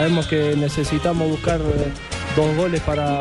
Sabemos 0.00 0.26
que 0.28 0.56
necesitamos 0.56 1.28
buscar 1.28 1.60
eh, 1.60 1.92
dos 2.34 2.56
goles 2.56 2.80
para, 2.80 3.20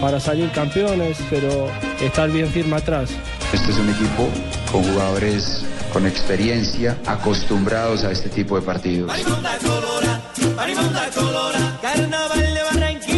para 0.00 0.20
salir 0.20 0.48
campeones, 0.52 1.18
pero 1.28 1.68
estar 2.00 2.30
bien 2.30 2.46
firme 2.46 2.76
atrás. 2.76 3.10
Este 3.52 3.72
es 3.72 3.76
un 3.76 3.90
equipo 3.90 4.28
con 4.70 4.84
jugadores 4.84 5.64
con 5.92 6.06
experiencia, 6.06 6.96
acostumbrados 7.06 8.04
a 8.04 8.12
este 8.12 8.28
tipo 8.28 8.54
de 8.54 8.62
partidos. 8.62 9.08
Marimonda 9.08 9.58
colora, 9.58 10.20
Marimonda 10.54 11.10
colora, 11.12 11.78
Carnaval 11.82 12.54
de 12.54 12.62
Barranquilla, 12.62 13.11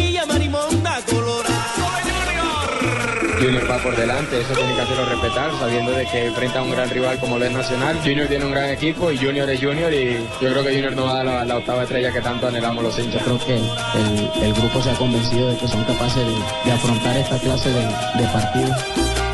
Junior 3.39 3.69
va 3.69 3.77
por 3.77 3.95
delante, 3.95 4.39
eso 4.39 4.53
tiene 4.53 4.73
que 4.75 4.81
hacerlo 4.81 5.05
respetar, 5.05 5.51
sabiendo 5.59 5.91
de 5.91 6.05
que 6.05 6.25
enfrenta 6.25 6.59
a 6.59 6.63
un 6.63 6.71
gran 6.71 6.89
rival 6.89 7.19
como 7.19 7.37
lo 7.37 7.45
es 7.45 7.51
Nacional. 7.51 7.99
Junior 8.03 8.27
tiene 8.27 8.45
un 8.45 8.51
gran 8.51 8.69
equipo 8.69 9.11
y 9.11 9.17
Junior 9.17 9.49
es 9.49 9.59
Junior 9.59 9.93
y 9.93 10.17
yo 10.41 10.51
creo 10.51 10.63
que 10.63 10.73
Junior 10.73 10.95
no 10.95 11.05
va 11.05 11.19
a 11.19 11.23
dar 11.23 11.47
la, 11.47 11.57
octava 11.57 11.83
estrella 11.83 12.11
que 12.11 12.21
tanto 12.21 12.47
anhelamos 12.47 12.83
los 12.83 12.97
hinchas. 12.99 13.23
Creo 13.23 13.39
que 13.39 13.55
el, 14.45 14.53
grupo 14.53 14.81
se 14.81 14.91
ha 14.91 14.95
convencido 14.95 15.49
de 15.49 15.57
que 15.57 15.67
son 15.67 15.83
capaces 15.83 16.25
de, 16.25 16.33
de 16.65 16.71
afrontar 16.71 17.17
esta 17.17 17.37
clase 17.39 17.69
de, 17.69 17.81
de 17.81 18.27
partidos. 18.31 19.24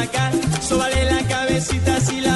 Por 0.00 0.08
acá, 0.08 0.30
la 1.04 1.22
cabecita 1.28 2.00
si 2.00 2.20
la 2.20 2.29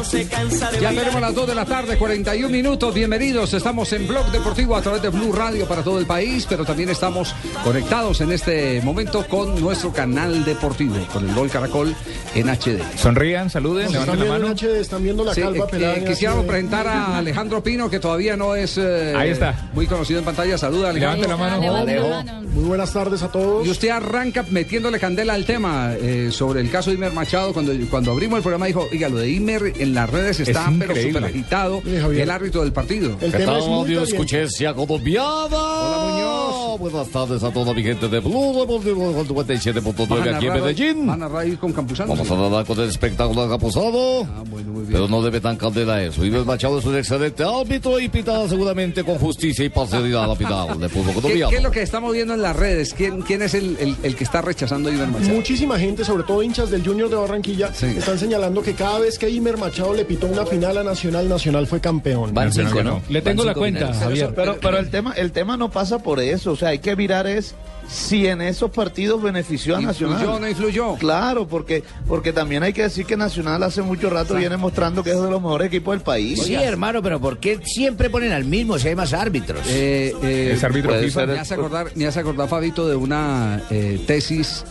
no 0.00 0.04
se 0.06 0.26
cansa 0.26 0.70
de 0.70 0.80
Ya 0.80 0.88
tenemos 0.94 1.20
las 1.20 1.34
2 1.34 1.46
de 1.48 1.54
la 1.54 1.66
tarde, 1.66 1.98
41 1.98 2.48
minutos. 2.48 2.94
Bienvenidos. 2.94 3.52
Estamos 3.52 3.92
en 3.92 4.06
Blog 4.08 4.30
Deportivo 4.32 4.74
a 4.74 4.80
través 4.80 5.02
de 5.02 5.10
Blue 5.10 5.30
Radio 5.30 5.66
para 5.68 5.82
todo 5.82 5.98
el 5.98 6.06
país, 6.06 6.46
pero 6.48 6.64
también 6.64 6.88
estamos 6.88 7.34
conectados 7.62 8.22
en 8.22 8.32
este 8.32 8.80
momento 8.80 9.26
con 9.28 9.60
nuestro 9.60 9.92
canal 9.92 10.42
deportivo, 10.42 10.94
con 11.12 11.28
el 11.28 11.34
Gol 11.34 11.50
Caracol 11.50 11.94
en 12.34 12.48
HD. 12.48 12.80
Sonrían, 12.96 13.50
saluden, 13.50 13.92
levanten 13.92 14.18
la 14.20 14.24
mano. 14.24 14.48
están 14.52 15.02
viendo 15.02 15.22
la 15.22 15.34
Sí, 15.34 15.42
calva 15.42 15.66
eh, 15.66 15.68
pelada. 15.70 15.96
eh, 15.98 16.04
quisiéramos 16.06 16.46
presentar 16.46 16.88
a 16.88 17.18
Alejandro 17.18 17.62
Pino, 17.62 17.90
que 17.90 18.00
todavía 18.00 18.38
no 18.38 18.54
es 18.56 18.78
eh, 18.78 19.12
Ahí 19.14 19.28
está. 19.28 19.68
muy 19.74 19.86
conocido 19.86 20.18
en 20.20 20.24
pantalla. 20.24 20.56
Saluda, 20.56 20.94
Levante 20.94 21.26
Alejandro. 21.26 21.78
la 21.78 22.22
mano. 22.24 22.48
Muy 22.54 22.64
buenas 22.64 22.90
tardes 22.90 23.22
a 23.22 23.28
todos. 23.30 23.66
Y 23.66 23.70
usted 23.70 23.90
arranca 23.90 24.46
metiéndole 24.48 24.98
candela 24.98 25.34
al 25.34 25.44
tema 25.44 25.92
eh, 26.00 26.30
sobre 26.32 26.62
el 26.62 26.70
caso 26.70 26.88
de 26.88 26.96
Imer 26.96 27.12
Machado. 27.12 27.52
Cuando, 27.52 27.72
cuando 27.90 28.12
abrimos 28.12 28.38
el 28.38 28.42
programa 28.42 28.64
dijo, 28.64 28.88
oiga, 28.90 29.10
lo 29.10 29.18
de 29.18 29.28
Imer 29.28 29.74
en 29.78 29.89
las 29.94 30.08
redes 30.10 30.40
está 30.40 30.64
pero 30.78 30.92
increíble. 30.92 31.12
súper 31.12 31.24
agitado. 31.24 31.82
Sí, 31.84 32.20
el 32.20 32.30
árbitro 32.30 32.62
del 32.62 32.72
partido. 32.72 33.16
El 33.20 33.32
tema 33.32 33.58
es 33.58 33.66
muy 33.66 33.84
caliente. 33.84 34.10
escuchencia 34.12 34.74
colombiana. 34.74 35.26
Hola, 35.56 35.98
Muñoz. 36.12 36.80
Buenas 36.80 37.08
tardes 37.08 37.42
a 37.42 37.52
toda 37.52 37.74
mi 37.74 37.82
gente 37.82 38.08
de 38.08 38.20
Blue 38.20 38.64
con 38.66 38.82
97.9 38.82 40.08
Van 40.08 40.28
a 40.34 40.36
aquí 40.36 40.46
en 40.46 40.52
Medellín. 40.52 41.06
Van 41.06 41.22
a 41.22 41.38
ahí 41.38 41.56
con 41.56 41.72
Campuzano. 41.72 42.10
Vamos 42.14 42.30
a 42.30 42.34
hablar 42.46 42.64
con 42.64 42.78
el 42.80 42.88
espectáculo 42.88 43.42
acapuzado. 43.42 44.22
Ah, 44.24 44.42
bueno, 44.48 44.72
muy 44.72 44.80
bien. 44.82 44.92
Pero 44.92 45.08
no 45.08 45.22
debe 45.22 45.40
tan 45.40 45.56
candela 45.56 46.02
eso. 46.02 46.24
Iber 46.24 46.44
Machado 46.44 46.78
es 46.78 46.84
un 46.84 46.96
excelente 46.96 47.42
árbitro 47.44 47.98
y 48.00 48.08
pitará 48.08 48.48
seguramente 48.48 49.04
con 49.04 49.16
justicia 49.18 49.64
y 49.64 49.68
parcialidad 49.68 50.26
la 50.28 50.36
final 50.36 50.78
de 50.80 50.88
fútbol 50.88 51.14
¿Qué, 51.14 51.20
colombiano. 51.20 51.50
qué 51.50 51.56
es 51.56 51.62
lo 51.62 51.70
que 51.70 51.82
estamos 51.82 52.12
viendo 52.12 52.34
en 52.34 52.42
las 52.42 52.56
redes? 52.56 52.94
¿Quién, 52.94 53.22
quién 53.22 53.42
es 53.42 53.54
el, 53.54 53.76
el- 53.80 53.96
el 54.02 54.16
que 54.16 54.24
está 54.24 54.40
rechazando 54.40 54.88
a 54.88 54.92
Iber 54.92 55.08
Machado? 55.08 55.34
Muchísima 55.34 55.78
gente, 55.78 56.04
sobre 56.04 56.22
todo 56.24 56.42
hinchas 56.42 56.70
del 56.70 56.84
Junior 56.86 57.08
de 57.10 57.16
Barranquilla, 57.16 57.72
Sí. 57.74 57.86
están 57.86 58.18
señalando 58.18 58.62
que 58.62 58.74
cada 58.74 58.98
vez 59.00 59.18
que 59.18 59.28
Imer 59.30 59.56
Machado 59.58 59.79
le 59.94 60.04
pitó 60.04 60.26
una 60.26 60.46
final 60.46 60.78
a 60.78 60.84
Nacional, 60.84 61.28
Nacional 61.28 61.66
fue 61.66 61.80
campeón. 61.80 62.32
Van 62.34 62.46
Nacional 62.46 62.72
cinco, 62.72 62.84
ganó. 62.84 62.96
¿no? 62.98 63.02
Le 63.08 63.22
tengo 63.22 63.44
la 63.44 63.54
cuenta, 63.54 63.80
finales. 63.80 63.98
Javier. 64.02 64.32
Pero, 64.34 64.58
pero 64.60 64.78
el 64.78 64.90
tema, 64.90 65.12
el 65.14 65.32
tema 65.32 65.56
no 65.56 65.70
pasa 65.70 65.98
por 65.98 66.20
eso. 66.20 66.52
O 66.52 66.56
sea, 66.56 66.68
hay 66.70 66.78
que 66.78 66.94
mirar 66.96 67.26
es 67.26 67.54
si 67.88 68.28
en 68.28 68.40
esos 68.40 68.70
partidos 68.70 69.20
benefició 69.20 69.74
a 69.76 69.82
¿Influyó 69.82 70.08
Nacional. 70.12 70.40
no 70.40 70.48
influyó? 70.48 70.94
Claro, 70.94 71.48
porque, 71.48 71.82
porque 72.06 72.32
también 72.32 72.62
hay 72.62 72.72
que 72.72 72.82
decir 72.82 73.04
que 73.04 73.16
Nacional 73.16 73.60
hace 73.64 73.82
mucho 73.82 74.08
rato 74.10 74.36
viene 74.36 74.56
mostrando 74.56 75.02
que 75.02 75.10
es 75.10 75.20
de 75.20 75.28
los 75.28 75.42
mejores 75.42 75.66
equipos 75.66 75.94
del 75.94 76.02
país. 76.02 76.40
Sí, 76.40 76.54
hermano, 76.54 77.02
pero 77.02 77.18
¿por 77.20 77.38
qué 77.38 77.58
siempre 77.64 78.08
ponen 78.08 78.30
al 78.30 78.44
mismo 78.44 78.78
si 78.78 78.86
hay 78.88 78.94
más 78.94 79.12
árbitros? 79.12 79.60
Eh, 79.68 80.14
eh, 80.22 80.52
Es 80.54 80.62
árbitro 80.62 80.92
FIFA. 80.94 81.20
ser- 81.20 81.28
me 81.30 81.38
hace 81.40 81.54
acordar, 81.54 81.86
me 81.96 82.06
hace 82.06 82.20
acordar, 82.20 82.48
Fabito, 82.48 82.86
de 82.88 82.94
una 82.94 83.60
eh, 83.70 84.00
tesis 84.06 84.64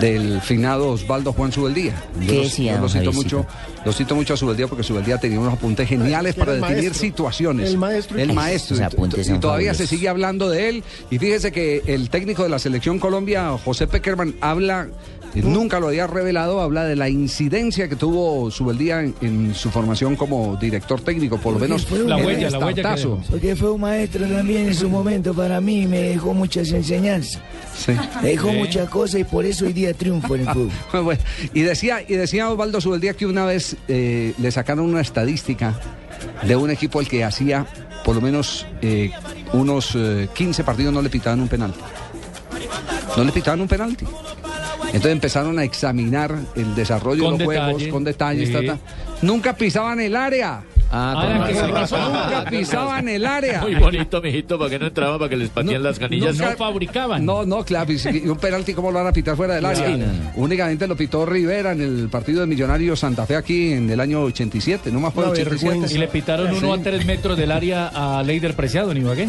del 0.00 0.42
finado 0.42 0.88
Osvaldo 0.90 1.32
Juan 1.32 1.52
Subeldía. 1.52 1.94
Yo 2.20 2.26
¿Qué 2.26 2.34
lo- 2.36 2.42
decía, 2.42 2.74
yo 2.74 2.80
lo 2.82 2.88
cito 2.90 3.04
Javiercito? 3.10 3.38
mucho, 3.38 3.46
lo 3.84 3.92
cito 3.92 4.14
mucho 4.14 4.34
a 4.34 4.36
Subeldía 4.36 4.66
porque 4.66 4.82
Subeldía 4.82 5.18
tenía 5.18 5.40
unos 5.40 5.54
apuntes 5.54 5.88
geniales 5.88 6.34
para 6.34 6.52
definir 6.54 6.76
maestro. 6.76 7.00
situaciones. 7.00 7.70
El 7.70 7.78
maestro. 7.78 8.18
El 8.18 8.32
maestro. 8.32 8.76
Y- 8.76 8.82
apuntes 8.82 9.28
Y, 9.28 9.38
todavía 9.38 9.74
se 9.74 9.86
sigue 9.86 10.08
hablando 10.08 10.50
de 10.50 10.68
él. 10.68 10.84
Y 11.10 11.18
fíjese 11.18 11.50
que 11.52 11.82
el 11.86 12.10
técnico 12.10 12.42
de 12.42 12.48
la 12.50 12.58
selección 12.58 12.98
Colombia, 12.98 13.56
José 13.64 13.86
Peckerman, 13.86 14.34
habla. 14.40 14.88
Eh, 15.34 15.42
Nunca 15.42 15.78
lo 15.80 15.88
había 15.88 16.06
revelado, 16.06 16.60
habla 16.60 16.84
de 16.84 16.96
la 16.96 17.08
incidencia 17.08 17.88
que 17.88 17.96
tuvo 17.96 18.50
Subeldía 18.50 19.00
en, 19.00 19.14
en 19.20 19.54
su 19.54 19.70
formación 19.70 20.16
como 20.16 20.56
director 20.56 21.00
técnico, 21.00 21.38
por 21.38 21.54
lo 21.54 21.58
menos 21.60 21.90
La 21.90 22.16
huella, 22.16 22.48
el 22.48 22.52
la 22.52 22.58
huella 22.58 22.94
que. 22.94 23.08
Porque 23.30 23.56
fue 23.56 23.70
un 23.70 23.80
maestro 23.80 24.26
también 24.26 24.68
en 24.68 24.74
su 24.74 24.88
momento 24.88 25.32
para 25.34 25.60
mí, 25.60 25.86
me 25.86 26.00
dejó 26.00 26.34
muchas 26.34 26.70
enseñanzas, 26.72 27.40
Sí. 27.76 27.92
me 28.22 28.30
dejó 28.30 28.52
muchas 28.52 28.88
cosas 28.88 29.20
y 29.20 29.24
por 29.24 29.44
eso 29.44 29.64
hoy 29.66 29.72
día 29.72 29.94
triunfo 29.94 30.34
en 30.34 30.42
el 30.42 30.48
fútbol. 30.48 30.70
Bueno, 31.04 31.20
y 31.54 31.62
decía, 31.62 32.02
y 32.06 32.14
decía 32.14 32.50
Osvaldo 32.50 32.80
Subeldía 32.80 33.14
que 33.14 33.26
una 33.26 33.44
vez 33.44 33.76
eh, 33.88 34.34
le 34.38 34.50
sacaron 34.50 34.84
una 34.86 35.00
estadística 35.00 35.78
de 36.46 36.56
un 36.56 36.70
equipo 36.70 36.98
al 36.98 37.08
que 37.08 37.24
hacía 37.24 37.66
por 38.04 38.14
lo 38.14 38.20
menos 38.20 38.66
eh, 38.82 39.10
unos 39.52 39.92
eh, 39.94 40.28
15 40.34 40.64
partidos 40.64 40.92
no 40.92 41.02
le 41.02 41.10
pitaban 41.10 41.40
un 41.40 41.48
penalti. 41.48 41.78
No 43.16 43.24
le 43.24 43.32
pitaban 43.32 43.60
un 43.60 43.68
penalti. 43.68 44.06
Entonces 44.92 45.12
empezaron 45.12 45.58
a 45.58 45.64
examinar 45.64 46.34
el 46.56 46.74
desarrollo 46.74 47.24
Con 47.24 47.38
de 47.38 47.44
los 47.44 47.52
detalle. 47.54 47.72
juegos 47.74 47.92
con 47.92 48.04
detalles. 48.04 48.48
Sí. 48.48 48.54
ta, 48.54 48.74
ta. 48.74 48.78
Nunca 49.22 49.54
pisaban 49.54 50.00
el 50.00 50.16
área. 50.16 50.62
Ah, 50.92 51.46
¿qué 51.48 51.54
pasó? 51.72 51.96
Nunca 51.98 52.44
pisaban 52.50 53.08
el 53.08 53.24
área. 53.24 53.60
Muy 53.60 53.76
bonito, 53.76 54.20
mijito, 54.20 54.58
para 54.58 54.70
que 54.70 54.78
no 54.80 54.86
entraba, 54.88 55.18
para 55.18 55.28
que 55.28 55.36
les 55.36 55.48
patían 55.48 55.84
las 55.84 56.00
canillas. 56.00 56.36
nunca- 56.36 56.50
No 56.50 56.56
fabricaban. 56.56 57.24
No, 57.24 57.44
no, 57.46 57.64
claro, 57.64 57.92
y 57.92 58.28
un 58.28 58.36
penalti, 58.38 58.74
¿cómo 58.74 58.90
lo 58.90 58.98
van 58.98 59.06
a 59.06 59.12
pitar 59.12 59.36
fuera 59.36 59.54
del 59.54 59.64
área? 59.66 59.86
Sí, 59.86 59.92
no, 59.96 60.06
no. 60.06 60.32
Únicamente 60.34 60.88
lo 60.88 60.96
pitó 60.96 61.24
Rivera 61.24 61.70
en 61.70 61.80
el 61.80 62.08
partido 62.08 62.40
de 62.40 62.48
Millonarios 62.48 62.98
Santa 62.98 63.24
Fe 63.24 63.36
aquí 63.36 63.72
en 63.72 63.88
el 63.88 64.00
año 64.00 64.22
87, 64.22 64.90
no 64.90 64.98
más 64.98 65.14
fue 65.14 65.22
Una 65.22 65.32
87. 65.32 65.64
vergüenza. 65.68 65.94
Y 65.94 65.98
le 65.98 66.08
pitaron 66.08 66.48
uno 66.52 66.74
Sí. 66.74 66.80
a 66.80 66.82
tres 66.82 67.06
metros 67.06 67.38
del 67.38 67.52
área 67.52 67.86
a 67.94 68.22
Leider 68.24 68.56
Preciado 68.56 68.90
en 68.90 68.96
Ibagué. 68.98 69.28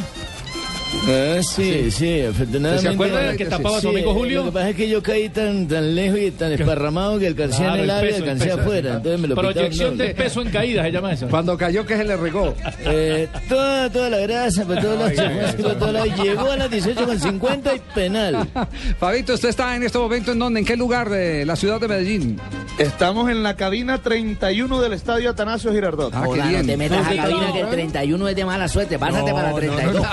Ah, 1.08 1.40
sí, 1.42 1.90
sí, 1.90 2.22
afortunadamente. 2.22 2.82
¿Se 2.82 2.94
acuerda 2.94 3.20
del 3.22 3.38
que 3.38 3.46
tapaba 3.46 3.78
a 3.78 3.82
su 3.82 3.90
Sí, 3.90 3.96
amigo 3.96 4.14
Julio? 4.14 4.40
Lo 4.40 4.46
que 4.46 4.52
pasa 4.52 4.70
es 4.70 4.76
que 4.76 4.90
yo 4.90 5.02
caí 5.02 5.30
tan, 5.30 5.68
tan 5.68 5.96
lejos 5.96 6.20
y 6.20 6.32
tan 6.32 6.52
esparramado 6.52 7.18
que 7.18 7.28
alcancé 7.28 7.58
Claro, 7.58 7.74
en 7.76 7.80
el 7.80 7.84
el 7.86 7.90
área 7.92 8.12
y 8.12 8.16
alcancé 8.16 8.46
peso. 8.46 8.60
afuera. 8.62 8.94
Entonces 8.98 9.20
me 9.20 9.28
lo 9.30 9.36
pitaron 9.36 9.54
Proyección 9.54 9.98
de 9.98 10.10
peso 10.14 10.42
en 10.42 10.50
caída 10.50 10.84
se 10.84 10.92
llama 10.92 11.14
eso. 11.14 11.28
Cuando 11.30 11.58
cayó, 11.58 11.86
que 11.86 11.98
se 11.98 12.04
le 12.04 12.18
regó? 12.18 12.54
Eh, 12.86 13.28
toda, 13.50 13.90
toda 13.90 14.10
la 14.10 14.18
grasa, 14.20 14.66
por 14.66 14.80
todos 14.80 15.00
lados, 15.00 15.12
Ay, 15.12 15.16
se 15.18 15.30
fue 15.56 15.64
por 15.64 15.80
todos 15.80 15.94
lados. 15.94 16.10
Llegó 16.24 16.52
a 16.52 16.58
las 16.58 16.70
18.50 16.72 17.76
y 17.76 17.80
penal. 17.96 18.48
Fabito, 19.00 19.34
usted 19.34 19.50
está 19.50 19.76
en 19.76 19.84
este 19.84 19.98
momento 19.98 20.34
en 20.34 20.40
dónde, 20.40 20.60
en 20.60 20.66
qué 20.66 20.76
lugar 20.76 21.10
de 21.10 21.46
la 21.46 21.56
ciudad 21.56 21.80
de 21.80 21.88
Medellín. 21.88 22.40
Estamos 22.78 23.30
en 23.30 23.44
la 23.44 23.56
cabina 23.56 24.02
31 24.02 24.82
del 24.82 24.94
estadio 24.94 25.30
Atanasio 25.32 25.72
Girardot. 25.72 26.14
Ah, 26.16 26.22
qué 26.24 26.30
Hola, 26.30 26.52
no 26.52 26.66
te 26.66 26.78
metas 26.78 27.00
a 27.00 27.04
¿Dónde 27.10 27.18
cabina 27.18 27.54
que 27.54 27.60
el 27.62 27.70
31 27.70 28.28
es 28.30 28.36
de 28.36 28.46
mala 28.46 28.68
suerte. 28.68 29.00
Pásate 29.00 29.32
para 29.32 29.52
la 29.52 29.56
32. 29.58 30.06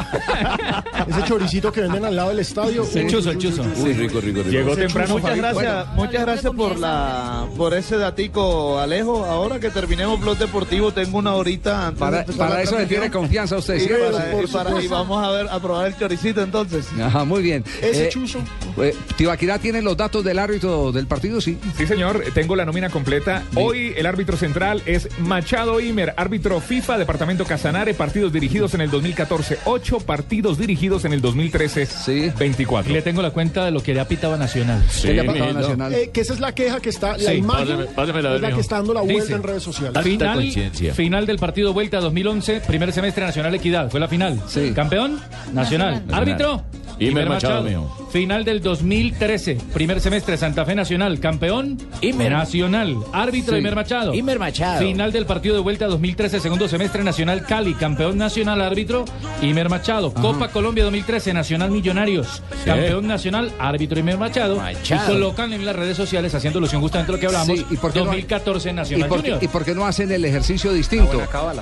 Ese 1.09 1.23
choricito 1.25 1.73
que 1.73 1.81
venden 1.83 2.05
al 2.05 2.17
lado 2.17 2.29
del 2.31 2.41
estadio. 2.41 2.87
El 2.95 3.05
Uy, 3.05 3.11
chuzo, 3.11 3.31
el 3.31 3.39
chuzo. 3.39 3.63
uy, 3.83 3.93
rico, 3.95 4.21
rico, 4.21 4.39
rico. 4.43 4.51
Llegó 4.51 4.77
temprano 4.77 5.15
chuzo, 5.15 5.19
Muchas 5.21 5.37
gracias, 5.37 5.87
muchas 5.95 6.23
gracias 6.23 6.53
por 6.55 6.79
la 6.79 7.47
por 7.57 7.75
ese 7.75 7.97
datico, 7.97 8.79
Alejo. 8.79 9.25
Ahora 9.25 9.59
que 9.61 9.71
terminemos 9.71 10.21
Blog 10.21 10.39
Deportivo, 10.39 10.93
tengo 10.93 11.19
una 11.19 11.35
horita 11.35 11.87
antes 11.89 12.37
Para, 12.37 12.63
eso 12.63 12.79
le 12.79 12.87
tiene 12.87 13.11
confianza 13.11 13.57
a 13.57 13.59
usted, 13.59 13.77
Y, 13.77 13.81
¿sí? 13.81 13.89
para- 13.89 14.65
para- 14.71 14.83
y 14.83 14.89
vamos 14.89 15.25
a 15.25 15.31
ver 15.31 15.49
a 15.51 15.59
probar 15.61 15.87
el 15.89 15.97
choricito 15.97 16.43
entonces. 16.43 16.87
Ajá, 17.01 17.25
muy 17.25 17.43
bien. 17.43 17.65
Ese 17.83 18.07
Eh, 18.07 18.09
chuzo. 18.11 18.39
eh, 18.79 18.95
Tibaquirá 19.17 19.59
tiene 19.59 19.83
los 19.83 19.97
datos 19.97 20.23
del 20.25 20.39
árbitro 20.39 20.93
del 20.93 21.07
partido, 21.07 21.41
sí. 21.41 21.59
Sí, 21.77 21.87
señor, 21.87 22.23
tengo 22.35 22.55
la 22.57 22.65
nómina 22.65 22.91
completa. 22.91 23.43
Hoy 23.55 23.93
el 23.97 24.07
árbitro 24.07 24.37
central 24.37 24.83
es 24.87 25.09
Machado 25.21 25.81
Imer, 25.81 26.15
árbitro 26.17 26.61
FIFA, 26.61 26.99
Departamento 26.99 27.45
Casanare, 27.45 27.95
partidos 27.95 28.33
dirigidos 28.33 28.75
en 28.75 28.81
el 28.83 28.91
2014, 28.91 29.59
ocho 29.65 29.99
partidos 30.01 30.58
dirigidos 30.59 31.05
en 31.05 31.13
el 31.13 31.21
2013, 31.21 31.87
Sí. 31.87 32.31
24. 32.39 32.93
Le 32.93 33.03
tengo 33.03 33.23
la 33.23 33.31
cuenta 33.31 33.65
de 33.65 33.71
lo 33.71 33.83
que 33.83 33.95
le 33.95 34.01
ha 34.01 34.09
pitado 34.09 34.37
Nacional. 34.37 34.83
Él 35.05 35.17
le 35.17 35.21
ha 35.21 35.53
Nacional. 35.53 35.95
Eh, 35.95 36.11
que 36.13 36.21
esa 36.21 36.35
es 36.35 36.41
la 36.41 36.55
queja 36.55 36.81
que 36.81 36.91
está, 36.91 37.17
la 37.17 37.31
Sí, 37.31 37.37
imagen 37.39 37.67
pásame- 37.69 37.87
pásamela, 37.95 38.35
es 38.35 38.41
la 38.41 38.53
que 38.53 38.61
está 38.61 38.77
dando 38.77 38.95
la 38.95 39.01
vuelta 39.03 39.23
Dice, 39.23 39.35
en 39.35 39.43
redes 39.43 39.63
sociales. 39.63 40.03
Final, 40.03 40.53
final 40.95 41.27
del 41.27 41.39
partido 41.39 41.73
vuelta 41.73 42.01
2011, 42.01 42.61
primer 42.67 42.93
semestre 42.93 43.25
Nacional 43.25 43.55
Equidad, 43.55 43.91
fue 43.91 44.01
la 44.01 44.09
final. 44.09 44.41
Sí. 44.49 44.73
Campeón, 44.75 45.21
Nacional. 45.53 45.95
Nacional. 46.07 46.15
Árbitro, 46.21 46.65
Imer 47.01 47.29
Machado, 47.29 47.63
mijo. 47.63 48.09
Final 48.11 48.45
del 48.45 48.61
2013, 48.61 49.57
primer 49.73 50.01
semestre 50.01 50.37
Santa 50.37 50.65
Fe 50.65 50.75
Nacional. 50.75 51.21
Campeón, 51.21 51.79
Imer. 52.01 52.33
Nacional. 52.33 52.97
Árbitro, 53.13 53.55
Sí. 53.55 53.61
Imer 53.61 53.75
Machado. 53.77 54.15
Imer 54.15 54.39
Machado. 54.39 54.81
Final 54.81 55.13
del 55.13 55.25
partido 55.27 55.55
de 55.55 55.61
vuelta 55.61 55.87
2013, 55.87 56.41
segundo 56.41 56.67
semestre 56.69 57.05
Nacional 57.05 57.45
Cali. 57.47 57.75
Campeón 57.75 58.19
nacional, 58.19 58.61
árbitro, 58.63 59.05
Imer 59.43 59.69
Machado. 59.69 60.13
Copa 60.13 60.48
Colombia 60.49 60.85
2013, 60.85 61.33
Nacional 61.35 61.71
Millonarios. 61.71 62.43
Campeón 62.65 63.07
nacional, 63.07 63.53
árbitro 63.59 63.99
Imer 63.99 64.19
Machado. 64.19 64.57
Machado. 64.57 65.05
Y 65.11 65.15
colocan 65.15 65.53
en 65.53 65.65
las 65.65 65.75
redes 65.77 65.97
sociales 65.97 66.35
haciendo 66.35 66.59
alusión 66.59 66.81
justamente 66.81 67.13
a 67.13 67.15
lo 67.15 67.21
que 67.21 67.27
hablamos. 67.27 67.47
Sí, 67.59 67.67
¿y 67.71 67.77
por 67.77 67.93
qué 67.93 68.01
no- 68.01 68.07
2014 68.07 68.71
¿Y 68.71 68.73
Nacional 68.73 69.09
por, 69.09 69.19
Junior. 69.21 69.39
y 69.43 69.49
por 69.49 69.65
qué 69.65 69.75
no 69.75 69.87
hacen 69.87 70.11
el 70.11 70.25
ejercicio 70.25 70.73
distinto? 70.73 71.21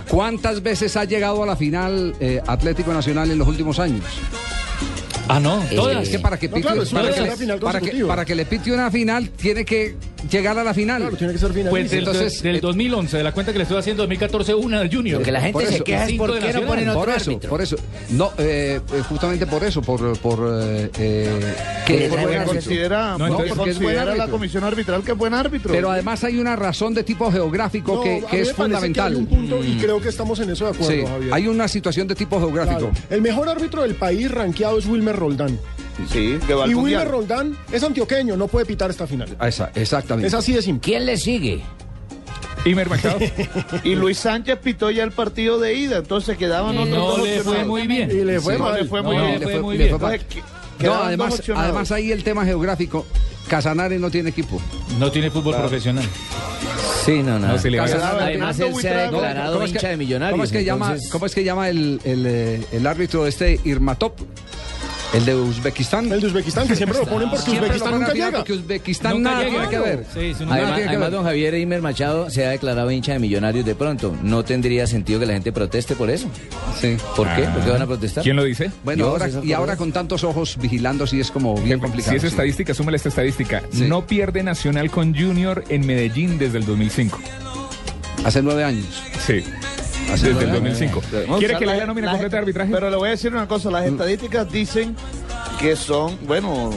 ¿Cuántas 0.09 0.63
veces 0.63 0.97
ha 0.97 1.05
llegado 1.05 1.43
a 1.43 1.47
la 1.47 1.57
final 1.57 2.15
eh, 2.21 2.41
Atlético 2.47 2.93
Nacional 2.93 3.31
en 3.31 3.39
los 3.39 3.49
últimos 3.49 3.79
años? 3.79 4.05
Ah, 5.29 5.41
no, 5.41 5.63
todas. 5.75 6.03
Es 6.05 6.09
que 6.11 6.19
para 6.19 6.39
que, 6.39 6.49
No, 6.49 6.57
pite- 6.57 6.63
claro, 6.67 6.83
es 6.83 6.93
una 6.93 7.03
para, 7.03 7.15
que 7.15 7.21
le, 7.23 7.37
final 7.37 7.59
para, 7.59 7.73
que, 7.73 7.79
consecutiva. 7.81 8.09
para 8.09 8.25
que 8.25 8.35
le 8.35 8.47
pite 8.47 8.73
una 8.73 8.91
final, 8.91 9.31
tiene 9.31 9.65
que 9.65 9.97
llegar 10.31 10.59
a 10.59 10.65
la 10.65 10.73
final. 10.75 11.03
Claro, 11.03 11.17
tiene 11.17 11.33
que 11.33 11.39
ser 11.39 11.53
final. 11.53 11.71
Pues 11.71 11.91
del, 11.91 12.01
Entonces, 12.01 12.43
del 12.43 12.57
eh, 12.57 12.61
2011, 12.61 13.17
de 13.17 13.23
la 13.25 13.33
cuenta 13.33 13.53
que 13.53 13.59
le 13.59 13.63
estoy 13.65 13.79
haciendo 13.79 14.03
2014, 14.05 14.55
una 14.55 14.81
del 14.81 14.95
Junior. 14.95 15.19
Lo 15.21 15.25
que 15.25 15.33
la 15.33 15.41
gente 15.41 15.53
Por 15.55 15.67
se 15.67 15.75
eso, 15.77 15.85
queja 15.85 16.05
es 16.09 16.13
por 16.15 16.39
qué 16.39 16.53
no 16.53 16.63
ponen 16.63 16.89
otro 16.89 17.01
por 17.01 17.11
eso, 17.11 17.31
árbitro. 17.31 17.51
por 17.51 17.63
eso. 17.63 17.77
No, 18.11 18.33
eh, 18.39 18.81
eh, 18.93 19.03
justamente 19.09 19.47
por 19.47 19.65
eso, 19.65 19.83
por, 19.83 20.17
por 20.19 20.39
eh, 20.63 20.91
eh, 20.99 21.55
Que. 21.87 22.09
Considera, 22.47 23.17
No, 23.19 23.29
porque 23.37 23.51
es 23.51 23.57
buen 23.57 23.69
considera 23.75 24.15
la 24.17 24.29
comisión 24.29 24.65
arbitral 24.65 25.03
que 25.03 25.13
es 25.13 25.19
buen 25.19 25.35
árbitro. 25.35 25.73
Pero 25.73 25.91
además 25.91 26.23
hay 26.25 26.39
una 26.39 26.57
razón 26.57 26.95
de 26.95 27.03
tipo 27.03 27.31
geográfico 27.31 27.97
No, 27.97 28.03
que, 28.03 28.11
a 28.11 28.21
mí 28.21 28.27
que 28.31 28.37
me 28.37 28.43
es 28.43 28.53
fundamental. 28.53 29.13
Que 29.13 29.17
hay 29.19 29.23
un 29.23 29.27
punto, 29.27 29.65
y 29.65 29.77
creo 29.77 30.01
que 30.01 30.09
estamos 30.09 30.39
en 30.41 30.51
eso 30.51 30.65
de 30.65 30.71
acuerdo, 30.71 30.93
Sí, 30.93 31.05
Javier. 31.07 31.35
hay 31.35 31.47
una 31.49 31.69
situación 31.69 32.07
de 32.09 32.15
tipo 32.15 32.39
geográfico. 32.39 32.91
Claro. 32.91 32.95
El 33.11 33.23
mejor 33.23 33.49
árbitro 33.49 33.83
del 33.83 33.95
país 33.95 34.31
rankeado 34.31 34.79
es 34.79 34.87
Wilmer 34.87 35.16
Roldán. 35.17 35.59
sí, 36.13 36.39
que 36.47 36.55
va 36.55 36.65
al 36.65 36.71
Y. 36.71 36.75
Wilmer 36.75 37.09
Roldán 37.09 37.57
es 37.73 37.83
antioqueño, 37.83 38.37
no 38.37 38.49
puede 38.49 38.67
pitar 38.67 38.91
esta 38.91 39.07
final. 39.07 39.37
Esa- 39.41 39.71
exactamente. 39.75 40.29
Es 40.29 40.35
así 40.35 40.53
de 40.53 40.63
simple. 40.63 40.83
¿Quién 40.93 41.07
le 41.07 41.17
sigue? 41.17 41.63
Imer 42.65 42.89
Machado. 42.91 43.19
Y 43.85 43.95
Luis 43.95 44.19
Sánchez 44.19 44.59
pitó 44.59 44.91
ya 44.91 45.05
el 45.05 45.13
partido 45.13 45.59
de 45.61 45.75
ida, 45.75 45.99
entonces 45.99 46.37
quedaban 46.37 46.77
otros 46.77 46.89
No 46.89 47.07
dos 47.11 47.19
le 47.19 47.25
fue 47.25 47.39
opcionados. 47.39 47.67
muy 47.69 47.87
bien. 47.87 48.11
Y 48.11 48.25
le 48.25 48.41
fue 48.41 48.57
Sí, 48.57 48.63
mal. 48.63 48.75
le 48.75 48.85
fue 48.89 49.03
No, 49.03 49.09
muy 49.09 49.17
le 49.17 49.27
bien. 49.27 49.43
fue 49.43 49.61
muy 49.63 49.79
le 49.79 49.85
bien. 49.85 49.99
fue. 49.99 50.15
Entonces, 50.17 50.35
que- 50.35 50.41
No, 50.41 50.77
quedaban 50.79 50.99
dos 50.99 51.07
además, 51.09 51.35
opcionados. 51.35 51.65
además 51.65 51.93
ahí 51.93 52.13
el 52.13 52.25
tema 52.25 52.45
geográfico. 52.45 53.07
Casanare 53.49 53.99
no 54.01 54.11
tiene 54.11 54.31
equipo. 54.31 54.61
No 54.99 55.11
tiene 55.13 55.31
fútbol 55.31 55.55
profesional. 55.55 56.05
Sí, 57.05 57.23
no, 57.23 57.39
no. 57.39 57.47
No 57.47 57.59
se 57.59 57.71
le 57.71 57.79
va 57.79 57.85
a 57.85 57.89
Casanare- 57.89 58.23
Además, 58.23 58.59
él 58.59 58.65
se 58.65 58.69
ha 58.69 58.73
Buitrago. 58.73 59.13
declarado 59.13 59.53
¿Cómo 59.53 59.65
es 59.65 59.71
que- 59.71 59.79
hincha 59.79 59.89
de 59.91 59.97
millonarios. 59.97 60.33
¿Cómo 60.33 60.43
es 60.45 60.51
que 60.53 60.65
llama, 60.65 60.87
entonces- 60.87 61.11
cómo 61.13 61.27
es 61.27 61.35
que 61.37 61.45
llama 61.45 61.69
el, 61.69 62.01
el, 62.03 62.27
eh, 62.27 62.67
el 62.73 62.87
árbitro 62.87 63.27
este 63.29 63.61
Irmatop? 63.65 64.19
El 65.15 65.25
de 65.25 65.35
Uzbekistán. 65.35 66.13
El 66.13 66.21
de 66.21 66.27
Uzbekistán, 66.27 66.67
que 66.69 66.77
siempre 66.77 66.99
lo 66.99 67.07
ponen 67.07 67.31
porque 67.31 67.45
Siempre 67.45 67.67
Uzbekistán 67.69 67.93
ponen 67.93 68.01
nunca 68.09 68.13
llega. 68.15 68.39
Porque 68.39 68.53
Uzbekistán 68.53 69.13
Nunca 69.15 69.31
nada 69.31 69.45
llega. 69.45 69.69
tiene 69.69 69.69
que 69.71 69.79
ver. 69.79 70.07
Sí, 70.13 70.19
una- 70.19 70.27
Nada 70.47 70.55
Además, 70.57 70.75
tiene 70.75 70.83
que 70.83 70.89
además, 70.89 71.01
ver. 71.01 71.11
don 71.13 71.25
Javier 71.25 71.55
Imer 71.55 71.83
Machado 71.83 72.31
se 72.31 72.45
ha 72.47 72.51
declarado 72.51 72.91
hincha 72.91 73.13
de 73.13 73.19
millonarios 73.21 73.65
de 73.65 73.75
pronto. 73.75 74.15
No 74.23 74.45
tendría 74.45 74.87
sentido 74.87 75.21
que 75.21 75.27
la 75.27 75.33
gente 75.35 75.53
proteste 75.53 75.95
por 75.97 76.11
eso. 76.11 76.29
Sí. 76.81 76.97
¿Por 77.17 77.29
qué? 77.35 77.43
¿Por 77.45 77.65
qué 77.65 77.71
van 77.71 77.83
a 77.83 77.87
protestar? 77.87 78.25
¿Quién 78.25 78.37
lo 78.37 78.45
dice? 78.45 78.71
Bueno, 78.85 79.05
Yo, 79.05 79.11
ahora, 79.11 79.29
y 79.43 79.53
ahora 79.53 79.77
con 79.77 79.93
tantos 79.93 80.23
ojos 80.25 80.59
vigilando, 80.61 81.07
sí 81.07 81.21
es 81.21 81.31
como 81.31 81.55
bien 81.57 81.79
complicado. 81.79 82.11
Si 82.13 82.17
es 82.17 82.23
sí. 82.23 82.29
estadística, 82.29 82.75
súmale 82.75 82.97
esta 82.97 83.09
estadística. 83.09 83.63
Sí. 83.73 83.85
No 83.89 84.07
pierde 84.07 84.43
Nacional 84.43 84.91
con 84.91 85.15
Junior 85.15 85.65
en 85.69 85.87
Medellín 85.87 86.37
desde 86.39 86.59
el 86.59 86.67
2005. 86.67 87.19
Hace 88.25 88.43
nueve 88.43 88.65
años. 88.65 88.87
Sí. 89.25 89.45
Desde 90.11 90.29
el 90.29 90.35
nueve 90.35 90.53
2005. 90.71 91.03
No, 91.29 91.39
¿Quiere 91.39 91.59
que 91.59 91.67
le 91.67 91.77
la- 91.79 91.87
nómina 91.87 92.11
completa 92.11 92.37
de 92.37 92.41
arbitraje? 92.41 92.71
Pero 92.73 92.91
le 92.91 92.97
voy 92.97 93.09
a 93.09 93.11
decir 93.13 93.33
una 93.33 93.47
cosa, 93.49 93.71
las 93.71 93.85
estadísticas 93.87 94.51
dicen 94.51 94.97
que 95.61 95.75
son, 95.75 96.19
bueno, 96.27 96.71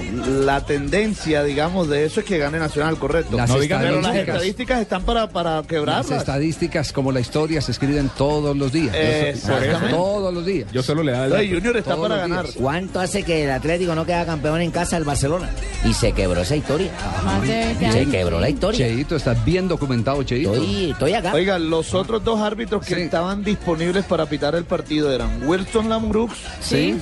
la 0.45 0.65
tendencia, 0.65 1.43
digamos, 1.43 1.89
de 1.89 2.05
eso 2.05 2.21
es 2.21 2.25
que 2.25 2.37
gane 2.37 2.59
Nacional, 2.59 2.97
correcto. 2.97 3.35
Las 3.37 3.49
no 3.49 3.59
digan, 3.59 3.81
pero 3.81 4.01
las 4.01 4.15
estadísticas- 4.15 4.79
están 4.81 5.03
para, 5.03 5.27
para 5.29 5.57
Las 5.57 5.67
quebrarlas. 5.67 6.11
estadísticas, 6.11 6.91
como 6.93 7.11
la 7.11 7.19
historia, 7.19 7.61
se 7.61 7.71
escriben 7.71 8.09
todos 8.17 8.55
los 8.55 8.71
días. 8.71 8.95
Exactamente. 8.95 9.89
Todos 9.89 10.33
los 10.33 10.45
días. 10.45 10.71
Yo 10.71 10.81
solo 10.81 11.03
le 11.03 11.11
da 11.11 11.25
el 11.25 11.31
dato. 11.31 11.43
Junior 11.43 11.77
está 11.77 11.95
Todos 11.95 12.07
para 12.09 12.21
ganar. 12.21 12.45
días. 12.45 12.55
¿Cuánto 12.57 12.99
hace 12.99 13.23
que 13.23 13.43
el 13.45 13.51
Atlético 13.51 13.95
no 13.95 14.05
queda 14.05 14.25
campeón 14.25 14.61
en 14.61 14.71
casa 14.71 14.95
del 14.95 15.05
Barcelona? 15.05 15.49
Y 15.85 15.93
se 15.93 16.11
quebró 16.13 16.41
esa 16.41 16.55
historia. 16.55 16.91
Más 17.25 17.41
de 17.41 17.47
20 17.79 17.91
Se 17.91 18.05
quebró 18.05 18.39
la 18.39 18.49
historia. 18.49 18.87
Cheito, 18.87 19.15
estás 19.15 19.43
bien 19.45 19.67
documentado, 19.67 20.23
Cheito. 20.23 20.53
Estoy, 20.53 20.91
estoy 20.91 21.13
acá. 21.13 21.33
Oiga, 21.33 21.59
los 21.59 21.93
otros 21.93 22.23
dos 22.23 22.39
árbitros 22.39 22.85
que 22.85 22.95
Sí. 22.95 23.01
Estaban 23.19 23.44
disponibles 23.44 24.06
para 24.06 24.25
pitar 24.27 24.56
el 24.56 24.63
partido 24.63 25.12
eran 25.12 25.45
Wilson 25.45 25.89
Lambrux 25.89 26.33
Sí. 26.62 26.98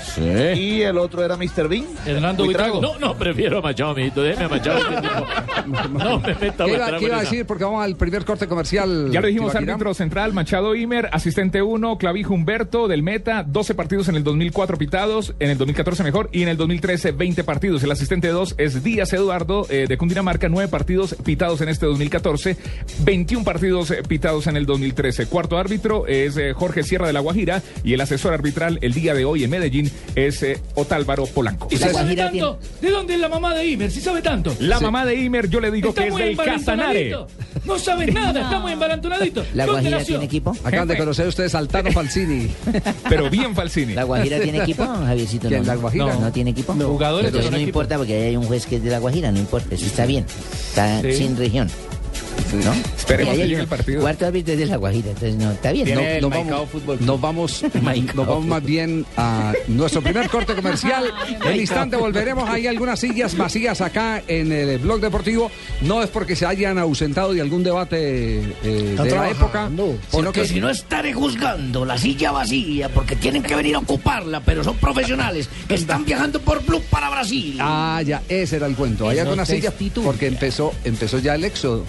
y 0.56 0.82
el 0.82 0.98
otro 0.98 1.24
era 1.24 1.38
Mr. 1.38 1.68
Bean. 1.68 1.86
Hernando 2.08 2.44
Buitrago. 2.44 2.82
No, 2.82 2.98
no, 2.98 3.16
prefiero 3.16 3.60
a 3.60 3.62
Machado, 3.62 3.94
mijito. 3.94 4.24
Déjeme 4.24 4.46
a 4.46 4.50
Machado. 4.50 4.80
tipo. 4.80 5.02
No 5.92 6.20
me 6.20 6.34
meta 6.34 6.66
¿Qué 6.66 6.74
iba, 6.74 6.98
qué 6.98 7.06
iba 7.06 7.18
a 7.18 7.22
decir? 7.22 7.46
Porque 7.46 7.64
vamos 7.66 7.84
al 7.84 7.98
primer 7.98 8.24
corte 8.26 8.48
comercial. 8.48 9.10
Ya 9.12 9.22
lo 9.22 9.28
dijimos, 9.28 9.54
árbitro 9.54 9.94
central, 9.94 10.34
Machado 10.34 10.76
Imer, 10.76 11.10
asistente 11.12 11.62
1, 11.62 11.98
Clavijo 11.98 12.34
Humberto, 12.34 12.88
del 12.88 13.04
Meta, 13.04 13.44
12 13.46 13.76
partidos 13.76 14.08
en 14.08 14.16
el 14.16 14.24
2004 14.24 14.78
pitados, 14.78 15.36
en 15.40 15.50
el 15.52 15.58
2014 15.58 16.04
mejor, 16.04 16.30
y 16.32 16.44
en 16.44 16.50
el 16.50 16.58
2013 16.58 17.12
20 17.12 17.44
partidos. 17.44 17.84
El 17.84 17.92
asistente 17.92 18.30
2 18.30 18.56
es 18.58 18.84
Díaz 18.84 19.12
Eduardo, 19.14 19.68
eh, 19.70 19.86
de 19.88 19.98
Cundinamarca, 19.98 20.48
9 20.50 20.70
partidos 20.70 21.16
pitados 21.24 21.62
en 21.62 21.70
este 21.70 21.86
2014, 21.86 22.58
21 23.00 23.44
partidos 23.44 23.92
eh, 23.92 24.02
pitados 24.08 24.48
en 24.48 24.56
el 24.58 24.66
2013. 24.66 25.28
Cuarto 25.28 25.58
árbitro 25.58 26.07
es 26.08 26.38
eh, 26.38 26.54
Jorge 26.54 26.84
Sierra 26.84 27.08
de 27.08 27.14
la 27.14 27.20
Guajira, 27.20 27.62
y 27.84 27.94
el 27.94 28.02
asesor 28.02 28.34
arbitral 28.34 28.80
el 28.82 28.94
día 28.94 29.14
de 29.14 29.26
hoy 29.26 29.44
en 29.44 29.50
Medellín 29.50 29.92
es 30.16 30.42
eh, 30.44 30.60
Otálvaro 30.76 31.26
Polanco. 31.26 31.68
¿Y 31.72 31.78
sabe 31.78 32.16
tanto? 32.16 32.60
¿De 32.82 32.90
dónde 32.90 33.16
es 33.16 33.20
la 33.20 33.30
mamá 33.30 33.54
de 33.56 33.66
Imer? 33.66 33.92
Si 33.92 34.02
sabe 34.02 34.22
tanto. 34.22 34.56
La 34.60 34.80
mamá 34.80 35.06
de 35.06 35.16
Imer, 35.16 35.50
yo 35.50 35.60
le 35.60 35.72
digo 35.72 35.90
Está 35.90 36.04
que 36.04 36.10
es 36.10 36.16
del 36.16 36.38
Casanare. 36.38 37.16
No 37.66 37.78
sabes 37.78 38.14
nada, 38.14 38.42
está 38.42 38.60
muy 38.60 38.72
embalantonadito. 38.72 39.44
¿La 39.54 39.66
¿Dónde 39.66 39.82
Guajira 39.90 40.04
tiene 40.06 40.26
equipo? 40.26 40.56
Acaban 40.64 40.88
de 40.88 40.98
conocer 40.98 41.28
ustedes 41.28 41.54
al 41.56 41.68
Tano 41.68 41.92
Falsini. 41.92 42.50
Pero 43.10 43.30
bien 43.30 43.54
Falsini. 43.56 43.94
¿La 43.94 44.04
Guajira 44.04 44.40
tiene 44.40 44.60
equipo, 44.60 44.86
Javiercito? 45.06 45.48
¿Quién, 45.50 45.62
No, 45.62 45.68
la 45.68 45.76
no. 45.76 45.82
Guajira? 45.82 46.16
No, 46.16 46.32
tiene 46.32 46.52
equipo. 46.52 46.74
Jugadores 46.74 47.28
Entonces 47.28 47.48
con 47.50 47.52
no 47.52 47.58
equipo. 47.58 47.80
importa 47.80 47.98
porque 47.98 48.14
hay 48.28 48.38
un 48.38 48.46
juez 48.46 48.66
que 48.66 48.78
es 48.78 48.84
de 48.84 48.90
la 48.90 49.00
Guajira, 49.00 49.32
no 49.32 49.40
importa, 49.40 49.76
eso 49.76 49.86
está 49.86 50.06
bien. 50.06 50.26
Está 50.70 51.02
Sí. 51.02 51.14
sin 51.14 51.36
región. 51.38 51.70
¿No? 52.64 52.74
Esperemos 52.98 53.36
uno. 53.36 53.44
el 53.44 53.68
partido. 53.68 54.02
Cuarto 54.02 54.26
árbitro 54.26 54.54
es 54.54 54.60
de 54.60 54.66
la 54.66 54.78
Guajira, 54.78 55.10
entonces 55.10 55.36
no, 55.36 55.52
está 55.52 55.72
bien. 55.72 55.94
No, 55.94 56.02
¿no? 56.02 56.22
nos 56.22 56.32
vamos, 56.32 57.02
nos 57.02 57.22
vamos, 57.22 57.66
nos 58.16 58.28
vamos 58.28 58.46
más 58.46 58.64
bien 58.64 59.06
a 59.16 59.54
nuestro 59.68 60.02
primer 60.02 60.30
corte 60.30 60.54
comercial. 60.56 61.12
En 61.46 61.60
instante 61.60 61.96
volveremos. 61.96 62.50
Hay 62.50 62.68
algunas 62.68 63.00
sillas 63.00 63.36
vacías 63.36 63.82
acá 63.82 64.22
en 64.28 64.52
el 64.52 64.80
blog 64.80 65.00
deportivo. 65.00 65.52
No 65.82 66.04
es 66.04 66.10
porque 66.10 66.36
se 66.36 66.46
hayan 66.46 66.78
ausentado 66.78 67.34
de 67.34 67.42
algún 67.42 67.64
debate 67.64 68.40
eh, 68.64 68.96
de 68.98 69.12
la 69.12 69.30
época, 69.30 69.70
sino 69.70 69.98
Porque 70.12 70.42
que 70.42 70.48
si 70.48 70.60
no 70.60 70.70
estaré 70.70 71.14
juzgando 71.14 71.86
la 71.86 71.98
silla 71.98 72.32
vacía, 72.32 72.90
porque 72.90 73.16
tienen 73.16 73.44
que 73.44 73.56
venir 73.56 73.76
a 73.76 73.80
ocuparla, 73.80 74.42
pero 74.42 74.64
son 74.64 74.78
profesionales 74.78 75.50
que 75.68 75.76
están 75.76 76.06
viajando 76.06 76.40
por 76.40 76.64
Blue 76.66 76.82
para 76.90 77.10
Brasil. 77.10 77.58
Ah, 77.60 78.02
ya, 78.06 78.22
ese 78.30 78.58
era 78.58 78.68
el 78.68 78.76
cuento. 78.76 79.10
Hay 79.10 79.20
algunas 79.20 79.48
sillas 79.48 79.74
porque 80.04 80.28
empezó, 80.28 80.74
empezó 80.84 81.20
ya 81.20 81.36
el 81.36 81.44
éxodo. 81.44 81.86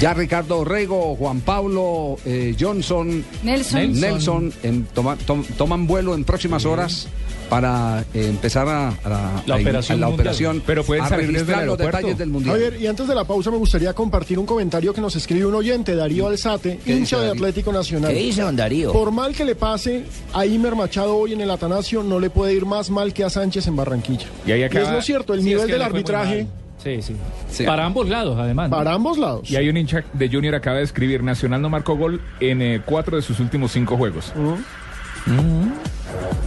Ya 0.00 0.14
Ricardo 0.14 0.58
Orrego, 0.60 1.16
Juan 1.16 1.40
Pablo, 1.40 2.18
eh, 2.24 2.54
Johnson, 2.58 3.24
Nelson. 3.42 3.92
Nelson 4.00 4.52
toma- 4.94 5.16
tom- 5.16 5.44
toman 5.56 5.88
vuelo 5.88 6.14
en 6.14 6.22
próximas 6.24 6.64
horas 6.64 7.08
para 7.50 8.04
eh, 8.14 8.26
empezar 8.28 8.68
a, 8.68 8.88
a- 8.90 9.42
La 9.44 9.56
a- 9.56 9.58
operación 9.58 9.98
a 9.98 10.00
la 10.02 10.08
operación. 10.08 10.62
Pero 10.64 10.84
pueden 10.84 11.02
a 11.02 11.08
salir 11.08 11.26
desde 11.26 11.38
el 11.40 11.46
registrar 11.46 11.66
los 11.66 11.78
detalles 11.78 12.16
del 12.16 12.28
mundial. 12.28 12.54
Javier, 12.54 12.80
y 12.80 12.86
antes 12.86 13.08
de 13.08 13.14
la 13.16 13.24
pausa 13.24 13.50
me 13.50 13.56
gustaría 13.56 13.92
compartir 13.92 14.38
un 14.38 14.46
comentario 14.46 14.94
que 14.94 15.00
nos 15.00 15.16
escribe 15.16 15.46
un 15.46 15.54
oyente, 15.56 15.96
Darío 15.96 16.28
Alzate, 16.28 16.78
¿Qué 16.84 16.92
hincha 16.92 17.16
dice 17.16 17.26
de? 17.26 17.32
Atlético 17.32 17.72
Nacional. 17.72 18.12
¿Qué 18.12 18.20
dice 18.20 18.42
don 18.42 18.54
Darío? 18.54 18.92
Por 18.92 19.10
mal 19.10 19.34
que 19.34 19.44
le 19.44 19.56
pase 19.56 20.04
a 20.32 20.46
Imer 20.46 20.76
Machado 20.76 21.16
hoy 21.16 21.32
en 21.32 21.40
el 21.40 21.50
Atanasio, 21.50 22.04
no 22.04 22.20
le 22.20 22.30
puede 22.30 22.54
ir 22.54 22.66
más 22.66 22.88
mal 22.90 23.12
que 23.12 23.24
a 23.24 23.30
Sánchez 23.30 23.66
en 23.66 23.74
Barranquilla. 23.74 24.26
Y 24.46 24.52
ahí 24.52 24.62
acaba- 24.62 24.84
es 24.86 24.92
lo 24.92 25.02
cierto, 25.02 25.34
el 25.34 25.40
Sí, 25.42 25.48
es 25.48 25.54
nivel 25.54 25.66
que 25.66 25.72
del 25.72 25.82
arbitraje 25.82 26.44
mal. 26.44 26.52
Sí, 26.78 27.02
sí, 27.02 27.16
Sí. 27.50 27.64
Para 27.64 27.84
ambos 27.84 28.08
lados, 28.08 28.38
además. 28.38 28.70
¿no? 28.70 28.76
para 28.76 28.92
ambos 28.92 29.18
lados. 29.18 29.50
Y 29.50 29.56
hay 29.56 29.68
un 29.68 29.76
hincha 29.76 30.04
de 30.12 30.28
Junior 30.28 30.54
acaba 30.54 30.78
de 30.78 30.84
escribir, 30.84 31.22
Nacional 31.22 31.60
no 31.60 31.68
marcó 31.68 31.96
gol 31.96 32.20
en 32.40 32.62
eh, 32.62 32.80
cuatro 32.84 33.16
de 33.16 33.22
sus 33.22 33.40
últimos 33.40 33.72
cinco 33.72 33.96
juegos. 33.96 34.32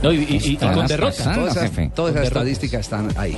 No, 0.03 0.11
y, 0.11 0.17
y- 0.17 0.41
y- 0.43 0.51
y 0.53 0.57
con 0.57 0.87
derrota. 0.87 1.15
pasando, 1.17 1.41
Todas 1.47 1.57
esas, 1.71 1.93
todas 1.93 2.15
estadísticas 2.23 2.81
están 2.81 3.09
ahí. 3.17 3.37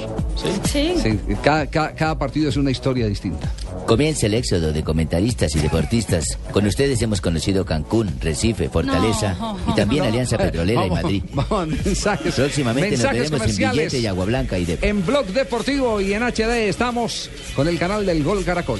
Sí. 0.66 0.94
Sí, 1.02 1.20
cada, 1.44 1.68
cada- 1.68 1.94
cada 1.94 2.18
partido 2.18 2.50
es 2.50 2.58
una 2.58 2.72
historia 2.72 3.06
distinta. 3.08 3.52
Comienza 3.86 4.28
el 4.28 4.34
éxodo 4.36 4.72
de 4.72 4.82
comentaristas 4.84 5.54
y 5.56 5.60
deportistas. 5.60 6.38
Con 6.54 6.66
ustedes 6.66 7.02
hemos 7.02 7.20
conocido 7.20 7.66
Cancún, 7.66 8.16
Recife, 8.22 8.70
Fortaleza 8.70 9.36
No. 9.40 9.58
y 9.68 9.76
también 9.76 10.06
Alianza 10.06 10.38
Petrolera 10.38 10.86
y 10.86 10.90
Vamos, 10.90 11.04
Madrid. 11.04 11.24
Vamos, 11.34 11.68
mensajes. 11.68 12.34
Próximamente 12.36 12.92
nos 12.92 13.00
mensajes 13.00 13.30
veremos 13.32 13.60
en. 13.60 13.72
Billete 13.72 14.00
y 14.00 14.08
Agua 14.08 14.26
Blanca 14.26 14.58
y 14.58 14.66
de... 14.66 14.78
En 14.82 15.06
Blog 15.06 15.26
Deportivo 15.28 16.00
y 16.00 16.14
en 16.14 16.24
HD 16.24 16.70
estamos 16.70 17.30
con 17.56 17.68
el 17.68 17.78
canal 17.78 18.06
del 18.06 18.24
Gol 18.24 18.44
Caracol. 18.46 18.80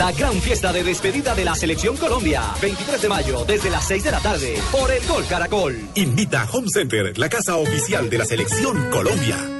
La 0.00 0.12
gran 0.12 0.32
fiesta 0.40 0.72
de 0.72 0.82
despedida 0.82 1.34
de 1.34 1.44
la 1.44 1.54
Selección 1.54 1.94
Colombia. 1.94 2.42
23 2.62 3.02
de 3.02 3.08
mayo, 3.10 3.44
desde 3.44 3.68
las 3.68 3.86
6 3.86 4.04
de 4.04 4.10
la 4.10 4.20
tarde, 4.20 4.54
por 4.72 4.90
el 4.90 5.06
Gol 5.06 5.26
Caracol. 5.26 5.78
Invita 5.94 6.40
a 6.40 6.50
Home 6.50 6.68
Center, 6.72 7.18
la 7.18 7.28
casa 7.28 7.56
oficial 7.56 8.08
de 8.08 8.16
la 8.16 8.24
selección 8.24 8.88
Colombia. 8.88 9.59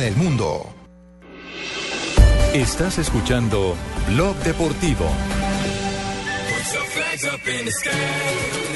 el 0.00 0.16
mundo. 0.16 0.72
Estás 2.54 2.96
escuchando 2.98 3.74
Blog 4.08 4.34
Deportivo. 4.36 5.04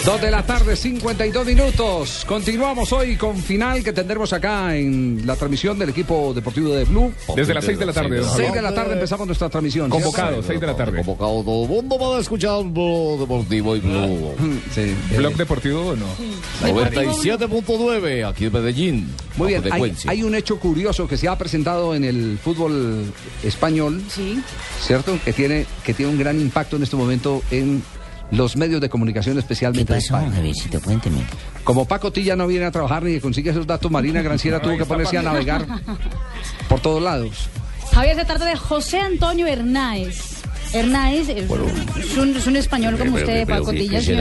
Dos 0.05 0.21
de 0.21 0.31
la 0.31 0.43
tarde, 0.45 0.77
52 0.77 1.47
minutos. 1.47 2.25
Continuamos 2.27 2.93
hoy 2.93 3.17
con 3.17 3.37
final 3.37 3.83
que 3.83 3.93
tendremos 3.93 4.33
acá 4.33 4.77
en 4.77 5.23
la 5.27 5.37
transmisión 5.37 5.79
del 5.79 5.91
equipo 5.91 6.33
deportivo 6.33 6.73
de 6.75 6.85
Blue. 6.85 7.13
Desde 7.35 7.53
las 7.53 7.65
seis 7.65 7.79
de 7.79 7.87
la 7.87 7.93
tarde, 7.93 8.21
don 8.21 8.37
6 8.37 8.53
de 8.53 8.63
la 8.63 8.75
tarde 8.75 8.95
empezamos 8.95 9.27
nuestra 9.27 9.49
transmisión. 9.49 9.91
Convocado, 9.91 10.43
6 10.43 10.61
de 10.61 10.67
la 10.67 10.77
tarde. 10.77 10.99
Convocado 10.99 11.43
todo 11.43 11.65
el 11.65 11.69
mundo 11.69 11.99
para 11.99 12.21
escuchar 12.21 12.63
Blog 12.65 13.21
Deportivo 13.21 13.77
y 13.77 13.81
Blue. 13.81 14.35
Sí. 14.73 14.95
¿Blog 15.17 15.35
deportivo 15.35 15.89
o 15.89 15.97
no? 15.97 16.07
97.9 16.63 18.29
aquí 18.29 18.47
en 18.47 18.53
Medellín. 18.53 19.15
Muy 19.37 19.49
bien, 19.49 19.63
hay, 19.73 19.95
hay 20.07 20.23
un 20.23 20.35
hecho 20.35 20.59
curioso 20.59 21.09
que 21.09 21.17
se 21.17 21.29
ha 21.29 21.37
presentado 21.37 21.95
en 21.95 22.05
el 22.05 22.39
fútbol 22.43 23.13
español, 23.43 24.03
¿cierto? 24.81 25.19
Que 25.25 25.33
tiene, 25.33 25.67
que 25.85 25.95
tiene 25.95 26.13
un 26.13 26.19
gran 26.19 26.41
impacto 26.41 26.77
en 26.77 26.83
este 26.83 26.97
momento 26.97 27.43
en 27.51 27.83
los 28.31 28.57
medios 28.57 28.81
de 28.81 28.89
comunicación, 28.89 29.39
especialmente 29.39 29.93
de 29.93 29.99
España. 29.99 30.31
Javiercito, 30.35 30.81
cuénteme. 30.81 31.19
Como 31.65 31.85
Paco 31.87 32.13
Tilla 32.13 32.37
no 32.37 32.47
viene 32.47 32.65
a 32.67 32.71
trabajar 32.71 33.03
ni 33.03 33.19
consigue 33.21 33.51
esos 33.51 33.67
datos, 33.67 33.91
Marina 33.91 34.23
Granciera 34.23 34.61
tuvo 34.63 34.77
que 34.77 34.85
ponerse 34.85 35.19
a 35.19 35.23
navegar 35.23 35.67
por 36.69 36.81
todos 36.81 37.03
lados. 37.03 37.49
Javier, 37.93 38.17
se 38.17 38.25
trata 38.25 38.45
de 38.45 38.57
José 38.57 39.01
Antonio 39.01 39.47
Hernáez. 39.47 40.33
Hernáez 40.73 41.29
es, 41.29 41.45
es 41.45 42.17
un, 42.19 42.37
es 42.37 42.47
un 42.47 42.57
español 42.57 42.99
como 42.99 43.13
Pero- 43.15 43.25
usted, 43.25 43.47
pero 43.47 43.61
Paco 43.61 43.71
Tilla, 43.71 43.99
ese 43.99 44.13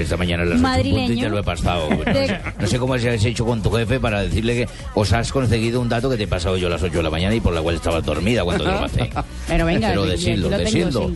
esta 0.00 0.16
mañana 0.16 0.44
a 0.44 0.46
las 0.46 0.60
y 0.86 1.16
te 1.20 1.28
lo 1.28 1.38
he 1.38 1.42
pasado. 1.42 1.90
No 1.90 2.04
De- 2.04 2.26
sé, 2.28 2.40
no 2.60 2.66
sé 2.68 2.78
cómo 2.78 2.96
se 2.96 3.10
has 3.10 3.24
hecho 3.24 3.44
con 3.44 3.60
tu 3.60 3.70
jefe 3.72 3.98
para 3.98 4.22
decirle 4.22 4.54
que 4.54 4.68
os 4.94 5.12
has 5.12 5.32
conseguido 5.32 5.80
un 5.80 5.88
dato 5.88 6.08
que 6.08 6.16
te 6.16 6.22
he 6.22 6.28
pasado 6.28 6.56
yo 6.56 6.68
a 6.68 6.70
las 6.70 6.82
8 6.82 6.96
de 6.96 7.02
la 7.02 7.10
mañana 7.10 7.34
y 7.34 7.40
por 7.40 7.52
la 7.52 7.60
cual 7.60 7.74
estabas 7.74 8.04
dormida 8.04 8.44
cuando 8.44 8.64
te 8.64 8.70
lo 8.70 8.80
pasé. 8.80 9.10
Pero 9.48 9.66
venga, 9.66 9.88
Pero 9.88 10.06
decirlo, 10.06 10.48
decirlo. 10.48 11.10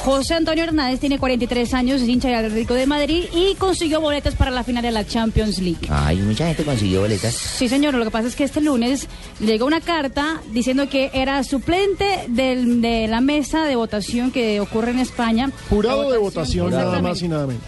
José 0.00 0.34
Antonio 0.34 0.64
Hernández 0.64 0.98
tiene 0.98 1.18
43 1.18 1.74
años, 1.74 2.00
es 2.02 2.08
hincha 2.08 2.28
del 2.28 2.46
Atlético 2.46 2.74
de 2.74 2.86
Madrid 2.86 3.24
y 3.34 3.54
consiguió 3.54 4.00
boletas 4.00 4.34
para 4.34 4.50
la 4.50 4.64
final 4.64 4.82
de 4.82 4.90
la 4.90 5.06
Champions 5.06 5.58
League. 5.58 5.86
Ay, 5.88 6.16
mucha 6.18 6.46
gente 6.46 6.64
consiguió 6.64 7.00
boletas. 7.02 7.34
Sí, 7.34 7.68
señor. 7.68 7.94
Lo 7.94 8.04
que 8.04 8.10
pasa 8.10 8.26
es 8.28 8.34
que 8.34 8.44
este 8.44 8.60
lunes 8.60 9.06
llegó 9.38 9.66
una 9.66 9.80
carta 9.80 10.40
diciendo 10.52 10.88
que 10.88 11.10
era 11.14 11.44
suplente 11.44 12.24
del- 12.28 12.80
de 12.80 13.06
la 13.06 13.20
mesa 13.20 13.64
de 13.66 13.76
votación 13.76 14.32
que 14.32 14.60
ocurre 14.60 14.90
en 14.90 14.98
España. 14.98 15.50
Jurado 15.70 16.10
de 16.10 16.18
votación, 16.18 16.70
nada 16.70 17.00
más 17.00 17.22
y 17.22 17.28
nada 17.28 17.46
menos. 17.46 17.62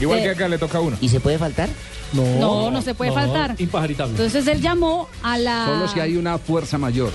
Igual 0.00 0.20
Eh, 0.20 0.22
que 0.22 0.30
acá 0.30 0.48
le 0.48 0.58
toca 0.58 0.78
a 0.78 0.80
uno. 0.80 0.96
¿Y 1.00 1.08
se 1.08 1.18
puede 1.20 1.38
faltar? 1.38 1.68
No, 2.12 2.70
no 2.70 2.82
se 2.82 2.94
puede 2.94 3.12
faltar. 3.12 3.54
Impajaritable. 3.58 4.12
Entonces 4.12 4.46
él 4.46 4.60
llamó 4.60 5.08
a 5.22 5.38
la... 5.38 5.66
Solo 5.66 5.88
si 5.88 6.00
hay 6.00 6.16
una 6.16 6.38
fuerza 6.38 6.78
mayor. 6.78 7.12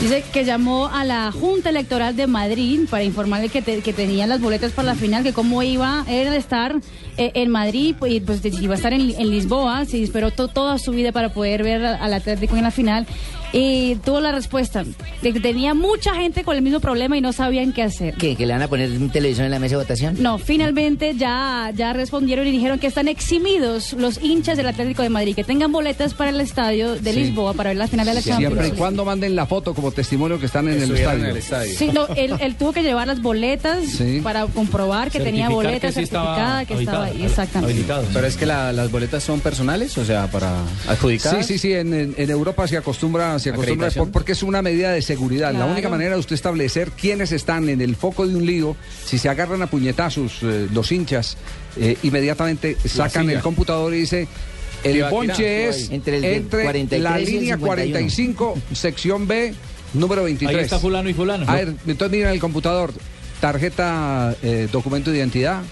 Dice 0.00 0.24
que 0.32 0.44
llamó 0.44 0.88
a 0.88 1.04
la 1.04 1.30
Junta 1.30 1.70
Electoral 1.70 2.16
de 2.16 2.26
Madrid 2.26 2.80
para 2.90 3.04
informarle 3.04 3.48
que, 3.50 3.62
te- 3.62 3.82
que 3.82 3.92
tenían 3.92 4.28
las 4.28 4.40
boletas 4.40 4.72
para 4.72 4.86
la 4.88 4.94
final, 4.96 5.22
que 5.22 5.32
cómo 5.32 5.62
iba 5.62 6.02
a 6.08 6.36
estar 6.36 6.74
eh, 7.18 7.30
en 7.34 7.50
Madrid, 7.50 7.94
pues, 7.98 8.12
y, 8.12 8.20
pues 8.20 8.40
iba 8.60 8.74
a 8.74 8.76
estar 8.76 8.92
en, 8.92 9.06
Lisboa, 9.30 9.84
se 9.84 10.02
esperó 10.02 10.32
to- 10.32 10.48
toda 10.48 10.78
su 10.78 10.90
vida 10.90 11.12
para 11.12 11.32
poder 11.32 11.62
ver 11.62 11.84
al 11.84 12.14
Atlético 12.14 12.56
en 12.56 12.64
la 12.64 12.72
final. 12.72 13.06
Y 13.52 13.96
tuvo 13.96 14.20
la 14.20 14.32
respuesta 14.32 14.84
de 15.20 15.32
que 15.32 15.40
tenía 15.40 15.74
mucha 15.74 16.14
gente 16.14 16.42
con 16.44 16.56
el 16.56 16.62
mismo 16.62 16.80
problema 16.80 17.16
y 17.16 17.20
no 17.20 17.32
sabían 17.32 17.72
qué 17.72 17.82
hacer. 17.82 18.14
¿Qué? 18.14 18.34
¿Que 18.34 18.46
le 18.46 18.52
van 18.54 18.62
a 18.62 18.68
poner 18.68 18.90
un 18.92 19.10
televisor 19.10 19.44
en 19.44 19.50
la 19.50 19.58
mesa 19.58 19.76
de 19.76 19.82
votación? 19.82 20.16
No, 20.20 20.38
finalmente 20.38 21.14
ya, 21.16 21.70
ya 21.74 21.92
respondieron 21.92 22.46
y 22.46 22.50
dijeron 22.50 22.78
que 22.78 22.86
están 22.86 23.08
eximidos 23.08 23.92
los 23.92 24.22
hinchas 24.22 24.56
del 24.56 24.66
Atlético 24.68 25.02
de 25.02 25.10
Madrid, 25.10 25.34
que 25.34 25.44
tengan 25.44 25.70
boletas 25.72 26.14
para 26.14 26.30
el 26.30 26.40
estadio 26.40 26.94
de 26.96 27.12
Sí. 27.12 27.20
Lisboa 27.24 27.52
para 27.52 27.70
ver 27.70 27.76
la 27.76 27.88
final 27.88 28.06
de 28.06 28.14
la 28.14 28.22
Champions. 28.22 28.54
Siempre 28.54 28.68
y 28.68 28.70
cuando 28.78 29.04
manden 29.04 29.36
la 29.36 29.44
foto 29.46 29.74
como 29.74 29.90
testimonio 29.92 30.38
que 30.40 30.46
están 30.46 30.68
en 30.68 30.80
el 30.82 30.90
estadio. 30.94 31.24
en 31.24 31.30
el 31.30 31.36
estadio. 31.36 31.74
Sí, 31.76 31.90
no, 31.92 32.06
él, 32.16 32.32
él 32.40 32.54
tuvo 32.56 32.72
que 32.72 32.82
llevar 32.82 33.06
las 33.06 33.20
boletas 33.20 33.84
Sí. 33.86 34.20
para 34.22 34.46
comprobar 34.46 35.10
que 35.10 35.18
tenía 35.20 35.48
Certificar 35.48 35.52
boleta 35.54 35.86
que 35.88 35.92
sí 35.92 36.00
estaba 36.00 36.34
certificada, 36.36 36.64
que 36.64 36.74
estaba 36.74 37.04
ahí, 37.04 37.22
exactamente. 37.24 37.84
Pero 38.14 38.26
es 38.26 38.36
que 38.36 38.46
la- 38.46 38.72
las 38.72 38.90
boletas 38.90 39.22
son 39.22 39.40
personales, 39.40 39.98
o 39.98 40.04
sea, 40.04 40.28
para 40.30 40.54
adjudicar. 40.88 41.36
Sí, 41.36 41.52
sí, 41.54 41.58
sí, 41.58 41.72
en, 41.74 41.92
en- 41.92 42.14
en 42.16 42.30
Europa 42.30 42.66
se 42.66 42.76
acostumbra, 42.76 43.38
se 43.42 43.50
acostumbra 43.50 43.90
porque 44.12 44.32
es 44.32 44.42
una 44.42 44.62
medida 44.62 44.92
de 44.92 45.02
seguridad. 45.02 45.52
La 45.52 45.66
única 45.66 45.88
manera 45.88 46.14
de 46.14 46.20
usted 46.20 46.34
establecer 46.34 46.90
quiénes 46.90 47.32
están 47.32 47.68
en 47.68 47.80
el 47.80 47.96
foco 47.96 48.26
de 48.26 48.36
un 48.36 48.46
lío, 48.46 48.76
si 49.04 49.18
se 49.18 49.28
agarran 49.28 49.62
a 49.62 49.66
puñetazos 49.66 50.38
eh, 50.42 50.68
los 50.72 50.90
hinchas, 50.92 51.36
eh, 51.76 51.96
inmediatamente 52.02 52.76
sacan 52.84 53.28
el 53.30 53.40
computador 53.40 53.92
y 53.94 53.98
dice... 53.98 54.28
El 54.84 55.04
bonche 55.04 55.68
es 55.68 55.90
entre 55.90 56.16
el 56.16 56.22
de 56.22 56.36
entre 56.36 56.62
43 56.64 57.02
la 57.02 57.20
y 57.20 57.22
el 57.22 57.30
línea 57.30 57.54
51. 57.54 57.66
45, 57.66 58.58
sección 58.72 59.28
B, 59.28 59.54
número 59.94 60.24
23. 60.24 60.58
Ahí 60.58 60.64
está 60.64 60.80
fulano 60.80 61.08
y 61.08 61.14
fulano. 61.14 61.48
A 61.48 61.54
ver, 61.54 61.74
entonces 61.86 62.10
miren 62.10 62.32
el 62.32 62.40
computador, 62.40 62.92
tarjeta, 63.40 64.34
eh, 64.42 64.68
documento 64.72 65.12
de 65.12 65.18
identidad, 65.18 65.62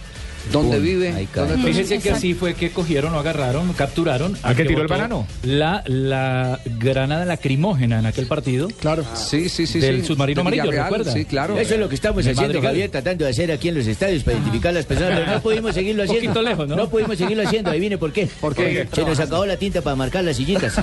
dónde 0.53 0.79
vive. 0.81 1.13
ahí 1.13 1.29
dónde- 1.35 1.57
Fíjense 1.59 1.99
que 1.99 2.11
así 2.11 2.35
fue 2.35 2.55
que 2.55 2.71
cogieron 2.71 3.15
o 3.15 3.19
agarraron, 3.19 3.73
capturaron. 3.75 4.37
¿A 4.43 4.55
qué 4.55 4.65
tiró 4.65 4.83
el 4.83 4.89
banano? 4.89 5.27
La, 5.43 5.83
la 5.87 6.61
granada 6.79 7.25
lacrimógena 7.25 7.99
en 8.01 8.07
aquel 8.07 8.27
partido. 8.27 8.69
Claro. 8.81 9.05
Sí, 9.15 9.49
sí, 9.49 9.67
sí. 9.67 9.79
Del 9.81 10.01
sí. 10.01 10.07
submarino 10.09 10.41
amarillo, 10.41 10.71
¿recuerda? 10.71 11.13
sí, 11.13 11.25
claro. 11.25 11.59
Eso 11.59 11.75
es 11.75 11.81
lo 11.81 11.89
que 11.89 11.95
estamos 11.95 12.25
De 12.25 12.31
haciendo. 12.33 12.61
Javier, 12.61 12.91
tratando 12.91 13.25
de 13.25 13.31
hacer 13.31 13.53
aquí 13.53 13.69
en 13.69 13.75
los 13.77 13.87
estadios 13.87 14.23
para 14.25 14.37
identificar 14.37 14.71
a 14.71 14.75
las 14.75 14.87
personas, 14.87 15.19
pero 15.21 15.33
no 15.33 15.41
pudimos 15.43 15.75
seguirlo 15.75 16.03
Un 16.03 16.09
haciendo. 16.09 16.31
poquito 16.33 16.49
lejos, 16.49 16.69
¿no? 16.69 16.89
pudimos 16.89 17.17
seguirlo 17.19 17.43
haciendo, 17.47 17.71
adivine 17.71 17.99
por 17.99 18.13
qué. 18.13 18.29
¿Por 18.41 18.55
qué? 18.55 18.87
Se 18.93 19.05
nos 19.05 19.19
acabó 19.21 19.47
la 19.47 19.57
tinta 19.57 19.81
para 19.83 19.97
marcar 19.97 20.25
las 20.25 20.37
sillitas. 20.37 20.75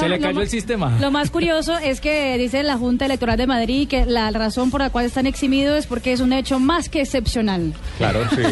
Se 0.00 0.08
le 0.08 0.18
cayó 0.18 0.40
el 0.40 0.48
sistema. 0.48 0.96
Lo 1.00 1.10
más 1.10 1.30
curioso 1.30 1.76
es 1.78 2.00
que 2.00 2.36
dice 2.38 2.62
la 2.62 2.76
Junta 2.78 3.06
Electoral 3.06 3.36
de 3.36 3.46
Madrid 3.46 3.88
que 3.88 4.06
la 4.06 4.30
razón 4.30 4.70
por 4.70 4.80
la 4.80 4.90
cual 4.90 5.04
están 5.06 5.26
eximidos 5.26 5.78
es 5.80 5.86
porque 5.86 6.12
es 6.12 6.20
un 6.20 6.32
hecho 6.32 6.58
más 6.58 6.88
que 6.88 7.00
excepcional. 7.00 7.49
Claro, 7.98 8.20
sí. 8.30 8.42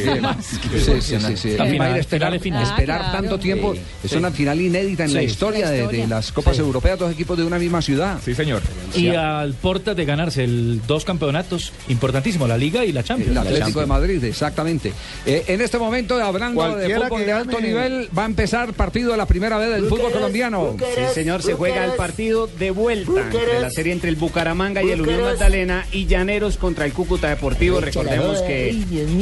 Sí, 0.79 1.01
sí, 1.01 1.37
sí. 1.37 1.57
La 1.57 1.67
final, 1.67 1.97
esperar, 1.99 2.39
final 2.41 2.63
esperar 2.63 3.01
Ah, 3.01 3.11
claro. 3.11 3.19
tanto 3.23 3.39
tiempo. 3.39 3.75
Sí, 3.75 3.81
es 4.05 4.11
sí. 4.11 4.17
una 4.17 4.31
final 4.31 4.61
inédita 4.61 5.05
en 5.05 5.15
la 5.15 5.23
historia, 5.23 5.67
La 5.67 5.71
de- 5.71 6.07
las 6.07 6.33
Copas 6.33 6.57
Sí. 6.57 6.63
Europeas, 6.63 6.99
dos 6.99 7.13
equipos 7.13 7.37
de 7.37 7.45
una 7.45 7.59
misma 7.59 7.83
ciudad. 7.83 8.19
Sí, 8.25 8.35
señor. 8.35 8.63
Y 8.95 9.09
al 9.09 9.55
portas 9.55 9.97
de 9.97 10.05
ganarse 10.05 10.45
el 10.45 10.81
dos 10.87 11.05
campeonatos 11.05 11.73
importantísimos, 11.89 12.49
la 12.49 12.57
Liga 12.59 12.85
y 12.85 12.93
la 12.93 13.03
Champions. 13.03 13.33
El 13.33 13.39
Atlético 13.39 13.65
Champions. 13.67 13.81
de 13.83 13.87
Madrid, 13.87 14.25
exactamente. 14.25 14.93
Eh, 15.27 15.45
en 15.49 15.61
este 15.61 15.79
momento, 15.79 16.23
hablando 16.23 16.77
de 16.77 16.95
fútbol 16.95 17.25
de 17.27 17.33
alto 17.33 17.61
nivel, 17.61 18.09
va 18.17 18.23
a 18.23 18.27
empezar 18.27 18.73
partido 18.73 19.13
de 19.13 19.17
la 19.17 19.27
primera 19.27 19.59
vez 19.59 19.71
del 19.71 19.87
fútbol 19.87 20.13
colombiano. 20.13 20.77
Sí, 20.79 21.03
señor, 21.15 21.43
se 21.43 21.55
juega 21.55 21.85
el 21.85 21.93
partido 21.93 22.47
de 22.47 22.71
vuelta 22.71 23.13
de 23.29 23.61
la 23.61 23.71
serie 23.71 23.93
entre 23.93 24.09
el 24.11 24.17
Bucaramanga 24.17 24.83
y 24.83 24.91
el 24.91 25.01
Unión 25.03 25.23
Magdalena 25.23 25.87
y 25.93 26.07
Llaneros 26.07 26.57
contra 26.57 26.85
el 26.87 26.93
Cúcuta 26.93 27.29
Deportivo. 27.29 27.81
Recordemos 27.81 28.41
que 28.43 28.71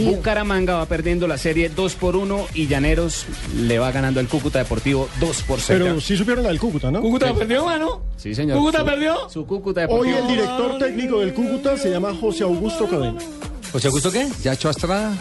Bucaramanga 0.05 0.77
va 0.77 0.87
perdiendo 0.87 1.27
la 1.27 1.39
serie 1.39 1.69
2 1.69 1.95
por 1.97 2.17
1 2.17 2.47
y 2.55 2.67
Llaneros 2.67 3.27
le 3.57 3.79
va 3.79 3.91
ganando 3.91 4.21
al 4.21 4.29
Cúcuta 4.29 4.59
Deportivo 4.61 5.09
2 5.21 5.43
por 5.43 5.61
0. 5.61 5.85
Pero 5.85 6.01
sí 6.01 6.17
supieron 6.17 6.47
al 6.47 6.59
Cúcuta, 6.59 6.91
¿no? 6.91 7.01
¿Cúcuta 7.01 7.35
perdió, 7.35 7.65
mano? 7.65 8.03
Sí, 8.17 8.35
señor. 8.35 8.59
¿Cúcuta 8.59 8.79
Su- 8.81 8.85
perdió? 8.85 9.29
Su 9.31 9.47
Cúcuta 9.47 9.81
Hoy 9.89 10.09
Deportivo. 10.11 10.19
el 10.19 10.27
director 10.29 10.79
técnico 10.79 11.19
del 11.21 11.35
Cúcuta 11.35 11.77
se 11.77 11.91
llama 11.91 12.15
José 12.19 12.45
Augusto 12.45 12.87
Cadena. 12.89 13.19
¿José 13.73 13.89
Augusto 13.89 14.11
qué? 14.13 14.27
¿Ya 14.43 14.53
echó 14.55 14.69
a 14.69 14.71
Estrada? 14.71 15.13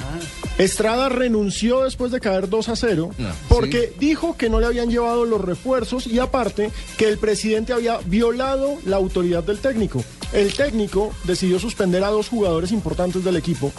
Estrada 0.58 1.10
renunció 1.10 1.84
después 1.84 2.12
de 2.12 2.22
caer 2.22 2.48
2 2.48 2.70
a 2.70 2.76
0 2.76 3.10
porque 3.50 3.92
dijo 4.00 4.38
que 4.38 4.50
no 4.50 4.60
le 4.62 4.68
habían 4.68 4.90
llevado 4.90 5.26
los 5.26 5.42
refuerzos 5.42 6.08
y 6.08 6.20
aparte 6.20 6.72
que 6.98 7.10
el 7.10 7.18
presidente 7.18 7.74
había 7.74 7.98
violado 8.06 8.76
la 8.86 8.96
autoridad 8.96 9.44
del 9.44 9.58
técnico. 9.60 10.04
El 10.32 10.54
técnico 10.54 11.12
decidió 11.26 11.60
suspender 11.60 12.04
a 12.04 12.10
dos 12.10 12.30
jugadores 12.30 12.72
importantes 12.72 13.24
del 13.24 13.36
equipo 13.36 13.74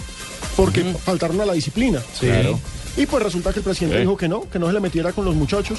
porque 0.56 0.82
faltaron 1.04 1.40
a 1.40 1.46
la 1.46 1.52
disciplina. 1.52 2.02
Sí. 2.18 2.26
Claro. 2.26 2.58
Y 2.96 3.04
pues 3.06 3.22
resulta 3.22 3.52
que 3.52 3.58
el 3.58 3.64
presidente 3.64 4.00
dijo 4.00 4.16
que 4.16 4.26
no, 4.28 4.48
que 4.48 4.58
no 4.58 4.66
se 4.68 4.72
le 4.72 4.80
metiera 4.80 5.12
con 5.12 5.24
los 5.24 5.34
muchachos. 5.34 5.78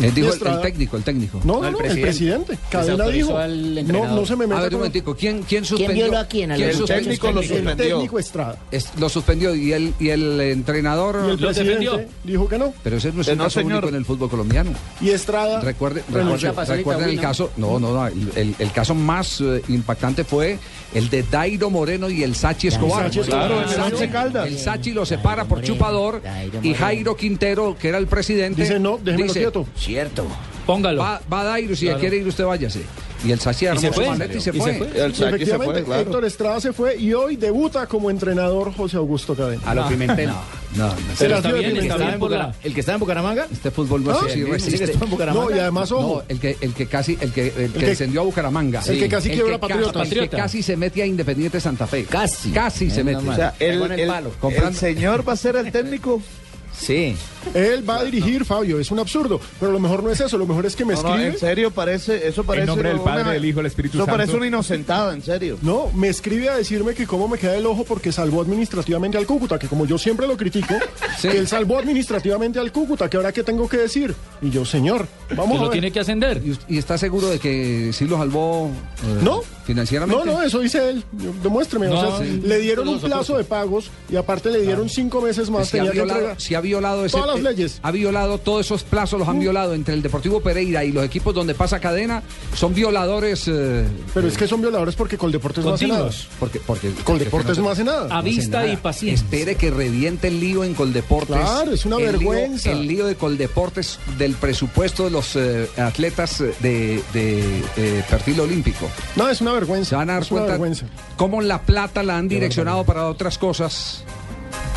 Eh, 0.00 0.10
dijo 0.14 0.28
el, 0.28 0.34
Estrada- 0.34 0.56
el 0.56 0.62
técnico, 0.62 0.96
el 0.96 1.02
técnico. 1.02 1.40
No, 1.44 1.60
no, 1.60 1.70
no, 1.70 1.80
el 1.80 2.00
presidente. 2.00 2.58
Cadena 2.70 3.06
dijo, 3.08 3.32
no, 3.38 4.06
no 4.14 4.24
se 4.26 4.36
me 4.36 4.46
meta 4.46 4.60
A 4.60 4.62
ver, 4.62 4.68
un 4.68 4.70
con- 4.70 4.78
momentico, 4.80 5.14
¿quién, 5.14 5.42
quién 5.42 5.64
suspendió? 5.64 6.04
violó 6.06 6.18
a 6.18 6.24
quién? 6.24 6.50
¿Quién 6.54 6.70
El 6.70 6.84
técnico 6.84 7.30
lo 7.32 7.42
suspendió. 7.42 7.70
El 7.70 7.76
técnico 7.76 8.18
Estrada. 8.18 8.56
Es- 8.70 8.88
lo 8.98 9.08
suspendió 9.08 9.54
y 9.54 9.72
el, 9.72 9.92
y 9.98 10.08
el 10.08 10.40
entrenador... 10.40 11.20
Y 11.26 11.30
el 11.32 11.38
presidente 11.38 12.08
dijo 12.24 12.48
que 12.48 12.58
no. 12.58 12.72
Pero 12.82 12.96
ese 12.96 13.12
no 13.12 13.20
es 13.20 13.28
un 13.28 13.36
no, 13.38 13.44
caso 13.44 13.60
señor. 13.60 13.72
único 13.74 13.88
en 13.88 13.94
el 13.96 14.04
fútbol 14.06 14.30
colombiano. 14.30 14.70
Y 15.00 15.10
Estrada 15.10 15.60
Recuerde, 15.60 16.02
recuerde- 16.10 16.66
recuerden 16.76 17.08
el 17.10 17.20
caso, 17.20 17.50
no, 17.58 17.78
no, 17.78 17.92
no, 17.92 18.06
el, 18.06 18.54
el- 18.58 18.72
caso 18.72 18.94
más 18.94 19.40
eh, 19.42 19.62
impactante 19.68 20.24
fue 20.24 20.58
el 20.94 21.10
de 21.10 21.22
Dairo 21.24 21.68
Moreno 21.70 22.08
y 22.08 22.22
el 22.22 22.34
Sachi 22.34 22.68
Escobar. 22.68 23.04
Sachi 23.04 23.20
Escobar, 23.20 23.46
Claro, 23.48 23.60
el 23.62 23.68
Sachi- 23.98 24.10
Caldas. 24.10 24.46
el 24.46 24.58
Sachi 24.58 24.92
lo 24.92 25.04
separa 25.04 25.44
por 25.44 25.60
chupador 25.62 26.22
y 26.62 26.74
Jairo 26.74 27.16
Quintero, 27.16 27.76
que 27.78 27.88
era 27.88 27.98
el 27.98 28.06
presidente, 28.06 28.62
Dice, 28.62 28.78
no, 28.78 28.98
déjemelo 28.98 29.24
dice, 29.24 29.40
quieto. 29.40 29.66
Cierto. 29.76 30.26
Póngalo. 30.66 31.00
Va, 31.02 31.20
va 31.32 31.44
Dairo, 31.44 31.74
si 31.76 31.86
Claro. 31.86 32.00
quiere 32.00 32.16
ir 32.18 32.26
usted 32.26 32.44
váyase. 32.44 32.80
Y 33.22 33.32
el 33.32 33.38
Sachi 33.38 33.66
armó 33.66 33.80
se 33.82 33.92
su 33.92 34.00
maleta 34.00 34.32
y 34.34 34.40
se 34.40 34.48
Y 34.50 34.52
se 34.54 34.58
fue. 34.58 34.74
fue. 34.78 34.86
El 34.86 35.14
Sachi 35.14 35.14
se 35.14 35.24
Efectivamente, 35.28 35.72
fue, 35.74 35.84
claro. 35.84 36.00
Héctor 36.00 36.24
Estrada 36.24 36.60
se 36.60 36.72
fue 36.72 36.96
y 36.96 37.12
hoy 37.12 37.36
debuta 37.36 37.86
como 37.86 38.08
entrenador 38.10 38.72
José 38.74 38.96
Augusto 38.96 39.34
Cadena. 39.34 39.60
A 39.66 39.74
lo 39.74 39.86
Pimentel. 39.88 40.30
No, 40.30 40.86
no, 40.86 40.90
Se 41.14 41.24
Pero 41.26 41.36
está 41.36 41.52
bien, 41.52 41.76
está 41.76 41.96
bien. 41.98 42.52
¿El 42.62 42.72
que 42.72 42.80
está 42.80 42.94
en 42.94 43.00
Bucaramanga? 43.00 43.46
Este 43.52 43.70
fútbol 43.70 44.04
no 44.04 44.12
¿Ah? 44.12 44.18
es 44.20 44.30
así, 44.30 44.38
Sí, 44.38 44.44
resiste. 44.44 44.70
sí, 44.78 44.84
que 44.86 44.92
está 44.92 45.04
en 45.04 45.10
Bucaramanga. 45.10 45.50
No, 45.50 45.54
y 45.54 45.58
además, 45.58 45.92
ojo. 45.92 46.16
No, 46.16 46.22
el 46.28 46.40
que, 46.40 46.56
el 46.62 46.72
que 46.72 46.86
casi, 46.86 47.18
el 47.20 47.30
que, 47.32 47.48
el 47.58 47.72
que 47.72 47.86
descendió 47.86 48.22
a 48.22 48.24
Bucaramanga. 48.24 48.80
el 48.86 48.98
que 48.98 49.08
casi 49.08 49.28
quiebra 49.30 49.58
ca- 49.58 49.68
Patriotas. 49.68 50.10
El 50.12 50.20
que 50.20 50.28
casi 50.30 50.62
se 50.62 50.76
mete 50.78 51.02
a 51.02 51.06
Independiente 51.06 51.60
Santa 51.60 51.86
Fe. 51.86 52.04
Casi. 52.04 52.52
Casi 52.52 52.88
se 52.90 53.04
mete. 53.04 53.18
O 53.28 53.34
sea, 53.34 53.54
el, 53.58 53.72
Pegó 53.72 53.84
en 53.86 53.92
el 53.92 54.00
el- 54.00 54.08
palo. 54.08 54.30
Comprando- 54.40 54.70
el 54.70 54.76
señor 54.76 55.28
va 55.28 55.34
a 55.34 55.36
ser 55.36 55.56
el 55.56 55.70
técnico. 55.70 56.22
Sí. 56.80 57.14
Él 57.54 57.88
va 57.88 57.98
a 58.00 58.04
dirigir, 58.04 58.44
Fabio, 58.44 58.78
es 58.80 58.90
un 58.90 58.98
absurdo. 58.98 59.40
Pero 59.58 59.70
lo 59.72 59.78
mejor 59.78 60.02
no 60.02 60.10
es 60.10 60.20
eso, 60.20 60.36
lo 60.38 60.46
mejor 60.46 60.66
es 60.66 60.76
que 60.76 60.84
me 60.84 60.94
No, 60.94 61.02
no, 61.02 61.08
escribe. 61.10 61.28
en 61.30 61.38
serio 61.38 61.70
parece, 61.70 62.26
eso 62.26 62.42
parece. 62.44 62.66
nombre 62.66 62.88
del 62.88 62.98
una- 62.98 63.04
Padre, 63.04 63.32
del 63.32 63.44
Hijo, 63.44 63.58
del 63.58 63.66
Espíritu 63.66 63.96
Eso 63.98 64.06
Santo. 64.06 64.16
parece 64.18 64.36
una 64.36 64.46
inocentada, 64.46 65.14
en 65.14 65.22
serio. 65.22 65.58
No, 65.62 65.90
me 65.94 66.08
escribe 66.08 66.48
a 66.48 66.56
decirme 66.56 66.94
que 66.94 67.06
cómo 67.06 67.28
me 67.28 67.38
queda 67.38 67.56
el 67.56 67.66
ojo 67.66 67.84
porque 67.84 68.12
salvó 68.12 68.42
administrativamente 68.42 69.16
al 69.18 69.26
Cúcuta, 69.26 69.58
que 69.58 69.68
como 69.68 69.86
yo 69.86 69.98
siempre 69.98 70.26
lo 70.26 70.36
critico, 70.36 70.74
Sí. 71.18 71.28
que 71.28 71.38
él 71.38 71.48
salvó 71.48 71.78
administrativamente 71.78 72.58
al 72.58 72.72
Cúcuta, 72.72 73.08
que 73.08 73.16
ahora 73.16 73.32
qué 73.32 73.42
tengo 73.42 73.68
que 73.68 73.76
decir. 73.78 74.14
Y 74.42 74.50
yo, 74.50 74.64
señor, 74.64 75.06
vamos 75.30 75.52
Que 75.52 75.54
a 75.58 75.60
lo 75.62 75.62
ver. 75.68 75.72
tiene 75.72 75.92
que 75.92 76.00
ascender. 76.00 76.42
¿Y, 76.44 76.50
us- 76.52 76.60
y 76.68 76.78
está 76.78 76.96
seguro 76.98 77.28
de 77.28 77.38
que 77.38 77.90
sí 77.92 78.06
lo 78.06 78.16
salvó 78.18 78.70
eh, 79.02 79.20
No. 79.22 79.42
Financieramente? 79.70 80.24
No, 80.24 80.32
no, 80.32 80.42
eso 80.42 80.58
dice 80.58 80.90
él. 80.90 81.04
Yo- 81.12 81.32
Demuéstreme. 81.42 81.86
o 81.88 81.90
No, 81.94 82.16
sea, 82.18 82.26
sí. 82.26 82.40
le 82.44 82.58
dieron 82.58 82.88
un 82.88 83.00
plazo 83.00 83.36
de 83.36 83.44
pagos 83.44 83.90
y 84.10 84.16
aparte 84.16 84.50
le 84.50 84.62
dieron 84.62 84.88
cinco 84.88 85.20
meses 85.20 85.48
más. 85.50 85.68
Si 85.68 85.76
ha, 85.76 85.80
tenía 85.80 85.90
que 85.92 85.96
violado, 85.98 86.18
entregar. 86.20 86.40
si 86.40 86.54
ha 86.54 86.60
violado 86.60 87.04
ese, 87.04 87.16
Todas 87.16 87.28
las 87.28 87.38
eh, 87.38 87.54
leyes. 87.54 87.78
ha 87.82 87.90
violado 87.90 88.38
todos 88.38 88.66
esos 88.66 88.82
plazos, 88.82 89.18
los 89.20 89.28
han 89.28 89.38
violado 89.38 89.74
entre 89.74 89.94
el 89.94 90.02
Deportivo 90.02 90.40
Pereira 90.40 90.84
y 90.84 90.92
los 90.92 91.04
equipos 91.04 91.34
donde 91.34 91.54
pasa 91.54 91.78
cadena, 91.80 92.22
son 92.54 92.74
violadores. 92.74 93.44
eh, 93.48 93.86
Pero 94.14 94.26
es 94.28 94.36
que 94.36 94.46
son 94.48 94.60
violadores 94.60 94.94
porque 94.96 95.16
Coldeportes 95.16 95.64
no 95.64 95.74
hace 95.74 95.86
nada. 95.86 96.10
Porque, 96.38 96.60
porque 96.60 96.90
Coldeportes 97.04 97.30
porque 97.56 97.60
no 97.62 97.70
hace 97.70 97.84
nada. 97.84 98.06
A 98.10 98.18
no 98.18 98.22
vista 98.22 98.60
nada. 98.62 98.72
y 98.72 98.76
paciencia. 98.76 99.24
Espere 99.24 99.54
que 99.56 99.70
reviente 99.70 100.28
el 100.28 100.40
lío 100.40 100.64
en 100.64 100.74
Coldeportes. 100.74 101.36
Claro, 101.36 101.72
es 101.72 101.84
una 101.86 101.96
El 101.96 102.02
lío- 102.02 102.10
vergüenza. 102.30 102.70
el 102.72 102.86
lío 102.86 103.06
de 103.06 103.14
Coldeportes 103.14 103.98
del 104.18 104.34
presupuesto 104.34 105.04
de 105.04 105.10
los 105.10 105.36
eh, 105.36 105.68
atletas 105.76 106.40
eh, 106.40 106.52
de, 106.60 107.02
de, 107.12 107.58
eh, 107.76 108.04
perfil 108.08 108.40
olímpico. 108.40 108.88
No, 109.16 109.28
es 109.28 109.40
una 109.40 109.52
vergüenza. 109.52 109.59
Se 109.84 109.96
van 109.96 110.10
a 110.10 110.14
dar 110.14 110.26
cuenta 110.26 110.50
vergüenza. 110.52 110.86
cómo 111.16 111.40
la 111.42 111.60
plata 111.62 112.02
la 112.02 112.16
han 112.18 112.28
direccionado 112.28 112.84
para 112.84 113.06
otras 113.06 113.38
cosas 113.38 114.04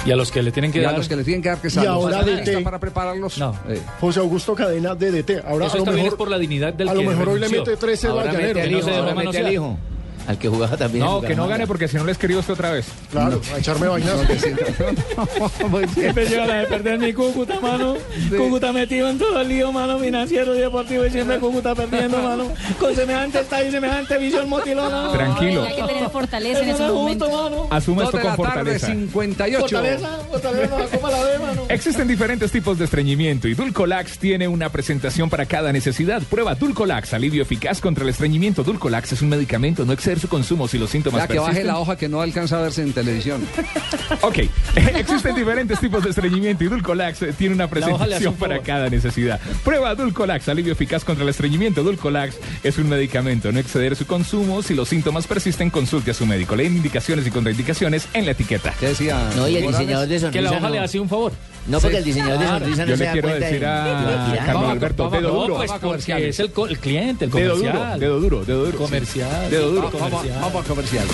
Y 0.06 0.12
a 0.12 0.16
los 0.16 0.32
que 0.32 0.42
le 0.44 0.52
tienen 0.52 0.72
que 0.72 0.80
y 0.82 0.84
a 0.84 0.88
dar... 0.90 0.98
los 0.98 1.08
que 1.08 1.16
le 1.16 1.24
tienen 1.24 1.42
que 1.42 1.50
dar 1.50 1.60
que 1.60 1.70
Y 1.70 1.86
ahora 1.86 2.24
de 2.24 2.38
té. 2.42 2.60
para 2.60 2.80
prepararlos. 2.80 3.38
No. 3.38 3.56
Eh, 3.70 3.82
José 4.02 4.20
Augusto 4.20 4.54
Cadena 4.54 4.96
DDT. 4.96 5.46
Ahora 5.46 5.68
Eso 5.68 5.76
a 5.76 5.80
lo 5.80 5.86
mejor, 5.86 6.08
es 6.08 6.14
por 6.16 6.30
la 6.30 6.38
diñadero 6.38 6.76
del 6.78 6.90
a 6.90 6.94
lo 6.94 7.04
mejor 7.04 7.30
hoy 7.30 7.40
le 7.40 7.50
mete 7.50 7.78
13 7.78 8.08
Ahora 8.08 8.32
mete 8.34 8.54
Llaneros. 8.54 8.64
al 8.64 8.72
no 8.72 8.78
hijo, 8.78 8.88
dejó 8.88 9.00
ahora 9.00 9.16
mete 9.16 9.38
al 9.38 9.54
hijo. 9.54 9.78
Al 10.28 10.38
que 10.38 10.48
jugaba 10.48 10.78
también. 10.78 11.04
No, 11.04 11.22
que 11.22 11.36
no 11.36 11.48
gane 11.48 11.68
porque 11.68 11.88
si 11.88 11.98
no 11.98 12.06
le 12.06 12.12
escribió 12.14 12.40
usted 12.40 12.54
otra 12.54 12.72
vez. 12.72 12.86
Claro, 13.12 13.42
a 13.54 13.60
echarme 13.60 13.88
vainazo. 13.88 14.24
Siempre 15.94 16.26
llega 16.28 16.46
la 16.46 16.56
de 16.60 16.66
perder 16.68 17.00
mi 17.00 17.14
Cúcuta, 17.14 17.60
mano. 17.60 17.96
Cúcuta 18.36 18.72
metido 18.72 19.10
en 19.10 19.18
todo 19.18 19.42
el 19.42 19.48
lío, 19.50 19.72
mano, 19.72 20.00
financiero 20.00 20.56
y 20.56 20.60
deportivo. 20.60 21.06
Y 21.06 21.10
siempre 21.12 21.40
Cúcuta 21.40 21.76
perdiendo, 21.76 22.22
mano. 22.22 22.48
Con 22.80 22.96
semejante 22.96 23.40
estadio 23.42 23.70
y 23.70 23.72
semejante 23.72 24.18
visión 24.18 24.50
motilona. 24.50 25.12
Tranquilo. 25.12 25.64
Hay 25.64 25.76
que 25.76 25.84
tener 25.84 26.10
fortaleza 26.10 26.60
en 26.62 26.70
Eso 26.70 26.76
esos 26.76 26.88
no 26.88 27.08
es 27.08 27.10
justo, 27.16 27.30
momentos. 27.30 27.52
mano. 27.52 27.68
Asuma 27.70 28.04
esto 28.06 28.20
con 28.22 28.36
fortaleza. 28.36 28.88
58. 28.88 29.60
Fortaleza, 29.60 30.20
fortaleza, 30.30 30.80
la 30.80 30.86
copa 30.86 31.12
la 31.12 31.24
ve, 31.24 31.40
mano. 31.40 31.62
Existen 31.70 32.08
diferentes 32.08 32.52
tipos 32.52 32.78
de 32.80 32.86
estreñimiento 32.86 33.48
y 33.48 33.54
Dulcolax 33.56 34.18
tiene 34.20 34.48
una 34.48 34.70
presentación 34.70 35.30
para 35.30 35.46
cada 35.46 35.72
necesidad. 35.72 36.22
Prueba 36.24 36.56
Dulcolax, 36.56 37.14
alivio 37.14 37.44
eficaz 37.44 37.82
contra 37.82 38.04
el 38.04 38.10
estreñimiento. 38.10 38.64
Dulcolax 38.64 39.14
es 39.14 39.22
un 39.22 39.30
medicamento, 39.30 39.86
no 39.86 39.94
su 40.20 40.28
consumo 40.28 40.68
si 40.68 40.78
los 40.78 40.90
síntomas 40.90 41.22
Ya 41.22 41.28
que 41.28 41.34
baje 41.40 41.46
persisten. 41.52 41.68
la 41.68 41.80
hoja 41.80 41.96
que 41.98 42.10
no 42.10 42.22
alcanza 42.22 42.58
a 42.58 42.62
verse 42.62 42.82
en 42.82 42.94
televisión. 42.94 43.42
Ok, 44.22 44.38
existen 44.76 45.36
diferentes 45.36 45.80
tipos 45.80 46.04
de 46.04 46.10
estreñimiento 46.12 46.64
y 46.64 46.68
Dulcolax 46.68 47.22
eh, 47.24 47.34
tiene 47.38 47.56
una 47.56 47.66
le 47.66 47.70
presentación 47.70 48.34
un 48.34 48.40
para 48.40 48.60
cada 48.62 48.90
necesidad. 48.90 49.40
Prueba 49.66 49.96
Dulcolax, 49.96 50.48
alivio 50.50 50.74
eficaz 50.74 51.04
contra 51.04 51.24
el 51.24 51.30
estreñimiento. 51.30 51.84
Dulcolax 51.84 52.36
es 52.64 52.78
un 52.78 52.90
medicamento, 52.90 53.52
no 53.52 53.60
exceder 53.60 53.96
su 53.96 54.06
consumo. 54.06 54.62
Si 54.62 54.76
los 54.76 54.88
síntomas 54.90 55.28
persisten, 55.28 55.70
consulte 55.70 56.12
a 56.12 56.14
su 56.14 56.26
médico. 56.26 56.56
Leen 56.56 56.76
indicaciones 56.78 57.26
y 57.28 57.32
contraindicaciones 57.32 58.08
en 58.14 58.26
la 58.26 58.32
etiqueta. 58.32 58.74
¿Qué 58.80 58.88
decía? 58.90 59.30
No, 59.36 59.48
y 59.48 59.58
el 59.58 59.68
diseñador 59.68 60.08
de 60.08 60.16
Que 60.16 60.22
la 60.22 60.50
sonrisa 60.50 60.58
hoja 60.58 60.70
le 60.70 60.78
no. 60.80 60.84
hace 60.86 61.00
un 61.00 61.10
favor. 61.10 61.32
No, 61.66 61.80
porque 61.80 61.98
el 61.98 62.04
diseñador 62.04 62.40
de 62.40 62.48
sonrisa 62.48 62.84
no 62.86 62.90
Yo 62.92 62.98
se 62.98 63.04
le 63.04 63.06
da 63.06 63.12
quiero 63.14 63.28
cuenta 63.30 63.46
decir 63.46 63.60
de- 63.62 63.66
a 63.66 64.28
de- 64.32 64.38
Carlos 64.40 64.70
Alberto, 64.70 65.04
vamos, 65.04 65.20
dedo 65.22 65.32
duro. 65.34 65.56
pues 65.56 65.70
vamos 65.70 65.84
a 65.84 65.88
porque 65.88 66.28
es 66.28 66.40
el, 66.40 66.52
co- 66.52 66.68
el 66.68 66.78
cliente, 66.80 67.26
el 67.26 67.32
Dedo 67.32 67.56
comercial. 67.56 68.00
dedo 68.00 68.20
duro, 68.20 68.44
dedo 68.46 68.66
duro. 68.66 68.78
Comercial. 68.78 69.50
Dedo 69.50 69.70
duro. 69.72 69.84
Vamos, 69.94 70.00
vamos, 70.02 70.12
comercial. 70.22 70.42
vamos 70.42 70.66
a 70.66 70.68
comercial. 70.68 71.06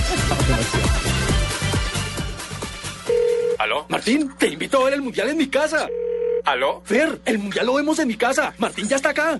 ¿Aló? 3.60 3.86
Martín, 3.90 4.32
te 4.38 4.48
invito 4.48 4.82
a 4.82 4.86
ver 4.86 4.94
el 4.96 5.02
mundial 5.02 5.30
en 5.30 5.38
mi 5.38 5.48
casa. 5.48 5.88
¿Aló? 6.46 6.82
Fer, 6.86 7.20
el 7.26 7.38
mundial 7.38 7.66
lo 7.66 7.74
vemos 7.76 8.00
en 8.00 8.08
mi 8.08 8.16
casa. 8.16 8.54
Martín 8.58 8.88
ya 8.88 8.96
está 8.96 9.10
acá. 9.10 9.40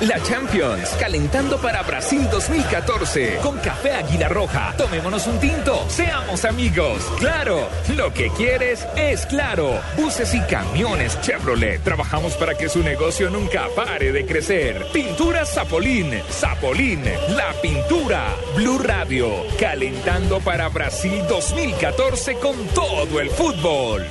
La 0.00 0.22
Champions, 0.22 0.90
calentando 1.00 1.56
para 1.56 1.82
Brasil 1.82 2.28
2014. 2.30 3.38
Con 3.42 3.56
café 3.60 3.92
Águila 3.92 4.28
Roja. 4.28 4.74
Tomémonos 4.76 5.26
un 5.26 5.40
tinto. 5.40 5.86
Seamos 5.88 6.44
amigos. 6.44 7.02
Claro, 7.18 7.66
lo 7.96 8.12
que 8.12 8.28
quieres 8.30 8.86
es 8.94 9.24
claro. 9.24 9.80
Buses 9.96 10.34
y 10.34 10.40
camiones 10.42 11.18
Chevrolet. 11.22 11.82
Trabajamos 11.82 12.34
para 12.34 12.54
que 12.54 12.68
su 12.68 12.82
negocio 12.82 13.30
nunca 13.30 13.68
pare 13.74 14.12
de 14.12 14.26
crecer. 14.26 14.86
Pintura 14.92 15.46
Zapolín. 15.46 16.10
Zapolín, 16.30 17.02
la 17.30 17.54
pintura. 17.62 18.36
Blue 18.54 18.78
Radio, 18.78 19.30
calentando 19.58 20.40
para 20.40 20.68
Brasil 20.68 21.22
2014 21.26 22.34
con 22.34 22.54
todo 22.74 23.18
el 23.18 23.30
fútbol. 23.30 24.04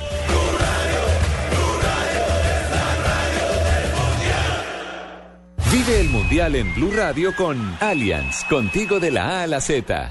Vive 5.72 6.00
el 6.00 6.08
Mundial 6.10 6.54
en 6.54 6.72
Blue 6.74 6.92
Radio 6.92 7.34
con 7.34 7.76
Allianz, 7.80 8.44
contigo 8.44 9.00
de 9.00 9.10
la 9.10 9.40
A 9.40 9.42
a 9.42 9.46
la 9.48 9.60
Z. 9.60 10.10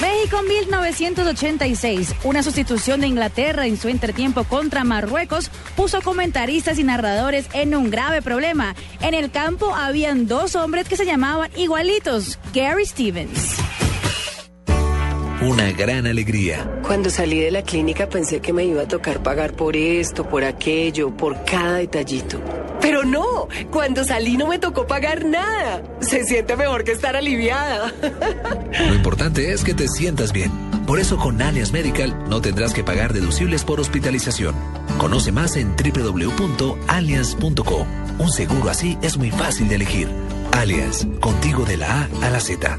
México 0.00 0.42
1986, 0.42 2.14
una 2.24 2.42
sustitución 2.42 3.00
de 3.00 3.06
Inglaterra 3.06 3.66
en 3.66 3.76
su 3.76 3.88
entretiempo 3.88 4.42
contra 4.42 4.82
Marruecos, 4.82 5.48
puso 5.76 6.02
comentaristas 6.02 6.78
y 6.80 6.84
narradores 6.84 7.46
en 7.52 7.76
un 7.76 7.88
grave 7.88 8.20
problema. 8.20 8.74
En 9.00 9.14
el 9.14 9.30
campo 9.30 9.72
habían 9.72 10.26
dos 10.26 10.56
hombres 10.56 10.88
que 10.88 10.96
se 10.96 11.06
llamaban 11.06 11.50
igualitos, 11.56 12.40
Gary 12.52 12.84
Stevens. 12.84 13.56
Una 15.40 15.70
gran 15.70 16.06
alegría. 16.06 16.80
Cuando 16.84 17.10
salí 17.10 17.38
de 17.38 17.52
la 17.52 17.62
clínica 17.62 18.08
pensé 18.08 18.40
que 18.40 18.52
me 18.52 18.64
iba 18.64 18.82
a 18.82 18.88
tocar 18.88 19.22
pagar 19.22 19.52
por 19.54 19.76
esto, 19.76 20.28
por 20.28 20.42
aquello, 20.42 21.16
por 21.16 21.44
cada 21.44 21.76
detallito. 21.76 22.63
Pero 22.84 23.02
no, 23.02 23.48
cuando 23.70 24.04
salí 24.04 24.36
no 24.36 24.46
me 24.46 24.58
tocó 24.58 24.86
pagar 24.86 25.24
nada. 25.24 25.82
Se 26.00 26.22
siente 26.24 26.54
mejor 26.54 26.84
que 26.84 26.92
estar 26.92 27.16
aliviada. 27.16 27.90
Lo 28.88 28.94
importante 28.94 29.52
es 29.52 29.64
que 29.64 29.72
te 29.72 29.88
sientas 29.88 30.34
bien. 30.34 30.52
Por 30.86 30.98
eso 30.98 31.16
con 31.16 31.40
Allianz 31.40 31.72
Medical 31.72 32.28
no 32.28 32.42
tendrás 32.42 32.74
que 32.74 32.84
pagar 32.84 33.14
deducibles 33.14 33.64
por 33.64 33.80
hospitalización. 33.80 34.54
Conoce 34.98 35.32
más 35.32 35.56
en 35.56 35.74
www.allianz.co. 35.76 37.86
Un 38.18 38.30
seguro 38.30 38.68
así 38.68 38.98
es 39.00 39.16
muy 39.16 39.30
fácil 39.30 39.66
de 39.70 39.76
elegir. 39.76 40.10
Allianz, 40.52 41.06
contigo 41.20 41.64
de 41.64 41.78
la 41.78 42.02
A 42.02 42.08
a 42.20 42.28
la 42.28 42.40
Z. 42.40 42.78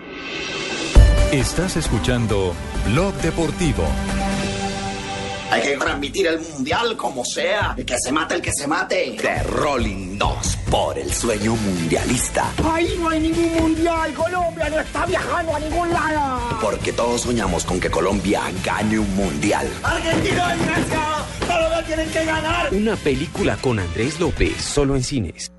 Estás 1.31 1.77
escuchando 1.77 2.53
Blog 2.87 3.13
Deportivo. 3.15 3.83
Hay 5.51 5.61
que 5.61 5.77
transmitir 5.77 6.27
el 6.27 6.39
mundial 6.39 6.95
como 6.95 7.25
sea. 7.25 7.75
Que 7.85 7.97
se 7.99 8.11
mate 8.11 8.35
el 8.35 8.41
que 8.41 8.53
se 8.53 8.67
mate. 8.67 9.17
The 9.21 9.43
Rolling 9.43 10.17
2 10.17 10.57
por 10.69 10.97
el 10.97 11.11
sueño 11.13 11.55
mundialista. 11.57 12.49
Ahí 12.63 12.97
no 12.97 13.09
hay 13.09 13.19
ningún 13.19 13.53
mundial. 13.55 14.13
Colombia 14.13 14.69
no 14.69 14.79
está 14.79 15.05
viajando 15.05 15.53
a 15.53 15.59
ningún 15.59 15.89
lado. 15.91 16.57
Porque 16.61 16.93
todos 16.93 17.21
soñamos 17.21 17.65
con 17.65 17.81
que 17.81 17.89
Colombia 17.89 18.43
gane 18.63 18.97
un 18.97 19.13
mundial. 19.15 19.67
Argentina 19.83 20.55
y 20.55 20.65
Grecia. 20.65 21.25
Solo 21.45 21.83
tienen 21.85 22.09
que 22.11 22.25
ganar. 22.25 22.73
Una 22.73 22.95
película 22.95 23.57
con 23.57 23.79
Andrés 23.79 24.21
López, 24.21 24.55
solo 24.61 24.95
en 24.95 25.03
cines. 25.03 25.51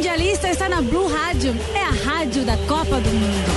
Mundialista 0.00 0.48
está 0.48 0.66
na 0.66 0.80
Blue 0.80 1.08
Rádio, 1.08 1.54
é 1.74 1.84
a 1.84 1.90
rádio 2.10 2.42
da 2.42 2.56
Copa 2.66 2.98
do 3.02 3.10
Mundo. 3.10 3.50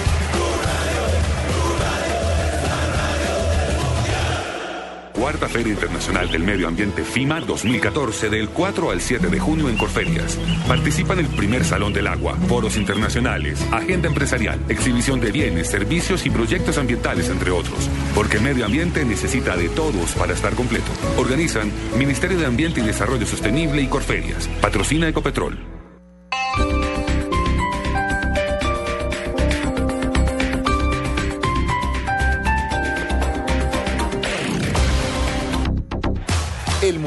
Cuarta 5.13 5.47
Feria 5.47 5.71
Internacional 5.71 6.29
del 6.29 6.43
Medio 6.43 6.67
Ambiente 6.67 7.05
FIMA 7.05 7.39
2014 7.39 8.29
del 8.29 8.49
4 8.49 8.91
al 8.91 8.99
7 8.99 9.27
de 9.27 9.39
junio 9.39 9.69
en 9.69 9.77
Corferias. 9.77 10.37
Participa 10.67 11.13
en 11.13 11.19
el 11.19 11.27
primer 11.27 11.63
Salón 11.63 11.93
del 11.93 12.07
Agua, 12.07 12.35
foros 12.49 12.75
internacionales, 12.75 13.65
agenda 13.71 14.09
empresarial, 14.09 14.59
exhibición 14.67 15.21
de 15.21 15.31
bienes, 15.31 15.69
servicios 15.69 16.25
y 16.25 16.29
proyectos 16.29 16.77
ambientales, 16.77 17.29
entre 17.29 17.51
otros. 17.51 17.89
Porque 18.13 18.41
medio 18.41 18.65
ambiente 18.65 19.05
necesita 19.05 19.55
de 19.55 19.69
todos 19.69 20.11
para 20.15 20.33
estar 20.33 20.55
completo. 20.55 20.91
Organizan 21.15 21.71
Ministerio 21.97 22.37
de 22.37 22.47
Ambiente 22.47 22.81
y 22.81 22.83
Desarrollo 22.83 23.25
Sostenible 23.25 23.81
y 23.81 23.87
Corferias. 23.87 24.49
Patrocina 24.59 25.07
Ecopetrol. 25.07 25.72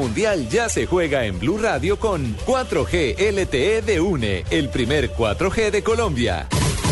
Mundial 0.07 0.47
ya 0.47 0.69
se 0.69 0.85
juega 0.85 1.25
en 1.25 1.37
Blue 1.37 1.57
Radio 1.57 1.99
con 1.99 2.37
4G 2.45 3.19
LTE 3.29 3.81
de 3.81 3.99
UNE, 3.99 4.45
el 4.49 4.69
primer 4.69 5.11
4G 5.11 5.69
de 5.69 5.83
Colombia. 5.83 6.47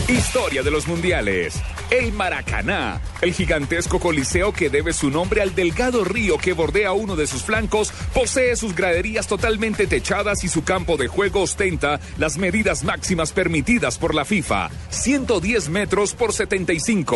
Historia 0.09 0.61
de 0.63 0.69
los 0.69 0.85
mundiales. 0.85 1.61
el 1.91 2.11
Maracaná, 2.11 2.99
el 3.21 3.31
gigantesco 3.31 4.01
coliseo 4.01 4.51
que 4.51 4.69
debe 4.69 4.91
su 4.91 5.09
nombre 5.09 5.41
al 5.41 5.55
delgado 5.55 6.03
río 6.03 6.37
que 6.37 6.51
bordea 6.51 6.91
uno 6.91 7.15
de 7.15 7.25
sus 7.25 7.43
flancos, 7.43 7.93
posee 8.13 8.57
sus 8.57 8.75
graderías 8.75 9.27
totalmente 9.27 9.87
techadas 9.87 10.43
y 10.43 10.49
su 10.49 10.65
campo 10.65 10.97
de 10.97 11.07
juego 11.07 11.43
ostenta 11.43 12.01
las 12.17 12.37
medidas 12.37 12.83
máximas 12.83 13.31
permitidas 13.31 13.97
por 13.97 14.13
la 14.13 14.25
FIFA, 14.25 14.71
110 14.89 15.69
metros 15.69 16.13
por 16.13 16.33
75. 16.33 17.15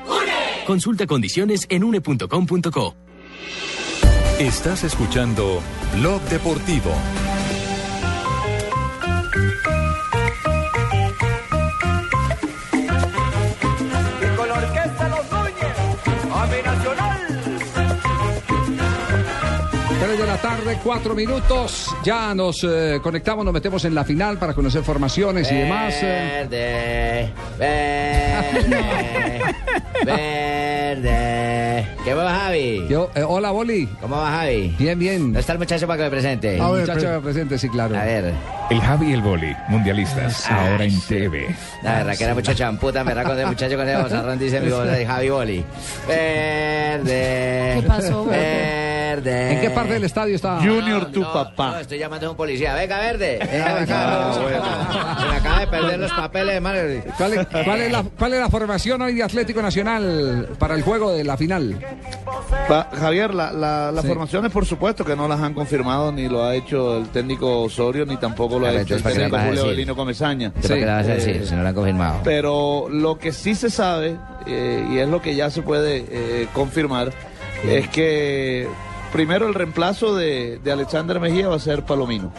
Consulta 0.65 1.07
condiciones 1.07 1.65
en 1.69 1.83
une.com.co. 1.83 2.95
Estás 4.39 4.83
escuchando 4.83 5.61
Blog 5.99 6.21
Deportivo. 6.23 6.91
La 20.43 20.49
tarde, 20.49 20.77
4 20.83 21.15
minutos. 21.15 21.87
Ya 22.03 22.33
nos 22.33 22.63
eh, 22.63 22.99
conectamos, 23.01 23.45
nos 23.45 23.53
metemos 23.53 23.83
en 23.85 23.93
la 23.95 24.03
final 24.03 24.37
para 24.37 24.53
conocer 24.53 24.83
formaciones 24.83 25.51
y 25.51 25.55
demás. 25.55 25.93
eh. 26.01 26.47
Verde, 26.49 27.33
verde, 27.59 29.41
verde. 30.05 31.87
¿Qué 32.03 32.13
va, 32.13 32.33
Javi? 32.35 32.87
Yo, 32.89 33.11
eh, 33.15 33.23
hola, 33.23 33.51
Boli. 33.51 33.87
¿Cómo 33.99 34.17
va, 34.17 34.31
Javi? 34.31 34.75
Bien, 34.79 34.97
bien. 34.97 35.21
¿Dónde 35.21 35.39
está 35.41 35.53
el 35.53 35.59
muchacho 35.59 35.85
para 35.85 35.97
que 35.97 36.03
me 36.05 36.09
presente? 36.09 36.57
El 36.57 36.63
muchacho 36.63 37.07
me 37.09 37.19
presente, 37.19 37.57
sí, 37.59 37.69
claro. 37.69 37.95
A 37.95 38.03
ver. 38.03 38.33
El 38.69 38.81
Javi 38.81 39.09
y 39.09 39.13
el 39.13 39.21
Boli, 39.21 39.55
mundialistas, 39.67 40.49
ahora 40.49 40.85
en 40.85 40.99
TV. 41.01 41.53
La 41.83 41.97
verdad 41.97 42.17
que 42.17 42.23
era 42.23 42.33
mucho 42.33 42.53
champuta, 42.53 43.03
me 43.03 43.13
con 43.13 43.37
el 43.37 43.47
muchacho 43.47 43.75
con 43.77 43.87
el 43.87 44.01
bozarrón, 44.01 44.39
dice 44.39 44.61
mi 44.61 44.71
voz 44.71 44.89
de 44.89 45.05
Javi 45.05 45.29
Boli. 45.29 45.65
Verde. 46.07 47.73
¿Qué 47.81 47.83
pasó, 47.87 48.25
Verde. 48.25 49.53
¿En 49.53 49.61
qué 49.61 49.69
parte 49.71 49.93
del 49.93 50.05
estadio 50.05 50.30
está? 50.35 50.57
Junior, 50.59 51.05
tu 51.11 51.21
No, 51.21 51.33
papá. 51.33 51.71
no, 51.71 51.79
estoy 51.79 51.97
llamando 51.99 52.27
a 52.27 52.31
un 52.31 52.37
policía. 52.37 52.73
Venga, 52.75 52.99
verde. 52.99 53.39
Venga, 53.39 53.81
acá. 53.81 54.33
Se 55.19 55.27
me 55.27 55.35
acaba 55.35 55.59
de 55.59 55.67
perder 55.67 55.99
los 55.99 56.11
papeles 56.11 56.63
de. 56.63 57.03
¿Cuál 57.17 57.33
es, 57.33 57.47
cuál 57.47 57.81
es 57.81 57.91
la, 57.91 58.03
cuál 58.17 58.33
es 58.33 58.39
la 58.39 58.49
formación 58.49 59.01
hoy 59.01 59.13
de 59.15 59.23
Atlético 59.23 59.61
Nacional 59.61 60.49
para 60.59 60.75
el 60.75 60.81
juego 60.83 61.11
de 61.11 61.23
la 61.23 61.37
final? 61.37 61.79
Pa- 62.67 62.89
Javier, 62.93 63.33
la, 63.33 63.51
la, 63.51 63.91
las 63.91 64.01
Sí. 64.03 64.07
formaciones, 64.07 64.51
por 64.51 64.65
supuesto, 64.65 65.03
que 65.05 65.15
no 65.15 65.27
las 65.27 65.39
han 65.41 65.53
confirmado, 65.53 66.11
ni 66.11 66.27
lo 66.27 66.43
ha 66.43 66.55
hecho 66.55 66.97
el 66.97 67.09
técnico 67.09 67.61
Osorio, 67.61 68.05
ni 68.05 68.17
tampoco 68.17 68.59
lo 68.59 68.65
ha 68.67 68.69
hecho 68.69 68.95
el 68.95 68.99
entonces, 68.99 69.03
¿para 69.03 69.15
qué 69.15 69.21
técnico 69.21 69.45
Julio? 69.47 69.65
Belino 69.67 69.95
Comesaña. 69.95 70.51
¿Tú 70.51 70.61
¿Para 70.61 70.75
qué 70.75 70.79
le 70.85 70.91
vas 70.91 71.07
a 71.07 71.13
decir 71.13 71.35
Eh, 71.37 71.45
si 71.45 71.55
no 71.55 71.61
lo 71.63 71.69
han 71.69 71.75
confirmado? 71.75 72.19
Pero 72.23 72.87
lo 72.89 73.17
que 73.17 73.31
sí 73.31 73.55
se 73.55 73.69
sabe, 73.69 74.17
eh, 74.45 74.87
y 74.91 74.97
es 74.97 75.07
lo 75.07 75.21
que 75.21 75.35
ya 75.35 75.49
se 75.49 75.61
puede 75.61 76.05
eh, 76.09 76.47
confirmar, 76.53 77.11
es 77.67 77.87
que 77.89 78.67
primero 79.11 79.47
el 79.47 79.53
reemplazo 79.53 80.15
de, 80.15 80.59
de 80.63 80.71
Alexander 80.71 81.19
Mejía 81.19 81.47
va 81.49 81.55
a 81.55 81.59
ser 81.59 81.83
Palomino. 81.83 82.31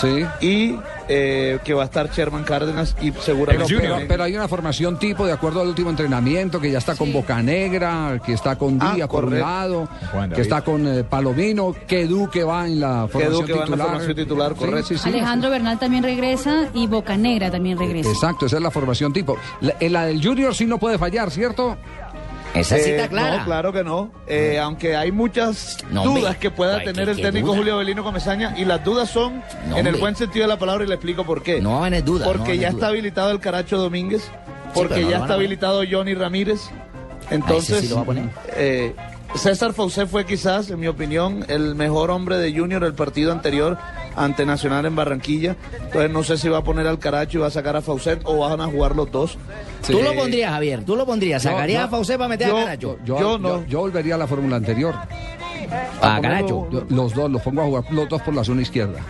Sí. 0.00 0.24
Y 0.40 0.76
eh, 1.08 1.58
que 1.64 1.74
va 1.74 1.82
a 1.82 1.84
estar 1.86 2.10
Sherman 2.10 2.44
Cárdenas 2.44 2.96
y 3.02 3.12
seguramente... 3.12 3.74
Pero, 3.78 3.96
pero 4.08 4.22
hay 4.24 4.34
una 4.34 4.48
formación 4.48 4.98
tipo 4.98 5.26
de 5.26 5.32
acuerdo 5.32 5.60
al 5.60 5.68
último 5.68 5.90
entrenamiento 5.90 6.60
que 6.60 6.70
ya 6.70 6.78
está 6.78 6.94
con 6.96 7.12
Boca 7.12 7.42
Negra, 7.42 8.20
que 8.24 8.32
está 8.32 8.56
con 8.56 8.78
Ah, 8.80 8.92
Díaz 8.94 9.08
por 9.08 9.24
un 9.26 9.38
lado, 9.38 9.88
que 10.34 10.40
está 10.40 10.62
con 10.62 10.86
eh, 10.86 11.04
Palomino, 11.04 11.74
que 11.86 12.06
Duque 12.06 12.42
va 12.44 12.66
en 12.66 12.80
la 12.80 13.06
formación 13.08 13.32
Duque 13.46 13.52
va 13.52 13.56
en 13.56 13.58
la 13.60 13.66
titular. 13.66 13.86
formación 13.88 14.16
titular, 14.16 14.52
Sí, 14.52 14.58
correcto. 14.58 14.86
sí, 14.88 14.98
sí. 14.98 15.08
Alejandro 15.08 15.50
Bernal 15.50 15.78
también 15.78 16.02
regresa 16.04 16.68
y 16.72 16.86
Boca 16.86 17.16
Negra 17.16 17.50
también 17.50 17.78
regresa. 17.78 18.08
Exacto, 18.10 18.46
esa 18.46 18.56
es 18.56 18.62
la 18.62 18.70
formación 18.70 19.12
tipo. 19.12 19.36
La, 19.60 19.74
en 19.80 19.92
la 19.92 20.06
del 20.06 20.24
Junior 20.24 20.54
sí 20.54 20.64
no 20.66 20.78
puede 20.78 20.98
fallar, 20.98 21.30
¿cierto? 21.30 21.76
Esa 22.54 22.76
Eh, 22.76 23.06
clara. 23.08 23.38
No, 23.38 23.44
claro 23.44 23.72
que 23.72 23.82
no. 23.82 24.10
Eh, 24.26 24.58
aunque 24.58 24.94
hay 24.94 25.10
muchas 25.10 25.78
No, 25.90 26.04
dudas 26.04 26.36
que 26.36 26.50
pueda 26.50 26.82
tener 26.82 27.08
el 27.08 27.16
técnico 27.20 27.48
duda. 27.48 27.56
Julio 27.58 27.76
Belino 27.78 28.04
Comesaña 28.04 28.54
y 28.58 28.64
las 28.66 28.84
dudas 28.84 29.08
son 29.10 29.42
No, 29.68 29.78
en 29.78 29.86
el 29.86 29.96
buen 29.96 30.16
sentido 30.16 30.44
de 30.44 30.48
la 30.48 30.58
palabra 30.58 30.84
y 30.84 30.88
le 30.88 30.94
explico 30.94 31.24
por 31.24 31.42
qué. 31.42 31.60
No 31.62 31.80
van 31.80 31.94
a 31.94 32.00
duda. 32.02 32.26
no 32.26 32.32
porque 32.32 32.58
ya 32.58 32.68
duda. 32.68 32.78
está 32.78 32.86
habilitado 32.88 33.30
el 33.30 33.40
Caracho 33.40 33.78
Domínguez, 33.78 34.28
porque 34.74 35.06
ya 35.08 35.18
está 35.18 35.34
habilitado 35.34 35.82
Johnny 35.90 36.14
Ramírez. 36.14 36.60
Entonces, 37.30 37.80
sí 37.80 37.88
lo 37.88 37.96
va 37.96 38.02
a 38.02 38.04
poner. 38.04 38.24
eh, 38.56 38.94
César 39.34 39.72
Faucé 39.72 40.04
fue 40.06 40.26
quizás, 40.26 40.68
en 40.68 40.78
mi 40.78 40.88
opinión, 40.88 41.46
el 41.48 41.74
mejor 41.74 42.10
hombre 42.10 42.36
de 42.36 42.52
Junior 42.54 42.84
el 42.84 42.92
partido 42.92 43.32
anterior 43.32 43.78
ante 44.16 44.44
Nacional 44.46 44.84
en 44.86 44.94
Barranquilla. 44.96 45.56
Entonces 45.84 46.10
no 46.10 46.22
sé 46.22 46.36
si 46.38 46.48
va 46.48 46.58
a 46.58 46.64
poner 46.64 46.86
al 46.86 46.98
Caracho 46.98 47.38
y 47.38 47.40
va 47.40 47.46
a 47.48 47.50
sacar 47.50 47.76
a 47.76 47.82
Faucet 47.82 48.20
o 48.24 48.38
van 48.38 48.60
a 48.60 48.66
jugar 48.66 48.94
los 48.96 49.10
dos. 49.10 49.38
Tú 49.86 50.00
lo 50.02 50.14
pondrías, 50.14 50.50
Javier. 50.52 50.84
Tú 50.84 50.96
lo 50.96 51.04
pondrías. 51.06 51.42
¿Sacarías 51.42 51.84
a 51.84 51.88
Faucé 51.88 52.16
para 52.16 52.28
meter 52.28 52.48
yo- 52.48 52.56
a 52.58 52.60
Caracho? 52.64 52.98
Yo, 53.04 53.18
Yo 53.20 53.38
no. 53.38 53.48
yo- 53.60 53.66
yo 53.66 53.78
volvería 53.80 54.14
a 54.14 54.18
la 54.18 54.26
fórmula 54.26 54.56
anterior. 54.56 54.94
A 56.00 56.20
Caracho. 56.20 56.68
Yo- 56.70 56.84
los 56.88 57.14
dos, 57.14 57.30
los 57.30 57.42
pongo 57.42 57.62
a 57.62 57.64
jugar 57.64 57.84
los 57.90 58.08
dos 58.08 58.20
por 58.22 58.34
la 58.34 58.44
zona 58.44 58.62
izquierda. 58.62 59.00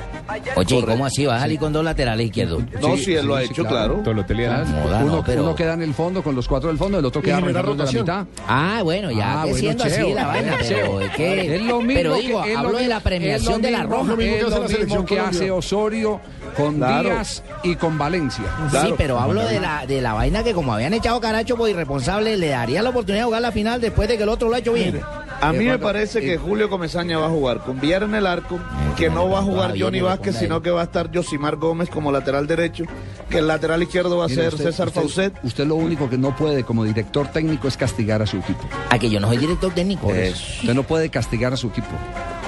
Oye, 0.57 0.79
¿y 0.79 0.83
¿cómo 0.83 1.07
así? 1.07 1.27
¿Va 1.27 1.37
a 1.37 1.41
salir 1.41 1.59
con 1.59 1.73
dos 1.73 1.85
laterales 1.85 2.27
izquierdos? 2.27 2.63
No, 2.81 2.97
Sí, 2.97 3.05
si 3.05 3.15
él 3.15 3.27
lo 3.27 3.37
ha 3.37 3.41
sí, 3.41 3.47
hecho, 3.47 3.65
claro. 3.65 3.95
claro. 3.95 4.03
Tolotelea. 4.03 4.65
Moda, 4.67 4.99
uno, 5.05 5.17
no, 5.17 5.25
pero- 5.25 5.43
uno 5.43 5.55
queda 5.55 5.75
en 5.75 5.83
el 5.83 5.95
fondo 5.95 6.23
con 6.23 6.35
los 6.35 6.47
cuatro 6.49 6.69
del 6.69 6.79
fondo, 6.79 6.99
el 6.99 7.05
otro 7.05 7.21
queda 7.23 7.39
arrancando 7.39 7.59
de 7.61 7.63
la 7.63 7.73
rotación. 7.85 8.03
mitad. 8.03 8.27
Ah, 8.47 8.81
bueno, 8.83 9.11
ya 9.11 9.43
Ah, 9.43 9.47
siendo 9.55 9.85
así 9.85 9.95
Cheo, 9.97 10.15
la 10.15 10.27
vaina, 10.27 10.59
Cheo. 10.63 10.77
pero 10.77 11.01
es 11.01 11.11
que... 11.13 11.57
Es 11.57 11.63
lo 11.63 11.81
mismo 11.81 11.95
pero 11.95 12.15
digo, 12.17 12.43
hablo 12.57 12.79
de 12.79 12.89
la 12.89 13.01
premiación 13.01 13.61
de 13.63 13.71
la 13.71 13.83
roja. 13.85 14.13
Es 14.15 14.19
hace 14.19 14.43
lo 14.43 14.49
la 14.51 14.57
mismo 14.57 14.69
selección 14.69 15.07
que 15.07 15.21
hace 15.21 15.51
Osorio 15.51 16.21
con 16.57 16.77
Claro. 16.77 17.09
Díaz 17.11 17.43
y 17.63 17.77
con 17.77 17.99
Valencia. 17.99 18.45
Sí, 18.71 18.95
pero 18.97 19.19
hablo 19.19 19.45
de 19.45 19.61
la, 19.61 19.87
de 19.87 20.01
la 20.01 20.13
vaina 20.13 20.43
que 20.45 20.53
como 20.55 20.73
habían 20.75 20.95
echado 20.95 21.21
Caracho 21.21 21.57
por 21.57 21.69
irresponsable, 21.69 22.37
le 22.37 22.49
daría 22.49 22.83
la 22.83 22.91
oportunidad 22.91 23.23
de 23.23 23.27
jugar 23.27 23.43
la 23.43 23.53
final 23.53 23.81
después 23.81 24.09
de 24.09 24.17
que 24.17 24.23
el 24.23 24.29
otro 24.29 24.49
lo 24.49 24.55
ha 24.55 24.59
hecho 24.59 24.73
bien. 24.73 25.01
A 25.43 25.53
mí 25.53 25.65
me 25.65 25.79
parece 25.79 26.21
que 26.21 26.39
Julio 26.39 26.71
Comesaña 26.71 27.19
va 27.19 27.27
a 27.27 27.31
jugar 27.31 27.59
con 27.65 27.81
Villar 27.81 28.05
en 28.05 28.15
el 28.15 28.27
arco, 28.27 28.61
que 28.97 29.11
no 29.11 29.29
va 29.29 29.41
a 29.41 29.43
jugar 29.43 29.75
Johnny 29.79 30.01
Vázquez, 30.01 30.37
sino 30.37 30.63
que 30.63 30.71
va 30.71 30.83
a 30.83 30.85
estar 30.85 31.11
Josimar 31.13 31.57
Gómez 31.57 31.89
como 31.91 32.13
lateral 32.13 32.47
derecho, 32.47 32.85
que 33.29 33.39
el 33.39 33.49
lateral 33.49 33.83
izquierdo 33.83 34.19
va 34.19 34.27
a 34.27 34.29
ser 34.29 34.49
usted- 34.49 34.65
César 34.67 34.89
usted- 34.89 35.01
Faucet. 35.01 35.35
Usted 35.43 35.67
lo 35.67 35.75
único 35.75 36.09
que 36.09 36.17
no 36.17 36.35
puede 36.37 36.63
como 36.63 36.85
director 36.85 37.27
técnico 37.29 37.67
es 37.67 37.77
castigar 37.77 38.23
a 38.23 38.27
su 38.27 38.37
equipo. 38.37 38.61
A 38.91 38.99
que 38.99 39.11
yo 39.11 39.19
no 39.19 39.27
soy 39.29 39.39
director 39.39 39.73
técnico. 39.75 40.07
Usted 40.09 40.75
no 40.75 40.85
puede 40.85 41.09
castigar 41.11 41.53
a 41.53 41.57
su 41.57 41.69
equipo. 41.69 41.89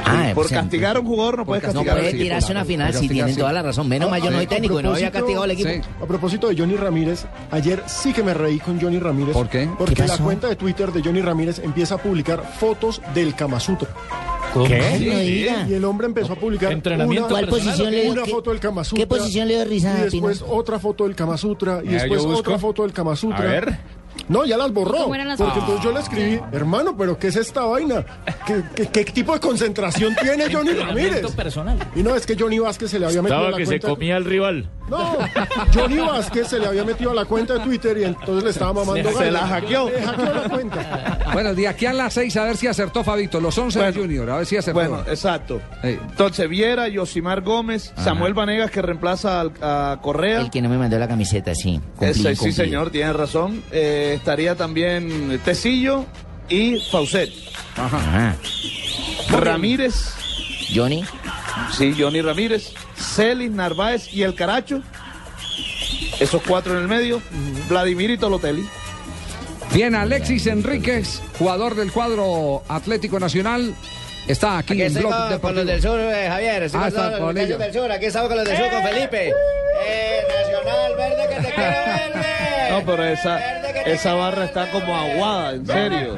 Ah, 0.07 0.31
Por 0.35 0.47
pues, 0.47 0.53
castigar 0.61 0.97
a 0.97 1.01
un 1.01 1.07
jugador 1.07 1.39
no 1.39 1.45
puede 1.47 1.61
Por 1.63 1.69
No 1.71 1.75
castigar 1.81 1.99
puede 1.99 2.13
tirarse 2.13 2.53
una 2.53 2.65
final 2.65 2.95
si 2.95 3.09
tienen 3.09 3.37
toda 3.37 3.53
la 3.53 3.63
razón. 3.63 3.89
Menos 3.89 4.11
mal 4.11 4.21
yo 4.23 4.31
no 4.31 4.37
soy 4.37 4.47
a 4.47 4.49
técnico 4.49 4.81
y 4.81 4.83
no 4.83 4.91
había 4.91 5.11
propósito- 5.11 5.19
castigado 5.21 5.45
al 5.45 5.51
equipo. 5.51 5.69
Sí. 5.71 5.81
A 6.03 6.07
propósito 6.07 6.49
de 6.49 6.57
Johnny 6.59 6.77
Ramírez, 6.77 7.25
ayer 7.51 7.83
sí 7.87 8.13
que 8.13 8.23
me 8.23 8.35
reí 8.35 8.59
con 8.59 8.81
Johnny 8.81 8.99
Ramírez. 8.99 9.33
¿Por 9.35 9.49
qué? 9.49 9.69
Porque 9.79 9.95
¿Qué 9.95 10.07
la 10.07 10.19
cuenta 10.19 10.49
de 10.49 10.57
Twitter 10.57 10.93
de 10.93 11.03
Johnny 11.03 11.23
Ramírez 11.23 11.59
empieza 11.61 11.95
a 11.95 11.99
publicar 11.99 12.43
fotos 12.59 13.01
del 13.15 13.35
Kama 13.35 13.59
Sutra. 13.61 13.89
¿Qué? 14.69 14.99
Sí, 14.99 15.47
No. 15.51 15.69
Y 15.71 15.75
el 15.75 15.85
hombre 15.85 16.07
empezó 16.07 16.35
a 16.35 16.37
publicar 16.37 16.71
Entrenamiento 16.71 17.27
una, 17.27 17.35
¿Cuál 17.35 17.49
posición 17.49 17.91
le 17.91 18.03
dio? 18.03 18.13
una 18.13 18.23
¿Qué- 18.23 18.31
foto 18.31 18.51
del 18.51 18.61
Kama 18.61 18.85
Sutra. 18.85 19.03
¿Qué 19.03 19.07
posición 19.09 19.49
le 19.49 19.55
dio 19.57 19.65
risa, 19.65 19.99
Y 19.99 20.03
después 20.05 20.43
Pino? 20.43 20.53
otra 20.53 20.79
foto 20.79 21.05
del 21.05 21.17
Kama 21.17 21.37
Sutra. 21.37 21.81
Y 21.83 21.89
después 21.89 22.25
otra 22.25 22.59
foto 22.59 22.83
del 22.83 22.93
Kama 22.93 23.17
Sutra. 23.17 23.39
A 23.39 23.43
ver. 23.43 23.79
No, 24.29 24.45
ya 24.45 24.57
las 24.57 24.73
borró. 24.73 24.99
¿Cómo 25.05 25.15
eran 25.15 25.29
las 25.29 25.39
porque 25.39 25.59
entonces 25.59 25.85
yo 25.85 25.93
le 25.93 26.01
escribí, 26.01 26.41
hermano, 26.53 26.97
pero 26.97 27.19
¿qué 27.19 27.29
es 27.29 27.37
esta 27.37 27.65
vaina? 27.65 28.05
¿Qué, 28.47 28.63
qué, 28.75 28.87
qué 28.87 29.05
tipo 29.13 29.35
de 29.35 29.41
concentración 29.41 30.15
tiene 30.21 30.53
Johnny 30.53 30.73
Ramírez? 30.73 31.31
personal. 31.33 31.77
Y 31.95 32.03
no, 32.03 32.15
es 32.15 32.25
que 32.27 32.37
Johnny 32.39 32.59
Vázquez 32.59 32.91
se 32.91 32.99
le 32.99 33.07
había 33.07 33.21
metido 33.23 33.47
a 33.47 33.51
la 33.51 33.65
cuenta. 33.65 34.17
al 34.17 34.25
rival. 34.25 34.69
No, 34.89 35.17
Johnny 35.75 35.97
Vázquez 35.99 36.49
se 36.49 36.59
le 36.59 36.67
había 36.67 36.85
metido 36.85 37.11
a 37.11 37.15
la 37.15 37.25
cuenta 37.25 37.55
de 37.55 37.61
Twitter 37.61 37.97
y 37.99 38.05
entonces 38.05 38.45
le 38.45 38.51
estaba 38.51 38.73
mamando 38.75 39.09
Se 39.11 39.15
gallo. 39.19 39.31
la 39.31 39.47
hackeó. 39.47 39.91
Le 39.91 40.03
hackeó 40.03 40.35
la 40.35 40.49
cuenta. 40.49 41.19
Bueno, 41.33 41.55
de 41.55 41.69
aquí 41.69 41.87
a 41.87 41.93
las 41.93 42.13
seis 42.15 42.37
a 42.37 42.45
ver 42.45 42.57
si 42.57 42.67
acertó 42.67 43.03
Fabito. 43.03 43.41
Los 43.41 43.57
11 43.57 43.79
de 43.79 43.85
Bueno. 43.87 44.01
Junior, 44.03 44.31
a 44.31 44.37
ver 44.39 44.47
si 44.47 44.57
acertó. 44.57 44.79
Bueno, 44.81 45.01
exacto. 45.09 45.61
Sí. 45.83 45.89
Entonces 46.11 46.49
Viera, 46.49 46.89
Yosimar 46.89 47.41
Gómez, 47.43 47.93
Samuel 47.97 48.35
Vanegas 48.35 48.71
que 48.71 48.83
reemplaza 48.83 49.41
al- 49.41 49.53
a 49.61 49.99
Correa. 50.03 50.41
El 50.43 50.51
que 50.51 50.61
no 50.63 50.69
me 50.69 50.77
mandó 50.79 50.99
la 50.99 51.09
camiseta, 51.09 51.55
sí. 51.55 51.81
Cumplí, 51.97 52.09
Ese, 52.11 52.21
sí, 52.35 52.37
cumplí. 52.37 52.53
señor, 52.53 52.91
tiene 52.91 53.13
razón. 53.15 53.63
Eh, 53.73 54.04
estaría 54.13 54.55
también 54.55 55.41
Tecillo 55.45 56.05
y 56.49 56.79
Faucet. 56.91 57.31
Ajá. 57.77 58.37
Ramírez, 59.31 60.13
Johnny. 60.75 61.05
sí, 61.77 61.95
Johnny 61.99 62.21
Ramírez, 62.21 62.73
Celis, 62.97 63.51
Narváez 63.51 64.13
y 64.13 64.23
el 64.23 64.35
Caracho. 64.35 64.83
Esos 66.21 66.43
cuatro 66.47 66.77
en 66.77 66.83
el 66.83 66.89
medio. 66.89 67.21
Vladimir 67.69 68.11
y 68.11 68.19
Tolotelli. 68.19 68.65
Bien, 69.73 69.95
Alexis 69.95 70.47
Enríquez, 70.47 71.21
jugador 71.39 71.75
del 71.75 71.91
cuadro 71.91 72.63
Atlético 72.69 73.19
Nacional, 73.19 73.75
está 74.29 74.59
aquí, 74.59 74.73
Aquí 74.75 74.83
en 74.83 74.95
Blog 74.95 75.41
con, 75.41 75.55
los 75.55 75.67
del 75.67 75.81
sur, 75.83 75.99
eh, 76.01 76.27
Javier. 76.29 76.63
Estoy 76.65 76.79
Ah, 76.81 76.83
con 76.85 76.89
está 76.89 77.01
todos 77.01 77.11
los 77.13 77.19
con 77.21 77.29
muchachos 77.29 77.49
ellos. 77.49 77.59
del 77.59 77.73
sur. 77.75 77.93
Aquí 77.93 78.05
estamos 78.07 78.29
con 78.29 78.37
los 78.39 78.47
del 78.49 78.57
sur, 78.57 78.71
con 78.71 78.83
Felipe. 78.83 79.29
Eh, 79.87 80.21
Nacional 80.29 80.97
Verde 80.97 81.29
que 81.29 81.35
te 81.49 81.55
quiere 81.55 81.71
verde. 81.71 82.25
No, 82.71 82.85
pero 82.85 83.05
esa, 83.05 83.39
esa 83.87 84.15
barra 84.15 84.47
está 84.47 84.69
como 84.73 84.97
aguada, 84.97 85.53
en 85.53 85.65
serio. 85.67 86.17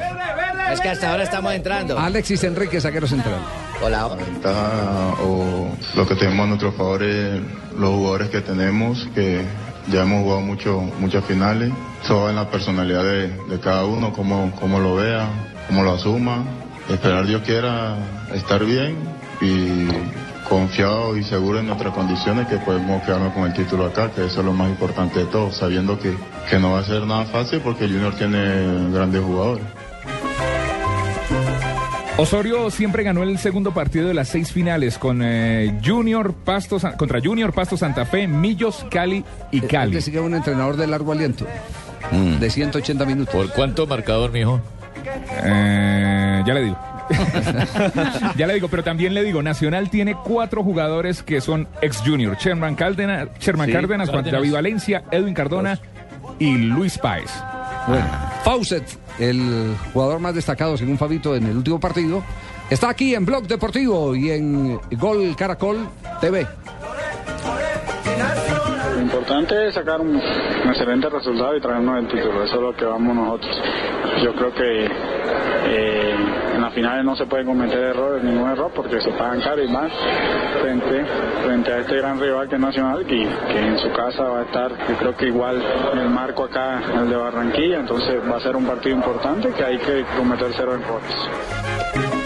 Es 0.72 0.80
que 0.80 0.88
hasta 0.88 1.10
ahora 1.10 1.24
estamos 1.24 1.52
entrando. 1.52 1.98
Alexis 1.98 2.42
Enríquez, 2.44 2.82
saquero 2.82 3.06
central. 3.06 3.40
Hola. 3.82 4.08
ventaja 4.16 5.12
o 5.22 5.68
lo 5.94 6.06
que 6.08 6.14
tenemos 6.14 6.44
a 6.44 6.46
nuestro 6.48 6.72
favor 6.72 7.02
es 7.02 7.40
los 7.78 7.90
jugadores 7.90 8.30
que 8.30 8.40
tenemos, 8.40 9.06
que 9.14 9.42
ya 9.88 10.02
hemos 10.02 10.22
jugado 10.22 10.40
mucho, 10.40 10.80
muchas 10.98 11.24
finales. 11.26 11.70
Va 12.10 12.30
en 12.30 12.36
la 12.36 12.48
personalidad 12.50 13.02
de, 13.04 13.28
de 13.28 13.60
cada 13.60 13.84
uno, 13.84 14.12
cómo, 14.14 14.50
cómo 14.58 14.78
lo 14.80 14.94
vea, 14.94 15.28
cómo 15.66 15.82
lo 15.82 15.92
asuma. 15.92 16.42
Esperar 16.88 17.26
Dios 17.26 17.42
quiera 17.42 17.96
estar 18.32 18.64
bien 18.64 18.96
y 19.40 19.88
confiado 20.48 21.16
y 21.16 21.24
seguro 21.24 21.58
en 21.58 21.66
nuestras 21.66 21.92
condiciones 21.92 22.46
que 22.46 22.56
podemos 22.58 23.02
quedarnos 23.02 23.32
con 23.32 23.44
el 23.44 23.52
título 23.52 23.86
acá, 23.86 24.10
que 24.12 24.24
eso 24.24 24.40
es 24.40 24.46
lo 24.46 24.52
más 24.52 24.70
importante 24.70 25.20
de 25.20 25.24
todo, 25.26 25.50
sabiendo 25.50 25.98
que, 25.98 26.14
que 26.48 26.58
no 26.58 26.72
va 26.72 26.80
a 26.80 26.84
ser 26.84 27.02
nada 27.02 27.24
fácil 27.24 27.60
porque 27.60 27.84
el 27.84 27.92
Junior 27.92 28.14
tiene 28.14 28.92
grandes 28.92 29.22
jugadores. 29.22 29.64
Osorio 32.18 32.70
siempre 32.70 33.02
ganó 33.02 33.22
el 33.24 33.36
segundo 33.36 33.74
partido 33.74 34.08
de 34.08 34.14
las 34.14 34.28
seis 34.28 34.50
finales 34.50 34.96
con 34.96 35.20
eh, 35.22 35.78
Junior 35.84 36.32
Pasto, 36.32 36.78
contra 36.96 37.20
Junior 37.20 37.52
Pasto 37.52 37.76
Santa 37.76 38.06
Fe, 38.06 38.26
Millos, 38.26 38.86
Cali 38.90 39.22
y 39.50 39.60
Cali. 39.60 39.90
Es 39.90 39.96
decir, 39.96 40.14
que 40.14 40.20
es 40.20 40.24
un 40.24 40.34
entrenador 40.34 40.78
de 40.78 40.86
largo 40.86 41.12
aliento, 41.12 41.46
de 42.40 42.48
180 42.48 43.04
minutos. 43.04 43.34
¿Por 43.34 43.50
cuánto 43.50 43.86
marcador, 43.86 44.32
mijo? 44.32 44.62
Eh, 45.44 46.42
ya 46.46 46.54
le 46.54 46.62
digo. 46.62 46.78
ya 48.36 48.46
le 48.46 48.54
digo, 48.54 48.68
pero 48.68 48.82
también 48.82 49.14
le 49.14 49.22
digo, 49.22 49.42
Nacional 49.42 49.90
tiene 49.90 50.14
cuatro 50.14 50.62
jugadores 50.62 51.22
que 51.22 51.40
son 51.40 51.68
ex 51.80 51.98
Junior. 51.98 52.36
Sherman 52.36 52.74
Cárdenas, 52.74 53.28
Sherman 53.38 53.66
Sí, 53.66 53.72
Cárdenas, 53.72 54.10
Juan. 54.10 54.24
David 54.24 54.52
Valencia, 54.52 55.04
Edwin 55.10 55.34
Cardona 55.34 55.78
y 56.38 56.56
Luis 56.56 56.98
Páez. 56.98 57.30
Bueno, 57.86 58.06
Fawcett, 58.42 58.84
el 59.18 59.74
jugador 59.92 60.18
más 60.18 60.34
destacado 60.34 60.76
según 60.76 60.98
Fabito 60.98 61.36
en 61.36 61.46
el 61.46 61.56
último 61.56 61.78
partido, 61.78 62.22
está 62.68 62.88
aquí 62.88 63.14
en 63.14 63.24
Blog 63.24 63.46
Deportivo 63.46 64.14
y 64.16 64.30
en 64.30 64.80
Gol 64.92 65.36
Caracol 65.36 65.88
TV. 66.20 66.46
Importante 69.06 69.68
es 69.68 69.74
sacar 69.74 70.00
un, 70.00 70.16
un 70.16 70.68
excelente 70.68 71.08
resultado 71.08 71.56
y 71.56 71.60
traernos 71.60 71.96
el 72.00 72.08
título, 72.08 72.42
eso 72.42 72.56
es 72.56 72.60
lo 72.60 72.74
que 72.74 72.84
vamos 72.84 73.14
nosotros. 73.14 73.56
Yo 74.20 74.34
creo 74.34 74.52
que 74.52 74.84
eh, 74.84 76.14
en 76.56 76.60
las 76.60 76.74
finales 76.74 77.04
no 77.04 77.14
se 77.14 77.24
puede 77.26 77.44
cometer 77.44 77.78
errores, 77.78 78.24
ningún 78.24 78.50
error, 78.50 78.72
porque 78.74 79.00
se 79.00 79.12
pagan 79.12 79.40
caro 79.40 79.62
y 79.62 79.68
más 79.68 79.92
frente, 80.60 81.04
frente 81.44 81.72
a 81.72 81.78
este 81.78 81.96
gran 81.98 82.18
rival 82.18 82.48
que 82.48 82.56
es 82.56 82.60
Nacional, 82.60 83.06
que, 83.06 83.28
que 83.52 83.58
en 83.60 83.78
su 83.78 83.92
casa 83.92 84.24
va 84.24 84.40
a 84.40 84.42
estar, 84.42 84.72
yo 84.72 84.96
creo 84.96 85.16
que 85.16 85.26
igual 85.26 85.62
el 85.92 86.10
marco 86.10 86.42
acá, 86.42 86.82
el 87.00 87.08
de 87.08 87.14
Barranquilla, 87.14 87.78
entonces 87.78 88.16
va 88.28 88.38
a 88.38 88.40
ser 88.40 88.56
un 88.56 88.66
partido 88.66 88.96
importante 88.96 89.50
que 89.50 89.62
hay 89.62 89.78
que 89.78 90.04
cometer 90.18 90.50
cero 90.52 90.74
errores. 90.74 92.25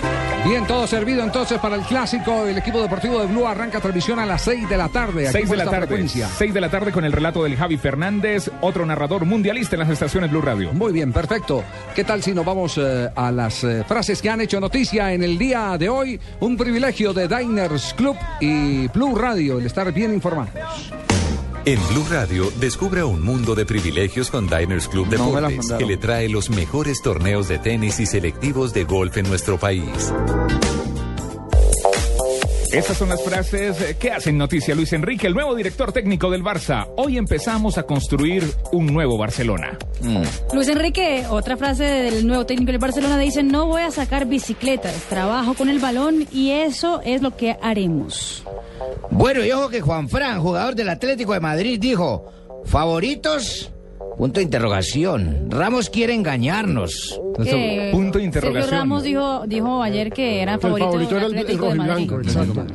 Bien, 0.51 0.67
todo 0.67 0.85
servido 0.85 1.23
entonces 1.23 1.61
para 1.61 1.77
el 1.77 1.83
clásico. 1.83 2.45
El 2.45 2.59
equipo 2.59 2.83
deportivo 2.83 3.21
de 3.21 3.27
Blue 3.29 3.47
arranca 3.47 3.79
transmisión 3.79 4.19
a 4.19 4.27
las 4.27 4.43
6 4.43 4.69
de 4.69 4.77
la 4.77 4.89
tarde. 4.89 5.29
aquí 5.29 5.39
6 5.39 5.47
por 5.47 5.57
de 5.57 5.65
la 5.65 5.71
tarde. 5.71 5.87
frecuencia. 5.87 6.27
6 6.27 6.53
de 6.53 6.61
la 6.61 6.69
tarde 6.69 6.91
con 6.91 7.05
el 7.05 7.13
relato 7.13 7.45
del 7.45 7.55
Javi 7.55 7.77
Fernández, 7.77 8.51
otro 8.61 8.85
narrador 8.85 9.27
mundialista 9.27 9.77
en 9.77 9.81
las 9.81 9.91
estaciones 9.91 10.29
Blue 10.29 10.41
Radio. 10.41 10.73
Muy 10.73 10.93
bien, 10.93 11.13
perfecto. 11.13 11.63
¿Qué 11.95 12.03
tal 12.03 12.25
si 12.25 12.35
nos 12.35 12.45
vamos 12.45 12.77
eh, 12.79 13.09
a 13.15 13.31
las 13.31 13.63
eh, 13.63 13.85
frases 13.87 14.21
que 14.21 14.29
han 14.29 14.41
hecho 14.41 14.59
noticia 14.59 15.13
en 15.13 15.23
el 15.23 15.39
día 15.39 15.79
de 15.79 15.89
hoy? 15.89 16.19
Un 16.41 16.57
privilegio 16.57 17.13
de 17.13 17.29
Diners 17.29 17.95
Club 17.95 18.17
y 18.41 18.89
Blue 18.89 19.15
Radio, 19.15 19.61
el 19.61 19.67
estar 19.67 19.93
bien 19.93 20.13
informados. 20.13 20.51
En 21.71 21.79
Blue 21.87 22.05
Radio, 22.11 22.51
descubra 22.59 23.07
un 23.07 23.23
mundo 23.23 23.55
de 23.55 23.65
privilegios 23.65 24.29
con 24.29 24.49
Diners 24.49 24.89
Club 24.89 25.05
No 25.05 25.11
Deportes, 25.13 25.59
mandaron. 25.59 25.79
que 25.79 25.87
le 25.87 25.97
trae 25.99 26.29
los 26.29 26.51
mejores 26.51 27.01
torneos 27.01 27.47
de 27.47 27.61
tenis 27.61 28.01
y 28.01 28.07
selectivos 28.07 28.73
de 28.73 28.83
golf 28.83 29.17
en 29.19 29.29
nuestro 29.29 29.57
país. 29.57 30.13
Estas 32.73 32.99
son 32.99 33.09
las 33.09 33.21
frases 33.21 33.81
eh, 33.81 33.97
que 33.99 34.13
hacen 34.13 34.39
noticia 34.39 34.77
Luis 34.77 34.93
Enrique, 34.93 35.27
el 35.27 35.35
nuevo 35.35 35.57
director 35.57 35.93
técnico 35.93 36.31
del 36.31 36.45
Barça. 36.45 36.89
Hoy 36.97 37.19
empezamos 37.19 37.79
a 37.79 37.83
construir 37.83 38.45
un 38.71 38.87
nuevo 38.87 39.19
Barcelona. 39.19 39.77
Luis 40.53 40.69
Enrique, 40.69 41.27
otra 41.29 41.57
frase 41.57 41.83
del 41.83 42.27
nuevo 42.29 42.47
técnico 42.47 42.71
del 42.71 42.81
Barcelona, 42.81 43.19
dice, 43.19 43.43
no 43.43 43.67
voy 43.67 43.83
a 43.83 43.91
sacar 43.91 44.27
bicicletas, 44.27 44.95
trabajo 45.09 45.55
con 45.55 45.69
el 45.69 45.81
balón 45.81 46.29
y 46.31 46.53
eso 46.53 47.01
es 47.05 47.23
lo 47.23 47.37
que 47.37 47.57
haremos. 47.61 48.45
Bueno, 49.11 49.45
y 49.45 49.51
ojo 49.51 49.69
que 49.69 49.81
Juan 49.81 50.09
Fran, 50.09 50.41
jugador 50.41 50.77
del 50.77 50.91
Atlético 50.91 51.33
de 51.33 51.41
Madrid, 51.41 51.81
dijo, 51.81 52.27
favoritos, 52.67 53.73
punto 54.21 54.39
de 54.41 54.45
interrogación. 54.45 55.47
Ramos 55.51 55.89
quiere 55.89 56.15
engañarnos. 56.15 57.19
Que 57.39 57.91
Sergio 58.33 58.67
Ramos 58.71 59.03
dijo, 59.03 59.45
dijo 59.47 59.83
ayer 59.83 60.13
que 60.13 60.43
era 60.43 60.55
El 60.55 60.61
favorito, 60.61 60.89
favorito 60.91 61.17
era 61.17 61.29
del 61.29 61.33
el, 61.33 61.39
el 61.39 61.45
Atlético 61.45 61.69
de 61.71 61.75
Madrid. 61.75 62.13
exacto. 62.29 62.67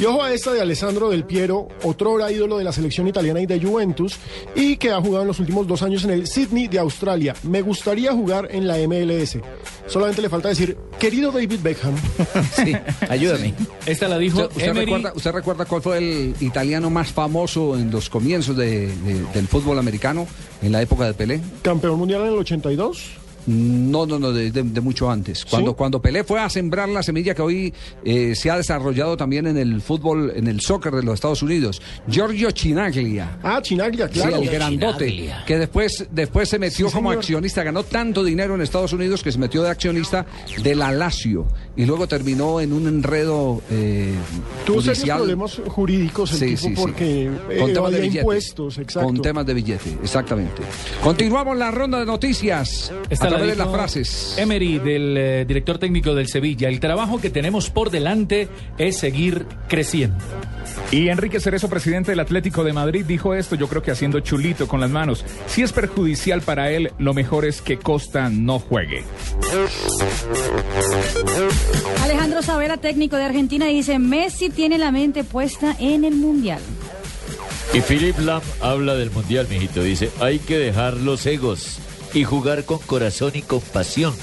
Y 0.00 0.04
ojo 0.04 0.22
a 0.22 0.32
esta 0.32 0.52
de 0.52 0.60
Alessandro 0.60 1.10
Del 1.10 1.24
Piero, 1.24 1.68
otrora 1.82 2.30
ídolo 2.32 2.58
de 2.58 2.64
la 2.64 2.72
selección 2.72 3.08
italiana 3.08 3.40
y 3.40 3.46
de 3.46 3.60
Juventus, 3.60 4.16
y 4.54 4.76
que 4.76 4.90
ha 4.90 5.00
jugado 5.00 5.22
en 5.22 5.28
los 5.28 5.40
últimos 5.40 5.66
dos 5.66 5.82
años 5.82 6.04
en 6.04 6.10
el 6.10 6.26
Sydney 6.26 6.68
de 6.68 6.78
Australia. 6.78 7.34
Me 7.42 7.62
gustaría 7.62 8.12
jugar 8.12 8.48
en 8.50 8.66
la 8.66 8.76
MLS. 8.86 9.38
Solamente 9.86 10.22
le 10.22 10.28
falta 10.28 10.48
decir, 10.48 10.76
querido 10.98 11.30
David 11.32 11.60
Beckham. 11.62 11.94
Sí, 12.54 12.72
ayúdame. 13.08 13.54
Esta 13.86 14.08
la 14.08 14.18
dijo 14.18 14.38
¿Usted, 14.42 14.50
usted 14.56 14.68
Emery. 14.68 14.84
recuerda, 14.86 15.12
usted 15.14 15.32
recuerda 15.32 15.64
cuál 15.64 15.82
fue 15.82 15.98
el 15.98 16.34
italiano 16.40 16.90
más 16.90 17.10
famoso 17.12 17.76
en 17.76 17.90
los 17.90 18.08
comienzos 18.08 18.56
de- 18.56 18.88
de- 18.88 19.24
del 19.34 19.48
fútbol 19.48 19.78
americano, 19.78 20.26
en 20.62 20.72
la 20.72 20.82
época 20.82 21.06
de 21.06 21.14
Pelé? 21.14 21.40
Campeón 21.62 21.98
mundial 21.98 22.22
en 22.22 22.28
el 22.28 22.34
82. 22.38 23.10
No, 23.46 24.06
no, 24.06 24.18
no, 24.18 24.32
de, 24.32 24.50
de- 24.50 24.62
de 24.62 24.80
mucho 24.80 25.10
antes. 25.10 25.44
Cuando, 25.44 25.74
cuando 25.74 26.00
Pelé 26.00 26.22
fue 26.24 26.40
a 26.40 26.48
sembrar 26.48 26.88
la 26.88 27.02
semilla 27.02 27.34
que 27.34 27.42
hoy 27.42 27.74
eh, 28.04 28.34
se 28.36 28.50
ha 28.50 28.56
desarrollado 28.56 29.16
también 29.16 29.46
en 29.46 29.56
el 29.56 29.80
fútbol, 29.80 30.32
en 30.36 30.46
el 30.46 30.60
soccer 30.60 30.94
de 30.94 31.02
los 31.02 31.14
Estados 31.14 31.42
Unidos. 31.42 31.82
Giorgio 32.08 32.50
Chinaglia. 32.52 33.38
Ah, 33.42 33.60
Chinaglia, 33.62 34.06
Sí, 34.08 34.14
claro. 34.14 34.36
el 34.36 34.48
grandote, 34.48 35.06
Chinaglia. 35.10 35.44
que 35.46 35.58
después, 35.58 36.06
después 36.10 36.48
se 36.48 36.58
metió 36.58 36.88
Sí, 36.88 36.94
como 36.94 37.10
señor. 37.10 37.18
accionista, 37.20 37.62
ganó 37.62 37.82
tanto 37.84 38.22
dinero 38.24 38.54
en 38.54 38.60
Estados 38.62 38.92
Unidos 38.92 39.22
que 39.22 39.32
se 39.32 39.38
metió 39.38 39.62
de 39.62 39.70
accionista 39.70 40.24
de 40.62 40.74
la 40.74 40.92
Lazio 40.92 41.46
y 41.76 41.84
luego 41.84 42.06
terminó 42.06 42.60
en 42.60 42.72
un 42.72 42.86
enredo 42.86 43.62
eh, 43.70 44.14
Tuvo 44.64 44.82
serios 44.82 45.16
problemas 45.16 45.60
jurídicos 45.68 46.32
el 46.32 46.38
Sí, 46.38 46.44
tipo 46.46 46.58
sí, 46.60 46.68
sí. 46.68 46.74
porque 46.76 47.22
eh, 47.26 47.30
Con 47.30 47.48
temas 47.48 47.72
de 47.72 47.72
evadía 47.78 48.00
billete. 48.00 48.18
impuestos, 48.20 48.78
exacto. 48.78 49.08
Con 49.08 49.20
temas 49.22 49.46
de 49.46 49.54
billete, 49.54 49.96
exactamente. 50.02 50.62
Continuamos 51.02 51.56
la 51.56 51.70
ronda 51.70 51.98
de 51.98 52.06
noticias 52.06 52.92
Esta 53.10 53.26
a 53.28 53.30
la 53.32 53.38
través 53.38 53.56
de 53.56 53.64
dijo 53.64 53.64
las 53.64 53.74
frases. 53.74 54.34
Emery, 54.38 54.78
del 54.78 55.16
eh, 55.16 55.44
director 55.46 55.78
técnico 55.78 56.14
del 56.14 56.28
Sevilla. 56.28 56.68
El 56.68 56.80
trabajo 56.80 57.20
que 57.20 57.30
tenemos 57.30 57.70
por 57.70 57.90
delante 57.90 58.48
es 58.78 58.98
seguir 58.98 59.46
creciendo. 59.68 60.18
Y 60.90 61.08
Enrique 61.08 61.40
Cerezo, 61.40 61.68
presidente 61.68 62.12
del 62.12 62.20
Atlético 62.20 62.64
de 62.64 62.72
Madrid, 62.72 63.04
dijo 63.06 63.34
esto, 63.34 63.56
yo 63.56 63.68
creo 63.68 63.82
que 63.82 63.90
haciendo 63.90 64.20
chulito 64.20 64.68
con 64.68 64.80
las 64.80 64.90
manos. 64.90 65.24
Si 65.46 65.62
es 65.62 65.72
perjudicial 65.72 66.42
para 66.42 66.70
él, 66.70 66.92
lo 66.98 67.14
mejor 67.14 67.44
es 67.44 67.62
que 67.62 67.78
Costa 67.78 68.28
no 68.28 68.58
juegue. 68.58 69.04
Alejandro 72.02 72.42
Savera, 72.42 72.76
técnico 72.76 73.16
de 73.16 73.24
Argentina, 73.24 73.66
dice, 73.66 73.98
Messi 73.98 74.50
tiene 74.50 74.78
la 74.78 74.92
mente 74.92 75.24
puesta 75.24 75.76
en 75.78 76.04
el 76.04 76.14
Mundial. 76.14 76.60
Y 77.74 77.80
Philip 77.80 78.18
Lam 78.18 78.42
habla 78.60 78.94
del 78.94 79.10
mundial, 79.10 79.46
mijito. 79.48 79.82
Dice, 79.82 80.10
hay 80.20 80.38
que 80.38 80.58
dejar 80.58 80.94
los 80.94 81.24
egos 81.24 81.78
y 82.14 82.24
jugar 82.24 82.64
con 82.64 82.78
corazón 82.78 83.32
y 83.34 83.42
con 83.42 83.60
pasión. 83.60 84.14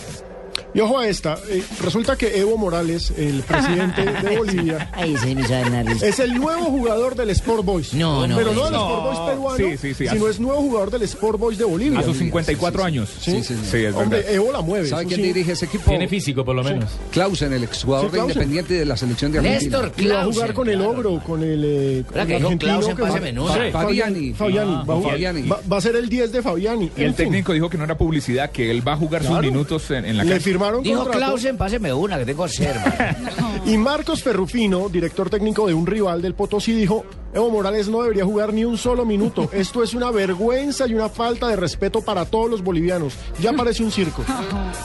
Y 0.73 0.79
ojo 0.81 0.99
a 0.99 1.07
esta, 1.07 1.37
eh, 1.49 1.63
resulta 1.83 2.15
que 2.15 2.39
Evo 2.39 2.55
Morales, 2.57 3.11
el 3.17 3.41
presidente 3.47 4.03
de 4.05 4.37
Bolivia, 4.37 4.89
Ahí 4.93 5.17
se 5.17 5.33
me 5.33 5.41
hizo 5.41 5.49
la 5.53 5.83
risa. 5.83 6.05
es 6.07 6.19
el 6.19 6.35
nuevo 6.35 6.65
jugador 6.65 7.15
del 7.15 7.31
Sport 7.31 7.65
Boys. 7.65 7.93
No, 7.95 8.27
no, 8.27 8.37
Pero 8.37 8.53
no 8.53 8.69
no. 8.69 8.69
del 8.69 8.79
Sport 8.79 9.03
Boys 9.03 9.19
peruano, 9.31 9.57
Sí, 9.57 9.77
sí, 9.77 9.93
sí. 9.95 10.07
sino 10.07 10.27
es 10.27 10.39
nuevo 10.39 10.61
jugador 10.61 10.91
del 10.91 11.01
Sport 11.03 11.39
Boys 11.39 11.57
de 11.57 11.65
Bolivia. 11.65 11.99
A 11.99 12.03
sus 12.03 12.17
54 12.17 12.83
años. 12.83 13.09
Sí, 13.19 13.43
sí, 13.43 13.55
sí. 13.69 13.77
es 13.77 13.95
Hombre, 13.95 14.19
verdad. 14.19 14.33
Evo 14.35 14.51
la 14.51 14.61
mueve. 14.61 14.87
¿Sabe 14.87 15.01
eso 15.03 15.07
quién 15.09 15.21
sí. 15.21 15.27
dirige 15.27 15.51
ese 15.53 15.65
equipo? 15.65 15.89
Tiene 15.89 16.07
físico, 16.07 16.45
por 16.45 16.55
lo 16.55 16.63
menos. 16.63 16.89
Clausen, 17.11 17.51
el 17.53 17.63
exjugador 17.63 18.05
Sí, 18.05 18.11
de 18.11 18.17
Clausen. 18.17 18.31
Independiente 18.37 18.73
y 18.75 18.77
de 18.77 18.85
la 18.85 18.95
selección 18.97 19.31
de 19.31 19.39
Argentina. 19.39 19.77
Néstor 19.81 19.93
Y 19.97 20.07
va 20.07 20.21
a 20.21 20.23
jugar 20.25 20.33
Clausen. 20.53 20.55
con 20.55 20.69
el 20.69 20.81
ogro, 20.81 21.19
con 21.25 21.43
el, 21.43 21.63
eh, 21.65 22.03
con 22.05 22.13
¿Verdad 22.15 22.21
el 22.21 22.27
que 22.27 22.33
dijo 22.35 22.47
argentino. 22.47 22.71
Clausen, 22.73 22.95
que 22.95 23.01
va- 23.01 23.07
pásame 23.09 23.31
uno? 23.31 23.47
Fa- 23.47 23.71
Fabiani. 23.71 24.33
Fabiani. 24.33 24.71
Va, 24.73 24.81
a 24.81 24.85
jugar- 24.97 25.11
Fabiani. 25.13 25.47
va- 25.47 25.59
va 25.71 25.77
a 25.77 25.81
ser 25.81 25.95
el 25.95 26.07
10 26.09 26.31
de 26.31 26.41
Fabiani. 26.43 26.91
Y 26.95 27.01
el 27.01 27.07
fin, 27.15 27.25
técnico 27.25 27.53
dijo 27.53 27.69
que 27.69 27.77
no 27.77 27.83
era 27.85 27.97
publicidad, 27.97 28.51
que 28.51 28.69
él 28.69 28.87
va 28.87 28.93
a 28.93 28.97
jugar 28.97 29.23
sus 29.23 29.39
minutos 29.41 29.89
en, 29.91 30.05
en 30.05 30.15
la 30.17 30.23
Le 30.23 30.29
cancha. 30.29 30.43
Firmaron 30.59 30.83
Dijo 30.83 30.99
contrato. 31.03 31.25
Clausen, 31.25 31.57
páseme 31.57 31.93
una, 31.93 32.17
que 32.17 32.25
tengo 32.25 32.47
serva. 32.47 32.93
Y 33.65 33.77
Marcos 33.77 34.23
Ferrufino, 34.23 34.89
director 34.89 35.29
técnico 35.29 35.67
de 35.67 35.73
un 35.73 35.85
rival 35.85 36.21
del 36.21 36.33
Potosí, 36.33 36.71
dijo, 36.73 37.05
Evo 37.33 37.51
Morales 37.51 37.87
no 37.89 38.01
debería 38.01 38.25
jugar 38.25 38.51
ni 38.53 38.65
un 38.65 38.77
solo 38.77 39.05
minuto. 39.05 39.49
Esto 39.53 39.83
es 39.83 39.93
una 39.93 40.09
vergüenza 40.11 40.87
y 40.87 40.93
una 40.95 41.09
falta 41.09 41.47
de 41.47 41.55
respeto 41.55 42.01
para 42.01 42.25
todos 42.25 42.49
los 42.49 42.63
bolivianos. 42.63 43.13
Ya 43.39 43.53
parece 43.53 43.83
un 43.83 43.91
circo. 43.91 44.23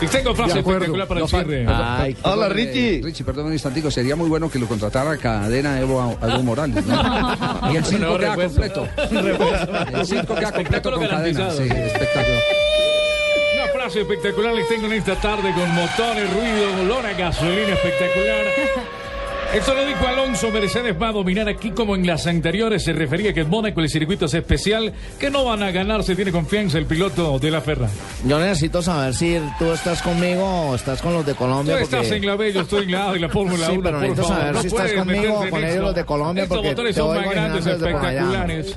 Y 0.01 0.07
tengo 0.09 0.35
frase 0.35 0.59
espectacular 0.59 1.07
para 1.07 1.21
el 1.21 1.25
No, 1.25 1.29
cierre. 1.29 1.67
Ay, 1.69 2.15
perdón, 2.15 2.51
eh, 2.59 3.01
Richie, 3.03 3.25
perdón 3.25 3.47
un 3.47 3.53
instantico. 3.53 3.91
Sería 3.91 4.17
muy 4.17 4.29
bueno 4.29 4.51
que 4.51 4.59
lo 4.59 4.67
contratara 4.67 5.17
cadena 5.17 5.81
Evo, 5.81 6.01
a 6.21 6.33
Evo 6.33 6.43
Morales, 6.43 6.85
¿no? 6.85 7.73
Y 7.73 7.77
el 7.77 7.85
circo 7.85 8.05
No, 8.05 8.19
queda 8.19 8.35
refuerzo. 8.35 8.87
completo. 8.91 9.99
El 9.99 10.07
circo 10.07 10.35
queda 10.35 10.53
completo 10.53 10.93
con 10.93 11.07
cadena. 11.07 11.51
Sí, 11.53 11.63
espectacular. 11.63 12.43
Espectacular 13.85 14.55
les 14.55 14.67
tengo 14.67 14.87
en 14.87 14.95
esta 14.95 15.15
tarde 15.15 15.53
con 15.53 15.69
motores, 15.75 16.33
ruido, 16.33 16.81
olor 16.81 17.05
a 17.05 17.13
gasolina 17.13 17.75
espectacular. 17.75 18.47
Esto 19.55 19.73
lo 19.73 19.87
dijo 19.87 20.05
Alonso, 20.09 20.51
Mercedes 20.51 20.97
va 21.01 21.11
a 21.11 21.13
dominar 21.13 21.49
aquí 21.49 21.71
como 21.71 21.95
en 21.95 22.05
las 22.07 22.27
anteriores. 22.27 22.83
Se 22.83 22.93
refería 22.93 23.33
que 23.33 23.41
en 23.43 23.51
Mónaco 23.51 23.81
el 23.81 23.89
circuito 23.89 24.25
es 24.27 24.35
especial, 24.35 24.93
que 25.21 25.31
no 25.31 25.45
van 25.45 25.63
a 25.63 25.71
ganar, 25.71 26.03
se 26.03 26.17
tiene 26.17 26.33
confianza 26.33 26.77
el 26.77 26.87
piloto 26.87 27.39
de 27.39 27.51
la 27.53 27.61
Ferra. 27.61 27.89
Yo 28.27 28.41
necesito 28.41 28.83
saber 28.83 29.15
si 29.15 29.39
tú 29.61 29.71
estás 29.73 30.03
conmigo 30.03 30.43
o 30.45 30.75
estás 30.75 31.01
con 31.01 31.13
los 31.13 31.25
de 31.25 31.33
Tú 31.35 31.39
Colombia. 31.39 31.79
estás 31.79 32.01
porque- 32.01 32.17
en 32.17 32.27
la 32.27 32.35
B, 32.35 32.53
yo 32.53 32.61
estoy 32.63 32.83
en 32.85 32.91
la 32.93 33.11
A 33.11 33.13
de 33.13 33.21
la 33.21 33.29
Fórmula 33.29 33.67
Sí, 33.67 33.73
1. 33.75 33.83
pero 33.85 34.01
necesito 34.01 34.23
favor. 34.25 34.39
saber 34.39 34.55
No 34.55 34.61
si 34.61 34.67
estás 34.67 34.93
conmigo 34.93 35.35
o 35.41 35.51
con 35.51 35.65
ellos 35.65 35.83
los 35.85 35.95
de 35.95 36.05
Colombia, 36.05 36.43
Estos 36.43 36.57
porque 36.59 36.69
motores 36.71 36.97
son 36.97 37.17
más 37.17 37.31
grandes, 37.31 37.67
espectaculares. 37.67 38.77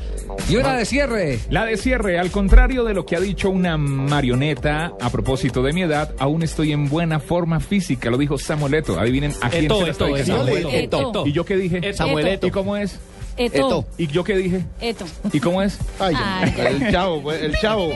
Y 0.50 0.56
una 0.58 0.76
de 0.78 0.86
cierre. 0.86 1.40
La 1.50 1.66
de 1.66 1.78
cierre, 1.78 2.20
al 2.20 2.30
contrario 2.30 2.84
de 2.84 2.94
lo 2.94 3.06
que 3.06 3.16
ha 3.16 3.20
dicho 3.20 3.50
una 3.50 3.78
marioneta 3.78 4.92
a 5.02 5.10
propósito 5.10 5.64
de 5.64 5.74
mi 5.74 5.82
edad, 5.82 6.14
aún 6.20 6.44
estoy 6.44 6.72
en 6.74 6.88
buena 6.90 7.20
forma 7.20 7.60
física, 7.60 8.12
lo 8.12 8.18
dijo 8.18 8.38
Samueleto. 8.38 9.00
Adivinen 9.00 9.34
a 9.42 9.50
quién 9.50 9.66
Eto, 9.66 9.80
se 9.80 9.86
le 9.86 9.92
está 9.92 10.06
Eto, 10.06 10.67
Eto. 10.72 11.26
¿Y 11.26 11.32
yo 11.32 11.46
qué 11.46 11.58
dije? 11.58 11.78
Eto. 11.78 11.98
Samueleto. 11.98 12.48
¿Y 12.48 12.52
cómo 12.52 12.78
es? 12.78 13.00
Eto. 13.38 13.86
¿Y 13.98 14.08
yo 14.08 14.24
qué 14.24 14.36
dije? 14.36 14.66
Eto. 14.82 15.06
¿Y 15.32 15.40
cómo 15.40 15.62
es? 15.62 15.78
Ay. 16.00 16.16
El 16.58 16.92
chavo, 16.92 17.22
pues, 17.22 17.42
el 17.42 17.56
chavo. 17.60 17.92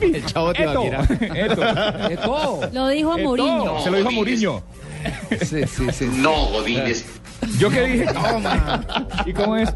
El 0.00 0.24
chavo 0.26 0.50
Eto. 0.54 0.82
Eto. 2.10 2.60
Lo 2.72 2.88
dijo 2.88 3.12
a 3.12 3.16
Mourinho. 3.16 3.80
Se 3.82 3.90
lo 3.90 3.96
dijo 3.98 4.08
a 4.08 4.12
Mourinho. 4.12 4.62
Sí, 5.42 5.62
sí, 5.66 5.86
sí. 5.92 6.10
No, 6.16 6.46
Godínez. 6.46 7.04
¿Yo 7.58 7.70
qué 7.70 7.82
dije? 7.86 8.06
Toma. 8.06 8.84
¿Y 9.26 9.32
cómo 9.32 9.56
es? 9.56 9.70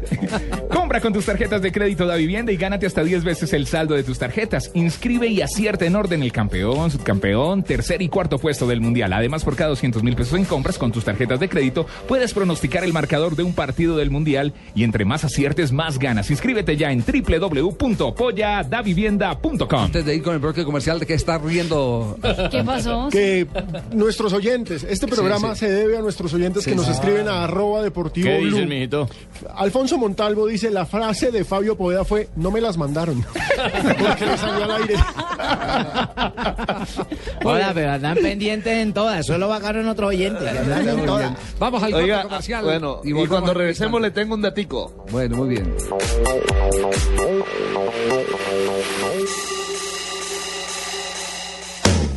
Compra 0.69 0.99
con 1.01 1.13
tus 1.13 1.25
tarjetas 1.25 1.61
de 1.61 1.71
crédito 1.71 2.05
da 2.05 2.15
vivienda 2.15 2.51
y 2.51 2.57
gánate 2.57 2.85
hasta 2.85 3.03
10 3.03 3.23
veces 3.23 3.53
el 3.53 3.67
saldo 3.67 3.95
de 3.95 4.03
tus 4.03 4.19
tarjetas. 4.19 4.71
Inscribe 4.73 5.27
y 5.27 5.41
acierta 5.41 5.85
en 5.85 5.95
orden 5.95 6.23
el 6.23 6.31
campeón, 6.31 6.91
subcampeón, 6.91 7.63
tercer 7.63 8.01
y 8.01 8.09
cuarto 8.09 8.37
puesto 8.39 8.67
del 8.67 8.81
mundial. 8.81 9.13
Además, 9.13 9.43
por 9.43 9.55
cada 9.55 9.69
200 9.69 10.03
mil 10.03 10.15
pesos 10.15 10.37
en 10.39 10.45
compras 10.45 10.77
con 10.77 10.91
tus 10.91 11.03
tarjetas 11.03 11.39
de 11.39 11.49
crédito, 11.49 11.85
puedes 12.07 12.33
pronosticar 12.33 12.83
el 12.83 12.93
marcador 12.93 13.35
de 13.35 13.43
un 13.43 13.53
partido 13.53 13.97
del 13.97 14.11
mundial 14.11 14.53
y 14.73 14.83
entre 14.83 15.05
más 15.05 15.23
aciertes, 15.23 15.71
más 15.71 15.99
ganas. 15.99 16.29
Inscríbete 16.31 16.77
ya 16.77 16.91
en 16.91 17.03
www.polladavivienda.com. 17.05 19.79
Antes 19.79 20.05
de 20.05 20.15
ir 20.15 20.23
con 20.23 20.33
el 20.33 20.39
bloque 20.39 20.63
comercial, 20.63 20.99
¿de 20.99 21.05
qué 21.05 21.13
está 21.13 21.37
riendo? 21.37 22.17
¿Qué 22.51 22.63
pasó? 22.63 23.09
Que 23.11 23.47
nuestros 23.91 24.33
oyentes, 24.33 24.83
este 24.83 25.07
programa 25.07 25.53
sí. 25.55 25.61
se 25.61 25.71
debe 25.71 25.97
a 25.97 26.01
nuestros 26.01 26.33
oyentes 26.33 26.63
Sí, 26.63 26.71
que 26.71 26.75
nos 26.75 26.85
sí. 26.85 26.91
escriben 26.93 27.27
a 27.27 27.43
arroba 27.43 27.64
deportivo 27.83 28.27
¿Qué 28.27 28.65
mijito? 28.65 29.09
Alfonso 29.55 29.97
Montalvo 29.97 30.47
dice, 30.47 30.71
la 30.71 30.85
frase 30.85 31.31
de 31.31 31.43
Fabio 31.43 31.75
Poveda 31.75 32.05
fue, 32.05 32.29
no 32.35 32.51
me 32.51 32.61
las 32.61 32.77
mandaron. 32.77 33.21
Porque 33.99 34.25
le 34.25 34.37
salió 34.37 34.63
al 34.63 34.71
aire. 34.81 34.95
Hola, 37.43 37.71
pero 37.73 37.91
andan 37.91 38.17
pendientes 38.17 38.73
en 38.73 38.93
todas. 38.93 39.19
Eso 39.19 39.37
lo 39.37 39.47
bajaron 39.47 39.87
que 40.51 40.59
andan 40.59 40.87
en 40.87 41.05
todas. 41.05 41.33
Vamos 41.59 41.83
al 41.83 41.93
Oiga, 41.93 42.15
corte 42.15 42.29
comercial. 42.29 42.63
bueno, 42.63 43.01
y, 43.03 43.11
volvemos 43.11 43.29
cuando 43.29 43.51
al 43.51 43.57
regresemos 43.57 44.01
le 44.01 44.11
tengo 44.11 44.35
un 44.35 44.41
datico. 44.41 45.05
Bueno, 45.11 45.37
muy 45.37 45.49
bien. 45.49 45.75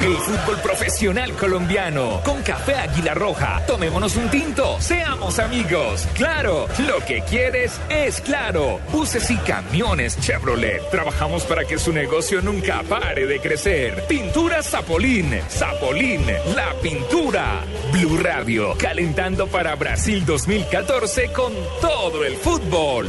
El 0.00 0.16
fútbol 0.16 0.56
profesional 0.62 1.32
colombiano. 1.32 2.20
Con 2.24 2.40
Café 2.42 2.76
Águila 2.76 3.14
Roja. 3.14 3.60
Tomémonos 3.66 4.14
un 4.14 4.30
tinto. 4.30 4.80
Seamos 4.80 5.40
amigos. 5.40 6.06
Claro, 6.14 6.68
lo 6.86 7.04
que 7.04 7.20
quieres 7.22 7.80
es 7.88 8.20
claro. 8.20 8.78
Buses 8.92 9.28
y 9.28 9.36
camiones 9.38 10.16
Chevrolet. 10.20 10.88
Trabajamos 10.90 11.42
para 11.44 11.64
que 11.64 11.78
su 11.78 11.92
negocio 11.92 12.40
nunca 12.42 12.82
pare 12.88 13.26
de 13.26 13.40
crecer. 13.40 14.04
Pintura 14.06 14.62
Zapolín. 14.62 15.36
Zapolín, 15.50 16.24
la 16.54 16.72
pintura. 16.80 17.64
Blue 17.92 18.18
Radio. 18.18 18.74
Calentando 18.78 19.48
para 19.48 19.74
Brasil 19.74 20.24
2014 20.24 21.32
con 21.32 21.52
todo 21.80 22.24
el 22.24 22.36
fútbol. 22.36 23.08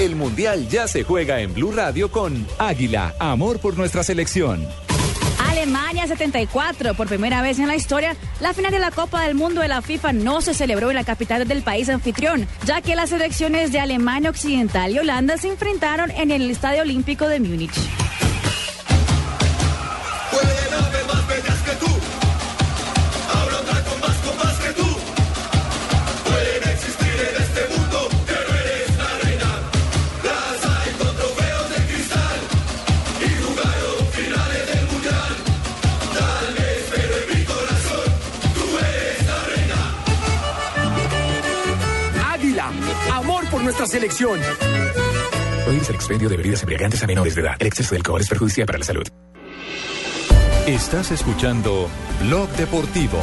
El 0.00 0.16
Mundial 0.16 0.68
ya 0.68 0.88
se 0.88 1.04
juega 1.04 1.40
en 1.40 1.54
Blue 1.54 1.70
Radio 1.70 2.10
con 2.10 2.44
Águila, 2.58 3.14
amor 3.20 3.60
por 3.60 3.78
nuestra 3.78 4.02
selección. 4.02 4.66
Alemania 5.38 6.08
74. 6.08 6.94
Por 6.94 7.06
primera 7.06 7.42
vez 7.42 7.60
en 7.60 7.68
la 7.68 7.76
historia, 7.76 8.16
la 8.40 8.52
final 8.52 8.72
de 8.72 8.80
la 8.80 8.90
Copa 8.90 9.22
del 9.22 9.36
Mundo 9.36 9.60
de 9.60 9.68
la 9.68 9.82
FIFA 9.82 10.14
no 10.14 10.40
se 10.40 10.54
celebró 10.54 10.90
en 10.90 10.96
la 10.96 11.04
capital 11.04 11.46
del 11.46 11.62
país 11.62 11.88
anfitrión, 11.88 12.48
ya 12.64 12.80
que 12.80 12.96
las 12.96 13.10
selecciones 13.10 13.70
de 13.70 13.78
Alemania 13.78 14.30
Occidental 14.30 14.90
y 14.90 14.98
Holanda 14.98 15.36
se 15.36 15.50
enfrentaron 15.50 16.10
en 16.10 16.32
el 16.32 16.50
Estadio 16.50 16.82
Olímpico 16.82 17.28
de 17.28 17.38
Múnich. 17.38 17.78
Nuestra 43.82 43.98
selección. 44.00 44.38
Prohíbes 45.64 45.88
el 45.88 45.94
expendio 45.96 46.28
de 46.28 46.36
bebidas 46.36 46.60
embriagantes 46.62 47.02
a 47.02 47.06
menores 47.08 47.34
de 47.34 47.40
edad. 47.42 47.56
El 47.58 47.66
exceso 47.66 47.90
de 47.90 47.96
alcohol 47.96 48.20
es 48.20 48.28
perjudicial 48.28 48.64
para 48.66 48.78
la 48.78 48.84
salud. 48.84 49.02
Estás 50.66 51.10
escuchando 51.10 51.88
Blog 52.20 52.48
Deportivo. 52.50 53.18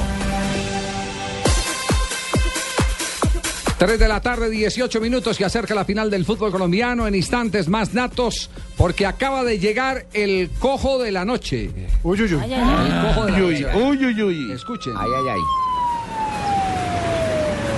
3 3.78 3.98
de 3.98 4.08
la 4.10 4.20
tarde, 4.20 4.50
18 4.50 5.00
minutos 5.00 5.40
y 5.40 5.46
acerca 5.46 5.74
la 5.74 5.86
final 5.86 6.10
del 6.12 6.26
fútbol 6.26 6.52
colombiano 6.52 7.08
en 7.08 7.16
instantes 7.16 7.70
más 7.70 7.94
natos 7.94 8.50
porque 8.76 9.06
acaba 9.06 9.46
de 9.46 9.58
llegar 9.60 10.08
el 10.12 10.50
cojo 10.60 11.00
de 11.02 11.14
la 11.14 11.24
noche. 11.24 11.70
Uy, 12.04 12.22
uy, 12.22 12.34
uy. 12.34 12.44
El 12.44 13.02
cojo 13.08 13.26
de 13.28 13.32
la 13.32 13.38
Uy, 13.38 13.62
noche. 13.62 13.78
uy, 13.82 14.06
uy, 14.08 14.24
uy. 14.24 14.52
Escuchen. 14.52 14.92
Ay, 14.98 15.08
ay, 15.16 15.24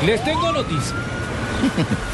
ay. 0.02 0.08
Les 0.08 0.24
tengo 0.24 0.52
noticia. 0.52 0.96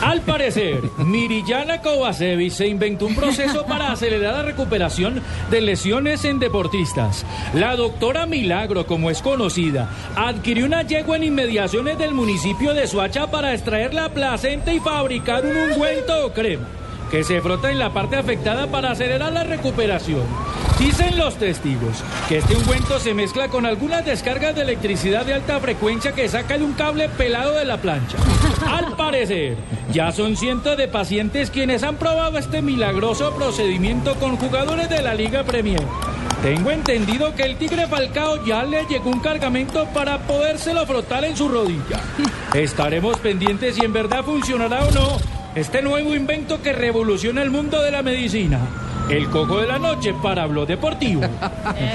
Al 0.02 0.22
parecer, 0.22 0.84
Mirillana 0.98 1.82
Kovacevic 1.82 2.52
se 2.52 2.68
inventó 2.68 3.06
un 3.06 3.16
proceso 3.16 3.66
para 3.66 3.92
acelerar 3.92 4.36
la 4.36 4.44
recuperación 4.44 5.22
de 5.50 5.62
lesiones 5.62 6.26
en 6.26 6.40
deportistas. 6.40 7.26
La 7.54 7.76
doctora 7.76 8.26
Milagro, 8.26 8.86
como 8.86 9.10
es 9.10 9.22
conocida, 9.22 9.90
adquirió 10.16 10.66
una 10.66 10.84
yegua 10.84 11.18
en 11.18 11.24
inmediaciones 11.24 11.98
del 11.98 12.14
municipio 12.14 12.74
de 12.74 12.88
Suacha 12.88 13.28
para 13.28 13.54
extraer 13.54 13.94
la 13.94 14.10
placenta 14.10 14.74
y 14.74 14.80
fabricar 14.80 15.46
un 15.46 15.58
ungüento 15.58 16.26
o 16.26 16.34
crema 16.34 16.68
que 17.10 17.24
se 17.24 17.42
frota 17.42 17.72
en 17.72 17.80
la 17.80 17.94
parte 17.94 18.16
afectada 18.16 18.68
para 18.68 18.92
acelerar 18.92 19.32
la 19.32 19.44
recuperación. 19.44 20.24
Dicen 20.80 21.18
los 21.18 21.38
testigos 21.38 22.04
que 22.30 22.38
este 22.38 22.56
ungüento 22.56 23.00
se 23.00 23.14
mezcla 23.14 23.48
con 23.48 23.66
algunas 23.66 24.06
descargas 24.06 24.56
de 24.56 24.62
electricidad 24.62 25.26
de 25.26 25.34
alta 25.34 25.60
frecuencia 25.60 26.12
que 26.12 26.30
sacan 26.30 26.62
un 26.62 26.74
cable 26.74 27.10
pelado 27.10 27.54
de 27.54 27.66
la 27.66 27.78
plancha. 27.78 28.18
Al 28.68 28.96
parecer, 28.96 29.58
ya 29.92 30.12
son 30.12 30.38
cientos 30.38 30.78
de 30.78 30.88
pacientes 30.88 31.50
quienes 31.50 31.84
han 31.84 31.96
probado 31.96 32.38
este 32.38 32.62
milagroso 32.62 33.34
procedimiento 33.36 34.16
con 34.16 34.38
jugadores 34.38 34.90
de 34.90 35.02
la 35.02 35.16
Liga 35.16 35.44
Premier. 35.44 35.82
Tengo 36.44 36.70
entendido 36.70 37.34
que 37.34 37.44
el 37.44 37.58
Tigre 37.58 37.88
Falcao 37.88 38.46
ya 38.46 38.64
le 38.64 38.86
llegó 38.86 39.10
un 39.10 39.20
cargamento 39.20 39.88
para 39.94 40.20
podérselo 40.20 40.86
frotar 40.86 41.26
en 41.26 41.36
su 41.36 41.50
rodilla. 41.50 42.00
Estaremos 42.54 43.18
pendientes 43.18 43.76
si 43.76 43.84
en 43.84 43.94
verdad 43.94 44.24
funcionará 44.24 44.84
o 44.86 44.92
no 44.92 45.37
este 45.58 45.82
nuevo 45.82 46.14
invento 46.16 46.62
que 46.62 46.74
revoluciona 46.74 47.42
el 47.42 47.50
mundo 47.52 47.82
de 47.82 47.92
la 47.92 48.02
medicina. 48.04 48.60
El 49.10 49.30
coco 49.30 49.62
de 49.62 49.68
la 49.68 49.80
noche 49.80 50.14
para 50.22 50.46
Blog 50.48 50.68
Deportivo. 50.68 51.22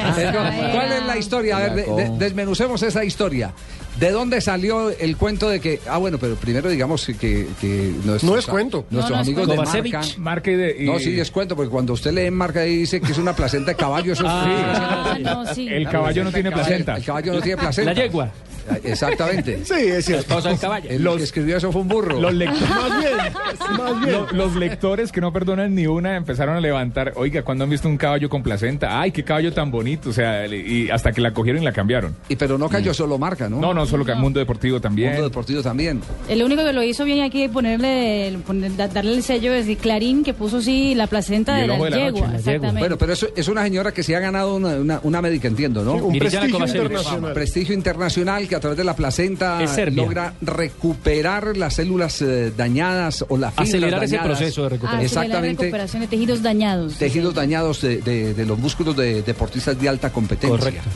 ¿Cuál 0.07 0.93
es 0.93 1.05
la 1.07 1.19
historia? 1.19 1.57
A 1.59 1.61
ver, 1.61 1.75
de- 1.75 1.85
de- 2.05 2.11
desmenucemos 2.19 2.83
esa 2.83 3.05
historia. 3.05 3.53
¿De 4.01 4.11
dónde 4.11 4.41
salió 4.41 4.89
el 4.89 5.19
cuento 5.19 5.51
de 5.51 5.61
que.? 5.61 5.79
Ah, 5.87 5.99
bueno, 5.99 6.17
pero 6.19 6.37
primero 6.37 6.71
digamos 6.71 7.05
que. 7.05 7.47
que 7.61 7.93
nuestros- 8.05 8.23
No 8.25 8.39
es 8.39 8.47
cuento. 8.47 8.87
Nuestros 8.91 9.11
No, 9.11 9.17
no 9.17 9.23
es 9.23 9.29
amigos 9.29 9.47
cuento. 9.47 9.73
de 9.73 9.83
marca. 9.83 10.01
Marca 10.19 10.51
y 10.51 10.55
de- 10.57 10.77
y- 10.85 10.87
No, 10.87 10.99
sí, 10.99 11.21
es 11.21 11.31
cuento, 11.31 11.55
porque 11.55 11.71
cuando 11.71 11.93
usted 11.93 12.13
lee 12.13 12.23
en 12.23 12.35
marca 12.35 12.61
ahí 12.61 12.77
dice 12.79 13.01
que 13.03 13.13
es 13.13 13.19
una 13.19 13.35
placenta 13.37 13.73
de 13.73 13.77
caballo. 13.77 14.15
Eso 14.15 14.23
es 14.25 14.31
Ah, 14.33 15.19
no, 15.21 15.55
sí. 15.55 15.69
El 15.69 15.87
caballo 15.91 16.25
no 16.25 16.33
tiene 16.33 16.51
placenta. 16.51 16.97
El 16.97 17.05
caballo 17.05 17.35
no 17.35 17.41
tiene 17.43 17.59
placenta. 17.59 17.93
La 17.93 18.01
yegua. 18.03 18.31
Exactamente. 18.85 19.65
Sí, 19.65 19.75
es 19.75 20.05
cierto. 20.05 20.23
esposa 20.29 20.49
del 20.51 20.59
caballo. 20.59 20.91
El 20.91 21.09
que 21.17 21.23
escribió 21.25 21.57
eso 21.57 21.73
fue 21.73 21.81
un 21.83 21.89
burro. 21.89 22.21
Los 22.21 22.35
lectores, 22.35 22.69
Más 22.71 22.99
bien, 23.01 23.17
más 23.79 24.01
bien. 24.01 24.13
lo- 24.13 24.33
los 24.33 24.57
lectores 24.57 25.13
que 25.13 25.21
no 25.21 25.33
perdonan 25.33 25.75
ni 25.75 25.87
una 25.87 26.17
empezaron 26.17 26.57
a 26.57 26.61
levantar. 26.61 27.13
Oiga, 27.17 27.43
¿cuándo 27.43 27.65
han 27.65 27.71
visto 27.71 27.89
un 27.89 27.97
caballo 27.97 28.29
con 28.29 28.43
placenta? 28.43 29.01
Ay, 29.01 29.13
qué 29.13 29.25
caballo 29.25 29.53
tan 29.53 29.71
bonito. 29.71 30.11
O 30.11 30.13
sea, 30.13 30.47
y 30.47 30.89
hasta 30.91 31.13
que 31.13 31.21
la 31.21 31.33
cogieron 31.33 31.63
y 31.63 31.65
la 31.65 31.73
cambiaron. 31.73 32.15
Y 32.29 32.37
pero 32.37 32.59
no 32.59 32.69
cayó 32.69 32.93
solo 32.95 33.19
marca, 33.19 33.49
¿no? 33.49 33.61
No, 33.61 33.75
no, 33.75 33.87
solo 33.87 34.05
que 34.05 34.13
el 34.13 34.19
mundo 34.19 34.39
deportivo 34.41 34.81
también. 34.81 35.13
Mundo 35.13 35.29
deportivo 35.29 35.63
también. 35.63 36.01
El 36.29 36.43
único 36.43 36.65
que 36.65 36.73
lo 36.73 36.83
hizo 36.83 37.05
bien 37.05 37.23
aquí 37.25 37.49
ponerle, 37.49 38.37
poner- 38.47 38.77
da- 38.77 38.89
darle 38.89 39.15
el 39.15 39.23
sello 39.23 39.53
de 39.53 39.77
Clarín 39.77 40.23
que 40.25 40.35
puso 40.35 40.61
sí 40.61 40.95
la 40.95 41.07
placenta 41.07 41.59
Y 41.59 41.63
de 41.63 41.67
la, 41.69 41.79
de 41.79 41.91
la 41.91 41.97
yegua. 41.97 42.35
exactamente. 42.37 42.79
Bueno, 42.81 42.99
pero 42.99 43.13
eso 43.13 43.29
es 43.35 43.49
una 43.49 43.63
señora 43.65 43.93
que 43.93 44.03
se 44.03 44.15
ha 44.17 44.21
ganado 44.21 44.57
una, 44.57 44.69
una, 44.77 45.01
una 45.03 45.23
médica, 45.23 45.49
entiendo, 45.49 45.83
¿no? 45.85 45.95
Sí, 45.95 46.01
un 46.01 46.19
prestigio 46.19 46.47
internacional. 46.49 47.33
Prestigio 47.33 47.75
internacional 47.75 48.49
que 48.53 48.57
a 48.57 48.61
través 48.61 48.77
de 48.77 48.85
la 48.85 48.95
placenta 48.95 49.59
logra 49.93 50.35
recuperar 50.43 51.57
las 51.57 51.75
células 51.75 52.21
eh, 52.21 52.53
dañadas 52.55 53.25
o 53.29 53.39
las 53.39 53.53
fibras 53.55 53.69
Acelerar 53.69 54.05
ese 54.05 54.19
proceso 54.19 54.63
de 54.65 54.69
recuperación. 54.69 55.07
Acelerar 55.07 55.29
la 55.29 55.29
Exactamente. 55.39 55.63
recuperación 55.63 56.03
de 56.03 56.09
tejidos 56.09 56.43
dañados. 56.43 56.95
Tejidos 56.99 57.35
dañados 57.35 57.81
de, 57.81 58.03
de- 58.03 58.35
de 58.35 58.47
los 58.47 58.59
músculos 58.59 58.95
de 58.97 59.23
deportistas 59.23 59.81
de 59.81 59.89
alta 59.89 60.11
competencia. 60.13 60.59
Correcto. 60.59 60.89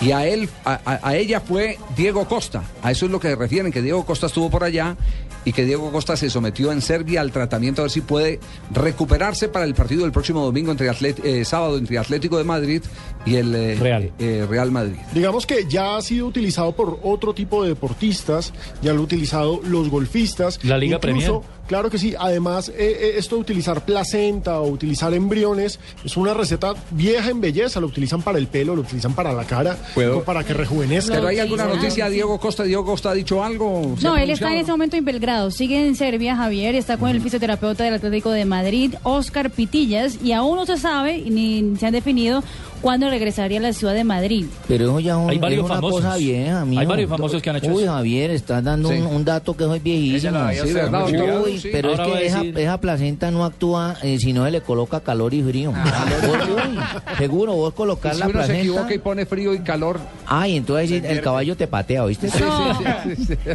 Y 0.00 0.10
a 0.10 0.26
él, 0.26 0.48
a, 0.64 1.14
ella 1.14 1.40
fue 1.40 1.78
Diego 1.96 2.26
Costa. 2.26 2.64
A 2.82 2.90
eso 2.90 3.06
es 3.06 3.12
lo 3.12 3.20
que 3.20 3.28
se 3.28 3.36
refieren, 3.36 3.70
que 3.70 3.80
Diego 3.80 4.04
Costa 4.04 4.26
estuvo 4.26 4.50
por 4.50 4.64
allá 4.64 4.96
y 5.44 5.52
que 5.52 5.64
Diego 5.64 5.92
Costa 5.92 6.16
se 6.16 6.30
sometió 6.30 6.72
en 6.72 6.80
Serbia 6.82 7.20
al 7.20 7.30
tratamiento 7.30 7.82
a 7.82 7.84
ver 7.84 7.90
si 7.92 8.00
puede 8.00 8.40
recuperarse 8.72 9.48
para 9.48 9.64
el 9.66 9.74
partido 9.74 10.02
del 10.02 10.10
próximo 10.10 10.42
domingo 10.42 10.72
entre 10.72 10.90
Atlet- 10.90 11.22
eh, 11.24 11.44
sábado 11.44 11.78
entre 11.78 11.98
Atlético 11.98 12.38
de 12.38 12.44
Madrid 12.44 12.82
y 13.24 13.36
el 13.36 13.54
eh, 13.54 13.76
Real. 13.78 14.12
eh, 14.18 14.46
Real 14.48 14.70
Madrid. 14.72 14.96
Digamos 15.12 15.46
que 15.46 15.66
ya 15.68 15.96
ha 15.96 16.02
sido 16.02 16.26
utilizado 16.26 16.72
por 16.74 16.98
otro 17.04 17.34
tipo 17.34 17.62
de 17.62 17.70
deportistas, 17.70 18.52
ya 18.82 18.92
lo 18.92 18.98
han 18.98 19.04
utilizado 19.04 19.60
los 19.64 19.88
golfistas. 19.88 20.58
La 20.64 20.78
Liga 20.78 20.96
Incluso, 20.96 21.40
Premier. 21.40 21.42
Claro 21.66 21.90
que 21.90 21.98
sí. 21.98 22.14
Además, 22.18 22.68
eh, 22.68 22.74
eh, 22.78 23.12
esto 23.16 23.36
de 23.36 23.40
utilizar 23.42 23.84
placenta 23.84 24.60
o 24.60 24.68
utilizar 24.68 25.14
embriones 25.14 25.78
es 26.04 26.16
una 26.16 26.34
receta 26.34 26.74
vieja 26.90 27.30
en 27.30 27.40
belleza. 27.40 27.80
Lo 27.80 27.86
utilizan 27.86 28.22
para 28.22 28.38
el 28.38 28.46
pelo, 28.48 28.74
lo 28.76 28.82
utilizan 28.82 29.14
para 29.14 29.32
la 29.32 29.44
cara, 29.44 29.76
¿Puedo? 29.94 30.22
para 30.24 30.44
que 30.44 30.52
rejuvenezca. 30.54 31.14
¿Pero 31.14 31.28
hay 31.28 31.38
alguna 31.38 31.64
noticia? 31.66 32.08
¿Diego 32.08 32.38
Costa, 32.38 32.64
Diego 32.64 32.84
Costa 32.84 33.10
ha 33.10 33.14
dicho 33.14 33.42
algo? 33.42 33.94
¿Se 33.98 34.06
ha 34.06 34.10
No, 34.10 34.16
él 34.16 34.30
está 34.30 34.52
en 34.52 34.58
este 34.58 34.72
momento 34.72 34.96
en 34.96 35.04
Belgrado. 35.04 35.50
Sigue 35.50 35.86
en 35.86 35.96
Serbia, 35.96 36.36
Javier, 36.36 36.74
está 36.74 36.96
con 36.96 37.08
el 37.10 37.20
fisioterapeuta 37.20 37.84
del 37.84 37.94
Atlético 37.94 38.30
de 38.30 38.44
Madrid, 38.44 38.94
Oscar 39.02 39.50
Pitillas, 39.50 40.18
y 40.22 40.32
aún 40.32 40.56
no 40.56 40.66
se 40.66 40.76
sabe 40.76 41.22
ni 41.30 41.76
se 41.78 41.86
han 41.86 41.92
definido 41.92 42.42
cuándo 42.82 43.08
regresaría 43.08 43.58
a 43.58 43.62
la 43.62 43.72
ciudad 43.72 43.94
de 43.94 44.04
Madrid. 44.04 44.44
Pero 44.68 44.84
eso 44.84 45.00
ya 45.00 45.12
es 45.12 45.18
un- 45.18 45.30
Hay 45.30 45.38
varios 45.38 45.60
es 45.60 45.64
una 45.70 45.74
famosos. 45.76 46.00
cosa 46.02 46.16
vieja, 46.16 46.60
amigo. 46.60 46.80
Hay 46.80 46.86
varios 46.86 47.08
famosos 47.08 47.40
que 47.40 47.48
han 47.50 47.56
hecho 47.56 47.68
Uy, 47.72 47.84
eso. 47.84 47.92
Javier, 47.92 48.30
estás 48.32 48.62
dando 48.62 48.90
Sí. 48.90 48.96
un, 48.96 49.06
un 49.06 49.24
dato 49.24 49.56
que 49.56 49.64
soy 49.64 49.78
viejísimo. 49.78 50.38
Sí, 50.52 50.72
¿verdad? 50.74 51.06
Uy, 51.44 51.52
Sí. 51.52 51.53
Pero 51.72 51.90
Ahora 51.90 52.06
va 52.06 52.14
es 52.14 52.20
que 52.20 52.26
esa, 52.26 52.38
decir- 52.42 52.58
esa 52.58 52.80
placenta 52.80 53.30
no 53.30 53.44
actúa 53.44 53.96
eh, 54.02 54.18
si 54.18 54.32
no 54.32 54.44
se 54.44 54.50
le 54.50 54.60
coloca 54.60 55.00
calor 55.00 55.34
y 55.34 55.42
frío. 55.42 55.72
Vos, 55.72 56.38
uy, 56.48 56.78
seguro, 57.18 57.54
vos 57.54 57.72
Y 57.72 57.76
colocar 57.76 58.14
si 58.14 58.20
la 58.20 58.26
uno 58.26 58.32
se 58.32 58.38
placenta. 58.38 58.60
equivoca 58.60 58.94
y 58.94 58.98
pone 58.98 59.26
frío 59.26 59.54
y 59.54 59.60
calor. 59.60 59.98
Ay, 60.26 60.56
entonces 60.56 60.88
sí, 60.90 61.02
el 61.04 61.20
caballo 61.20 61.56
te 61.56 61.66
patea, 61.66 62.04
¿oíste? 62.04 62.28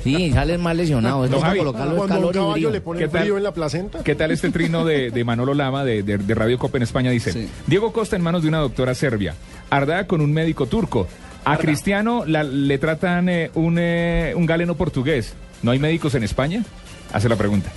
Sí, 0.03 0.31
sales 0.31 0.59
más 0.59 0.75
lesionado. 0.75 1.25
Es 1.25 1.31
No, 1.31 1.39
Javi, 1.39 1.59
colocarlo 1.59 1.95
Cuando 1.95 2.15
un 2.15 2.19
calor 2.19 2.35
y 2.35 2.37
caballo 2.37 2.53
frío. 2.53 2.69
le 2.71 2.81
pone 2.81 2.99
¿Qué 2.99 3.07
tal? 3.07 3.21
frío 3.21 3.37
en 3.37 3.43
la 3.43 3.53
placenta. 3.53 4.03
¿Qué 4.03 4.15
tal 4.15 4.31
este 4.31 4.49
trino 4.51 4.85
de, 4.85 5.11
de 5.11 5.23
Manolo 5.23 5.53
Lama 5.53 5.83
de, 5.83 6.03
de- 6.03 6.17
de 6.17 6.35
Radio 6.35 6.57
Copa 6.59 6.77
en 6.77 6.83
España? 6.83 7.11
Dice, 7.11 7.31
Sí. 7.33 7.49
Diego 7.67 7.91
Costa 7.93 8.15
en 8.15 8.21
manos 8.21 8.41
de 8.43 8.47
una 8.49 8.59
doctora 8.59 8.93
serbia, 8.95 9.35
Arda 9.69 10.07
con 10.07 10.21
un 10.21 10.33
médico 10.33 10.65
turco, 10.65 11.07
a 11.45 11.57
Cristiano 11.57 12.23
la- 12.25 12.43
le 12.43 12.77
tratan 12.77 13.29
eh, 13.29 13.51
un, 13.55 13.77
eh, 13.79 14.33
un 14.35 14.45
galeno 14.45 14.75
portugués. 14.75 15.33
¿No 15.61 15.71
hay 15.71 15.79
médicos 15.79 16.15
en 16.15 16.23
España? 16.23 16.63
Hace 17.11 17.27
la 17.29 17.35
pregunta. 17.35 17.69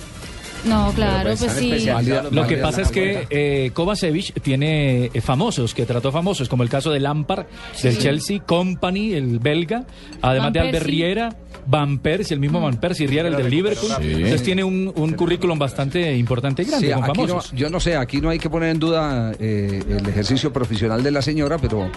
No, 0.65 0.91
claro, 0.93 1.31
pues, 1.37 1.51
sí. 1.53 1.85
Lo 2.31 2.47
que 2.47 2.57
pasa 2.57 2.81
es 2.81 2.89
que 2.91 3.27
eh, 3.29 3.71
Kovacevic 3.73 4.41
tiene 4.41 5.05
eh, 5.13 5.21
famosos, 5.21 5.73
que 5.73 5.85
trató 5.85 6.11
famosos, 6.11 6.47
como 6.47 6.63
el 6.63 6.69
caso 6.69 6.91
de 6.91 6.99
Lampard, 6.99 7.45
del 7.81 7.97
Chelsea, 7.97 8.39
Company, 8.41 9.13
el 9.13 9.39
belga, 9.39 9.83
además 10.21 10.45
Van 10.47 10.53
de 10.53 10.59
Albert 10.61 10.77
Persie. 10.83 10.91
Riera, 11.05 11.35
Van 11.65 11.99
Persie, 11.99 12.33
el 12.33 12.39
mismo 12.39 12.61
Van 12.61 12.77
Persie, 12.79 13.07
Riera, 13.07 13.27
el 13.27 13.35
del 13.35 13.49
Liverpool. 13.49 13.91
Entonces 14.01 14.43
tiene 14.43 14.63
un, 14.63 14.91
un 14.95 15.13
currículum 15.13 15.57
bastante 15.59 16.15
importante 16.15 16.63
y 16.63 16.65
grande 16.65 16.87
Sí, 16.87 16.93
con 16.93 17.03
aquí 17.03 17.21
no- 17.25 17.41
yo 17.53 17.69
no 17.69 17.79
sé, 17.79 17.95
aquí 17.97 18.21
no 18.21 18.29
hay 18.29 18.39
que 18.39 18.49
poner 18.49 18.69
en 18.69 18.79
duda 18.79 19.33
eh, 19.39 19.81
el 19.87 20.07
ejercicio 20.07 20.51
profesional 20.53 21.03
de 21.03 21.11
la 21.11 21.21
señora, 21.21 21.57
pero, 21.57 21.89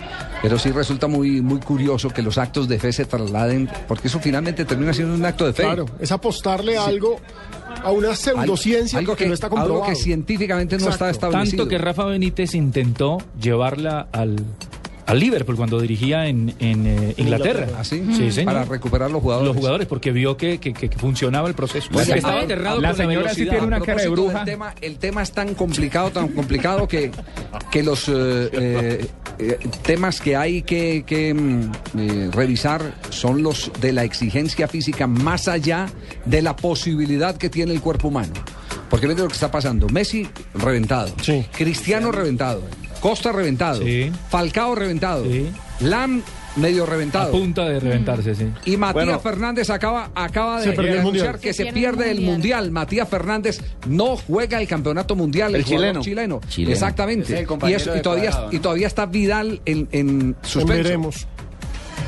pero 0.42 0.58
sí 0.58 0.70
resulta 0.72 1.06
muy, 1.06 1.40
muy 1.40 1.60
curioso 1.60 2.10
que 2.10 2.22
los 2.22 2.36
actos 2.38 2.68
de 2.68 2.78
fe 2.78 2.92
se 2.92 3.04
trasladen, 3.04 3.68
porque 3.86 4.08
eso 4.08 4.18
finalmente 4.20 4.64
termina 4.64 4.92
siendo 4.92 5.14
un 5.14 5.24
acto 5.24 5.46
de 5.46 5.52
fe. 5.52 5.62
Claro, 5.62 5.86
es 6.00 6.10
apostarle 6.12 6.76
algo, 6.76 7.20
a 7.82 7.90
una 7.90 8.14
pseudociencia 8.56 8.98
algo 8.98 9.16
que, 9.16 9.26
no 9.26 9.34
está 9.34 9.48
comprobado. 9.48 9.82
algo 9.82 9.86
que 9.86 9.94
científicamente 9.96 10.76
no 10.78 10.88
está 10.90 11.08
Exacto. 11.08 11.28
establecido. 11.28 11.62
Tanto 11.64 11.68
que 11.70 11.78
Rafa 11.78 12.04
Benítez 12.06 12.54
intentó 12.54 13.18
llevarla 13.40 14.08
al, 14.12 14.36
al 15.06 15.20
Liverpool 15.20 15.56
cuando 15.56 15.80
dirigía 15.80 16.26
en, 16.26 16.54
en, 16.58 16.86
eh, 16.86 17.14
Inglaterra. 17.16 17.68
¿Ah, 17.78 17.84
sí? 17.84 18.02
Sí, 18.16 18.32
señor. 18.32 18.54
Para 18.54 18.64
recuperar 18.64 19.10
los 19.10 19.22
jugadores. 19.22 19.48
Los 19.48 19.56
jugadores, 19.56 19.86
porque 19.86 20.10
vio 20.12 20.36
que, 20.36 20.58
que- 20.58 20.72
que 20.72 20.88
funcionaba 20.90 21.48
el 21.48 21.54
proceso. 21.54 21.88
Que 21.90 22.00
estaba 22.14 22.40
aterrado 22.40 22.80
la 22.80 22.90
con 22.90 22.98
la 22.98 23.04
señora 23.04 23.34
sí 23.34 23.42
tiene 23.44 23.60
una 23.66 23.80
cara 23.80 24.02
de 24.02 24.08
bruja. 24.08 24.38
del 24.38 24.44
tema, 24.46 24.74
el 24.80 24.98
tema 24.98 25.22
es 25.22 25.30
tan 25.32 25.54
complicado, 25.54 26.10
tan 26.10 26.28
complicado 26.28 26.88
que, 26.88 27.10
que 27.70 27.82
los 27.82 28.08
eh, 28.08 28.12
eh, 28.52 29.06
eh, 29.38 29.58
temas 29.82 30.20
que 30.20 30.36
hay 30.36 30.62
que, 30.62 31.04
que, 31.06 31.34
mm, 31.34 31.72
eh, 31.98 32.30
revisar 32.32 32.94
son 33.10 33.42
los 33.42 33.70
de 33.80 33.92
la 33.92 34.04
exigencia 34.04 34.68
física 34.68 35.06
más 35.06 35.48
allá 35.48 35.86
de 36.24 36.42
la 36.42 36.56
posibilidad 36.56 37.36
que 37.36 37.50
tiene 37.50 37.72
el 37.72 37.80
cuerpo 37.80 38.08
humano. 38.08 38.32
Porque 38.90 39.08
mire 39.08 39.20
lo 39.20 39.28
que 39.28 39.34
está 39.34 39.50
pasando. 39.50 39.88
Messi 39.88 40.28
reventado. 40.54 41.12
Cristiano 41.56 42.12
reventado. 42.12 42.62
Costa 43.00 43.32
reventado. 43.32 43.82
Sí. 43.82 44.12
Falcao 44.30 44.74
reventado. 44.74 45.24
Sí. 45.24 45.48
Lam 45.80 46.22
medio 46.56 46.86
reventado. 46.86 47.28
A 47.28 47.30
punta 47.32 47.64
de 47.68 47.80
reventarse, 47.80 48.34
sí. 48.34 48.50
Y 48.64 48.76
Matías 48.76 48.94
Bueno. 49.06 49.20
Fernández 49.20 49.70
acaba, 49.70 50.10
acaba 50.14 50.60
de, 50.60 50.70
el 50.70 50.78
anunciar 50.78 51.02
Mundial. 51.04 51.38
que 51.40 51.52
Se 51.52 51.64
se 51.64 51.72
pierde 51.72 52.10
el 52.10 52.18
el 52.18 52.24
mundial. 52.24 52.70
Matías 52.70 53.08
Fernández 53.08 53.60
no 53.88 54.16
juega 54.16 54.60
el 54.60 54.66
campeonato 54.68 55.14
mundial. 55.16 55.54
El 55.54 55.62
jugador 55.64 55.84
chileno. 55.86 56.00
chileno. 56.02 56.40
Chileno. 56.48 56.72
Exactamente. 56.72 57.40
Es 57.40 57.48
el 57.48 57.70
y, 57.70 57.74
eso- 57.74 57.96
y 57.96 58.00
todavía, 58.02 58.30
Cuadrado, 58.30 58.52
y 58.52 58.58
todavía 58.58 58.86
está 58.86 59.06
Vidal 59.06 59.60
en, 59.64 59.88
en 59.92 60.36
suspenso. 60.42 60.82
Veremos. 60.82 61.26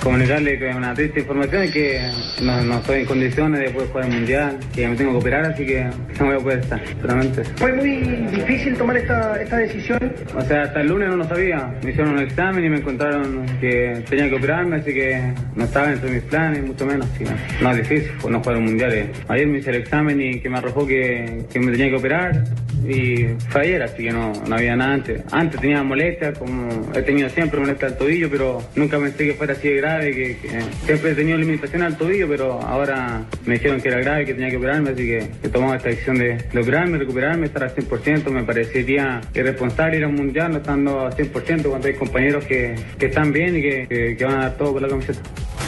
Comunicarle 0.02 0.58
que 0.58 0.66
una 0.68 0.94
triste 0.94 1.20
información 1.20 1.62
es 1.64 1.72
que 1.72 2.00
no, 2.42 2.62
no 2.64 2.78
estoy 2.78 3.00
en 3.00 3.06
condiciones 3.06 3.60
de 3.60 3.70
poder 3.70 3.88
jugar 3.88 4.04
el 4.06 4.12
mundial, 4.14 4.58
que 4.74 4.88
me 4.88 4.96
tengo 4.96 5.10
que 5.12 5.16
operar, 5.18 5.44
así 5.46 5.66
que 5.66 5.84
no 6.20 6.26
voy 6.26 6.36
a 6.36 6.38
poder 6.38 6.58
estar, 6.60 6.80
solamente. 7.00 7.44
¿Fue 7.56 7.72
muy 7.72 7.90
difícil 8.30 8.74
tomar 8.76 8.96
esta, 8.96 9.42
esta 9.42 9.56
decisión? 9.58 9.98
O 10.36 10.40
sea, 10.42 10.62
hasta 10.62 10.80
el 10.80 10.88
lunes 10.88 11.08
no 11.08 11.16
lo 11.16 11.24
sabía. 11.24 11.74
Me 11.82 11.90
hicieron 11.90 12.14
un 12.14 12.20
examen 12.20 12.64
y 12.64 12.68
me 12.70 12.78
encontraron 12.78 13.44
que 13.60 14.02
tenía 14.08 14.28
que 14.28 14.36
operarme, 14.36 14.76
así 14.76 14.94
que 14.94 15.20
no 15.56 15.64
estaba 15.64 15.88
dentro 15.88 16.08
de 16.08 16.14
mis 16.14 16.24
planes, 16.24 16.64
mucho 16.64 16.86
menos. 16.86 17.06
Que 17.18 17.24
no 17.62 17.70
es 17.70 17.76
difícil, 17.76 18.12
no 18.28 18.38
jugar 18.40 18.56
un 18.56 18.64
mundial. 18.64 18.92
eh. 18.94 19.10
Ayer 19.28 19.46
me 19.46 19.58
hice 19.58 19.70
el 19.70 19.76
examen 19.76 20.20
y 20.20 20.40
que 20.40 20.48
me 20.48 20.58
arrojó 20.58 20.86
que, 20.86 21.44
que 21.52 21.58
me 21.58 21.72
tenía 21.72 21.88
que 21.90 21.96
operar 21.96 22.44
y 22.88 23.26
fue 23.48 23.62
ayer, 23.62 23.82
así 23.82 24.04
que 24.04 24.12
no, 24.12 24.32
no 24.46 24.54
había 24.54 24.76
nada 24.76 24.94
antes. 24.94 25.22
Antes 25.32 25.60
tenía 25.60 25.82
molestias, 25.82 26.38
como 26.38 26.68
he 26.94 27.02
tenido 27.02 27.28
siempre 27.28 27.58
molestias 27.60 27.92
al 27.92 27.98
tobillo, 27.98 28.30
pero 28.30 28.62
nunca 28.76 28.98
pensé 28.98 29.26
que 29.26 29.34
fuera 29.34 29.52
así 29.52 29.68
de 29.68 29.76
grave, 29.76 29.87
que, 30.00 30.36
que 30.40 30.60
siempre 30.86 31.10
he 31.12 31.14
tenido 31.14 31.38
limitación 31.38 31.82
al 31.82 31.96
tobillo, 31.96 32.28
pero 32.28 32.60
ahora 32.60 33.22
me 33.46 33.54
dijeron 33.54 33.80
que 33.80 33.88
era 33.88 33.98
grave, 34.00 34.24
que 34.26 34.34
tenía 34.34 34.50
que 34.50 34.56
operarme, 34.56 34.90
así 34.90 35.04
que 35.06 35.18
he 35.42 35.48
tomado 35.48 35.74
esta 35.74 35.88
decisión 35.88 36.18
de, 36.18 36.36
de 36.52 36.60
operarme, 36.60 36.98
recuperarme, 36.98 37.46
estar 37.46 37.62
al 37.64 37.74
100%. 37.74 38.30
Me 38.30 38.44
parecería 38.44 39.20
irresponsable 39.34 39.96
ir 39.98 40.04
a 40.04 40.08
un 40.08 40.14
mundial 40.14 40.52
no 40.52 40.58
estando 40.58 41.06
al 41.06 41.12
100% 41.16 41.62
cuando 41.64 41.88
hay 41.88 41.94
compañeros 41.94 42.44
que, 42.44 42.74
que 42.98 43.06
están 43.06 43.32
bien 43.32 43.56
y 43.56 43.62
que- 43.62 44.16
que 44.18 44.24
van 44.24 44.34
a 44.36 44.42
dar 44.42 44.56
todo 44.56 44.72
por 44.74 44.82
la 44.82 44.88
camiseta. 44.88 45.20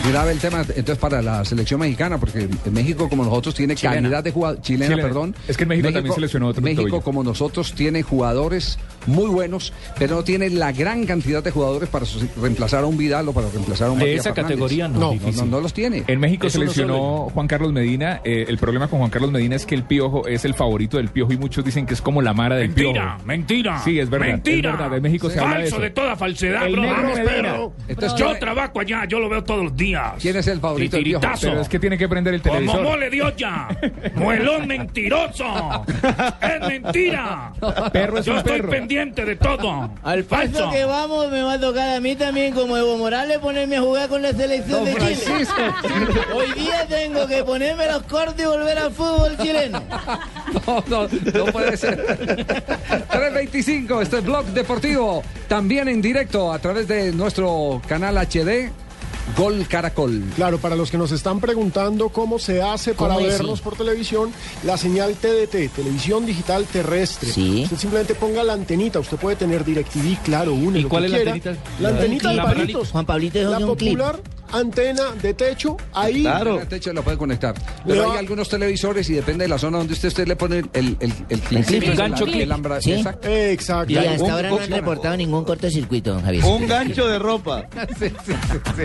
Grave 0.08 0.32
el 0.32 0.38
tema 0.38 0.62
entonces 0.62 0.98
para 0.98 1.22
la 1.22 1.44
selección 1.44 1.78
mexicana, 1.78 2.18
porque 2.18 2.48
México 2.72 3.08
como 3.08 3.22
nosotros 3.24 3.54
tiene 3.54 3.74
Chilena. 3.76 3.96
calidad 4.02 4.24
de 4.24 4.32
jugadores, 4.32 4.62
chilena, 4.62 4.86
Chilena. 4.94 5.02
perdón. 5.08 5.36
Es 5.46 5.56
que 5.56 5.62
en 5.64 5.68
México 5.68 5.92
también 5.92 6.14
seleccionó 6.14 6.48
otro 6.48 6.62
México 6.62 7.00
como 7.02 7.22
nosotros 7.22 7.74
tiene 7.74 8.02
jugadores 8.02 8.78
muy 9.06 9.28
buenos, 9.28 9.72
pero 9.98 10.16
no 10.16 10.24
tiene 10.24 10.50
la 10.50 10.72
gran 10.72 11.06
cantidad 11.06 11.44
de 11.44 11.50
jugadores 11.52 11.88
para 11.90 12.06
reemplazar 12.40 12.82
a 12.82 12.86
un 12.86 12.96
Vidal 12.96 13.28
o 13.28 13.32
para 13.32 13.48
reemplazar 13.50 13.88
a 13.88 13.90
un 13.92 13.98
De 13.98 14.06
Matías 14.06 14.20
esa 14.26 14.34
Fernández. 14.34 14.54
categoría 14.56 14.88
no. 14.88 15.14
no, 15.14 15.44
no 15.46 15.60
los 15.60 15.72
tiene. 15.72 16.02
En 16.06 16.18
México 16.18 16.46
Eso 16.48 16.58
no 16.58 16.62
seleccionó 16.64 17.28
Juan 17.32 17.46
Carlos 17.46 17.72
Medina. 17.72 18.20
eh, 18.24 18.46
el 18.48 18.58
problema 18.58 18.88
con 18.88 18.98
Juan 18.98 19.10
Carlos 19.10 19.30
Medina 19.30 19.54
es 19.56 19.64
que 19.66 19.74
el 19.76 19.84
Piojo 19.84 20.26
es 20.26 20.44
el 20.44 20.54
favorito 20.54 20.96
del 20.96 21.08
Piojo 21.10 21.32
y 21.34 21.36
muchos 21.36 21.64
dicen 21.64 21.86
que 21.86 21.94
es 21.94 22.02
como 22.02 22.20
la 22.20 22.32
Mara 22.34 22.56
del 22.56 22.68
Mentira, 22.68 22.92
Piojo. 23.16 23.26
mentira. 23.26 23.80
Sí, 23.84 23.98
es 24.00 24.10
verdad. 24.10 24.26
Mentira. 24.28 24.70
Es 24.72 24.78
verdad. 24.78 24.96
En 24.96 25.02
México 25.02 25.30
se 25.30 25.38
habla 25.38 25.56
de 25.58 25.60
Falso 25.62 25.76
eso. 25.76 25.82
de, 25.82 25.90
toda 25.90 26.16
falsedad, 26.16 26.66
El 26.66 26.72
bro. 26.72 26.82
negro 26.82 26.96
Vamos, 27.02 27.16
Medina. 27.18 27.32
pero 27.36 27.72
Entonces, 27.86 28.18
yo 28.18 28.24
¿quién 28.26 28.34
es- 28.36 28.40
trabajo 28.40 28.80
allá, 28.80 29.04
yo 29.06 29.20
lo 29.20 29.28
veo 29.28 29.44
todos 29.44 29.64
los 29.64 29.76
días. 29.76 29.89
¿Quién 30.20 30.36
es 30.36 30.46
el 30.46 30.60
favorito 30.60 30.96
del? 30.96 31.04
Titiritazo. 31.04 31.48
Pero 31.48 31.60
es 31.60 31.68
que 31.68 31.78
tiene 31.78 31.98
que 31.98 32.08
prender 32.08 32.34
el 32.34 32.42
Como 32.42 32.54
televisor. 32.54 32.82
mole 32.82 33.10
de 33.10 33.22
olla. 33.22 33.68
Muelón 34.14 34.66
mentiroso. 34.66 35.84
Es 36.40 36.60
mentira. 36.68 37.52
Perro 37.92 38.18
es 38.18 38.26
yo 38.26 38.32
un 38.32 38.38
estoy 38.38 38.58
perro. 38.58 38.70
pendiente 38.70 39.24
de 39.24 39.36
todo. 39.36 39.90
Al 40.02 40.24
paso 40.24 40.52
Falso. 40.52 40.70
que 40.70 40.84
vamos, 40.84 41.30
me 41.30 41.42
va 41.42 41.54
a 41.54 41.60
tocar 41.60 41.96
a 41.96 42.00
mí 42.00 42.16
también, 42.16 42.52
como 42.54 42.76
Evo 42.76 42.96
Morales, 42.98 43.38
ponerme 43.38 43.76
a 43.76 43.80
jugar 43.80 44.08
con 44.08 44.22
la 44.22 44.32
selección 44.32 44.84
Don 44.84 44.86
de 44.86 44.94
Chile. 44.94 45.16
Francisco. 45.16 45.62
Hoy 46.34 46.52
día 46.52 46.86
tengo 46.88 47.26
que 47.26 47.42
ponerme 47.44 47.86
los 47.86 48.02
cortes 48.04 48.44
y 48.44 48.48
volver 48.48 48.78
al 48.78 48.92
fútbol 48.92 49.36
chileno. 49.38 49.82
No, 50.66 50.84
no, 50.88 51.08
no 51.34 51.44
puede 51.46 51.76
ser. 51.76 52.04
325, 53.10 54.02
este 54.02 54.18
es 54.18 54.24
Blog 54.24 54.44
Deportivo, 54.46 55.22
también 55.48 55.88
en 55.88 56.00
directo 56.02 56.52
a 56.52 56.58
través 56.58 56.88
de 56.88 57.12
nuestro 57.12 57.80
canal 57.86 58.16
HD, 58.18 58.70
Gol 59.36 59.66
Caracol. 59.68 60.22
Claro, 60.36 60.58
para 60.58 60.76
los 60.76 60.90
que 60.90 60.98
nos 60.98 61.12
están 61.12 61.40
preguntando 61.40 62.08
cómo 62.08 62.38
se 62.38 62.62
hace 62.62 62.94
para 62.94 63.14
¿Cómo 63.14 63.26
es? 63.26 63.38
vernos 63.38 63.60
por 63.60 63.76
televisión, 63.76 64.32
la 64.64 64.76
señal 64.76 65.14
TDT, 65.14 65.72
televisión 65.74 66.26
digital 66.26 66.64
terrestre. 66.66 67.30
Sí. 67.30 67.62
Usted 67.64 67.76
simplemente 67.76 68.14
ponga 68.14 68.42
la 68.44 68.52
antenita, 68.54 68.98
usted 68.98 69.16
puede 69.16 69.36
tener 69.36 69.64
DirecTV, 69.64 70.22
claro, 70.22 70.54
une 70.54 70.80
¿Y 70.80 70.82
lo 70.82 70.88
cuál 70.88 71.02
que 71.02 71.06
es 71.06 71.12
la 71.12 71.32
antenita? 71.32 71.56
La 71.80 71.88
antenita. 71.90 72.30
Juan 72.90 73.06
Pablito 73.06 73.38
dijo 73.38 73.50
La 73.50 73.76
clip. 73.76 73.98
Antena 74.52 75.12
de 75.20 75.34
techo, 75.34 75.76
ahí. 75.92 76.26
El 76.26 76.66
techo 76.68 76.92
lo 76.92 77.02
puede 77.02 77.16
conectar. 77.16 77.54
Pero 77.86 77.94
Le 78.02 78.06
va- 78.06 78.12
hay 78.14 78.18
algunos 78.18 78.48
televisores 78.48 79.08
y 79.10 79.14
depende 79.14 79.44
de 79.44 79.48
la 79.48 79.58
zona 79.58 79.78
donde 79.78 79.92
usted, 79.94 80.08
usted 80.08 80.26
le 80.28 80.36
pone 80.36 80.58
el, 80.58 80.96
el, 81.00 81.14
el, 81.28 81.40
clip. 81.40 81.66
clip, 81.66 81.82
el 81.84 81.96
gancho 81.96 82.24
clip. 82.24 82.50
Sí. 82.80 82.92
exacto. 82.92 83.28
Exacto. 83.28 83.92
Y 83.92 83.96
hasta 83.98 84.24
Un- 84.24 84.30
ahora 84.30 84.50
no 84.50 84.58
han 84.60 84.70
reportado 84.70 85.16
ningún 85.16 85.44
cortocircuito, 85.44 86.12
don 86.14 86.22
Javier. 86.22 86.44
Un 86.44 86.66
gancho 86.66 87.06
de 87.06 87.18
ropa. 87.18 87.66
Sí, 87.98 88.08
sí, 88.26 88.32
sí, 88.46 88.58
sí. 88.76 88.84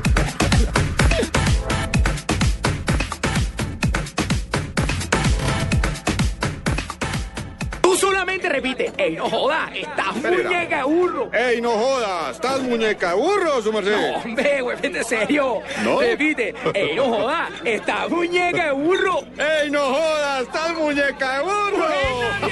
Tú 7.81 7.95
solamente 8.15 8.47
repite, 8.47 8.93
¡Ey, 8.97 9.17
no 9.17 9.29
joda! 9.29 9.69
¡Estás 9.75 10.15
muñeca 10.15 10.77
de 10.77 10.83
burro! 10.83 11.29
¡Ey, 11.33 11.59
no 11.59 11.71
jodas! 11.71 12.35
¿Estás 12.35 12.61
muñeca 12.61 13.09
de 13.09 13.15
burro, 13.15 13.61
su 13.61 13.73
merced? 13.73 13.91
No, 13.91 14.15
hombre, 14.19 14.61
güey, 14.61 14.77
vete 14.81 15.03
serio. 15.03 15.59
¿No? 15.83 15.99
Repite, 15.99 16.55
¡Ey, 16.73 16.95
no 16.95 17.03
joda! 17.03 17.49
¡Estás 17.65 18.09
muñeca 18.09 18.67
de 18.67 18.71
burro! 18.71 19.19
¡Ey, 19.37 19.69
no 19.69 19.81
jodas! 19.81 20.43
¡Estás 20.43 20.77
muñeca 20.77 21.33
de 21.33 21.41
burro! 21.43 21.85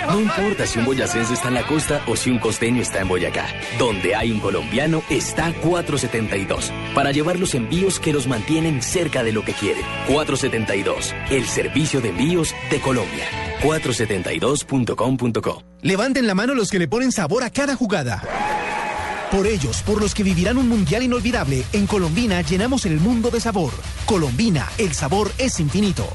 No 0.10 0.20
importa 0.20 0.68
si 0.68 0.80
un 0.80 0.86
boyacense 0.86 1.34
está 1.34 1.48
en 1.48 1.54
la 1.54 1.66
costa 1.66 2.02
o 2.08 2.18
si 2.18 2.30
un 2.30 2.40
costeño 2.40 2.82
está 2.82 3.00
en 3.00 3.08
Boyacá. 3.08 3.48
Donde 3.80 4.16
hay 4.16 4.32
un 4.32 4.42
colombiano 4.42 5.02
está 5.10 5.54
472. 5.62 6.74
Para 6.94 7.12
llevar 7.12 7.40
los 7.40 7.56
envíos 7.56 8.02
que 8.02 8.12
los 8.12 8.28
mantienen 8.28 8.82
cerca 8.82 9.24
de 9.24 9.32
lo 9.32 9.46
que 9.46 9.54
quieren. 9.54 9.86
472. 10.08 11.16
El 11.30 11.46
servicio 11.46 12.02
de 12.02 12.10
envíos 12.10 12.54
de 12.70 12.82
Colombia. 12.82 13.26
472.com.co. 13.62 15.53
Levanten 15.82 16.28
la 16.28 16.36
mano 16.36 16.56
los 16.56 16.70
que 16.70 16.80
le 16.80 16.88
ponen 16.88 17.12
sabor 17.12 17.44
a 17.44 17.50
cada 17.50 17.76
jugada. 17.76 18.24
Por 19.32 19.48
ellos, 19.48 19.82
por 19.82 20.00
los 20.00 20.14
que 20.14 20.24
vivirán 20.24 20.58
un 20.58 20.70
mundial 20.70 21.04
inolvidable, 21.04 21.64
en 21.74 21.88
Colombina 21.88 22.42
llenamos 22.42 22.86
el 22.86 23.00
mundo 23.00 23.32
de 23.32 23.42
sabor. 23.42 23.74
Colombina, 24.06 24.70
el 24.78 24.94
sabor 24.94 25.32
es 25.38 25.60
infinito. 25.60 26.08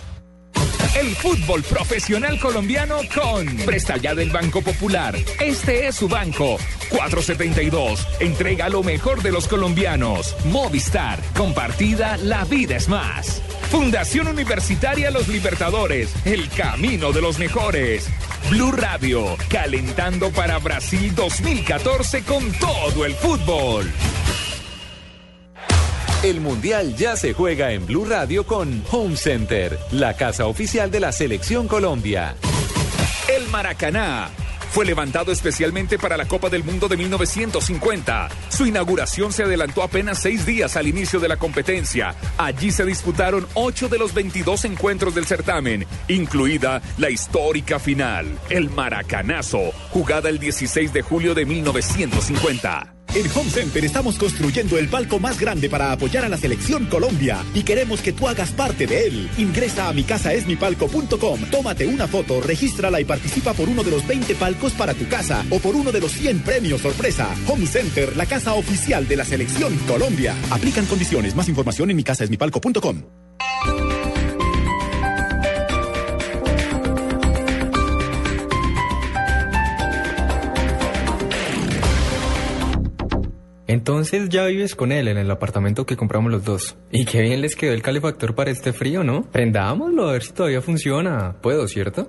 El 0.98 1.14
fútbol 1.16 1.62
profesional 1.62 2.40
colombiano 2.40 2.98
con 3.14 3.46
Presta 3.64 3.96
Ya 3.96 4.14
del 4.14 4.30
Banco 4.30 4.62
Popular. 4.62 5.16
Este 5.40 5.86
es 5.86 5.96
su 5.96 6.08
banco. 6.08 6.58
472. 6.90 8.06
Entrega 8.20 8.68
lo 8.68 8.82
mejor 8.82 9.22
de 9.22 9.30
los 9.30 9.46
colombianos. 9.46 10.34
Movistar. 10.46 11.20
Compartida, 11.36 12.16
la 12.16 12.44
vida 12.44 12.76
es 12.76 12.88
más. 12.88 13.42
Fundación 13.70 14.28
Universitaria 14.28 15.10
Los 15.10 15.28
Libertadores. 15.28 16.10
El 16.24 16.48
camino 16.48 17.12
de 17.12 17.20
los 17.20 17.38
mejores. 17.38 18.08
Blue 18.50 18.72
Radio. 18.72 19.36
Calentando 19.48 20.30
para 20.30 20.58
Brasil 20.58 21.14
2014 21.14 22.22
con 22.22 22.50
todo 22.52 23.04
el 23.04 23.14
fútbol. 23.14 23.90
El 26.22 26.40
Mundial 26.40 26.96
ya 26.96 27.16
se 27.16 27.32
juega 27.32 27.70
en 27.70 27.86
Blue 27.86 28.04
Radio 28.04 28.44
con 28.44 28.82
Home 28.90 29.14
Center, 29.16 29.78
la 29.92 30.16
casa 30.16 30.46
oficial 30.46 30.90
de 30.90 30.98
la 30.98 31.12
Selección 31.12 31.68
Colombia. 31.68 32.34
El 33.32 33.46
Maracaná 33.50 34.28
fue 34.72 34.84
levantado 34.84 35.30
especialmente 35.30 35.96
para 35.96 36.16
la 36.16 36.26
Copa 36.26 36.50
del 36.50 36.64
Mundo 36.64 36.88
de 36.88 36.96
1950. 36.96 38.30
Su 38.48 38.66
inauguración 38.66 39.32
se 39.32 39.44
adelantó 39.44 39.84
apenas 39.84 40.20
seis 40.20 40.44
días 40.44 40.76
al 40.76 40.88
inicio 40.88 41.20
de 41.20 41.28
la 41.28 41.36
competencia. 41.36 42.16
Allí 42.36 42.72
se 42.72 42.84
disputaron 42.84 43.46
ocho 43.54 43.88
de 43.88 43.98
los 43.98 44.12
22 44.12 44.64
encuentros 44.64 45.14
del 45.14 45.24
certamen, 45.24 45.86
incluida 46.08 46.82
la 46.96 47.10
histórica 47.10 47.78
final, 47.78 48.26
el 48.50 48.70
Maracanazo, 48.70 49.70
jugada 49.90 50.30
el 50.30 50.40
16 50.40 50.92
de 50.92 51.02
julio 51.02 51.36
de 51.36 51.46
1950. 51.46 52.97
En 53.14 53.26
Home 53.34 53.50
Center 53.50 53.84
estamos 53.84 54.18
construyendo 54.18 54.78
el 54.78 54.88
palco 54.88 55.18
más 55.18 55.40
grande 55.40 55.70
para 55.70 55.92
apoyar 55.92 56.24
a 56.24 56.28
la 56.28 56.36
selección 56.36 56.86
Colombia 56.86 57.44
y 57.54 57.62
queremos 57.62 58.00
que 58.02 58.12
tú 58.12 58.28
hagas 58.28 58.50
parte 58.52 58.86
de 58.86 59.06
él. 59.06 59.30
Ingresa 59.38 59.88
a 59.88 59.92
micasaesmipalco.com, 59.92 61.40
tómate 61.50 61.86
una 61.86 62.06
foto, 62.06 62.40
regístrala 62.40 63.00
y 63.00 63.04
participa 63.04 63.54
por 63.54 63.68
uno 63.68 63.82
de 63.82 63.90
los 63.90 64.06
20 64.06 64.34
palcos 64.34 64.72
para 64.72 64.94
tu 64.94 65.08
casa 65.08 65.44
o 65.50 65.58
por 65.58 65.74
uno 65.74 65.90
de 65.90 66.00
los 66.00 66.12
100 66.12 66.40
premios 66.40 66.82
sorpresa. 66.82 67.34
Home 67.46 67.66
Center, 67.66 68.16
la 68.16 68.26
casa 68.26 68.54
oficial 68.54 69.08
de 69.08 69.16
la 69.16 69.24
selección 69.24 69.76
Colombia. 69.86 70.34
Aplican 70.50 70.86
condiciones. 70.86 71.34
Más 71.34 71.48
información 71.48 71.90
en 71.90 71.96
micasaesmipalco.com. 71.96 73.02
Entonces 83.68 84.30
ya 84.30 84.46
vives 84.46 84.74
con 84.74 84.92
él 84.92 85.08
en 85.08 85.18
el 85.18 85.30
apartamento 85.30 85.84
que 85.84 85.96
compramos 85.96 86.32
los 86.32 86.42
dos. 86.42 86.76
Y 86.90 87.04
qué 87.04 87.20
bien 87.20 87.42
les 87.42 87.54
quedó 87.54 87.74
el 87.74 87.82
calefactor 87.82 88.34
para 88.34 88.50
este 88.50 88.72
frío, 88.72 89.04
¿no? 89.04 89.22
Prendámoslo 89.30 90.08
a 90.08 90.12
ver 90.12 90.22
si 90.22 90.32
todavía 90.32 90.62
funciona. 90.62 91.36
Puedo, 91.42 91.68
¿cierto? 91.68 92.08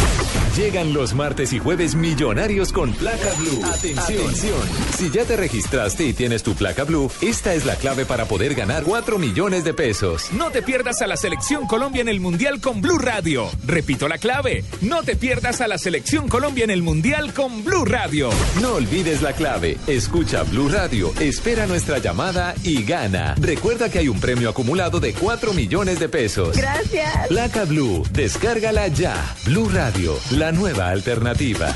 Llegan 0.55 0.91
los 0.91 1.13
martes 1.13 1.53
y 1.53 1.59
jueves 1.59 1.95
millonarios 1.95 2.73
con 2.73 2.91
placa 2.93 3.31
blue. 3.39 3.63
Atención. 3.63 4.59
Si 4.97 5.09
ya 5.09 5.23
te 5.23 5.37
registraste 5.37 6.05
y 6.05 6.11
tienes 6.13 6.43
tu 6.43 6.55
placa 6.55 6.83
blue, 6.83 7.09
esta 7.21 7.53
es 7.53 7.65
la 7.65 7.77
clave 7.77 8.05
para 8.05 8.25
poder 8.25 8.53
ganar 8.53 8.83
4 8.83 9.17
millones 9.17 9.63
de 9.63 9.73
pesos. 9.73 10.29
No 10.33 10.49
te 10.51 10.61
pierdas 10.61 11.01
a 11.01 11.07
la 11.07 11.15
selección 11.15 11.67
Colombia 11.67 12.01
en 12.01 12.09
el 12.09 12.19
Mundial 12.19 12.59
con 12.59 12.81
Blue 12.81 12.97
Radio. 12.97 13.49
Repito 13.65 14.09
la 14.09 14.17
clave. 14.17 14.65
No 14.81 15.03
te 15.03 15.15
pierdas 15.15 15.61
a 15.61 15.69
la 15.69 15.77
selección 15.77 16.27
Colombia 16.27 16.65
en 16.65 16.71
el 16.71 16.81
Mundial 16.81 17.33
con 17.33 17.63
Blue 17.63 17.85
Radio. 17.85 18.29
No 18.61 18.73
olvides 18.73 19.21
la 19.21 19.31
clave. 19.31 19.77
Escucha 19.87 20.43
Blue 20.43 20.67
Radio, 20.67 21.13
espera 21.21 21.65
nuestra 21.65 21.99
llamada 21.99 22.55
y 22.63 22.83
gana. 22.83 23.35
Recuerda 23.39 23.89
que 23.89 23.99
hay 23.99 24.09
un 24.09 24.19
premio 24.19 24.49
acumulado 24.49 24.99
de 24.99 25.13
4 25.13 25.53
millones 25.53 25.99
de 26.01 26.09
pesos. 26.09 26.57
Gracias. 26.57 27.27
Placa 27.29 27.63
Blue, 27.63 28.03
descárgala 28.11 28.89
ya. 28.89 29.15
Blue 29.45 29.69
Radio, 29.69 30.19
la 30.41 30.51
nueva 30.51 30.89
alternativa. 30.89 31.67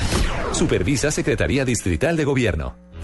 Supervisa 0.50 1.12
Secretaría 1.12 1.64
Distrital 1.64 2.16
de 2.16 2.24
Gobierno. 2.24 2.85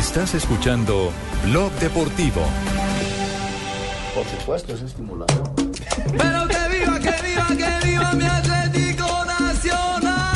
Estás 0.00 0.34
escuchando 0.34 1.12
Blog 1.44 1.70
Deportivo. 1.72 2.40
Por 4.14 4.24
supuesto, 4.24 4.72
es 4.72 4.80
estimulador. 4.80 5.52
Pero 6.16 6.48
que 6.48 6.78
viva, 6.78 6.98
que 6.98 7.14
viva, 7.22 7.46
que 7.48 7.86
viva 7.86 8.12
mi 8.14 8.24
Atlético 8.24 9.06
Nacional. 9.26 10.34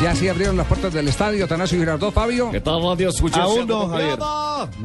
Ya 0.00 0.14
sí 0.14 0.28
abrieron 0.28 0.56
las 0.56 0.68
puertas 0.68 0.94
del 0.94 1.08
estadio, 1.08 1.46
Atanasio 1.46 1.80
Girardot, 1.80 2.14
Fabio. 2.14 2.52
¿Qué 2.52 2.60
tal, 2.60 2.80
radio? 2.80 3.08
Escucha 3.08 3.42
Aún 3.42 3.66
no, 3.66 3.88
Javier. 3.88 4.18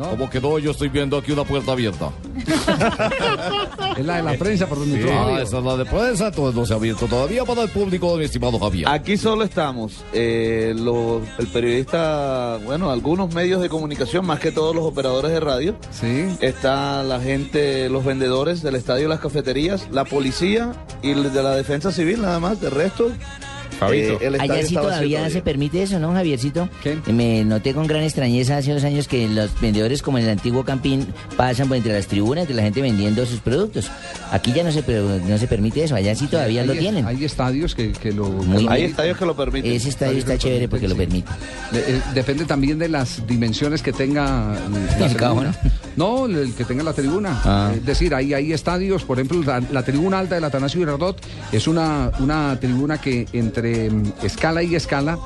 ¿Cómo 0.09 0.29
quedó? 0.31 0.57
Yo 0.57 0.71
estoy 0.71 0.89
viendo 0.89 1.15
aquí 1.17 1.31
una 1.31 1.43
puerta 1.43 1.73
abierta. 1.73 2.09
Es 3.97 4.05
la 4.05 4.17
de 4.17 4.23
la 4.23 4.33
prensa 4.37 4.67
por 4.67 4.79
donde 4.79 4.95
Sí, 4.95 5.01
entró 5.07 5.35
ah, 5.35 5.41
esa 5.41 5.57
es 5.59 5.63
la 5.63 5.77
de 5.77 5.85
prensa, 5.85 6.27
entonces 6.27 6.55
no 6.55 6.65
se 6.65 6.73
ha 6.73 6.77
abierto 6.77 7.05
todavía 7.07 7.45
para 7.45 7.61
el 7.63 7.69
público, 7.69 8.15
mi 8.17 8.23
estimado 8.25 8.59
Javier. 8.59 8.87
Aquí 8.89 9.17
solo 9.17 9.43
estamos, 9.43 10.03
eh, 10.13 10.73
los- 10.75 11.21
el 11.37 11.47
periodista, 11.47 12.57
bueno, 12.65 12.89
algunos 12.91 13.33
medios 13.33 13.61
de 13.61 13.69
comunicación, 13.69 14.25
más 14.25 14.39
que 14.39 14.51
todos 14.51 14.75
los 14.75 14.83
operadores 14.85 15.31
de 15.31 15.39
radio. 15.39 15.75
Sí. 15.91 16.25
Está 16.41 17.03
la 17.03 17.19
gente, 17.19 17.87
los 17.89 18.03
vendedores 18.03 18.61
del 18.63 18.75
estadio, 18.75 19.07
las 19.07 19.19
cafeterías, 19.19 19.87
la 19.91 20.05
policía 20.05 20.73
y 21.01 21.11
el 21.11 21.31
de 21.31 21.43
la 21.43 21.55
defensa 21.55 21.91
civil, 21.91 22.21
nada 22.21 22.39
más. 22.39 22.59
De 22.61 22.69
resto, 22.69 23.11
eh, 23.91 24.17
Allá 24.39 24.65
sí 24.65 24.75
todavía 24.75 25.29
se 25.29 25.41
permite 25.41 25.83
eso, 25.83 25.99
¿no, 25.99 26.11
Javiercito? 26.13 26.69
Me 27.11 27.43
noté 27.43 27.73
con 27.73 27.87
gran 27.87 28.03
extrañeza 28.03 28.57
hace 28.57 28.71
dos 28.73 28.83
años 28.83 29.07
que 29.07 29.27
los 29.27 29.49
vendedores, 29.61 30.01
como 30.01 30.17
en 30.17 30.25
el 30.25 30.29
antiguo 30.31 30.63
Campín, 30.63 31.07
pasan 31.37 31.67
por 31.67 31.77
entre 31.77 31.93
las 31.93 32.07
tribunas 32.07 32.47
de 32.47 32.53
la 32.53 32.61
gente 32.63 32.81
vendiendo 32.81 33.25
sus 33.25 33.39
productos. 33.39 33.89
Aquí 34.31 34.51
ya 34.53 34.63
no 34.63 34.71
se, 34.71 34.83
no 35.27 35.37
se 35.37 35.47
permite 35.47 35.83
eso, 35.83 35.95
allá 35.95 36.15
sí 36.15 36.27
todavía 36.27 36.61
Hay- 36.61 36.67
lo 36.67 36.73
tienen. 36.73 37.05
Hay 37.05 37.23
estadios 37.25 37.75
que, 37.75 37.91
que 37.91 38.11
lo. 38.11 38.25
Muy 38.29 38.67
bien. 38.67 38.73
estadios 38.89 39.17
que 39.17 39.25
lo 39.25 39.35
permiten. 39.35 39.71
Ese 39.71 39.89
estadio 39.89 40.17
está 40.19 40.37
chévere 40.37 40.67
porque 40.67 40.87
lo 40.87 40.95
permite. 40.95 41.29
depende 42.13 42.45
también 42.45 42.79
de 42.79 42.89
las 42.89 43.25
dimensiones 43.27 43.81
que 43.81 43.91
tenga 43.93 44.55
eh, 44.55 44.97
la 44.99 45.05
El 45.07 45.15
cabo, 45.15 45.41
tribuna. 45.41 45.57
No, 45.95 46.25
el 46.25 46.53
que 46.53 46.65
tenga 46.65 46.83
la 46.83 46.93
tribuna. 46.93 47.41
Ah. 47.43 47.71
Es 47.75 47.85
decir, 47.85 48.13
hay, 48.15 48.33
hay 48.33 48.53
estadios, 48.53 49.03
por 49.03 49.17
ejemplo, 49.19 49.41
la, 49.43 49.61
la 49.71 49.83
tribuna 49.83 50.19
alta 50.19 50.35
del 50.35 50.43
Atanasio 50.43 50.79
Girardot 50.79 51.21
es 51.51 51.67
una, 51.67 52.11
una 52.19 52.57
tribuna 52.59 52.99
que 52.99 53.27
entre 53.33 53.72
mm, 53.91 54.25
escala 54.25 54.63
y 54.63 54.75
escala, 54.75 55.17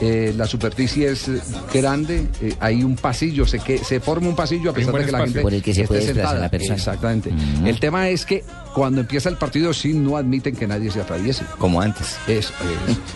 eh, 0.00 0.34
la 0.36 0.46
superficie 0.46 1.10
es 1.10 1.28
eh, 1.28 1.40
grande, 1.72 2.26
eh, 2.42 2.54
hay 2.60 2.82
un 2.82 2.96
pasillo, 2.96 3.46
se, 3.46 3.58
que, 3.58 3.78
se 3.78 4.00
forma 4.00 4.28
un 4.28 4.36
pasillo 4.36 4.70
a 4.70 4.74
pesar 4.74 4.94
de 4.94 5.06
que 5.06 5.12
la 5.12 5.20
gente 5.20 5.40
Por 5.40 5.54
el 5.54 5.62
que 5.62 5.74
se 5.74 5.82
esté 5.82 5.94
puede 5.94 6.06
sentada. 6.06 6.38
la 6.38 6.48
persona. 6.50 6.74
Exactamente. 6.74 7.32
El 7.64 7.80
tema 7.80 8.08
es 8.08 8.26
que 8.26 8.44
cuando 8.74 9.00
empieza 9.00 9.30
el 9.30 9.36
partido 9.36 9.72
sí 9.72 9.94
no 9.94 10.18
admiten 10.18 10.54
que 10.54 10.66
nadie 10.66 10.90
se 10.90 11.00
atraviese. 11.00 11.44
Como 11.58 11.80
antes. 11.80 12.18
Es, 12.26 12.48
eh, 12.48 12.52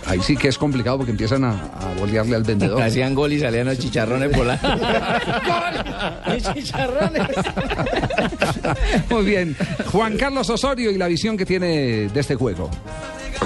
ahí 0.06 0.20
sí 0.22 0.36
que 0.36 0.48
es 0.48 0.56
complicado 0.56 0.96
porque 0.96 1.12
empiezan 1.12 1.44
a, 1.44 1.50
a 1.50 1.94
bolearle 1.98 2.36
al 2.36 2.44
vendedor. 2.44 2.80
Hacían 2.82 3.14
gol 3.14 3.32
y 3.34 3.40
salían 3.40 3.66
los 3.66 3.78
chicharrones 3.78 4.34
por 4.34 4.46
la... 4.46 4.58
chicharrones! 6.54 7.22
Muy 9.10 9.24
bien. 9.24 9.56
Juan 9.92 10.16
Carlos 10.16 10.48
Osorio 10.48 10.90
y 10.90 10.96
la 10.96 11.08
visión 11.08 11.36
que 11.36 11.44
tiene 11.44 12.08
de 12.08 12.20
este 12.20 12.36
juego. 12.36 12.70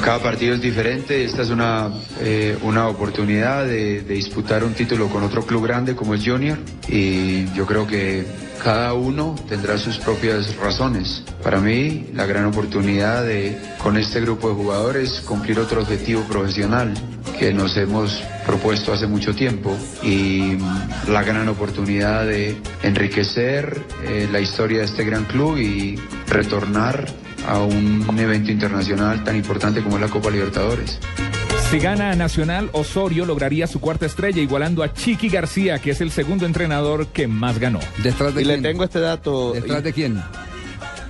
Cada 0.03 0.19
partido 0.23 0.55
es 0.55 0.61
diferente, 0.61 1.25
esta 1.25 1.43
es 1.43 1.51
una, 1.51 1.91
eh, 2.21 2.59
una 2.63 2.89
oportunidad 2.89 3.65
de, 3.65 4.03
disputar 4.03 4.63
un 4.63 4.75
título 4.75 5.09
con 5.09 5.23
otro 5.23 5.47
club 5.47 5.65
grande 5.65 5.97
como 5.97 6.15
es 6.15 6.23
Junior. 6.25 6.59
Y 6.89 7.51
yo 7.55 7.65
creo 7.65 7.87
que 7.87 8.27
cada 8.63 8.93
uno 8.93 9.35
tendrá 9.49 9.79
sus 9.79 9.99
propias 9.99 10.57
razones. 10.57 11.23
Para 11.43 11.61
mí, 11.61 12.07
la 12.13 12.27
gran 12.27 12.45
oportunidad 12.47 13.25
de 13.25 13.59
con 13.79 13.97
este 13.97 14.21
grupo 14.21 14.49
de 14.49 14.55
jugadores 14.55 15.21
cumplir 15.21 15.59
otro 15.59 15.81
objetivo 15.81 16.23
profesional 16.23 16.93
que 17.39 17.53
nos 17.53 17.77
hemos 17.77 18.23
propuesto 18.47 18.93
hace 18.93 19.07
mucho 19.07 19.35
tiempo. 19.35 19.77
Y 20.03 20.59
la 21.09 21.23
gran 21.23 21.49
oportunidad 21.49 22.27
de 22.27 22.57
enriquecer 22.83 23.81
eh, 24.05 24.29
la 24.31 24.41
historia 24.41 24.81
de 24.81 24.85
este 24.85 25.05
gran 25.05 25.25
club 25.25 25.57
y 25.57 25.97
retornar 26.27 27.07
a 27.47 27.59
un 27.63 28.19
evento 28.19 28.51
internacional 28.51 29.23
tan 29.25 29.37
importante 29.37 29.83
como 29.83 29.97
es 29.97 30.03
la 30.03 30.09
Copa 30.09 30.31
Libertadores. 30.31 30.99
Si 31.71 31.79
gana 31.79 32.15
Nacional, 32.15 32.69
Osorio 32.73 33.25
lograría 33.25 33.67
su 33.67 33.81
cuarta 33.81 34.07
estrella, 34.07 34.41
igualando 34.41 34.83
a 34.83 34.93
Chiqui 34.93 35.29
García, 35.29 35.79
que 35.79 35.91
es 35.91 36.01
el 36.01 36.11
segundo 36.11 36.47
entrenador 36.47 37.07
que 37.09 37.27
más 37.27 37.59
ganó. 37.59 37.81
¿Detrás 38.03 38.35
de 38.35 38.43
Y 38.43 38.45
le 38.45 38.55
quién? 38.55 38.63
tengo 38.63 38.85
este 38.85 39.01
dato. 39.01 39.53
¿Detrás 39.53 39.83
de 39.83 39.93
quién? 39.93 40.23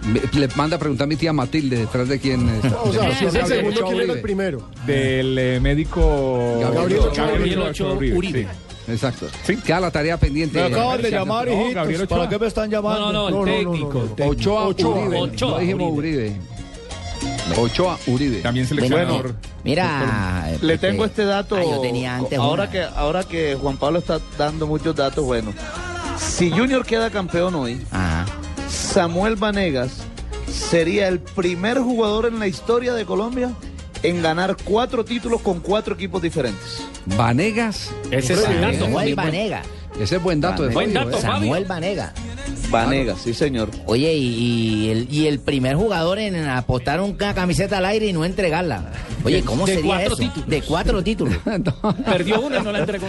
Me- 0.06 0.20
le 0.38 0.48
manda 0.56 0.76
a 0.76 0.78
preguntar 0.78 1.04
a 1.04 1.08
mi 1.08 1.16
tía 1.16 1.32
Matilde, 1.32 1.78
¿detrás 1.78 2.08
de 2.08 2.18
quién 2.18 2.48
está? 2.48 2.80
O 2.82 2.92
sea, 2.92 3.02
si 3.14 3.24
es 3.26 3.34
el 3.34 3.40
Gabriel 3.40 3.46
segundo, 3.74 3.84
¿quién 3.88 4.00
era 4.02 4.12
el 4.12 4.20
primero? 4.20 4.68
Del 4.86 5.38
eh, 5.38 5.60
médico 5.60 6.58
Gabriel 6.60 7.00
Ochoa 7.00 7.26
Gabriel 7.26 7.58
Uribe. 7.58 7.70
Ochoa 7.70 7.92
Uribe, 7.94 8.42
sí. 8.42 8.46
Exacto. 8.88 9.26
Queda 9.64 9.80
la 9.80 9.90
tarea 9.90 10.16
pendiente. 10.18 10.58
Me 10.58 10.64
acaban 10.74 11.00
de 11.00 11.10
llamar, 11.10 11.48
hijitos. 11.48 12.06
¿Para 12.08 12.28
qué 12.28 12.38
me 12.38 12.46
están 12.46 12.70
llamando? 12.70 13.12
No, 13.12 13.30
no, 13.30 13.44
no, 13.44 13.46
el 13.46 13.64
técnico. 13.64 14.08
Ochoa. 14.26 14.68
Uribe. 14.68 15.18
Ochoa 15.20 15.60
dijimos 15.60 15.92
Uribe. 15.96 16.36
Ochoa 17.56 17.98
Uribe. 18.06 18.40
También 18.42 18.66
Bueno, 18.68 18.82
seleccionador. 18.86 19.34
mira... 19.62 20.50
Le 20.60 20.76
Pepe, 20.78 20.88
tengo 20.90 21.04
este 21.04 21.24
dato. 21.24 21.56
ah, 21.56 21.62
yo 21.62 21.80
tenía 21.80 22.16
antes 22.16 22.38
ahora 22.38 22.64
una. 22.64 22.72
que 22.72 22.82
ahora 22.82 23.24
que 23.24 23.54
Juan 23.60 23.76
Pablo 23.76 23.98
está 24.00 24.20
dando 24.36 24.66
muchos 24.66 24.94
datos, 24.94 25.24
bueno. 25.24 25.52
Si 26.18 26.50
Junior 26.50 26.84
queda 26.84 27.10
campeón 27.10 27.54
hoy, 27.54 27.80
Ajá. 27.90 28.26
Samuel 28.68 29.36
Vanegas 29.36 30.02
sería 30.50 31.08
el 31.08 31.20
primer 31.20 31.78
jugador 31.78 32.26
en 32.26 32.38
la 32.38 32.46
historia 32.46 32.92
de 32.94 33.04
Colombia 33.04 33.52
en 34.02 34.22
ganar 34.22 34.56
cuatro 34.64 35.04
títulos 35.04 35.40
con 35.40 35.60
cuatro 35.60 35.94
equipos 35.94 36.20
diferentes. 36.22 36.82
Vanegas. 37.06 37.90
Ese 38.10 38.34
es 38.34 38.44
el 38.48 38.60
dato. 38.60 38.78
Samuel 38.80 39.14
buen- 39.14 39.16
Vanega. 39.16 39.62
Ese 40.00 40.16
es 40.16 40.22
buen 40.22 40.40
dato. 40.40 40.64
de 40.64 40.74
Buen 40.74 40.92
dato, 40.92 41.16
¿eh? 41.16 41.20
Samuel 41.20 41.64
Vanega. 41.66 42.12
Vanegas, 42.70 43.18
sí 43.22 43.32
señor. 43.32 43.70
Oye, 43.86 44.12
y, 44.14 44.26
y 44.86 44.90
el, 44.90 45.06
y 45.12 45.26
el 45.28 45.38
primer 45.38 45.76
jugador 45.76 46.18
en 46.18 46.34
apostar 46.48 47.00
una 47.00 47.32
camiseta 47.34 47.78
al 47.78 47.84
aire 47.84 48.06
y 48.06 48.12
no 48.12 48.24
entregarla. 48.24 48.90
Oye, 49.22 49.42
¿cómo 49.42 49.64
De 49.64 49.76
sería 49.76 49.94
cuatro 49.94 50.06
eso? 50.14 50.16
títulos. 50.16 50.48
De 50.48 50.62
cuatro 50.62 51.04
títulos. 51.04 51.34
Perdió 52.04 52.40
uno 52.40 52.58
y 52.58 52.62
no 52.62 52.72
la 52.72 52.80
entregó. 52.80 53.06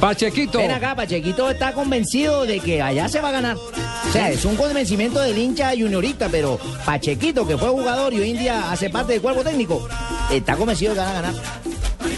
Pachequito. 0.00 0.58
Ven 0.58 0.72
acá, 0.72 0.96
Pachequito 0.96 1.48
está 1.50 1.72
convencido 1.72 2.44
de 2.44 2.58
que 2.58 2.82
allá 2.82 3.08
se 3.08 3.20
va 3.20 3.28
a 3.28 3.32
ganar. 3.32 3.56
O 3.56 4.12
sea, 4.12 4.30
es 4.30 4.44
un 4.44 4.56
convencimiento 4.56 5.20
del 5.20 5.38
hincha 5.38 5.70
juniorista, 5.70 6.28
pero 6.28 6.58
Pachequito, 6.84 7.46
que 7.46 7.56
fue 7.56 7.68
jugador 7.68 8.12
y 8.14 8.20
hoy 8.20 8.30
en 8.32 8.38
día 8.38 8.72
hace 8.72 8.90
parte 8.90 9.12
del 9.12 9.22
cuerpo 9.22 9.42
técnico, 9.42 9.86
está 10.32 10.56
convencido 10.56 10.94
de 10.94 11.00
que 11.00 11.04
van 11.06 11.10
a 11.16 11.22
ganar. 11.22 11.34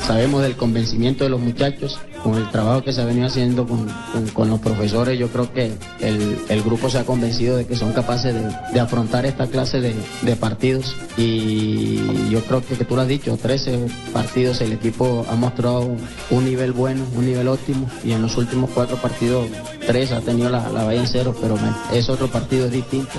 Sabemos 0.07 0.43
del 0.43 0.57
convencimiento 0.57 1.25
de 1.25 1.31
los 1.31 1.41
muchachos, 1.41 1.99
con 2.23 2.37
el 2.37 2.49
trabajo 2.51 2.83
que 2.83 2.93
se 2.93 3.01
ha 3.01 3.05
venido 3.05 3.27
haciendo 3.27 3.67
con, 3.67 3.87
con- 4.33 4.49
los 4.51 4.61
profesores, 4.61 5.19
yo 5.19 5.29
creo 5.29 5.53
que 5.53 5.73
el, 6.01 6.39
el 6.49 6.63
grupo 6.63 6.89
se 6.91 6.99
ha 6.99 7.05
convencido 7.05 7.57
de 7.57 7.67
que 7.67 7.75
son 7.77 7.93
capaces 7.93 8.35
de, 8.35 8.43
de 8.73 8.81
afrontar 8.81 9.27
esta 9.27 9.47
clase 9.47 9.81
de, 9.81 9.95
de 10.23 10.37
partidos 10.37 10.95
y 11.17 12.29
yo 12.31 12.41
creo 12.45 12.65
que, 12.65 12.77
que 12.77 12.85
tú 12.85 12.95
lo 12.97 13.03
has 13.03 13.09
dicho, 13.09 13.37
13 13.37 13.87
partidos 14.13 14.61
el 14.61 14.73
equipo 14.73 15.25
ha 15.31 15.35
mostrado 15.35 15.89
un 16.31 16.45
nivel 16.45 16.73
bueno, 16.73 17.03
un 17.17 17.27
nivel 17.27 17.49
óptimo 17.49 17.89
y 18.05 18.13
en 18.13 18.23
los 18.23 18.37
últimos 18.37 18.71
cuatro 18.71 18.97
partidos, 18.97 19.47
tres 19.87 20.13
ha 20.13 20.21
tenido 20.21 20.49
la, 20.51 20.69
la 20.69 20.85
valla 20.85 21.01
en 21.01 21.07
cero, 21.09 21.35
pero 21.41 21.57
es 21.93 22.09
otro 22.09 22.29
partido 22.29 22.69
distinto. 22.69 23.13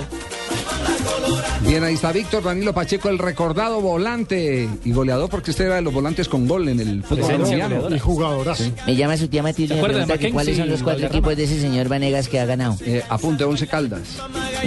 Bien, 1.62 1.82
ahí 1.82 1.94
está 1.94 2.12
Víctor 2.12 2.42
Danilo 2.42 2.74
Pacheco, 2.74 3.08
el 3.08 3.18
recordado 3.18 3.80
volante 3.80 4.68
y 4.84 4.92
goleador, 4.92 5.30
porque 5.30 5.50
usted 5.50 5.66
era 5.66 5.76
de 5.76 5.82
los 5.82 5.92
volantes 5.92 6.28
con 6.28 6.46
gol 6.46 6.68
en 6.68 6.80
el 6.80 7.02
fútbol 7.02 7.26
Presencia 7.26 7.68
colombiano. 7.68 7.96
Y 7.96 7.98
jugadorazo. 7.98 8.64
Me 8.86 8.96
llama 8.96 9.16
su 9.16 9.28
tía 9.28 9.42
Matilde 9.42 9.64
y 9.64 9.68
¿Se 9.68 9.74
me 9.74 9.80
acuerda 9.80 10.00
de 10.00 10.06
pregunta 10.06 10.26
que 10.26 10.32
cuáles 10.32 10.56
son 10.56 10.68
los 10.68 10.82
cuatro 10.82 11.06
equipos 11.06 11.36
de 11.36 11.44
ese 11.44 11.60
señor 11.60 11.88
Vanegas 11.88 12.28
que 12.28 12.38
ha 12.38 12.46
ganado. 12.46 12.76
Eh, 12.84 13.02
apunte, 13.08 13.44
11 13.44 13.66
Caldas. 13.66 14.02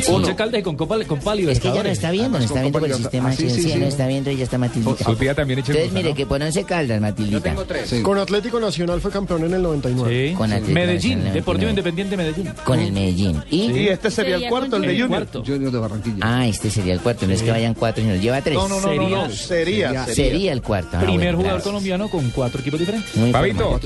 Once 0.07 0.35
Caldas 0.35 0.61
y 0.61 0.63
con 0.63 0.75
Copa, 0.75 0.97
con 1.05 1.19
Pali 1.19 1.49
Es 1.49 1.59
que 1.59 1.71
ya 1.71 1.83
no 1.83 1.89
está 1.89 2.11
viendo, 2.11 2.37
no 2.37 2.45
está 2.45 2.61
viendo 2.61 2.79
por 2.79 2.89
el 2.89 2.95
sistema. 2.95 3.29
Ah, 3.29 3.33
sí, 3.33 3.49
sí, 3.49 3.61
sí, 3.61 3.71
sí. 3.71 3.79
no 3.79 3.85
está 3.85 4.07
viendo 4.07 4.31
y 4.31 4.37
ya 4.37 4.43
está 4.43 4.57
Matildita. 4.57 5.03
Su 5.03 5.15
tía 5.15 5.35
también 5.35 5.59
echa 5.59 5.71
Entonces, 5.71 5.93
mire, 5.93 6.09
¿no? 6.09 6.15
que 6.15 6.25
por 6.25 6.41
once 6.41 6.63
caldas, 6.63 6.99
Matildita. 6.99 7.55
Con 8.01 8.17
Atlético 8.17 8.59
Nacional 8.59 9.01
fue 9.01 9.11
campeón 9.11 9.43
en 9.45 9.53
el 9.53 9.61
99. 9.61 10.33
Con 10.37 10.51
Atlético 10.51 10.73
Medellín, 10.73 11.23
Deportivo 11.33 11.69
99. 11.69 11.69
Independiente 11.69 12.17
Medellín. 12.17 12.53
Con 12.63 12.79
el 12.79 12.91
Medellín. 12.91 13.43
¿Y? 13.49 13.71
Y 13.71 13.87
este 13.89 14.09
sería 14.09 14.37
el 14.37 14.47
cuarto, 14.49 14.77
el 14.77 14.81
de 14.83 15.01
Junior. 15.01 15.27
Junior 15.45 15.71
de 15.71 15.79
Barranquilla. 15.79 16.17
Ah, 16.29 16.45
este 16.47 16.69
sería 16.69 16.93
el 16.93 16.99
cuarto. 16.99 17.25
No 17.25 17.33
es 17.33 17.41
que 17.41 17.51
vayan 17.51 17.73
cuatro, 17.73 18.03
sino 18.03 18.15
lleva 18.15 18.41
tres. 18.41 18.55
No, 18.55 18.67
no, 18.67 18.81
no, 18.81 18.93
no, 18.93 19.09
no, 19.09 19.29
sería, 19.31 20.05
Sería, 20.05 20.05
sería. 20.07 20.51
el 20.51 20.61
cuarto. 20.61 20.97
Ah, 20.97 20.99
Primer 21.01 21.19
bueno, 21.35 21.37
jugador 21.37 21.61
colombiano 21.61 22.09
con 22.09 22.29
cuatro 22.31 22.59
equipos 22.61 22.79
diferentes. 22.79 23.15
Muy 23.15 23.29
informado. 23.29 23.79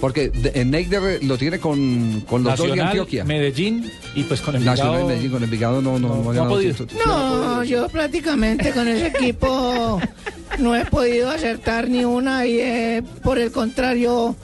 Porque 0.00 0.30
en 0.54 0.70
Neider 0.70 1.24
lo 1.24 1.38
tiene 1.38 1.58
con, 1.58 2.22
con 2.28 2.44
los 2.44 2.52
dos 2.52 2.66
de 2.66 2.68
Nacional, 2.72 2.86
Antioquia. 2.88 3.24
Medellín 3.24 3.90
y 4.14 4.24
pues 4.24 4.42
con 4.42 4.54
el 4.56 4.64
Nacional 4.64 4.98
de 4.98 5.04
Medellín 5.04 5.30
con 5.30 5.42
Envigado 5.42 5.80
no, 5.80 5.98
no, 5.98 6.22
no, 6.22 6.32
no 6.32 6.42
ha 6.42 6.48
podido. 6.48 6.86
No, 7.06 7.64
yo 7.64 7.88
prácticamente 7.88 8.72
con 8.72 8.86
ese 8.88 9.06
equipo 9.06 9.98
no 10.58 10.76
he 10.76 10.84
podido 10.84 11.30
acertar 11.30 11.88
ni 11.88 12.04
una 12.04 12.44
y 12.46 12.60
he, 12.60 13.02
por 13.22 13.38
el 13.38 13.50
contrario, 13.50 14.36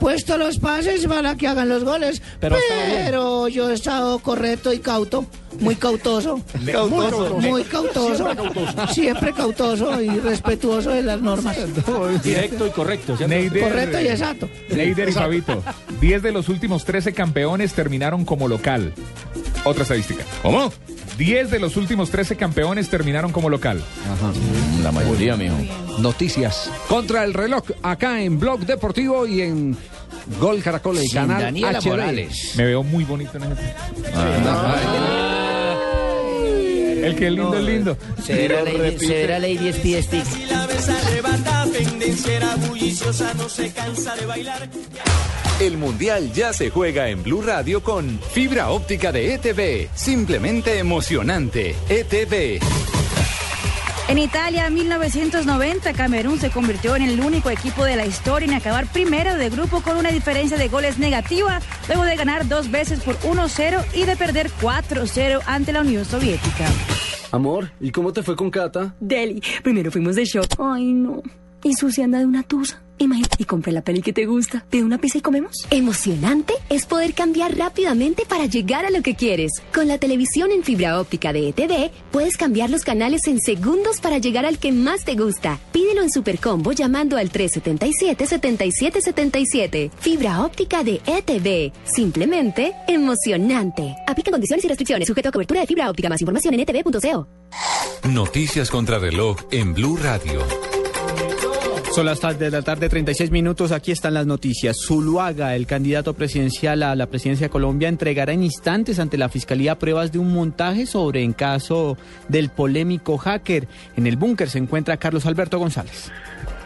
puesto 0.00 0.36
los 0.38 0.58
pases 0.58 1.06
para 1.06 1.36
que 1.36 1.46
hagan 1.46 1.68
los 1.68 1.84
goles. 1.84 2.20
Pero 2.40 3.46
yo 3.46 3.70
he 3.70 3.74
estado 3.74 4.18
correcto 4.18 4.72
y 4.72 4.80
cauto, 4.80 5.26
muy 5.60 5.76
cautoso. 5.76 6.40
Cautoso. 6.72 7.36
Muy 7.36 7.62
cautoso. 7.64 8.28
Siempre 8.92 9.32
cautoso 9.32 10.00
y 10.00 10.08
respetuoso 10.08 10.90
de 10.90 11.02
las 11.02 11.20
normas. 11.20 11.56
Directo 12.22 12.66
y 12.66 12.70
correcto. 12.70 13.16
Neider, 13.26 13.62
Correcto 13.62 14.00
y 14.00 14.08
exacto. 14.08 14.48
Neider 14.70 15.08
y 15.08 15.12
Fabito. 15.12 15.62
10 16.00 16.22
de 16.22 16.32
los 16.32 16.48
últimos 16.48 16.84
13 16.84 17.12
campeones 17.12 17.74
terminaron 17.74 18.24
como 18.24 18.48
local. 18.48 18.92
Otra 19.64 19.82
estadística. 19.82 20.24
¿Cómo? 20.42 20.72
10 21.18 21.50
de 21.50 21.58
los 21.58 21.76
últimos 21.76 22.10
13 22.10 22.36
campeones 22.36 22.88
terminaron 22.88 23.30
como 23.32 23.50
local. 23.50 23.82
La 24.82 24.90
mayoría, 24.90 25.36
mijo. 25.36 25.56
Noticias 26.00 26.70
contra 26.88 27.24
el 27.24 27.34
reloj 27.34 27.64
acá 27.82 28.22
en 28.22 28.38
Blog 28.38 28.60
Deportivo 28.60 29.26
y 29.26 29.42
en 29.42 29.76
Gol 30.38 30.62
Caracol, 30.62 30.98
el 30.98 31.04
Sin 31.04 31.20
canal 31.20 31.42
Daniela 31.42 31.80
HD. 31.80 31.86
Morales. 31.86 32.52
Me 32.56 32.64
veo 32.64 32.82
muy 32.82 33.04
bonito 33.04 33.36
en 33.36 33.44
ese. 33.44 33.74
Ah. 34.14 35.70
El 37.02 37.16
que 37.16 37.26
es 37.26 37.32
lindo 37.32 37.58
es 37.58 37.64
lindo. 37.64 37.96
Severa 38.22 38.62
Lady, 38.62 38.98
Severa 38.98 39.38
Lady 39.38 39.72
Stick. 39.72 40.50
La 40.50 40.66
besa 40.66 40.96
arrebata, 40.98 41.66
pendenciera 41.72 42.56
bulliciosa, 42.56 43.32
no 43.34 43.48
se 43.48 43.72
cansa 43.72 44.16
de 44.16 44.26
bailar. 44.26 44.68
El 45.60 45.76
Mundial 45.78 46.32
ya 46.32 46.52
se 46.52 46.70
juega 46.70 47.08
en 47.08 47.22
Blue 47.22 47.42
Radio 47.42 47.82
con 47.82 48.20
fibra 48.32 48.70
óptica 48.70 49.12
de 49.12 49.34
ETV. 49.34 49.88
Simplemente 49.94 50.78
emocionante. 50.78 51.74
ETV. 51.88 52.60
En 54.10 54.18
Italia, 54.18 54.66
en 54.66 54.74
1990, 54.74 55.92
Camerún 55.92 56.40
se 56.40 56.50
convirtió 56.50 56.96
en 56.96 57.02
el 57.02 57.20
único 57.20 57.48
equipo 57.48 57.84
de 57.84 57.94
la 57.94 58.06
historia 58.06 58.48
en 58.48 58.54
acabar 58.54 58.90
primero 58.90 59.36
de 59.36 59.50
grupo 59.50 59.82
con 59.82 59.96
una 59.96 60.10
diferencia 60.10 60.58
de 60.58 60.66
goles 60.66 60.98
negativa, 60.98 61.60
luego 61.86 62.02
de 62.02 62.16
ganar 62.16 62.48
dos 62.48 62.72
veces 62.72 62.98
por 63.04 63.16
1-0 63.20 63.84
y 63.94 64.06
de 64.06 64.16
perder 64.16 64.50
4-0 64.60 65.42
ante 65.46 65.72
la 65.72 65.82
Unión 65.82 66.04
Soviética. 66.04 66.66
Amor, 67.30 67.70
¿y 67.78 67.92
cómo 67.92 68.12
te 68.12 68.24
fue 68.24 68.34
con 68.34 68.50
Cata? 68.50 68.96
Deli, 68.98 69.40
primero 69.62 69.92
fuimos 69.92 70.16
de 70.16 70.24
show. 70.24 70.42
Ay, 70.58 70.92
no. 70.92 71.22
Y 71.62 71.74
Susi 71.74 72.02
anda 72.02 72.18
de 72.18 72.26
una 72.26 72.42
tusa. 72.42 72.82
Imagínate, 73.00 73.36
y 73.38 73.44
compré 73.46 73.72
la 73.72 73.80
peli 73.80 74.02
que 74.02 74.12
te 74.12 74.26
gusta. 74.26 74.66
¿De 74.70 74.84
una 74.84 74.98
pizza 74.98 75.16
y 75.16 75.22
comemos? 75.22 75.66
Emocionante 75.70 76.52
es 76.68 76.84
poder 76.84 77.14
cambiar 77.14 77.56
rápidamente 77.56 78.26
para 78.28 78.44
llegar 78.44 78.84
a 78.84 78.90
lo 78.90 79.00
que 79.00 79.14
quieres. 79.14 79.52
Con 79.72 79.88
la 79.88 79.96
televisión 79.96 80.52
en 80.52 80.62
fibra 80.62 81.00
óptica 81.00 81.32
de 81.32 81.48
ETV, 81.48 81.90
puedes 82.10 82.36
cambiar 82.36 82.68
los 82.68 82.84
canales 82.84 83.26
en 83.26 83.40
segundos 83.40 84.02
para 84.02 84.18
llegar 84.18 84.44
al 84.44 84.58
que 84.58 84.72
más 84.72 85.04
te 85.04 85.14
gusta. 85.14 85.58
Pídelo 85.72 86.02
en 86.02 86.10
Supercombo 86.10 86.72
llamando 86.72 87.16
al 87.16 87.32
377-7777. 87.32 89.90
Fibra 89.98 90.44
óptica 90.44 90.84
de 90.84 91.00
ETV. 91.06 91.72
Simplemente 91.84 92.74
emocionante. 92.86 93.96
Aplica 94.06 94.30
condiciones 94.30 94.62
y 94.66 94.68
restricciones. 94.68 95.08
Sujeto 95.08 95.30
a 95.30 95.32
cobertura 95.32 95.62
de 95.62 95.66
fibra 95.66 95.88
óptica. 95.88 96.10
Más 96.10 96.20
información 96.20 96.52
en 96.52 96.60
etv.co. 96.60 97.26
Noticias 98.10 98.70
contra 98.70 98.98
reloj 98.98 99.38
en 99.50 99.72
Blue 99.72 99.96
Radio. 99.96 100.42
Son 101.92 102.06
las 102.06 102.20
tarde 102.20 102.44
de 102.44 102.50
la 102.52 102.62
tarde, 102.62 102.88
36 102.88 103.32
minutos. 103.32 103.72
Aquí 103.72 103.90
están 103.90 104.14
las 104.14 104.24
noticias. 104.24 104.76
Zuluaga, 104.80 105.56
el 105.56 105.66
candidato 105.66 106.14
presidencial 106.14 106.84
a 106.84 106.94
la 106.94 107.06
presidencia 107.06 107.46
de 107.46 107.50
Colombia, 107.50 107.88
entregará 107.88 108.32
en 108.32 108.44
instantes 108.44 109.00
ante 109.00 109.18
la 109.18 109.28
fiscalía 109.28 109.76
pruebas 109.76 110.12
de 110.12 110.20
un 110.20 110.32
montaje 110.32 110.86
sobre 110.86 111.24
en 111.24 111.32
caso 111.32 111.98
del 112.28 112.48
polémico 112.48 113.18
hacker. 113.18 113.66
En 113.96 114.06
el 114.06 114.16
búnker 114.16 114.48
se 114.48 114.58
encuentra 114.58 114.98
Carlos 114.98 115.26
Alberto 115.26 115.58
González. 115.58 116.12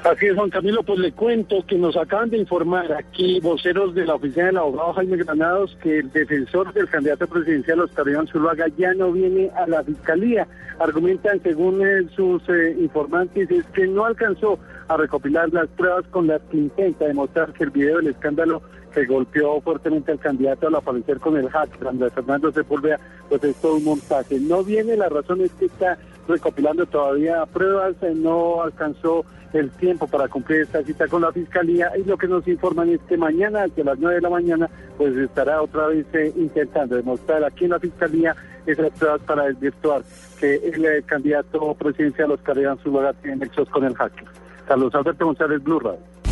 Así 0.05 0.27
es, 0.27 0.35
Juan 0.35 0.51
Camilo, 0.51 0.83
pues 0.83 0.99
le 0.99 1.13
cuento 1.13 1.65
que 1.67 1.79
nos 1.79 1.97
acaban 1.97 2.29
de 2.29 2.37
informar 2.37 2.93
aquí 2.93 3.41
voceros 3.41 3.95
de 3.95 4.05
la 4.05 4.17
oficina 4.17 4.47
del 4.47 4.59
abogado 4.59 4.93
Jaime 4.93 5.17
Granados 5.17 5.79
que 5.83 6.01
el 6.01 6.13
defensor 6.13 6.75
del 6.75 6.91
candidato 6.91 7.27
presidencial 7.27 7.81
Oscar 7.81 8.07
Iván 8.09 8.27
Zuluaga 8.27 8.67
ya 8.77 8.93
no 8.93 9.13
viene 9.13 9.51
a 9.57 9.67
la 9.67 9.83
fiscalía. 9.83 10.47
Argumentan, 10.79 11.43
según 11.43 11.81
eh, 11.81 12.07
sus 12.15 12.47
eh, 12.51 12.77
informantes, 12.79 13.51
es 13.51 13.65
que 13.69 13.87
no 13.87 14.05
alcanzó 14.05 14.59
a 14.89 14.99
recopilar 14.99 15.51
las 15.55 15.69
pruebas 15.69 16.05
con 16.11 16.27
las 16.27 16.43
que 16.51 16.59
intenta 16.59 17.07
demostrar 17.07 17.55
que 17.55 17.65
el 17.65 17.71
video 17.71 17.97
del 17.97 18.09
escándalo 18.09 18.61
que 18.93 19.07
golpeó 19.07 19.59
fuertemente 19.63 20.13
al 20.13 20.19
candidato 20.19 20.67
al 20.67 20.75
aparecer 20.75 21.19
con 21.19 21.39
el 21.39 21.49
hack, 21.49 21.83
Andrés 21.87 22.13
Fernando 22.13 22.53
Sepúlveda, 22.53 23.01
pues 23.31 23.43
es 23.43 23.57
todo 23.57 23.77
un 23.77 23.85
montaje. 23.85 24.39
No 24.39 24.63
viene, 24.65 24.99
la 24.99 25.09
razón 25.09 25.41
es 25.41 25.51
que 25.53 25.65
está 25.65 25.97
recopilando 26.29 26.85
todavía 26.85 27.47
pruebas, 27.47 27.95
eh, 28.03 28.13
no 28.15 28.63
alcanzó 28.63 29.25
el 29.55 29.71
tiempo 29.71 30.07
para 30.07 30.29
cumplir 30.29 30.63
esta 30.63 30.83
cita 30.83 31.07
con 31.07 31.23
la 31.23 31.33
fiscalía 31.33 31.93
y 31.97 32.03
lo 32.03 32.19
que 32.19 32.27
nos 32.27 32.47
informan 32.49 32.91
es 32.91 33.01
que 33.09 33.17
mañana, 33.17 33.65
hacia 33.65 33.85
las 33.85 33.99
9 33.99 34.17
de 34.17 34.21
la 34.21 34.31
mañana, 34.31 34.69
pues 34.99 35.17
estará 35.17 35.63
otra 35.63 35.87
vez 35.87 36.07
eh, 36.13 36.33
intentando 36.37 36.97
demostrar 36.97 37.45
aquí 37.45 37.65
en 37.65 37.71
la 37.71 37.79
fiscalía 37.79 38.35
esas 38.67 38.91
pruebas 38.91 39.21
para 39.23 39.45
desvirtuar 39.45 40.03
que 40.41 40.57
el 40.57 40.85
eh, 40.85 41.03
candidato 41.07 41.75
presidencial 41.75 42.33
Oscar 42.33 42.59
Iván 42.59 42.79
Zuluaga 42.79 43.13
tiene 43.15 43.37
nexos 43.37 43.69
con 43.69 43.85
el 43.85 43.95
hacker. 43.95 44.25
Carlos 44.67 44.95
Alberto 44.95 45.27
González, 45.27 45.63
Blue 45.63 45.79
Radio. 45.79 46.24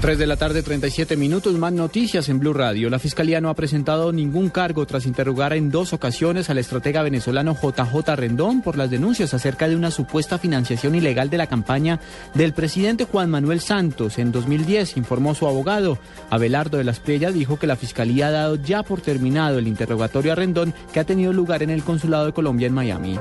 3 0.00 0.18
de 0.18 0.26
la 0.26 0.36
tarde, 0.36 0.62
37 0.62 1.16
minutos. 1.16 1.54
Más 1.54 1.72
noticias 1.72 2.28
en 2.28 2.38
Blue 2.38 2.52
Radio. 2.52 2.90
La 2.90 2.98
fiscalía 2.98 3.40
no 3.40 3.48
ha 3.48 3.54
presentado 3.54 4.12
ningún 4.12 4.50
cargo 4.50 4.86
tras 4.86 5.06
interrogar 5.06 5.54
en 5.54 5.70
dos 5.70 5.94
ocasiones 5.94 6.50
al 6.50 6.58
estratega 6.58 7.02
venezolano 7.02 7.56
JJ 7.60 8.14
Rendón 8.14 8.60
por 8.60 8.76
las 8.76 8.90
denuncias 8.90 9.32
acerca 9.32 9.68
de 9.68 9.74
una 9.74 9.90
supuesta 9.90 10.38
financiación 10.38 10.94
ilegal 10.94 11.30
de 11.30 11.38
la 11.38 11.46
campaña 11.46 11.98
del 12.34 12.52
presidente 12.52 13.04
Juan 13.04 13.30
Manuel 13.30 13.60
Santos 13.60 14.18
en 14.18 14.32
2010, 14.32 14.98
informó 14.98 15.34
su 15.34 15.48
abogado. 15.48 15.98
Abelardo 16.28 16.76
de 16.76 16.84
las 16.84 17.00
Priellas 17.00 17.32
dijo 17.32 17.58
que 17.58 17.66
la 17.66 17.76
fiscalía 17.76 18.28
ha 18.28 18.32
dado 18.32 18.56
ya 18.56 18.82
por 18.82 19.00
terminado 19.00 19.58
el 19.58 19.66
interrogatorio 19.66 20.32
a 20.32 20.34
Rendón 20.34 20.74
que 20.92 21.00
ha 21.00 21.04
tenido 21.04 21.32
lugar 21.32 21.62
en 21.62 21.70
el 21.70 21.82
consulado 21.82 22.26
de 22.26 22.32
Colombia 22.32 22.66
en 22.66 22.74
Miami. 22.74 23.18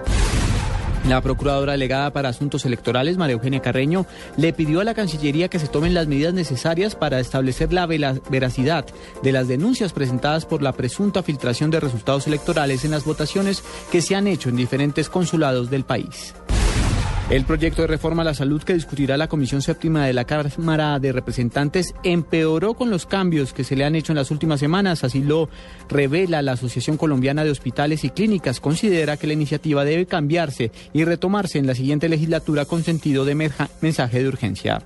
La 1.08 1.22
procuradora 1.22 1.74
delegada 1.74 2.12
para 2.12 2.30
asuntos 2.30 2.66
electorales, 2.66 3.16
María 3.16 3.34
Eugenia 3.34 3.62
Carreño, 3.62 4.08
le 4.38 4.54
pidió 4.54 4.82
a 4.82 4.84
la 4.84 4.96
Cancillería 4.96 5.50
que 5.50 5.60
se 5.60 5.68
tomen 5.68 5.94
las 5.94 6.08
medidas 6.08 6.34
necesarias 6.34 6.96
para 6.96 7.20
establecer 7.20 7.72
la 7.72 7.86
veracidad 7.86 8.88
de 9.22 9.32
las 9.32 9.48
denuncias 9.48 9.94
presentadas 9.94 10.48
por 10.48 10.64
la 10.64 10.74
presunta 10.74 11.22
filtración 11.22 11.70
de 11.70 11.80
resultados 11.80 12.26
electorales 12.26 12.86
en 12.86 12.92
las 12.92 13.06
votaciones 13.06 13.64
que 13.92 14.02
se 14.02 14.16
han 14.16 14.26
hecho 14.26 14.50
en 14.50 14.56
diferentes 14.56 15.08
consulados 15.08 15.70
del 15.70 15.84
país. 15.84 16.34
El 17.28 17.44
proyecto 17.44 17.82
de 17.82 17.88
reforma 17.88 18.22
a 18.22 18.26
la 18.26 18.36
salud 18.36 18.62
que 18.62 18.76
discutirá 18.76 19.18
la 19.18 19.28
Comisión 19.28 19.64
Séptima 19.64 20.06
de 20.06 20.14
la 20.14 20.26
Cámara 20.26 21.00
de 21.00 21.12
Representantes 21.12 21.96
empeoró 22.04 22.76
con 22.76 22.92
los 22.92 23.08
cambios 23.08 23.52
que 23.52 23.64
se 23.64 23.76
le 23.76 23.84
han 23.84 23.96
hecho 23.96 24.12
en 24.12 24.18
las 24.18 24.30
últimas 24.30 24.60
semanas. 24.60 25.04
Así 25.04 25.24
lo 25.24 25.50
revela 25.90 26.44
la 26.44 26.52
Asociación 26.52 26.98
Colombiana 26.98 27.44
de 27.44 27.50
Hospitales 27.50 28.04
y 28.04 28.12
Clínicas. 28.12 28.60
Considera 28.60 29.18
que 29.18 29.26
la 29.26 29.34
iniciativa 29.34 29.84
debe 29.84 30.06
cambiarse 30.06 30.72
y 30.94 31.04
retomarse 31.04 31.58
en 31.58 31.66
la 31.66 31.74
siguiente 31.74 32.10
legislatura 32.10 32.66
con 32.66 32.84
sentido 32.84 33.26
de 33.26 33.34
mensaje 33.82 34.22
de 34.22 34.28
urgencia. 34.28 34.84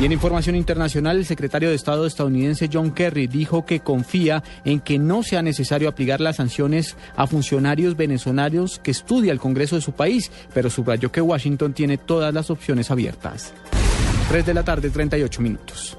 Y 0.00 0.04
en 0.04 0.12
información 0.12 0.54
internacional, 0.54 1.16
el 1.16 1.26
secretario 1.26 1.70
de 1.70 1.74
Estado 1.74 2.06
estadounidense 2.06 2.70
John 2.72 2.92
Kerry 2.92 3.26
dijo 3.26 3.66
que 3.66 3.80
confía 3.80 4.44
en 4.64 4.78
que 4.78 4.96
no 4.96 5.24
sea 5.24 5.42
necesario 5.42 5.88
aplicar 5.88 6.20
las 6.20 6.36
sanciones 6.36 6.96
a 7.16 7.26
funcionarios 7.26 7.96
venezolanos 7.96 8.78
que 8.78 8.92
estudia 8.92 9.32
el 9.32 9.40
Congreso 9.40 9.74
de 9.74 9.82
su 9.82 9.92
país, 9.92 10.30
pero 10.54 10.70
subrayó 10.70 11.10
que 11.10 11.20
Washington 11.20 11.72
tiene 11.72 11.98
todas 11.98 12.32
las 12.32 12.48
opciones 12.48 12.92
abiertas. 12.92 13.52
3 14.28 14.46
de 14.46 14.54
la 14.54 14.62
tarde, 14.62 14.90
38 14.90 15.42
minutos. 15.42 15.98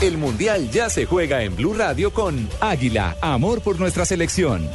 El 0.00 0.18
Mundial 0.18 0.70
ya 0.70 0.90
se 0.90 1.06
juega 1.06 1.42
en 1.42 1.54
Blue 1.54 1.74
Radio 1.74 2.12
con 2.12 2.48
Águila, 2.60 3.16
amor 3.20 3.60
por 3.60 3.78
nuestra 3.78 4.04
selección. 4.04 4.68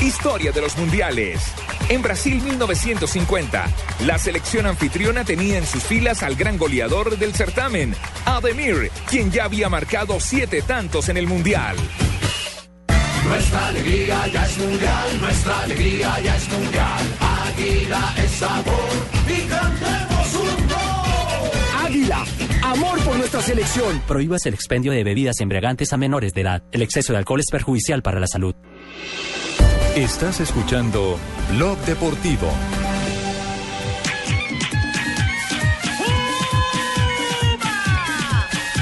Historia 0.00 0.50
de 0.50 0.60
los 0.60 0.76
mundiales. 0.76 1.40
En 1.88 2.02
Brasil 2.02 2.40
1950, 2.42 3.66
la 4.06 4.18
selección 4.18 4.66
anfitriona 4.66 5.24
tenía 5.24 5.58
en 5.58 5.66
sus 5.66 5.82
filas 5.84 6.22
al 6.22 6.34
gran 6.34 6.58
goleador 6.58 7.18
del 7.18 7.34
certamen, 7.34 7.94
Ademir, 8.24 8.90
quien 9.08 9.30
ya 9.30 9.44
había 9.44 9.68
marcado 9.68 10.18
siete 10.18 10.62
tantos 10.62 11.08
en 11.08 11.16
el 11.16 11.26
mundial. 11.26 11.76
Nuestra 13.28 13.68
alegría 13.68 14.26
ya 14.28 14.46
es 14.46 14.58
mundial, 14.58 15.20
nuestra 15.20 15.60
alegría 15.60 16.20
ya 16.20 16.36
es 16.36 16.48
mundial. 16.48 17.16
Águila 17.20 18.14
es 18.18 18.30
sabor 18.32 18.90
y 19.28 19.40
cantemos 19.48 20.13
amor 22.74 22.98
por 23.04 23.16
nuestra 23.16 23.40
selección. 23.40 24.02
Prohíbas 24.06 24.46
el 24.46 24.54
expendio 24.54 24.92
de 24.92 25.04
bebidas 25.04 25.40
embriagantes 25.40 25.92
a 25.92 25.96
menores 25.96 26.34
de 26.34 26.40
edad. 26.40 26.62
El 26.72 26.82
exceso 26.82 27.12
de 27.12 27.20
alcohol 27.20 27.40
es 27.40 27.46
perjudicial 27.50 28.02
para 28.02 28.18
la 28.18 28.26
salud. 28.26 28.54
Estás 29.94 30.40
escuchando 30.40 31.18
Blog 31.52 31.78
Deportivo. 31.86 32.48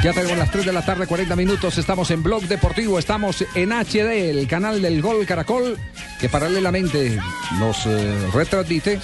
Ya 0.03 0.13
tenemos 0.13 0.37
las 0.37 0.51
3 0.51 0.67
de 0.67 0.73
la 0.73 0.85
tarde, 0.85 1.07
40 1.07 1.37
minutos. 1.37 1.79
Estamos 1.79 2.11
en 2.11 2.23
Blog 2.23 2.43
Deportivo, 2.45 2.99
estamos 2.99 3.45
en 3.55 3.73
HD, 3.73 4.31
el 4.31 4.49
canal 4.49 4.83
del 4.83 5.01
Gol 5.01 5.25
Caracol, 5.27 5.79
que 6.19 6.29
paralelamente 6.29 7.21
nos 7.59 7.87
eh, 7.87 8.29
retransmite, 8.33 8.99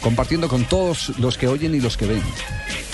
compartiendo 0.00 0.48
con 0.48 0.64
todos 0.64 1.18
los 1.18 1.36
que 1.36 1.48
oyen 1.48 1.74
y 1.74 1.80
los 1.80 1.96
que 1.98 2.06
ven. 2.06 2.22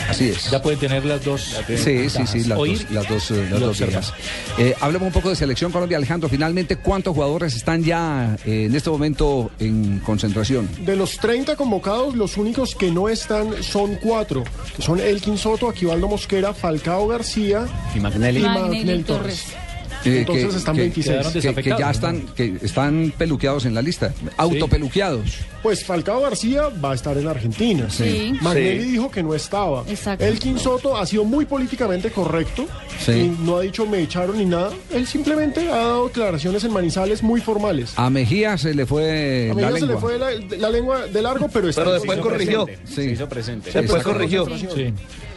Así 0.09 0.29
es. 0.29 0.51
Ya 0.51 0.61
pueden 0.63 0.79
tener 0.79 1.05
las 1.05 1.25
dos. 1.25 1.57
Sí, 1.67 2.09
sí, 2.11 2.27
sí, 2.27 2.45
las 2.45 2.59
Oír 2.59 2.79
dos, 2.79 2.91
las 2.91 3.09
dos, 3.09 3.31
las 3.51 3.61
dos 3.61 3.79
vías. 3.81 4.13
Eh, 4.59 4.75
hablemos 4.81 5.07
un 5.09 5.13
poco 5.13 5.31
de 5.31 5.37
Selección 5.37 5.73
Colombia, 5.73 5.97
Alejandro. 5.97 6.29
Finalmente, 6.29 6.77
¿cuántos 6.77 7.15
jugadores 7.15 7.55
están 7.57 7.83
ya 7.83 8.37
eh, 8.45 8.65
en 8.67 8.75
este 8.75 8.91
momento 8.91 9.51
en 9.59 9.99
concentración? 10.01 10.69
De 10.85 10.97
los 10.97 11.19
30 11.19 11.57
convocados, 11.57 12.15
los 12.17 12.37
únicos 12.37 12.75
que 12.75 12.91
no 12.91 13.09
están 13.09 13.63
son 13.63 13.97
cuatro, 13.97 14.45
que 14.77 14.83
son 14.83 15.01
Elkin 15.01 15.39
Soto, 15.39 15.69
Aquivaldo 15.69 16.09
Mosquera, 16.09 16.55
Falcao 16.55 17.09
García 17.09 17.67
Y 17.95 18.01
Magnelli. 18.01 18.41
y 18.41 18.43
Magnelli 18.43 18.61
Magnelli 18.79 19.03
Torres. 19.05 19.45
Torres. 19.45 19.64
Entonces 20.05 20.49
que- 20.51 20.57
están 20.57 20.75
que- 20.77 20.81
26. 20.83 21.27
Que, 21.55 21.55
que 21.63 21.71
ya 21.79 21.91
están, 21.91 22.21
que 22.37 22.57
están 22.63 23.13
peluqueados 23.17 23.65
en 23.67 23.75
la 23.75 23.83
lista, 23.83 24.13
autopeluqueados. 24.37 25.39
Pues 25.63 25.85
Falcao 25.85 26.21
García 26.21 26.69
va 26.85 26.93
a 26.93 26.95
estar 26.95 27.17
en 27.17 27.27
Argentina. 27.27 27.89
Sí. 27.91 28.35
Magnelli 28.41 28.83
Sí. 28.85 28.91
dijo 28.93 29.11
que 29.11 29.23
no 29.23 29.35
estaba. 29.35 29.85
Exacto. 29.89 30.25
Elkin 30.25 30.59
Soto 30.59 30.97
ha 30.97 31.07
sido 31.07 31.25
muy 31.25 31.45
políticamente 31.47 32.11
correcto 32.11 32.67
Sí. 33.05 33.13
y 33.13 33.37
no 33.45 33.57
ha 33.57 33.61
dicho 33.63 33.87
me 33.87 34.01
echaron 34.01 34.37
ni 34.39 34.45
nada. 34.45 34.71
Él 34.93 35.07
simplemente 35.07 35.69
ha 35.71 35.77
dado 35.77 36.07
declaraciones 36.09 36.65
en 36.65 36.73
Manizales 36.73 37.23
muy 37.23 37.41
formales. 37.41 37.93
A 37.97 38.11
Mejía 38.11 38.59
se 38.59 38.75
le 38.75 38.85
fue 38.87 39.51
A 39.51 39.55
la 39.55 39.55
Mejía 39.55 39.69
se 39.73 39.87
lengua. 39.87 39.95
le 39.95 40.01
fue 40.01 40.19
la, 40.19 40.57
la 40.59 40.71
lengua 40.71 41.07
de 41.07 41.23
largo, 41.23 41.49
pero 41.53 41.69
está 41.69 41.83
Pero 41.83 41.95
después 41.95 42.17
se 42.17 42.21
hizo 42.21 42.29
corrigió. 42.31 42.65
presente. 42.67 42.93
Se 42.95 43.05
hizo 43.11 43.29
presente. 43.29 43.65
Después 43.73 43.85
Después 43.85 44.03
corrigió. 44.05 44.47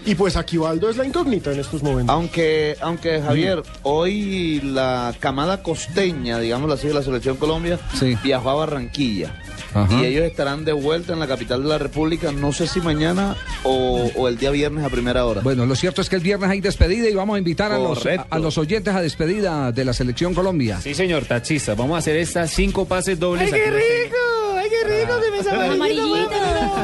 Y 0.08 0.16
pues 0.16 0.38
Aquivaldo 0.38 0.89
es 0.89 0.95
la 0.95 1.05
incógnita 1.05 1.51
en 1.51 1.60
estos 1.60 1.84
momentos. 1.84 2.16
Aunque, 2.16 2.78
aunque 2.80 3.22
Javier, 3.22 3.62
hoy 3.84 4.62
la 4.62 5.14
camada 5.20 5.62
costeña, 5.62 6.39
digámoslo 6.39 6.76
así, 6.76 6.88
de 6.88 6.93
la 6.93 7.03
Selección 7.03 7.36
Colombia, 7.36 7.78
viajó 8.24 8.49
a 8.51 8.55
Barranquilla. 8.55 9.36
Ajá. 9.74 9.93
Y 10.01 10.05
ellos 10.05 10.24
estarán 10.24 10.64
de 10.64 10.72
vuelta 10.72 11.12
en 11.12 11.20
la 11.20 11.28
capital 11.28 11.62
de 11.62 11.68
la 11.68 11.78
República, 11.78 12.32
no 12.32 12.53
sé 12.53 12.68
si 12.68 12.80
mañana 12.80 13.36
o, 13.64 14.10
o 14.16 14.30
el 14.30 14.38
día 14.38 14.49
viernes 14.49 14.86
a 14.86 14.89
primera 14.89 15.26
hora. 15.26 15.41
Bueno, 15.41 15.66
lo 15.66 15.76
cierto 15.76 16.01
es 16.01 16.08
que 16.08 16.16
el 16.16 16.22
viernes 16.22 16.49
hay 16.49 16.62
despedida 16.62 17.10
y 17.10 17.14
vamos 17.14 17.36
a 17.36 17.39
invitar 17.39 17.74
a 17.74 17.78
los, 17.78 18.05
a, 18.05 18.39
los 18.39 18.58
oyentes 18.58 18.95
a 18.95 19.01
despedida 19.01 19.74
de 19.74 19.84
la 19.84 19.91
Selección 19.91 20.34
Colombia. 20.34 20.80
Sí, 20.80 20.93
señor, 20.93 21.26
taxista. 21.26 21.76
Vamos 21.76 21.95
a 21.95 21.97
hacer 21.97 22.16
estas 22.16 22.49
cinco 22.51 22.86
pases 22.86 23.20
dobles. 23.20 23.51
¡Ay, 23.51 23.60
qué 23.60 23.68
aquí 23.68 23.76
rico! 24.05 24.37
¡Ay, 24.68 24.70
qué 24.70 25.01
rico! 25.01 25.13
Que 25.22 25.32
me 25.38 25.43
sabe 25.43 25.68
Amarillito. 25.68 26.30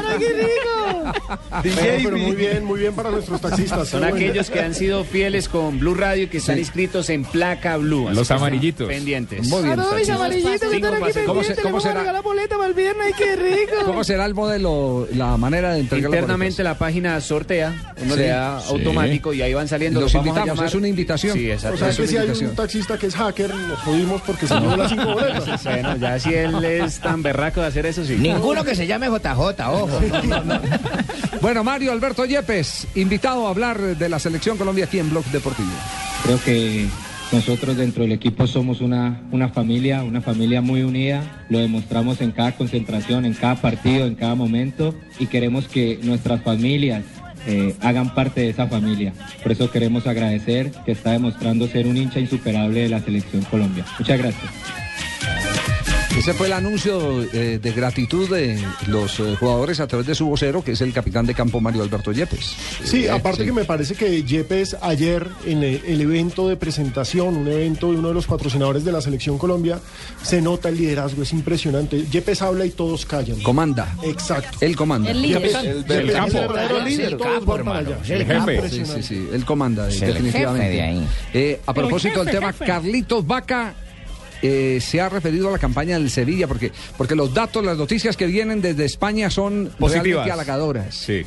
¡Ay, 0.08 0.16
qué 0.20 0.34
rico! 0.34 1.12
DJ, 1.64 2.00
pero 2.04 2.18
muy 2.18 2.36
bien, 2.36 2.64
muy 2.66 2.80
bien 2.80 2.94
para 2.94 3.12
nuestros 3.12 3.40
taxistas. 3.42 3.88
Son 3.90 4.00
bueno. 4.02 4.16
aquellos 4.16 4.50
que 4.50 4.60
han 4.62 4.74
sido 4.74 5.04
fieles 5.04 5.50
con 5.50 5.80
Blue 5.80 5.94
Radio 5.96 6.24
y 6.24 6.28
que 6.28 6.38
están 6.38 6.58
inscritos 6.58 7.10
en 7.10 7.24
placa 7.26 7.78
Blue. 7.78 8.10
Los 8.12 8.32
amarillitos. 8.32 8.88
Pendientes. 8.88 9.48
Muy 9.50 9.64
bien. 9.64 9.76
Saludos 9.76 9.96
mis 10.00 10.10
amarillitos 10.10 10.62
que 10.70 10.76
están 10.76 10.94
aquí 10.94 11.02
pases. 11.04 11.26
¿Cómo 11.26 11.42
se- 11.42 11.48
pendientes. 11.50 11.64
cómo 11.64 11.80
será? 11.82 12.00
regalar 12.02 12.24
boleta 12.24 12.56
para 12.56 12.68
el 12.70 12.74
viernes. 12.74 13.06
¡Ay, 13.08 13.14
qué 13.18 13.36
rico! 13.36 13.76
¿Cómo 13.86 14.04
será 14.04 14.26
el 14.26 14.34
modelo, 14.34 15.08
la 15.14 15.38
manera 15.38 15.74
de 15.74 15.80
entregar 15.82 16.10
las 16.12 16.20
Internamente 16.20 16.64
la 16.64 16.78
página 16.78 17.20
sortea, 17.22 17.94
uno 18.02 18.14
Sí. 18.14 18.20
le 18.20 18.28
da 18.28 18.60
Sí. 18.62 18.68
automático 18.72 19.34
y 19.34 19.42
ahí 19.42 19.54
van 19.54 19.68
saliendo. 19.68 20.00
Los 20.02 20.14
invitamos, 20.16 20.62
es 20.62 20.76
una 20.76 20.88
invitación. 20.88 21.34
Sí, 21.38 21.50
O 21.50 21.54
exacto. 21.54 21.78
sea 21.78 21.90
Es 21.90 21.96
que 21.98 22.02
una 22.04 22.12
si 22.12 22.18
hay 22.18 22.48
un 22.50 22.56
taxista 22.56 22.98
que 22.98 23.08
es 23.08 23.16
hacker, 23.16 23.54
nos 23.54 23.80
jodimos 23.80 24.22
porque 24.24 24.48
se 24.48 24.60
llevó 24.60 24.76
las 24.78 24.90
cinco 24.90 25.14
boletas. 25.14 25.64
Bueno, 25.74 25.96
ya 25.98 26.20
si 26.20 26.34
él 26.34 26.64
es 26.64 27.00
tan 27.00 27.24
berraco 27.24 27.62
de 27.62 27.68
hacer 27.74 27.86
eso, 27.88 28.06
sí. 28.06 28.16
Ninguno 28.18 28.64
que 28.64 28.76
se 28.76 28.86
llame 28.86 29.08
JJ, 29.08 29.68
ojo. 29.68 29.90
Bueno, 31.42 31.62
Mario 31.64 31.92
Alberto 31.92 32.24
Yepes, 32.24 32.88
invitado 32.96 33.48
a 33.48 33.50
hablar 33.50 33.98
de 33.98 34.08
la 34.08 34.18
selección 34.18 34.58
Colombia 34.58 34.86
aquí 34.86 35.00
en 35.00 35.10
Blog 35.10 35.26
Deportivo. 35.26 35.72
Creo 36.24 36.42
que 36.42 36.88
nosotros 37.34 37.76
dentro 37.76 38.04
del 38.04 38.14
equipo 38.14 38.48
somos 38.48 38.80
una, 38.80 39.22
una 39.32 39.50
familia, 39.50 40.04
una 40.04 40.22
familia 40.22 40.62
muy 40.62 40.84
unida. 40.84 41.46
Lo 41.50 41.60
demostramos 41.60 42.22
en 42.22 42.32
cada 42.32 42.54
concentración, 42.54 43.26
en 43.26 43.34
cada 43.34 43.56
partido, 43.56 44.06
en 44.06 44.16
cada 44.16 44.36
momento 44.36 44.96
y 45.20 45.26
queremos 45.26 45.68
que 45.68 46.00
nuestras 46.04 46.42
familias 46.44 47.04
eh, 47.46 47.76
hagan 47.82 48.14
parte 48.16 48.40
de 48.42 48.50
esa 48.50 48.68
familia. 48.68 49.14
Por 49.42 49.52
eso 49.52 49.70
queremos 49.70 50.08
agradecer 50.08 50.72
que 50.86 50.94
está 50.94 51.12
demostrando 51.12 51.68
ser 51.68 51.88
un 51.88 51.98
hincha 51.98 52.22
insuperable 52.22 52.82
de 52.84 52.90
la 52.90 53.02
selección 53.02 53.44
Colombia. 53.44 53.84
Muchas 54.00 54.18
gracias. 54.18 54.83
Ese 56.18 56.34
fue 56.36 56.48
el 56.48 56.54
anuncio 56.54 57.24
eh, 57.34 57.60
de 57.62 57.72
gratitud 57.74 58.30
de 58.30 58.58
los 58.88 59.20
eh, 59.20 59.36
jugadores 59.38 59.80
a 59.80 59.88
través 59.88 60.08
de 60.08 60.16
su 60.16 60.26
vocero, 60.28 60.64
que 60.64 60.72
es 60.74 60.82
el 60.82 60.94
capitán 60.94 61.26
de 61.26 61.34
campo 61.34 61.60
Mario 61.60 61.82
Alberto 61.84 62.12
Yepes. 62.14 62.56
Sí, 62.86 63.06
Eh, 63.06 63.10
aparte 63.12 63.40
sí. 63.42 63.46
que 63.48 63.52
me 63.52 63.66
parece 63.66 63.96
que 63.96 64.24
Yepes 64.24 64.78
ayer 64.82 65.28
en 65.46 65.64
el, 65.64 65.82
el 65.86 66.00
evento 66.02 66.48
de 66.48 66.56
presentación, 66.56 67.36
un 67.36 67.48
evento 67.48 67.92
de 67.92 67.98
uno 67.98 68.10
de 68.10 68.14
los 68.14 68.28
patrocinadores 68.28 68.86
de 68.86 68.92
la 68.94 69.02
Selección 69.02 69.38
Colombia, 69.38 69.80
se 70.22 70.42
nota 70.42 70.70
el 70.70 70.78
liderazgo, 70.78 71.24
es 71.24 71.34
impresionante. 71.34 72.06
Yepes 72.10 72.42
habla 72.42 72.66
y 72.66 72.70
todos 72.70 73.06
callan. 73.06 73.42
Comanda. 73.42 73.94
Exacto. 74.04 74.60
Él 74.62 74.76
comanda. 74.78 75.12
El 75.12 75.22
líder. 75.22 75.42
Yepes- 75.42 75.66
El- 75.66 75.84
Yepes 75.84 76.36
el 76.36 76.78
El 76.78 76.86
líder. 76.86 77.14
hermano. 77.14 77.74
allá. 77.74 77.98
El 78.08 78.26
jefe. 78.26 78.70
Sí, 78.70 78.86
sí, 78.86 79.04
sí. 79.04 79.28
Él 79.34 79.44
comanda, 79.44 79.88
definitivamente. 79.88 80.68
jefe 80.68 80.76
de 80.76 80.82
ahí. 80.82 81.08
Eh, 81.34 81.62
a 81.66 81.74
propósito 81.74 82.24
del 82.24 82.34
tema, 82.34 82.54
jefe. 82.54 82.66
Carlitos 82.66 83.26
Vaca 83.28 83.74
eh, 84.44 84.80
se 84.82 85.02
ha 85.02 85.10
referido 85.10 85.48
a 85.48 85.52
la 85.52 85.58
campaña 85.58 85.98
del 85.98 86.12
Sevilla, 86.12 86.48
porque, 86.48 86.72
porque 86.98 87.16
los 87.16 87.34
datos, 87.34 87.66
las 87.66 87.78
noticias 87.78 88.16
que 88.16 88.28
vienen 88.28 88.62
desde 88.62 88.86
España 88.86 89.30
son 89.32 89.72
Positivas. 89.80 90.04
realmente 90.26 90.32
halagadoras. 90.34 90.94
Sí. 90.96 91.24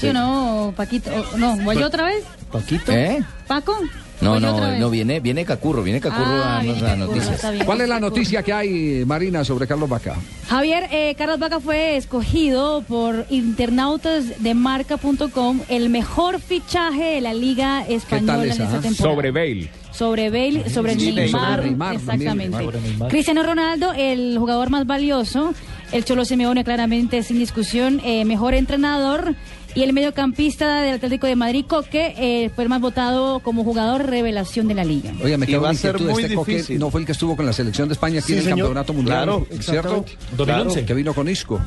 ¿Sí 0.00 0.08
o 0.08 0.12
no, 0.12 0.74
Paquito? 0.76 1.10
O- 1.34 1.36
No, 1.38 1.56
¿voy 1.58 1.76
yo 1.76 1.86
otra 1.86 2.06
vez? 2.06 2.24
¿Paquito? 2.50 2.90
¿Eh? 2.90 3.22
¿Paco? 3.46 3.78
No, 4.20 4.30
¿Voy 4.32 4.40
yo 4.40 4.52
otra 4.52 4.64
no, 4.66 4.70
vez? 4.72 4.80
no, 4.80 4.90
viene, 4.90 5.20
viene 5.20 5.44
Cacurro, 5.44 5.82
viene 5.82 6.00
Cacurro 6.00 6.24
Ah, 6.26 6.32
a 6.32 6.54
darnos 6.56 6.62
viene 6.64 6.80
las 6.82 6.98
Cacurro, 6.98 7.14
noticias. 7.16 7.52
bien. 7.52 7.64
¿Cuál 7.66 7.80
es 7.82 7.88
la 7.88 8.00
noticia 8.00 8.42
que 8.42 8.52
hay, 8.52 9.04
Marina, 9.06 9.44
sobre 9.44 9.66
Carlos 9.68 9.88
Vaca? 9.88 10.16
Javier, 10.48 10.88
eh, 10.90 11.14
Carlos 11.16 11.38
Vaca 11.38 11.60
fue 11.60 11.96
escogido 11.96 12.82
por 12.82 13.26
internautas 13.30 14.42
de 14.42 14.54
marca.com 14.54 15.60
el 15.68 15.90
mejor 15.90 16.40
fichaje 16.40 17.04
de 17.16 17.20
la 17.20 17.34
Liga 17.34 17.84
Española 17.86 18.44
en 18.44 18.50
esta 18.50 18.80
temporada. 18.80 18.94
Sobre 18.94 19.30
Bale. 19.30 19.70
Sobre 19.94 20.28
Bale, 20.30 20.68
sobre 20.70 20.94
Sí, 20.98 21.12
Neymar, 21.12 21.56
sobre 21.56 21.70
Neymar 21.70 21.94
exactamente. 21.94 22.58
Neymar. 22.58 23.08
Cristiano 23.08 23.42
Ronaldo, 23.44 23.92
el 23.96 24.36
jugador 24.38 24.70
más 24.70 24.86
valioso, 24.86 25.54
el 25.92 26.04
Cholo 26.04 26.24
Simeone 26.24 26.64
claramente 26.64 27.22
sin 27.22 27.38
discusión, 27.38 28.00
eh, 28.04 28.24
mejor 28.24 28.54
entrenador 28.54 29.36
y 29.74 29.82
el 29.82 29.92
mediocampista 29.92 30.82
del 30.82 30.94
Atlético 30.94 31.26
de 31.26 31.36
Madrid, 31.36 31.64
Coque, 31.68 32.14
eh, 32.16 32.50
fue 32.54 32.64
el 32.64 32.70
más 32.70 32.80
votado 32.80 33.40
como 33.40 33.64
jugador 33.64 34.06
revelación 34.06 34.68
de 34.68 34.74
la 34.74 34.84
liga. 34.84 35.12
Oye, 35.22 35.36
me 35.36 35.46
con 35.46 35.66
a 35.66 35.74
ser 35.74 36.00
muy 36.00 36.22
Este 36.22 36.34
Coque 36.34 36.64
no 36.78 36.90
fue 36.90 37.00
el 37.00 37.06
que 37.06 37.12
estuvo 37.12 37.36
con 37.36 37.44
la 37.46 37.52
selección 37.52 37.88
de 37.88 37.94
España 37.94 38.18
aquí 38.20 38.28
Sí, 38.28 38.32
en 38.34 38.38
el 38.38 38.44
señor. 38.44 38.58
Campeonato 38.58 38.92
Mundial, 38.92 39.16
Claro, 39.24 39.46
¿cierto? 39.50 40.04
exactamente. 40.06 40.12
2011. 40.36 40.84
Que 40.84 40.94
vino 40.94 41.14
con 41.14 41.28
Isco. 41.28 41.60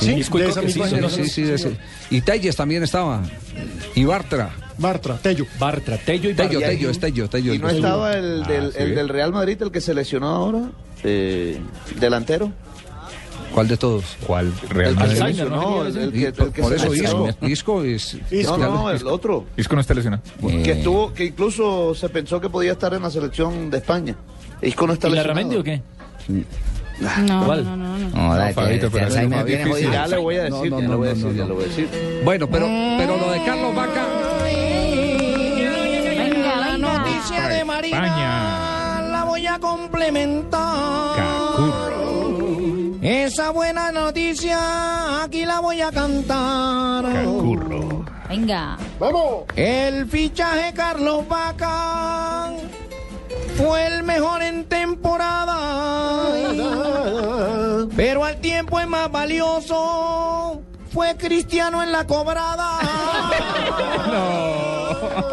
Sí, 0.00 0.12
Isco 0.12 0.38
y 0.38 0.42
de 0.42 0.48
esa 0.48 0.60
Coque, 0.60 0.66
misma 0.66 0.84
sí, 0.84 0.90
sí, 0.90 0.94
generación, 0.96 1.26
sí, 1.26 1.32
sí, 1.32 1.42
de 1.42 1.54
ese. 1.54 1.62
señor. 1.64 1.78
Y 2.10 2.20
Telles 2.20 2.56
también 2.56 2.82
estaba. 2.82 3.22
Y 3.94 4.04
Bartra. 4.04 4.50
Bartra, 4.78 5.18
Tello. 5.18 5.46
Bartra, 5.58 5.98
Tello 5.98 6.30
y 6.30 6.34
Tello, 6.34 6.58
Bartra. 6.60 6.68
Tello, 6.70 6.90
es 6.90 6.98
Tello, 7.00 7.28
Tello. 7.28 7.54
¿Y 7.54 7.58
no 7.58 7.68
estaba 7.68 8.14
el 8.14 8.44
del, 8.44 8.66
Ah, 8.68 8.70
sí. 8.72 8.82
el 8.82 8.94
del 8.94 9.08
Real 9.10 9.32
Madrid, 9.32 9.60
el 9.62 9.70
que 9.70 9.80
se 9.82 9.92
lesionó 9.92 10.28
ahora? 10.28 10.70
Eh, 11.04 11.58
delantero. 11.98 12.50
¿Cuál 13.54 13.68
de 13.68 13.76
todos? 13.76 14.04
¿Cuál? 14.26 14.52
El 14.74 14.86
se 14.86 14.94
Madrid? 14.94 15.22
lesionó, 15.22 15.84
el, 15.84 15.96
el 15.96 16.12
que, 16.12 16.26
el 16.26 16.52
que 16.52 16.62
Por 16.62 16.72
eso 16.72 16.88
lesionó. 16.88 17.28
Isco. 17.28 17.46
Isco 17.46 17.82
es. 17.82 18.16
No, 18.46 18.56
no, 18.58 18.90
el 18.90 19.06
otro. 19.06 19.46
Isco 19.56 19.74
no 19.74 19.80
está 19.80 19.92
lesionado. 19.94 20.22
Que 20.62 20.72
estuvo, 20.72 21.12
que 21.12 21.24
incluso 21.24 21.94
se 21.94 22.08
pensó 22.08 22.40
que 22.40 22.48
podía 22.48 22.72
estar 22.72 22.94
en 22.94 23.02
la 23.02 23.10
selección 23.10 23.70
de 23.70 23.78
España. 23.78 24.14
Isco 24.62 24.86
no 24.86 24.92
está 24.92 25.08
¿Y 25.08 25.10
la 25.12 25.22
lesionado. 25.22 25.40
Ramendi 25.40 25.56
o 25.56 25.64
qué? 25.64 25.82
No, 27.26 27.44
¿Cuál? 27.46 27.64
no, 27.64 27.76
no, 27.76 27.98
no. 27.98 28.08
No, 28.10 28.34
dale, 28.36 28.52
Fabito, 28.52 28.86
te- 28.86 28.92
pero 28.92 29.06
Alzheimer 29.06 29.44
viene 29.44 29.64
difícil. 29.64 29.86
jodido. 29.88 29.92
Ya 30.02 30.06
le 30.06 30.16
voy 30.18 30.36
a 30.36 30.48
No, 30.50 30.56
decir, 30.56 30.70
no, 30.70 30.80
ya 30.80 30.86
no, 30.86 30.90
le 30.92 30.96
voy 30.96 31.08
a 31.08 31.10
no, 31.10 31.14
decir, 31.16 31.26
no, 31.26 31.32
ya 31.32 31.42
no. 31.42 31.48
le 31.48 31.54
voy 31.54 31.64
a 31.64 31.66
decir. 31.68 31.88
Bueno, 32.24 32.46
pero, 32.50 32.66
pero 32.98 33.16
lo 33.16 33.30
de 33.32 33.44
Carlos 33.44 33.74
Vaca. 33.74 34.06
Venga, 36.04 36.56
la 36.56 36.78
noticia 36.78 37.48
de 37.48 37.64
Marina 37.64 37.96
España. 38.06 39.08
la 39.10 39.24
voy 39.24 39.46
a 39.46 39.58
complementar. 39.58 41.16
Cacurro. 41.16 41.99
Esa 43.02 43.50
buena 43.50 43.90
noticia 43.92 45.22
aquí 45.22 45.46
la 45.46 45.60
voy 45.60 45.80
a 45.80 45.90
cantar. 45.90 47.04
Cacurro. 47.10 48.04
Venga. 48.28 48.76
¡Vamos! 48.98 49.44
El 49.56 50.06
fichaje 50.06 50.74
Carlos 50.74 51.26
Vaca 51.26 52.52
fue 53.56 53.86
el 53.86 54.02
mejor 54.02 54.42
en 54.42 54.64
temporada. 54.66 56.28
Pero 57.96 58.22
al 58.22 58.36
tiempo 58.36 58.78
es 58.78 58.86
más 58.86 59.10
valioso. 59.10 60.60
Fue 60.92 61.16
Cristiano 61.16 61.82
en 61.82 61.92
la 61.92 62.06
cobrada. 62.06 62.80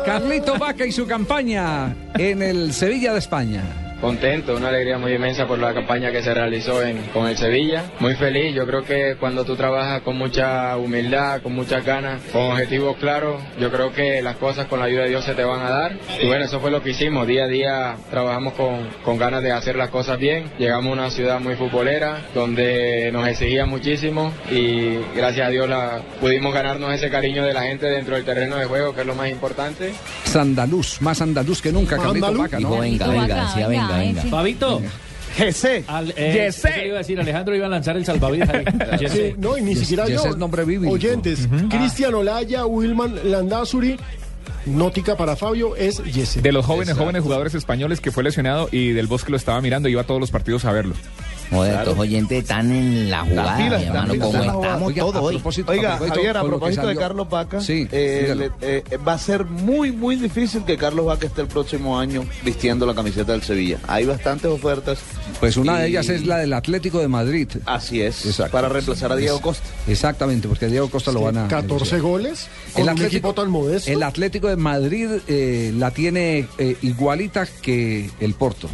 Carlito 0.06 0.58
Vaca 0.58 0.86
y 0.86 0.94
su 0.94 1.06
campaña 1.06 1.94
en 2.14 2.42
el 2.42 2.72
Sevilla 2.74 3.12
de 3.12 3.20
España. 3.20 3.87
Contento, 4.02 4.56
una 4.56 4.70
alegría 4.70 4.98
muy 4.98 5.14
inmensa 5.14 5.48
por 5.48 5.58
la 5.58 5.74
campaña 5.74 6.12
que 6.12 6.22
se 6.22 6.34
realizó 6.34 6.84
en, 6.84 7.02
con 7.14 7.28
el 7.28 7.38
Sevilla. 7.38 7.84
Muy 8.00 8.16
feliz, 8.16 8.54
yo 8.54 8.66
creo 8.68 8.84
que 8.84 9.16
cuando 9.20 9.44
tú 9.44 9.56
trabajas 9.56 10.02
con 10.04 10.18
mucha 10.18 10.78
humildad, 10.78 11.42
con 11.42 11.54
muchas 11.56 11.84
ganas, 11.84 12.22
con 12.32 12.52
objetivos 12.52 12.98
claros, 12.98 13.42
yo 13.60 13.72
creo 13.72 13.92
que 13.94 14.22
las 14.22 14.36
cosas 14.38 14.68
con 14.68 14.80
la 14.80 14.86
ayuda 14.86 15.04
de 15.04 15.10
Dios 15.10 15.26
se 15.26 15.34
te 15.34 15.44
van 15.44 15.62
a 15.62 15.70
dar. 15.70 15.98
Y 16.22 16.28
bueno, 16.28 16.46
eso 16.46 16.60
fue 16.60 16.70
lo 16.70 16.84
que 16.84 16.92
hicimos, 16.92 17.26
día 17.26 17.46
a 17.46 17.48
día 17.48 17.96
trabajamos 18.12 18.54
con, 18.54 18.88
con 19.04 19.18
ganas 19.18 19.42
de 19.42 19.52
hacer 19.52 19.76
las 19.76 19.90
cosas 19.90 20.20
bien. 20.20 20.52
Llegamos 20.60 20.92
a 20.92 20.94
una 20.94 21.10
ciudad 21.10 21.40
muy 21.40 21.56
futbolera, 21.56 22.22
donde 22.36 23.10
nos 23.12 23.28
exigía 23.28 23.66
muchísimo 23.66 24.32
y 24.52 24.98
gracias 25.16 25.48
a 25.48 25.50
Dios 25.50 25.68
la, 25.68 26.02
pudimos 26.22 26.54
ganarnos 26.54 26.94
ese 26.94 27.10
cariño 27.10 27.44
de 27.44 27.54
la 27.54 27.64
gente 27.64 27.88
dentro 27.88 28.16
del 28.16 28.26
terreno 28.26 28.58
de 28.58 28.66
juego, 28.66 28.94
que 28.94 29.02
es 29.02 29.08
lo 29.08 29.16
más 29.16 29.30
importante. 29.30 29.94
Es 30.26 30.36
andaluz, 30.36 31.02
más 31.02 31.22
andaluz 31.22 31.62
que 31.62 31.72
nunca, 31.72 31.98
Carlito. 31.98 32.34
Vaca, 32.34 32.60
¿no? 32.60 32.70
Dijo, 32.70 32.80
venga, 32.80 33.08
Vaca, 33.08 33.20
venga, 33.22 33.46
decía, 33.48 33.68
venga, 33.68 33.87
venga, 33.88 33.98
venga. 34.00 34.22
sí. 34.22 34.30
Fabito. 34.30 34.82
Jesse. 35.36 35.84
Al, 35.88 36.14
eh, 36.18 36.48
eso 36.48 36.68
le 36.68 36.88
iba 36.88 36.96
a 36.96 36.98
decir, 37.00 37.20
Alejandro 37.20 37.56
iba 37.56 37.68
a 37.68 37.70
lanzar 37.70 37.96
el 37.96 38.06
salvavidas 38.06 38.50
ahí. 38.50 38.66
Sí, 39.10 39.36
no, 39.38 39.58
y 39.58 39.62
ni 39.62 39.76
siquiera 39.76 40.08
yo. 40.08 40.26
es 40.26 40.38
nombre 40.38 40.66
bíblico. 40.66 40.94
Oyentes, 40.94 41.48
Cristian 41.70 42.16
Olaya, 42.16 42.66
Wilman 42.66 43.32
Landazuri, 43.32 43.98
Nótica 44.66 45.16
para 45.16 45.36
Fabio 45.36 45.76
es 45.76 46.02
Jesse. 46.04 46.42
De 46.42 46.52
los 46.52 46.66
jóvenes, 46.66 46.98
jóvenes 46.98 47.24
jugadores 47.24 47.54
españoles 47.56 48.02
que 48.02 48.12
fue 48.12 48.24
lesionado 48.24 48.68
y 48.72 48.92
del 48.92 49.08
Bosque 49.08 49.32
lo 49.32 49.38
estaba 49.38 49.62
mirando, 49.62 49.88
iba 49.90 50.02
a 50.02 50.06
todos 50.06 50.20
los 50.20 50.32
partidos 50.32 50.66
a 50.66 50.72
verlo. 50.72 50.96
Joder, 51.50 51.76
estos 51.80 51.98
oyentes 51.98 52.42
están 52.44 52.72
en 52.72 53.10
la 53.10 53.22
jugada, 53.24 53.58
pilas, 53.58 53.80
mi 53.80 53.86
están 53.88 53.96
hermano, 53.96 54.14
pilas, 54.14 54.28
como 54.28 54.64
estamos 54.64 54.88
Oiga, 54.88 55.02
todos 55.02 55.16
a 55.16 55.22
hoy. 55.22 55.34
propósito- 55.36 55.72
Oiga, 55.72 55.98
Javier, 55.98 56.38
a 56.38 56.44
propósito 56.44 56.88
de 56.88 56.96
Carlos 56.96 57.30
Vaca, 57.30 57.62
Sí, 57.62 57.88
eh, 57.92 58.34
le- 58.36 58.52
eh, 58.62 58.84
va 59.08 59.14
a 59.14 59.18
ser 59.18 59.46
muy, 59.46 59.92
muy 59.92 60.16
difícil 60.18 60.64
que 60.66 60.78
Carlos 60.78 61.06
Vaca 61.06 61.26
esté 61.28 61.42
el 61.42 61.48
próximo 61.48 61.98
año 62.00 62.26
vistiendo 62.44 62.86
la 62.86 62.94
camiseta 62.94 63.32
del 63.32 63.44
Sevilla. 63.44 63.80
Hay 63.88 64.06
bastantes 64.06 64.52
ofertas. 64.52 65.00
Pues 65.40 65.56
una 65.58 65.80
de 65.80 65.88
ellas 65.88 66.10
es 66.10 66.26
la 66.26 66.38
del 66.38 66.52
Atlético 66.54 67.00
de 67.00 67.08
Madrid. 67.08 67.48
Así 67.66 68.02
es, 68.02 68.26
Exacto. 68.26 68.52
para 68.52 68.68
reemplazar 68.70 69.12
a 69.12 69.16
Diego 69.16 69.40
Costa. 69.40 69.64
Exactamente, 69.88 70.48
porque 70.48 70.66
a 70.66 70.70
Diego 70.70 70.90
Costa 70.90 71.12
lo 71.12 71.22
van 71.22 71.38
a. 71.38 71.48
14 71.48 72.00
goles 72.00 72.48
con 72.74 72.90
El 72.90 72.96
un 72.96 73.02
equipo 73.06 73.34
tan 73.34 73.50
modesto. 73.50 73.90
el 73.92 74.04
Atlético 74.04 74.48
de 74.48 74.58
Madrid 74.58 75.10
eh, 75.28 75.72
la 75.78 75.92
tiene 75.92 76.48
eh, 76.58 76.76
igualita 76.82 77.46
que 77.62 78.10
el 78.20 78.34
Porto. 78.34 78.68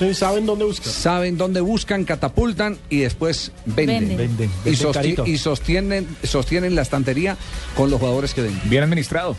Sí, 0.00 0.14
saben 0.14 0.46
dónde 0.46 0.64
buscan. 0.64 0.92
Saben 0.92 1.36
dónde 1.36 1.60
buscan, 1.60 2.04
catapultan 2.04 2.78
y 2.88 3.00
después 3.00 3.52
venden. 3.66 4.08
Venden. 4.16 4.50
Venden, 4.64 4.74
sosti- 4.74 5.28
y 5.28 5.38
sostienen, 5.38 6.08
sostienen 6.24 6.74
la 6.74 6.82
estantería 6.82 7.36
con 7.76 7.90
los 7.90 8.00
jugadores 8.00 8.34
que 8.34 8.40
venden. 8.42 8.68
Bien 8.70 8.82
administrado. 8.82 9.36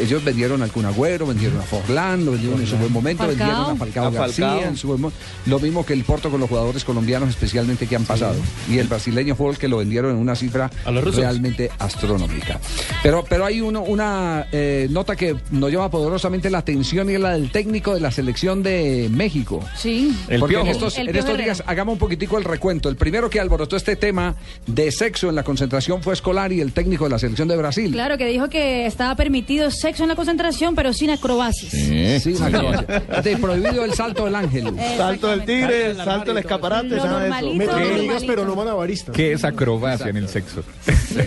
Ellos 0.00 0.22
vendieron 0.24 0.62
al 0.62 0.70
Kun 0.72 0.84
Agüero, 0.86 1.26
vendieron 1.26 1.58
a 1.58 1.62
Forlán, 1.62 2.24
lo 2.24 2.32
vendieron 2.32 2.60
en 2.60 2.66
su 2.66 2.76
buen 2.76 2.92
momento, 2.92 3.24
Falcao. 3.24 3.46
vendieron 3.46 3.70
a 3.72 3.76
Falcao, 3.76 4.06
A 4.06 4.10
García 4.10 4.48
Falcao. 4.48 4.68
en 4.68 4.76
su 4.76 4.88
buen 4.88 5.00
mo- 5.00 5.12
Lo 5.46 5.58
mismo 5.60 5.84
que 5.86 5.92
el 5.92 6.04
Porto 6.04 6.30
con 6.30 6.40
los 6.40 6.48
jugadores 6.48 6.84
colombianos, 6.84 7.28
especialmente 7.28 7.86
que 7.86 7.96
han 7.96 8.04
pasado. 8.04 8.34
Y 8.70 8.78
el 8.78 8.88
brasileño 8.88 9.34
fue 9.36 9.50
el 9.50 9.58
que 9.58 9.68
lo 9.68 9.78
vendieron 9.78 10.12
en 10.12 10.16
una 10.18 10.34
cifra 10.34 10.70
realmente 11.14 11.70
astronómica. 11.78 12.60
Pero, 13.02 13.24
pero 13.28 13.44
hay 13.44 13.60
uno, 13.60 13.82
una 13.82 14.46
eh, 14.52 14.88
nota 14.90 15.16
que 15.16 15.36
nos 15.50 15.70
llama 15.72 15.90
poderosamente 15.90 16.50
la 16.50 16.58
atención 16.58 17.08
y 17.10 17.14
es 17.14 17.20
la 17.20 17.32
del 17.32 17.50
técnico 17.50 17.94
de 17.94 18.00
la 18.00 18.10
selección 18.10 18.62
de 18.62 19.08
México. 19.10 19.64
Sí. 19.76 20.16
El 20.28 20.40
Porque 20.40 20.58
en 20.60 20.66
estos, 20.68 20.98
El 20.98 21.08
en 21.10 21.16
estos 21.16 21.36
días 21.38 21.62
hagamos 21.66 21.94
un 21.94 21.98
poquitico 21.98 22.38
el 22.38 22.44
recuento. 22.44 22.88
El 22.88 22.96
primero 22.96 23.30
que 23.30 23.40
alborotó 23.40 23.76
este 23.76 23.96
tema 23.96 24.34
de 24.66 24.90
sexo 24.92 25.28
en 25.28 25.34
la 25.34 25.42
concentración 25.44 26.02
fue 26.02 26.14
Escolari, 26.14 26.60
el 26.60 26.72
técnico 26.72 27.04
de 27.04 27.10
la 27.10 27.18
selección 27.18 27.48
de 27.48 27.56
Brasil. 27.56 27.92
Claro, 27.92 28.18
que 28.18 28.26
dijo 28.26 28.48
que 28.48 28.86
estaba 28.86 29.14
permitido 29.16 29.59
sexo 29.70 30.04
en 30.04 30.08
la 30.10 30.14
concentración, 30.16 30.74
pero 30.74 30.92
sin 30.92 31.10
acrobacias. 31.10 31.72
Sí, 31.72 32.32
una 32.34 32.46
acrobacia. 32.46 33.22
Te 33.22 33.36
prohibido 33.36 33.84
el 33.84 33.92
salto 33.94 34.24
del 34.24 34.34
ángel. 34.36 34.72
Salto 34.96 35.28
del 35.28 35.44
tigre, 35.44 35.94
salto 35.96 36.30
del 36.32 36.38
escaparate, 36.38 36.88
Lo 36.96 37.02
¿sabes 37.02 37.32
eso? 37.42 38.24
pero 38.26 38.44
no 38.44 38.54
malabaristas. 38.56 39.14
¿Qué 39.14 39.32
es 39.32 39.44
acrobacia 39.44 40.06
en 40.08 40.16
el 40.18 40.28
sexo? 40.28 40.62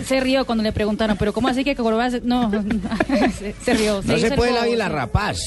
Se 0.06 0.20
rió 0.20 0.44
cuando 0.46 0.64
le 0.64 0.72
preguntaron, 0.72 1.16
pero 1.16 1.32
¿cómo 1.32 1.48
así 1.48 1.62
que 1.64 1.72
acrobacias? 1.72 2.22
No, 2.24 2.50
se, 3.38 3.54
se 3.62 3.74
rió. 3.74 4.00
No 4.04 4.18
se 4.18 4.30
puede 4.32 4.52
la 4.76 4.86
sí. 4.86 4.92
rapaz. 4.92 5.38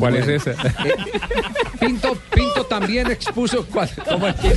¿Cuál 0.00 0.16
es 0.16 0.26
esa? 0.26 0.50
Pinto, 1.78 2.18
Pinto 2.34 2.64
también 2.66 3.08
expuso 3.08 3.64
cuál- 3.66 3.88
¿cómo 4.08 4.26
es 4.26 4.34
que? 4.34 4.50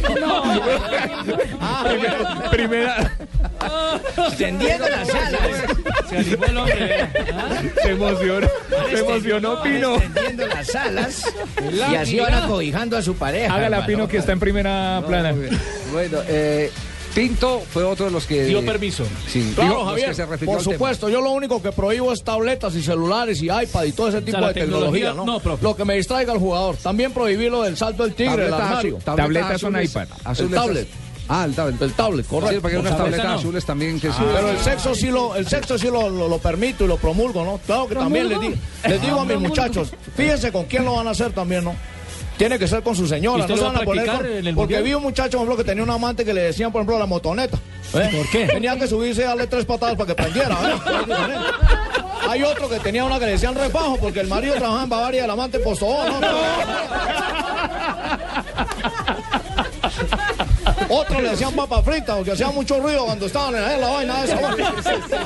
Primera- 1.83 2.49
primera. 2.49 3.11
Extendiendo 4.27 4.87
las 4.89 5.09
alas. 5.09 5.41
Se 6.09 6.17
animó 6.17 6.45
el 6.45 6.57
hombre. 6.57 7.01
¿eh? 7.01 7.07
Se 7.83 7.89
emocionó. 7.91 8.47
Se 8.91 8.99
emocionó 8.99 9.63
Pino. 9.63 9.95
Extendiendo 9.95 10.47
las 10.47 10.75
alas. 10.75 11.23
Y 11.91 11.95
así 11.95 12.19
van 12.19 12.33
acobijando 12.33 12.97
a 12.97 13.01
su 13.01 13.15
pareja. 13.15 13.53
Hágala 13.53 13.77
hermano. 13.77 13.87
Pino 13.87 14.07
que 14.07 14.17
está 14.17 14.31
en 14.31 14.39
primera 14.39 15.03
plana. 15.07 15.33
Bueno, 15.91 16.19
eh, 16.27 16.71
Pinto 17.13 17.61
fue 17.71 17.83
otro 17.83 18.05
de 18.05 18.11
los 18.11 18.25
que 18.25 18.45
Dio 18.45 18.63
permiso. 18.63 19.03
Sí, 19.27 19.51
Claro, 19.55 19.75
los 19.79 19.87
Javier, 19.89 20.09
que 20.09 20.13
se 20.15 20.25
refirió 20.27 20.53
por 20.53 20.63
tema. 20.63 20.73
supuesto, 20.75 21.09
yo 21.09 21.21
lo 21.21 21.31
único 21.31 21.59
que 21.61 21.71
prohíbo 21.71 22.13
es 22.13 22.23
tabletas 22.23 22.75
y 22.75 22.83
celulares 22.83 23.41
y 23.41 23.45
iPad 23.47 23.83
y 23.85 23.91
todo 23.93 24.09
ese 24.09 24.21
tipo 24.21 24.37
de 24.37 24.53
tecnología, 24.53 25.07
tecnología, 25.07 25.13
¿no? 25.13 25.25
no, 25.25 25.39
profe. 25.39 25.63
lo 25.63 25.75
que 25.75 25.85
me 25.85 25.95
distraiga 25.95 26.33
al 26.33 26.39
jugador. 26.39 26.75
También 26.77 27.11
prohibir 27.11 27.49
lo 27.49 27.63
del 27.63 27.75
salto 27.77 28.03
del 28.03 28.13
tigre, 28.13 28.45
el 28.45 28.51
Tabletas 28.51 28.61
armario. 28.69 28.97
Tabletas 29.03 29.61
son 29.61 29.81
iPad. 29.81 30.07
azules- 30.23 30.39
El 30.39 30.49
tablet. 30.51 30.87
Ah, 31.31 31.45
el 31.45 31.53
tablet. 31.53 31.79
El 31.81 31.93
tablet, 31.93 32.25
correcto. 32.27 32.55
Sí, 32.55 32.59
porque 32.59 32.75
hay 32.75 32.81
unas 32.81 32.97
Tableta 32.97 33.17
tabletas 33.17 33.33
no. 33.33 33.39
azules 33.39 33.63
también 33.65 33.99
que 33.99 34.11
sí. 34.11 34.17
Pero 34.33 34.49
el 34.49 34.57
sexo 34.59 34.95
sí 34.95 35.07
lo, 35.11 35.35
el 35.35 35.47
sexo 35.47 35.77
sí 35.77 35.85
lo, 35.87 36.09
lo, 36.09 36.27
lo 36.27 36.37
permito 36.39 36.85
y 36.85 36.87
lo 36.87 36.97
promulgo, 36.97 37.45
¿no? 37.45 37.59
Claro 37.65 37.87
que 37.87 37.93
también 37.95 38.27
les, 38.29 38.39
di- 38.41 38.55
les 38.87 39.01
digo 39.01 39.21
a 39.21 39.25
mis 39.25 39.37
muchachos, 39.39 39.91
fíjense 40.17 40.51
con 40.51 40.65
quién 40.65 40.85
lo 40.85 40.95
van 40.95 41.07
a 41.07 41.11
hacer 41.11 41.31
también, 41.31 41.63
¿no? 41.63 41.75
Tiene 42.37 42.57
que 42.57 42.67
ser 42.67 42.81
con 42.83 42.95
su 42.95 43.03
¿Y 43.03 43.09
señora, 43.09 43.45
no 43.45 43.55
se 43.57 43.63
van 43.63 43.75
a 43.75 43.79
a 43.79 43.83
poner 43.83 44.05
practicar 44.05 44.25
con- 44.27 44.37
en 44.39 44.47
el 44.47 44.55
Porque 44.55 44.75
mundial? 44.75 44.83
vi 44.83 44.93
un 44.95 45.03
muchacho, 45.03 45.37
por 45.37 45.45
ejemplo, 45.45 45.57
que 45.57 45.63
tenía 45.69 45.83
un 45.83 45.89
amante 45.91 46.25
que 46.25 46.33
le 46.33 46.41
decían, 46.41 46.71
por 46.71 46.79
ejemplo, 46.81 46.97
la 46.97 47.05
motoneta. 47.05 47.57
¿eh? 47.93 48.09
¿Por 48.15 48.27
qué? 48.31 48.47
Tenía 48.47 48.75
que 48.79 48.87
subirse 48.87 49.21
y 49.21 49.25
darle 49.25 49.45
tres 49.45 49.65
patadas 49.65 49.95
para 49.97 50.07
que 50.07 50.15
prendiera, 50.15 50.55
¿eh? 50.55 50.73
Hay 52.29 52.41
otro 52.43 52.67
que 52.69 52.79
tenía 52.79 53.03
una 53.05 53.19
que 53.19 53.25
le 53.25 53.31
decían 53.33 53.53
refajo 53.55 53.97
porque 53.97 54.19
el 54.21 54.27
marido 54.27 54.53
trabajaba 54.55 54.83
en 54.83 54.89
Bavaria 54.89 55.21
y 55.21 55.23
el 55.25 55.29
amante 55.31 55.57
en 55.57 55.63
Postobón, 55.63 56.07
¿no? 56.07 56.19
Otro 60.89 61.21
le 61.21 61.29
decían 61.29 61.53
papa 61.53 61.81
frita 61.83 62.15
porque 62.15 62.31
hacía 62.31 62.47
mucho 62.51 62.79
ruido 62.79 63.05
cuando 63.05 63.27
estaban 63.27 63.55
en 63.55 63.79
la 63.81 63.87
vaina 63.89 64.21
de 64.23 64.25
esa. 64.25 64.39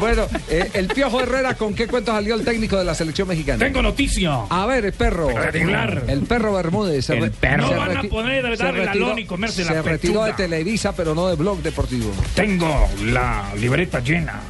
Bueno, 0.00 0.24
eh, 0.50 0.70
el 0.74 0.88
Piojo 0.88 1.20
Herrera, 1.20 1.54
¿con 1.54 1.72
qué 1.74 1.86
cuento 1.86 2.12
salió 2.12 2.34
el 2.34 2.44
técnico 2.44 2.76
de 2.76 2.84
la 2.84 2.94
selección 2.94 3.28
mexicana? 3.28 3.58
Tengo 3.64 3.80
noticia. 3.80 4.40
A 4.50 4.66
ver, 4.66 4.84
el 4.86 4.92
perro. 4.92 5.28
El 5.30 6.22
perro 6.22 6.52
Bermúdez. 6.54 7.06
se 7.06 7.16
El 7.16 7.30
perro. 7.30 7.68
se 7.68 7.74
No 7.74 7.80
van 7.80 7.96
a 7.96 8.02
reti- 8.02 8.08
poder 8.10 8.56
se 8.56 8.64
dar 8.64 8.76
el 8.76 8.86
retiró- 8.86 9.06
alón 9.06 9.18
y 9.20 9.24
comerse 9.24 9.64
la 9.64 9.70
Se 9.72 9.82
retiró 9.82 10.24
de. 10.24 10.32
Televisa, 10.34 10.94
pero 10.94 11.14
no 11.14 11.28
de 11.28 11.36
Blog 11.36 11.62
Deportivo. 11.62 12.10
Tengo 12.34 12.88
la 13.04 13.52
libreta 13.58 14.00
llena. 14.00 14.40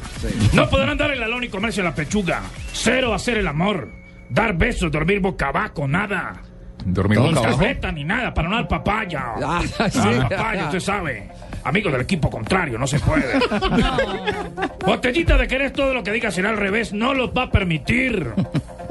No 0.53 0.67
podrán 0.69 0.97
dar 0.97 1.11
el 1.11 1.21
alón 1.23 1.43
y 1.43 1.49
comerse 1.49 1.83
la 1.83 1.93
pechuga. 1.93 2.41
Cero 2.73 3.13
hacer 3.13 3.37
el 3.37 3.47
amor. 3.47 3.87
Dar 4.29 4.57
besos, 4.57 4.91
dormir 4.91 5.19
boca 5.19 5.49
abajo, 5.49 5.87
nada. 5.87 6.41
Boca 6.85 7.39
abajo. 7.39 7.57
tableta 7.57 7.91
ni 7.91 8.03
nada 8.03 8.33
para 8.33 8.47
no 8.47 8.55
dar 8.55 8.67
papaya. 8.67 9.23
Ah, 9.43 9.61
Ah, 9.79 9.89
sí. 9.89 9.99
papaya, 10.29 10.65
usted 10.65 10.79
sabe. 10.79 11.27
Amigo 11.63 11.89
del 11.89 12.01
equipo 12.01 12.29
contrario, 12.29 12.77
no 12.77 12.85
se 12.85 12.99
puede. 12.99 13.39
Botellita 14.85 15.37
de 15.37 15.47
querer 15.47 15.71
todo 15.71 15.93
lo 15.93 16.03
que 16.03 16.11
diga 16.11 16.29
será 16.31 16.49
al 16.51 16.57
revés, 16.57 16.93
no 16.93 17.13
los 17.13 17.31
va 17.31 17.43
a 17.43 17.51
permitir. 17.51 18.31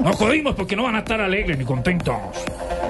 Nos 0.03 0.15
jodimos 0.17 0.55
porque 0.55 0.75
no 0.75 0.83
van 0.83 0.95
a 0.95 0.99
estar 0.99 1.19
alegres 1.21 1.57
ni 1.57 1.65
contentos. 1.65 2.15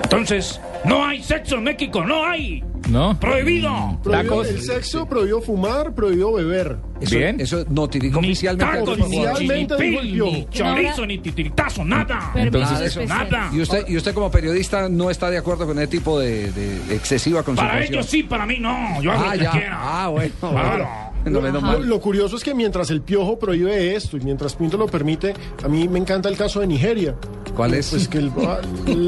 Entonces, 0.04 0.60
no 0.86 1.06
hay 1.06 1.24
sexo 1.24 1.56
en 1.56 1.64
México, 1.64 2.04
no 2.06 2.26
hay. 2.26 2.64
¿No? 2.90 3.20
Prohibido. 3.20 4.00
Prohibió 4.04 4.30
Tacos. 4.30 4.48
el 4.50 4.62
sexo, 4.62 5.08
prohibió 5.08 5.42
fumar, 5.42 5.94
prohibió 5.96 6.34
beber. 6.34 6.78
Eso, 7.02 7.16
Bien. 7.18 7.40
Eso 7.42 7.66
notificó 7.70 8.22
Ni 8.22 8.28
oficialmente. 8.28 8.74
tacos, 8.78 8.98
ni. 9.10 9.26
Oficialmente 9.26 9.76
chilipil, 9.78 10.12
Piojo. 10.14 10.32
ni 10.32 10.48
chorizo, 10.52 11.06
ni 11.08 11.18
titiritazo, 11.18 11.84
nada. 11.84 12.32
Entonces, 12.36 12.82
especial. 12.96 13.28
Nada. 13.32 13.50
Y 13.52 13.62
usted, 13.62 13.88
y 13.88 13.98
usted 13.98 14.14
como 14.14 14.30
periodista 14.30 14.88
no 14.88 15.10
está 15.10 15.32
de 15.32 15.38
acuerdo 15.40 15.66
con 15.66 15.78
ese 15.80 15.88
tipo 15.88 16.20
de, 16.20 16.52
de 16.52 16.96
excesiva 16.96 17.38
Para 17.42 17.46
concentración. 17.46 17.94
ellos 17.94 18.06
sí, 18.06 18.22
para 18.24 18.46
mí 18.46 18.58
no. 18.60 19.02
Yo 19.02 19.12
hago 19.12 19.24
Ah, 19.24 19.34
lo 19.34 19.40
que 19.40 19.44
ya. 19.46 19.52
quiera. 19.52 19.78
Ah, 19.82 20.08
bueno. 20.10 20.34
Claro. 20.40 20.88
No, 21.36 21.42
menos 21.42 21.62
Lo, 21.62 21.68
mal. 21.68 21.86
lo 21.88 22.00
curioso 22.00 22.36
es 22.36 22.44
que 22.44 22.54
mientras 22.54 22.90
el 22.92 23.02
piojo 23.02 23.40
prohíbe 23.40 23.96
esto 23.96 24.16
y 24.18 24.22
mientras 24.22 24.56
Pinto 24.56 24.78
lo 24.78 24.88
permite, 24.88 25.34
a 25.64 25.68
mí 25.68 25.88
me 25.88 26.00
encanta 26.00 26.30
el 26.30 26.38
caso 26.38 26.60
de 26.60 26.68
Nigeria. 26.68 27.16
¿Cuál 27.56 27.74
es? 27.74 27.90
Pues 27.90 28.08
que 28.08 28.18
el- 28.20 28.32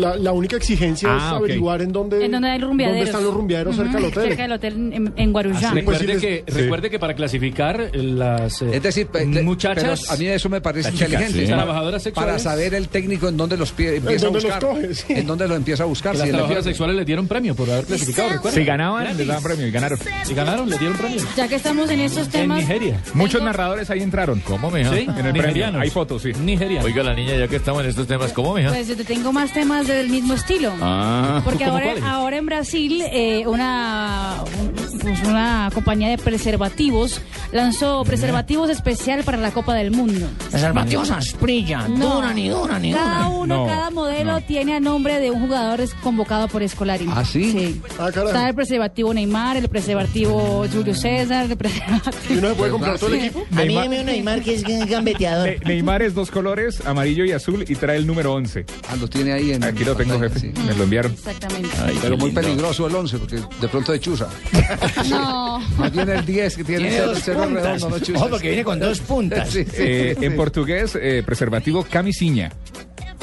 la, 0.01 0.15
la 0.15 0.31
única 0.31 0.55
exigencia 0.55 1.09
es 1.15 1.21
Ah, 1.21 1.31
ok. 1.35 1.39
averiguar 1.43 1.81
en 1.81 1.91
dónde, 1.91 2.23
En 2.25 2.31
donde 2.31 2.49
hay 2.49 2.59
rumbeaderos. 2.59 2.97
dónde 2.99 3.09
están 3.11 3.23
los 3.25 3.33
rumbeaderos 3.33 3.75
cerca 3.75 3.93
del 3.93 4.05
hotel. 4.05 4.23
Cerca 4.29 4.41
del 4.43 4.51
hotel 4.53 4.73
en, 4.93 5.13
en 5.15 5.31
Guarujá. 5.33 5.57
Así, 5.71 5.81
pues, 5.81 5.99
Recuerde, 5.99 6.15
sí 6.15 6.21
que, 6.27 6.43
les- 6.47 6.55
recuerde 6.55 6.89
que 6.89 6.99
para 6.99 7.13
clasificar 7.15 7.89
las 7.93 8.61
eh, 8.61 8.69
Es 8.73 8.83
decir, 8.83 9.07
muchachas, 9.43 10.01
pero 10.01 10.13
a 10.13 10.17
mí 10.17 10.25
eso 10.27 10.49
me 10.49 10.61
parece 10.61 10.89
inteligente. 10.89 11.41
sí. 11.41 11.45
Trabajadoras 11.47 12.03
sexuales. 12.03 12.27
Para 12.33 12.39
saber 12.39 12.73
el 12.73 12.87
técnico 12.89 13.27
en 13.27 13.37
dónde 13.37 13.57
los 13.57 13.75
pie- 13.75 13.95
empieza 13.97 14.27
a 14.27 14.29
dónde 14.29 14.41
los 14.41 14.43
buscar. 14.43 14.59
coge, 14.61 14.93
sí. 14.95 15.05
En 15.09 15.27
dónde 15.27 15.47
lo 15.47 15.55
empieza 15.55 15.83
a 15.83 15.85
buscar. 15.85 16.13
que 16.13 16.17
las 16.19 16.25
si 16.25 16.29
en 16.29 16.35
trabajadoras 16.35 16.63
sexuales 16.65 16.95
le 16.95 17.05
dieron 17.05 17.27
premio 17.27 17.55
por 17.55 17.69
haber 17.69 17.85
clasificado, 17.85 18.29
¿recuerda? 18.29 18.57
Si 18.57 18.63
ganaban, 18.65 19.17
les 19.17 19.27
daban 19.27 19.43
premio 19.43 19.67
y 19.67 19.71
ganaron. 19.71 19.99
Si 20.23 20.33
ganaron, 20.33 20.69
le 20.69 20.77
dieron 20.77 20.97
premio. 20.97 21.21
Ya 21.35 21.47
que 21.47 21.55
estamos 21.55 21.89
en 21.89 21.99
estos 21.99 22.25
En 22.27 22.31
temas, 22.31 22.59
Nigeria. 22.59 23.01
Muchos 23.13 23.41
narradores 23.41 23.89
ahí 23.89 24.01
entraron. 24.01 24.39
¿Cómo? 24.41 24.71
Sí, 24.71 24.77
En 25.17 25.25
el 25.25 25.33
premio. 25.33 25.79
Hay 25.79 25.89
fotos, 25.89 26.21
sí. 26.21 26.31
Nigeria. 26.43 26.81
Oiga, 26.83 27.03
la 27.03 27.13
niña, 27.13 27.35
ya 27.35 27.47
que 27.47 27.55
estamos 27.57 27.83
en 27.83 27.89
estos 27.89 28.07
temas, 28.07 28.31
¿cómo, 28.37 28.53
mija? 28.53 28.69
pues 28.69 28.87
yo 28.87 28.95
te 28.95 29.03
tengo 29.03 29.33
más 29.33 29.51
temas 29.51 29.87
del 29.87 30.09
mismo 30.09 30.35
estilo. 30.35 30.71
Ah. 30.79 31.41
Porque 31.43 31.65
¿Cómo 31.65 31.77
ahora, 31.77 31.95
ahora 32.03 32.37
en 32.37 32.45
Brasil 32.45 33.01
eh, 33.11 33.47
una, 33.47 34.43
un- 35.07 35.17
pues 35.17 35.27
una 35.29 35.69
compañía 35.73 36.09
de 36.09 36.17
preservativos 36.17 37.21
lanzó 37.51 38.03
preservativos 38.03 38.69
especial 38.69 39.23
para 39.23 39.37
la 39.37 39.51
Copa 39.51 39.73
del 39.73 39.91
Mundo. 39.91 40.27
Preservativos 40.51 41.09
Asprilla. 41.11 41.87
No. 41.87 42.15
Dura 42.15 42.33
ni 42.33 42.49
dura 42.49 42.77
ni 42.79 42.91
Cada 42.93 43.23
dura. 43.25 43.27
uno, 43.29 43.47
No, 43.57 43.65
cada 43.67 43.89
modelo 43.91 44.41
tiene 44.41 44.75
a 44.75 44.79
nombre 44.79 45.19
de 45.19 45.31
un 45.31 45.41
jugador 45.41 45.81
es- 45.81 45.93
convocado 45.95 46.47
por 46.47 46.61
Escolari. 46.61 47.05
¿Ah, 47.09 47.23
sí? 47.25 47.51
Sí. 47.51 47.81
Ah. 47.99 48.09
Está 48.09 48.49
el 48.49 48.55
preservativo 48.55 49.13
Neymar, 49.13 49.57
el 49.57 49.69
preservativo 49.69 50.65
Julio 50.71 50.93
César, 50.93 51.49
el 51.49 51.57
preservativo... 51.57 52.33
¿Y 52.33 52.37
uno 52.37 52.49
se 52.49 52.55
puede 52.55 52.71
comprar 52.71 52.99
todo 52.99 53.09
el 53.13 53.15
equipo? 53.15 53.45
A 53.55 53.63
mí 53.63 53.75
deme 53.75 53.99
un 54.01 54.05
Neymar 54.05 54.41
que 54.41 54.55
es 54.55 54.63
gambeteador. 54.87 55.47
Ne- 55.49 55.59
Neymar 55.65 56.01
es 56.01 56.13
dos 56.13 56.29
colores, 56.31 56.85
amarillo 56.85 57.23
y 57.25 57.31
azul, 57.31 57.63
y 57.67 57.75
trae 57.75 57.97
el 57.97 58.05
número 58.07 58.33
11. 58.33 58.65
Ah, 58.89 58.95
lo 58.99 59.07
tiene 59.07 59.33
ahí 59.33 59.51
en. 59.51 59.63
Aquí 59.63 59.83
lo 59.83 59.95
tengo, 59.95 60.19
jefe. 60.19 60.39
sí. 60.39 60.51
Me 60.65 60.73
lo 60.73 60.83
enviaron. 60.83 61.11
Exactamente. 61.13 61.69
Pero 62.01 62.17
muy 62.17 62.31
peligroso 62.31 62.87
el 62.87 62.95
11, 62.95 63.17
porque 63.17 63.35
de 63.37 63.67
pronto 63.67 63.91
de 63.91 63.99
chuza. 63.99 64.27
No. 65.09 65.59
Más 65.77 65.91
bien 65.91 66.09
el 66.09 66.25
10 66.25 66.57
que 66.57 66.63
tiene, 66.63 66.89
Tiene 66.89 66.95
el 66.97 67.01
cero- 67.01 67.13
dos 67.13 67.21
cero 67.23 67.39
puntas. 67.43 67.63
redondo, 67.81 67.97
no. 68.13 68.19
Ojo, 68.19 68.29
porque 68.29 68.47
viene 68.49 68.63
con 68.63 68.79
dos 68.79 68.99
puntas. 69.07 69.49
Sí, 69.49 69.63
sí, 69.63 69.69
Eh, 69.77 70.15
sí. 70.19 70.25
en 70.25 70.35
portugués, 70.35 70.97
eh, 71.01 71.23
preservativo 71.25 71.83
camisinha. 71.83 72.51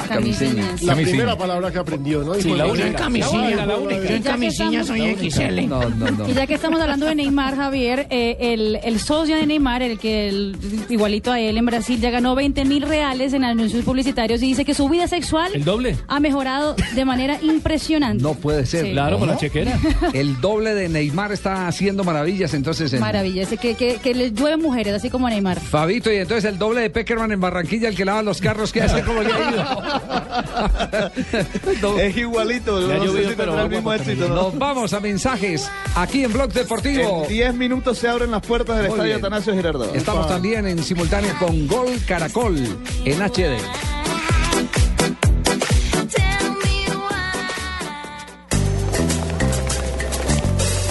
Camiseñas. 0.07 0.81
La 0.83 0.95
primera 0.95 1.37
palabra 1.37 1.71
que 1.71 1.79
aprendió, 1.79 2.23
¿no? 2.23 2.33
Sí, 2.35 2.49
la 2.53 2.67
única. 2.67 3.09
La. 3.09 3.09
Yo 3.19 3.89
en 3.89 4.01
que 4.01 4.15
estamos- 4.15 4.87
soy 4.87 5.15
XL. 5.29 5.67
No, 5.67 5.89
no, 5.89 6.11
no. 6.11 6.29
Y 6.29 6.33
ya 6.33 6.47
que 6.47 6.53
estamos 6.55 6.79
hablando 6.81 7.05
de 7.05 7.15
Neymar, 7.15 7.55
Javier, 7.55 8.07
eh, 8.09 8.37
el, 8.39 8.79
el 8.83 8.99
socio 8.99 9.35
de 9.35 9.45
Neymar, 9.45 9.81
el 9.81 9.97
que 9.99 10.27
el- 10.29 10.55
igualito 10.89 11.31
a 11.31 11.39
él 11.39 11.57
en 11.57 11.65
Brasil, 11.65 11.99
ya 11.99 12.09
ganó 12.11 12.35
20 12.35 12.65
mil 12.65 12.83
reales 12.83 13.33
en 13.33 13.43
anuncios 13.43 13.83
publicitarios 13.83 14.41
y 14.41 14.47
dice 14.47 14.65
que 14.65 14.73
su 14.73 14.87
vida 14.89 15.07
sexual 15.07 15.51
El 15.53 15.63
doble. 15.63 15.97
ha 16.07 16.19
mejorado 16.19 16.75
de 16.93 17.05
manera 17.05 17.37
impresionante. 17.41 18.21
No 18.23 18.33
puede 18.33 18.65
ser. 18.65 18.85
Sí. 18.85 18.91
Claro, 18.91 19.19
con 19.19 19.27
la 19.27 19.37
chequera. 19.37 19.77
El 20.13 20.39
doble 20.41 20.73
de 20.73 20.89
Neymar 20.89 21.31
está 21.31 21.67
haciendo 21.67 22.03
maravillas 22.03 22.53
entonces 22.53 22.91
en... 22.93 22.99
Maravilla, 22.99 23.43
ese 23.43 23.57
que, 23.57 23.75
que, 23.75 23.95
que 23.97 24.13
le 24.13 24.31
llueve 24.31 24.57
mujeres, 24.57 24.93
así 24.93 25.09
como 25.09 25.27
a 25.27 25.29
Neymar. 25.29 25.59
Fabito, 25.59 26.11
y 26.11 26.17
entonces 26.17 26.45
el 26.45 26.57
doble 26.57 26.81
de 26.81 26.89
Peckerman 26.89 27.31
en 27.31 27.39
Barranquilla, 27.41 27.89
el 27.89 27.95
que 27.95 28.05
lava 28.05 28.21
los 28.21 28.41
carros, 28.41 28.71
¿qué 28.71 28.81
hace? 28.81 29.01
¿Cómo 29.03 29.21
le 29.21 29.31
ha 29.33 29.51
ido? 29.51 29.65
Es 31.99 32.17
igualito, 32.17 32.79
no 32.79 33.11
sé 33.13 33.29
si 33.29 33.35
tendrá 33.35 33.63
el 33.63 33.69
mismo 33.69 33.93
éxito. 33.93 34.27
¿no? 34.27 34.35
Nos 34.35 34.57
vamos 34.57 34.93
a 34.93 34.99
mensajes 34.99 35.69
aquí 35.95 36.23
en 36.23 36.33
Blog 36.33 36.51
Deportivo. 36.53 37.23
En 37.23 37.29
10 37.29 37.53
minutos 37.55 37.97
se 37.97 38.07
abren 38.07 38.31
las 38.31 38.41
puertas 38.41 38.77
del 38.77 38.87
Muy 38.87 38.93
estadio 38.95 39.13
bien. 39.15 39.25
Atanasio 39.25 39.53
Girardot. 39.53 39.95
Estamos 39.95 40.27
también 40.27 40.67
en 40.67 40.83
simultáneo 40.83 41.33
con 41.39 41.67
Gol 41.67 41.89
Caracol 42.07 42.57
en 43.05 43.21
HD. 43.21 43.57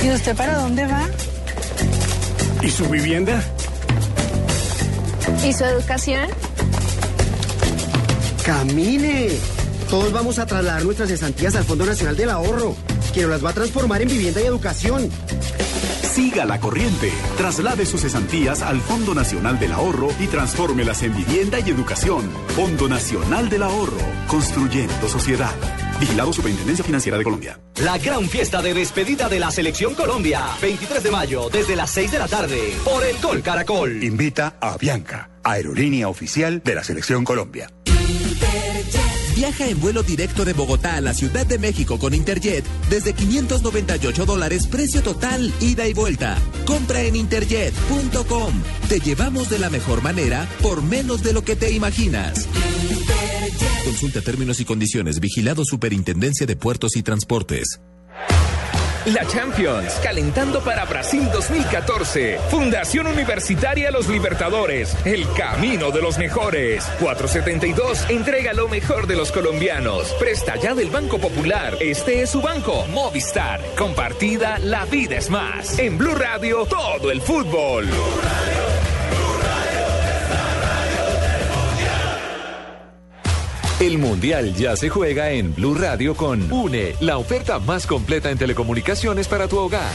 ¿Y 0.02 0.10
usted 0.10 0.36
para 0.36 0.58
dónde 0.58 0.86
va? 0.86 1.06
¿Y 2.62 2.70
su 2.70 2.86
vivienda? 2.88 3.42
¿Y 5.44 5.52
su 5.52 5.64
educación? 5.64 6.28
Camine. 8.44 9.28
Todos 9.88 10.12
vamos 10.12 10.38
a 10.38 10.44
trasladar 10.44 10.84
nuestras 10.84 11.08
cesantías 11.08 11.54
al 11.56 11.64
Fondo 11.64 11.86
Nacional 11.86 12.16
del 12.16 12.30
Ahorro, 12.30 12.76
que 13.14 13.22
nos 13.22 13.30
las 13.30 13.44
va 13.44 13.50
a 13.50 13.54
transformar 13.54 14.02
en 14.02 14.08
vivienda 14.08 14.40
y 14.40 14.44
educación. 14.44 15.08
Siga 16.14 16.44
la 16.44 16.60
corriente. 16.60 17.10
Traslade 17.36 17.86
sus 17.86 18.02
cesantías 18.02 18.62
al 18.62 18.80
Fondo 18.80 19.14
Nacional 19.14 19.58
del 19.58 19.72
Ahorro 19.72 20.10
y 20.20 20.26
transfórmelas 20.26 21.02
en 21.02 21.16
vivienda 21.16 21.58
y 21.58 21.70
educación. 21.70 22.30
Fondo 22.54 22.88
Nacional 22.88 23.48
del 23.48 23.62
Ahorro. 23.62 23.98
Construyendo 24.28 25.08
sociedad. 25.08 25.54
Vigilado 25.98 26.32
Superintendencia 26.32 26.84
Financiera 26.84 27.16
de 27.16 27.24
Colombia. 27.24 27.58
La 27.82 27.98
gran 27.98 28.28
fiesta 28.28 28.60
de 28.62 28.74
despedida 28.74 29.28
de 29.28 29.40
la 29.40 29.50
Selección 29.50 29.94
Colombia. 29.94 30.42
23 30.60 31.02
de 31.02 31.10
mayo, 31.10 31.48
desde 31.50 31.76
las 31.76 31.90
6 31.90 32.12
de 32.12 32.18
la 32.18 32.28
tarde, 32.28 32.74
por 32.84 33.02
el 33.04 33.16
Gol 33.18 33.42
Caracol. 33.42 34.04
Invita 34.04 34.56
a 34.60 34.76
Bianca, 34.76 35.30
aerolínea 35.42 36.08
oficial 36.08 36.62
de 36.62 36.74
la 36.74 36.84
Selección 36.84 37.24
Colombia. 37.24 37.73
Viaja 39.36 39.68
en 39.68 39.80
vuelo 39.80 40.02
directo 40.02 40.44
de 40.44 40.52
Bogotá 40.52 40.96
a 40.96 41.00
la 41.00 41.12
Ciudad 41.12 41.44
de 41.44 41.58
México 41.58 41.98
con 41.98 42.14
Interjet 42.14 42.64
desde 42.88 43.12
598 43.12 44.26
dólares 44.26 44.66
precio 44.66 45.02
total 45.02 45.52
ida 45.60 45.86
y 45.88 45.92
vuelta. 45.92 46.38
Compra 46.64 47.02
en 47.02 47.16
interjet.com. 47.16 48.62
Te 48.88 49.00
llevamos 49.00 49.50
de 49.50 49.58
la 49.58 49.70
mejor 49.70 50.02
manera 50.02 50.48
por 50.62 50.82
menos 50.82 51.22
de 51.22 51.32
lo 51.32 51.42
que 51.42 51.56
te 51.56 51.72
imaginas. 51.72 52.46
Consulta 53.84 54.20
términos 54.20 54.60
y 54.60 54.64
condiciones. 54.64 55.20
Vigilado 55.20 55.64
Superintendencia 55.64 56.46
de 56.46 56.56
Puertos 56.56 56.96
y 56.96 57.02
Transportes. 57.02 57.80
La 59.06 59.26
Champions, 59.26 60.00
calentando 60.02 60.62
para 60.62 60.86
Brasil 60.86 61.28
2014. 61.30 62.38
Fundación 62.50 63.06
Universitaria 63.06 63.90
Los 63.90 64.08
Libertadores, 64.08 64.96
el 65.04 65.30
camino 65.34 65.90
de 65.90 66.00
los 66.00 66.16
mejores. 66.16 66.84
472, 67.00 68.08
entrega 68.08 68.54
lo 68.54 68.66
mejor 68.66 69.06
de 69.06 69.16
los 69.16 69.30
colombianos. 69.30 70.10
Presta 70.18 70.56
ya 70.56 70.74
del 70.74 70.88
Banco 70.88 71.18
Popular. 71.18 71.76
Este 71.80 72.22
es 72.22 72.30
su 72.30 72.40
banco, 72.40 72.86
Movistar. 72.92 73.60
Compartida, 73.76 74.58
la 74.58 74.86
vida 74.86 75.16
es 75.16 75.28
más. 75.28 75.78
En 75.78 75.98
Blue 75.98 76.14
Radio, 76.14 76.64
todo 76.64 77.10
el 77.10 77.20
fútbol. 77.20 77.86
El 83.84 83.98
Mundial 83.98 84.54
ya 84.54 84.76
se 84.76 84.88
juega 84.88 85.32
en 85.32 85.54
Blue 85.54 85.74
Radio 85.74 86.16
con 86.16 86.50
UNE, 86.50 86.94
la 87.00 87.18
oferta 87.18 87.58
más 87.58 87.86
completa 87.86 88.30
en 88.30 88.38
telecomunicaciones 88.38 89.28
para 89.28 89.46
tu 89.46 89.58
hogar. 89.58 89.92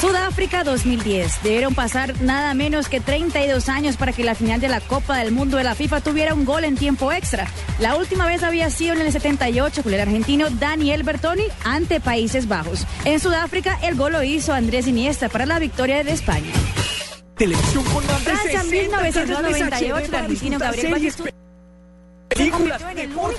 Sudáfrica 0.00 0.64
2010. 0.64 1.42
Debieron 1.42 1.74
pasar 1.74 2.18
nada 2.22 2.54
menos 2.54 2.88
que 2.88 3.00
32 3.00 3.68
años 3.68 3.98
para 3.98 4.14
que 4.14 4.24
la 4.24 4.34
final 4.34 4.58
de 4.58 4.68
la 4.68 4.80
Copa 4.80 5.18
del 5.18 5.32
Mundo 5.32 5.58
de 5.58 5.64
la 5.64 5.74
FIFA 5.74 6.00
tuviera 6.00 6.32
un 6.32 6.46
gol 6.46 6.64
en 6.64 6.76
tiempo 6.76 7.12
extra. 7.12 7.46
La 7.78 7.96
última 7.96 8.24
vez 8.24 8.42
había 8.42 8.70
sido 8.70 8.94
en 8.94 9.02
el 9.02 9.12
78 9.12 9.82
con 9.82 9.92
el 9.92 10.00
argentino 10.00 10.48
Daniel 10.48 11.02
Bertoni 11.02 11.44
ante 11.62 12.00
Países 12.00 12.48
Bajos. 12.48 12.86
En 13.04 13.20
Sudáfrica 13.20 13.78
el 13.82 13.96
gol 13.96 14.12
lo 14.12 14.22
hizo 14.22 14.54
Andrés 14.54 14.86
Iniesta 14.86 15.28
para 15.28 15.44
la 15.44 15.58
victoria 15.58 16.02
de 16.04 16.12
España. 16.12 16.52
Televisión 17.44 17.84
con 17.84 18.06
más 18.06 18.24
de 18.24 18.30
Francia 18.30 18.62
60 18.62 19.02
1998, 19.02 20.06
el 20.06 20.14
argentino 20.14 20.58
Gabriel 20.58 20.92
Batistuta 20.92 21.30
se 22.34 22.50
convirtió 22.50 22.88
en 22.88 22.98
el 22.98 23.08
mundo 23.10 23.38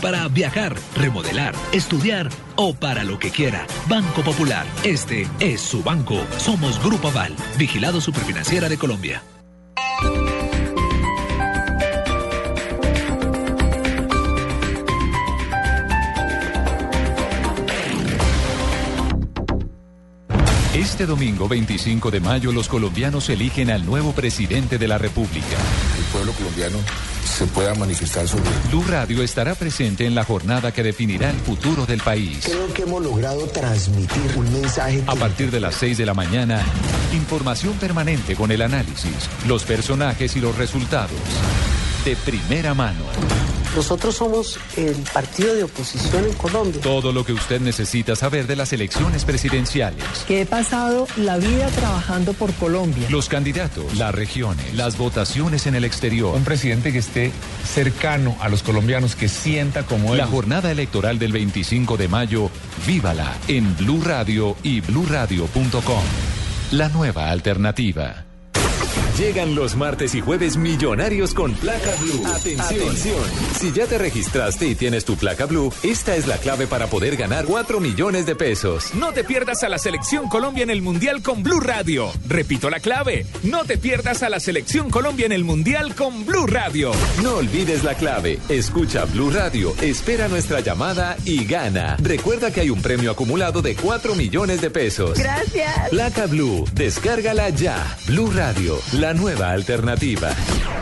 para 0.00 0.26
viajar, 0.26 0.74
remodelar, 0.96 1.54
estudiar 1.72 2.28
o 2.56 2.74
para 2.74 3.04
lo 3.04 3.18
que 3.18 3.30
quiera. 3.30 3.64
Banco 3.88 4.22
Popular. 4.22 4.66
Este 4.82 5.28
es 5.38 5.60
su 5.60 5.84
banco. 5.84 6.20
Somos 6.36 6.82
Grupo 6.82 7.08
Aval. 7.08 7.34
Vigilado 7.56 8.00
Superfinanciera 8.00 8.68
de 8.68 8.76
Colombia. 8.76 9.22
Este 20.74 21.06
domingo 21.06 21.46
25 21.46 22.10
de 22.10 22.20
mayo 22.20 22.52
los 22.52 22.68
colombianos 22.68 23.28
eligen 23.28 23.70
al 23.70 23.86
nuevo 23.86 24.12
presidente 24.12 24.78
de 24.78 24.88
la 24.88 24.98
República. 24.98 25.56
el 25.98 26.04
pueblo 26.12 26.32
colombiano 26.32 26.78
se 27.36 27.46
pueda 27.48 27.74
manifestar 27.74 28.26
sobre 28.26 28.48
Blue 28.70 28.82
Radio 28.88 29.22
estará 29.22 29.54
presente 29.54 30.06
en 30.06 30.14
la 30.14 30.24
jornada 30.24 30.72
que 30.72 30.82
definirá 30.82 31.28
el 31.28 31.36
futuro 31.36 31.84
del 31.84 32.00
país. 32.00 32.40
Creo 32.46 32.72
que 32.72 32.82
hemos 32.82 33.02
logrado 33.02 33.46
transmitir 33.48 34.22
un 34.36 34.50
mensaje. 34.54 35.04
A 35.06 35.14
partir 35.16 35.50
de 35.50 35.60
las 35.60 35.74
6 35.74 35.98
de 35.98 36.06
la 36.06 36.14
mañana, 36.14 36.64
información 37.12 37.74
permanente 37.74 38.36
con 38.36 38.50
el 38.52 38.62
análisis, 38.62 39.28
los 39.46 39.64
personajes 39.64 40.34
y 40.34 40.40
los 40.40 40.56
resultados. 40.56 41.20
De 42.06 42.16
primera 42.16 42.72
mano. 42.72 43.04
Nosotros 43.76 44.16
somos 44.16 44.58
el 44.78 44.96
partido 45.12 45.54
de 45.54 45.64
oposición 45.64 46.24
en 46.24 46.32
Colombia. 46.32 46.80
Todo 46.80 47.12
lo 47.12 47.26
que 47.26 47.34
usted 47.34 47.60
necesita 47.60 48.16
saber 48.16 48.46
de 48.46 48.56
las 48.56 48.72
elecciones 48.72 49.26
presidenciales. 49.26 50.02
Que 50.26 50.40
he 50.40 50.46
pasado 50.46 51.06
la 51.16 51.36
vida 51.36 51.66
trabajando 51.68 52.32
por 52.32 52.54
Colombia. 52.54 53.06
Los 53.10 53.28
candidatos, 53.28 53.94
las 53.98 54.14
regiones, 54.14 54.74
las 54.74 54.96
votaciones 54.96 55.66
en 55.66 55.74
el 55.74 55.84
exterior. 55.84 56.34
Un 56.34 56.44
presidente 56.44 56.90
que 56.90 57.00
esté 57.00 57.32
cercano 57.70 58.34
a 58.40 58.48
los 58.48 58.62
colombianos, 58.62 59.14
que 59.14 59.28
sienta 59.28 59.84
como 59.84 60.12
él. 60.12 60.18
La 60.18 60.26
jornada 60.26 60.70
electoral 60.70 61.18
del 61.18 61.32
25 61.32 61.98
de 61.98 62.08
mayo, 62.08 62.50
vívala 62.86 63.36
en 63.46 63.76
Blue 63.76 64.02
Radio 64.02 64.56
y 64.62 64.80
bluradio.com. 64.80 66.02
La 66.72 66.88
nueva 66.88 67.30
alternativa. 67.30 68.25
Llegan 69.18 69.54
los 69.54 69.76
martes 69.76 70.14
y 70.14 70.20
jueves 70.20 70.58
millonarios 70.58 71.32
con 71.32 71.54
placa 71.54 71.90
blue. 72.02 72.26
Atención. 72.26 73.18
Si 73.58 73.72
ya 73.72 73.86
te 73.86 73.96
registraste 73.96 74.66
y 74.66 74.74
tienes 74.74 75.06
tu 75.06 75.16
placa 75.16 75.46
blue, 75.46 75.72
esta 75.82 76.16
es 76.16 76.26
la 76.26 76.36
clave 76.36 76.66
para 76.66 76.88
poder 76.88 77.16
ganar 77.16 77.46
4 77.46 77.80
millones 77.80 78.26
de 78.26 78.36
pesos. 78.36 78.94
No 78.94 79.12
te 79.12 79.24
pierdas 79.24 79.62
a 79.62 79.70
la 79.70 79.78
Selección 79.78 80.28
Colombia 80.28 80.64
en 80.64 80.70
el 80.70 80.82
Mundial 80.82 81.22
con 81.22 81.42
Blue 81.42 81.60
Radio. 81.60 82.10
Repito 82.28 82.68
la 82.68 82.78
clave. 82.80 83.24
No 83.42 83.64
te 83.64 83.78
pierdas 83.78 84.22
a 84.22 84.28
la 84.28 84.38
Selección 84.38 84.90
Colombia 84.90 85.24
en 85.24 85.32
el 85.32 85.44
Mundial 85.44 85.94
con 85.94 86.26
Blue 86.26 86.46
Radio. 86.46 86.92
No 87.22 87.36
olvides 87.36 87.84
la 87.84 87.94
clave. 87.94 88.38
Escucha 88.50 89.06
Blue 89.06 89.30
Radio, 89.30 89.74
espera 89.80 90.28
nuestra 90.28 90.60
llamada 90.60 91.16
y 91.24 91.46
gana. 91.46 91.96
Recuerda 92.02 92.52
que 92.52 92.60
hay 92.60 92.68
un 92.68 92.82
premio 92.82 93.12
acumulado 93.12 93.62
de 93.62 93.76
4 93.76 94.14
millones 94.14 94.60
de 94.60 94.68
pesos. 94.68 95.18
Gracias. 95.18 95.88
Placa 95.88 96.26
Blue, 96.26 96.66
descárgala 96.74 97.48
ya. 97.48 97.96
Blue 98.06 98.30
Radio, 98.30 98.78
la 98.92 99.05
nueva 99.14 99.50
alternativa. 99.50 100.30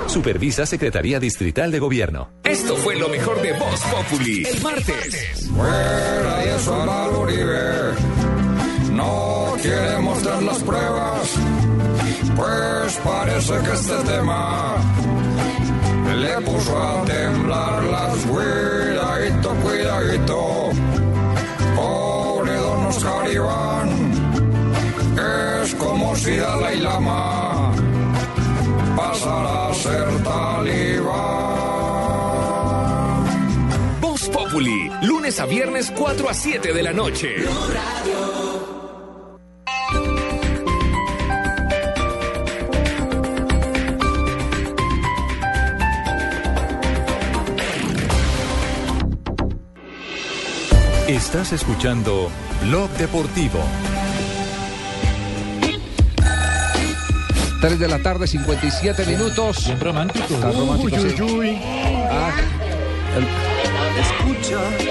Supervisa 0.07 0.67
Secretaría 0.67 1.19
Distrital 1.19 1.71
de 1.71 1.79
Gobierno. 1.79 2.31
Esto 2.45 2.77
fue 2.77 2.97
lo 2.97 3.09
mejor 3.09 3.41
de 3.43 3.53
Voz 3.53 3.81
Populi. 3.81 4.45
El 4.45 4.63
martes. 4.63 5.49
Fuera 5.55 6.39
de 6.39 6.57
eso, 6.57 7.21
Uribe 7.21 8.25
no 8.93 9.57
quiere 9.61 9.99
mostrar 9.99 10.43
las 10.43 10.59
pruebas, 10.63 11.31
pues 12.37 13.01
parece 13.05 13.55
que 13.65 13.73
este 13.73 13.97
tema 14.05 14.77
le 16.17 16.41
puso 16.43 16.79
a 16.79 17.05
temblar 17.05 17.83
las 17.85 18.17
cuidadito, 18.27 19.55
cuidadito. 19.63 20.71
Pobre 21.75 22.55
don 22.55 22.87
Oscar 22.87 23.33
Iván, 23.33 23.89
es 25.63 25.75
como 25.75 26.15
si 26.17 26.37
Dalai 26.37 26.81
Lama 26.81 27.73
pasara 28.97 29.75
ser 29.75 30.23
talibán. 30.23 31.55
Voz 34.01 34.29
Populi, 34.29 34.91
lunes 35.03 35.41
a 35.41 35.47
viernes 35.47 35.91
4 35.91 36.29
a 36.29 36.35
7 36.35 36.73
de 36.73 36.83
la 36.83 36.93
noche. 36.93 37.37
Estás 51.07 51.53
escuchando 51.53 52.31
Blog 52.63 52.91
Deportivo. 52.93 53.61
3 57.65 57.79
de 57.79 57.89
la 57.89 57.99
tarde, 57.99 58.27
57 58.27 59.07
minutos. 59.07 59.65
Bien 59.65 59.81
romántico. 59.81 60.35
Está 60.35 60.53
romántico, 60.53 60.99
sí. 61.01 61.15
Ah, 62.11 62.31
el- 63.17 63.27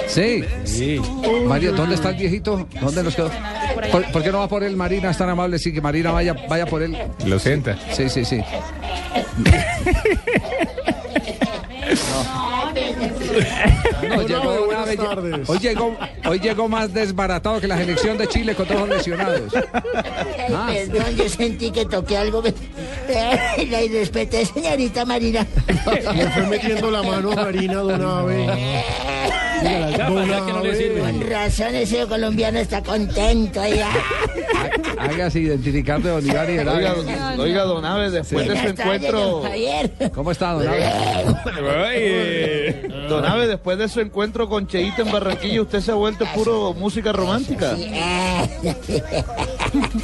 Sí. 0.08 0.44
Sí. 0.64 1.00
María, 1.46 1.70
¿dónde 1.70 1.94
está 1.94 2.10
el 2.10 2.16
viejito? 2.16 2.66
¿Dónde 2.80 3.04
nos 3.04 3.14
quedó? 3.14 3.30
¿Por, 3.92 4.10
por 4.10 4.24
qué 4.24 4.32
no 4.32 4.40
va 4.40 4.48
por 4.48 4.64
él, 4.64 4.76
Marina? 4.76 5.10
Es 5.10 5.18
tan 5.18 5.28
amable, 5.28 5.60
sí, 5.60 5.72
que 5.72 5.80
Marina 5.80 6.10
vaya, 6.10 6.34
vaya 6.48 6.66
por 6.66 6.82
él. 6.82 6.98
Lo 7.24 7.38
sienta. 7.38 7.78
Sí, 7.92 8.08
sí, 8.08 8.24
sí. 8.24 8.42
No, 14.08 14.22
llegó 14.22 14.52
de 14.52 14.58
una 14.60 14.84
vez- 14.84 15.48
hoy, 15.48 15.58
llegó, 15.58 15.96
hoy 16.26 16.38
llegó 16.40 16.68
más 16.68 16.92
desbaratado 16.92 17.60
que 17.60 17.66
la 17.68 17.76
selección 17.78 18.18
de 18.18 18.26
Chile 18.28 18.54
con 18.54 18.66
todos 18.66 18.88
los 18.88 18.98
lesionados. 18.98 19.52
Ah. 20.52 20.70
Perdón, 20.72 21.16
yo 21.16 21.28
sentí 21.28 21.70
que 21.70 21.84
toqué 21.86 22.16
algo. 22.16 22.42
La 23.70 23.82
irrespeté, 23.82 24.44
señorita 24.46 25.04
Marina. 25.04 25.46
Le 26.14 26.30
fue 26.30 26.46
metiendo 26.46 26.90
la 26.90 27.02
mano 27.02 27.32
a 27.32 27.36
Marina 27.36 27.82
Con 29.64 31.20
razón 31.30 31.74
ese 31.74 32.06
colombiano 32.06 32.58
está 32.58 32.82
contento 32.82 33.60
ya. 33.66 33.88
Hágase 34.98 35.40
identificar 35.40 36.00
de 36.02 36.10
Don 36.10 36.26
Iván 36.26 36.54
y 36.54 36.58
Oiga, 36.58 36.94
don- 36.94 37.40
oiga, 37.40 37.62
don 37.64 37.84
Aves, 37.84 38.12
después 38.12 38.48
de 38.48 38.60
su 38.60 38.68
encuentro. 38.68 39.42
¿Cómo 40.14 40.30
está, 40.30 40.52
Don 40.52 40.68
Abe? 40.68 40.84
Don 43.08 43.24
Aves, 43.24 43.48
después 43.48 43.78
de 43.78 43.88
su 43.88 44.00
encuentro 44.00 44.48
con 44.48 44.66
Cheito 44.66 45.02
en 45.02 45.10
Barranquilla, 45.12 45.62
usted 45.62 45.80
se 45.80 45.90
ha 45.90 45.94
vuelto 45.94 46.24
puro 46.34 46.74
música 46.74 47.12
romántica. 47.12 47.76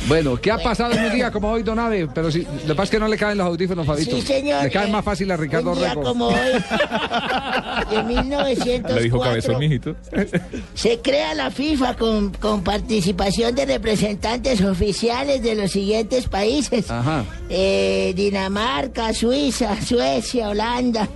Bueno, 0.09 0.37
¿qué 0.37 0.51
ha 0.51 0.59
pasado 0.59 0.93
en 0.95 1.05
un 1.05 1.13
día 1.13 1.31
como 1.31 1.51
hoy, 1.51 1.63
Don 1.63 1.79
Abe? 1.79 2.09
Pero 2.13 2.31
si, 2.31 2.43
lo 2.43 2.49
que 2.69 2.75
pasa 2.75 2.85
es 2.85 2.91
que 2.91 2.99
no 2.99 3.09
le 3.09 3.17
caen 3.17 3.39
los 3.39 3.47
audífonos, 3.47 3.87
Fabito. 3.87 4.17
Sí, 4.17 4.23
señor. 4.23 4.65
Le 4.65 4.71
caen 4.71 4.91
más 4.91 5.05
fácil 5.05 5.31
a 5.31 5.37
Ricardo 5.37 5.73
Un 5.73 5.79
día 5.79 5.95
como 5.95 6.27
hoy, 6.29 6.35
de 7.91 8.03
1904, 8.03 9.50
Mijito. 9.59 9.97
se 10.75 10.99
crea 11.01 11.35
la 11.35 11.51
FIFA 11.51 11.97
con, 11.97 12.31
con 12.33 12.63
participación 12.63 13.55
de 13.55 13.67
representantes 13.67 14.61
oficiales 14.63 15.43
de 15.43 15.55
los 15.55 15.71
siguientes 15.71 16.29
países. 16.29 16.91
Ajá. 16.91 17.25
Eh, 17.49 18.13
Dinamarca, 18.17 19.13
Suiza, 19.13 19.81
Suecia, 19.81 20.49
Holanda, 20.49 21.09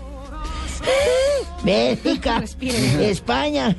Bélgica, 1.64 2.44
España, 3.00 3.76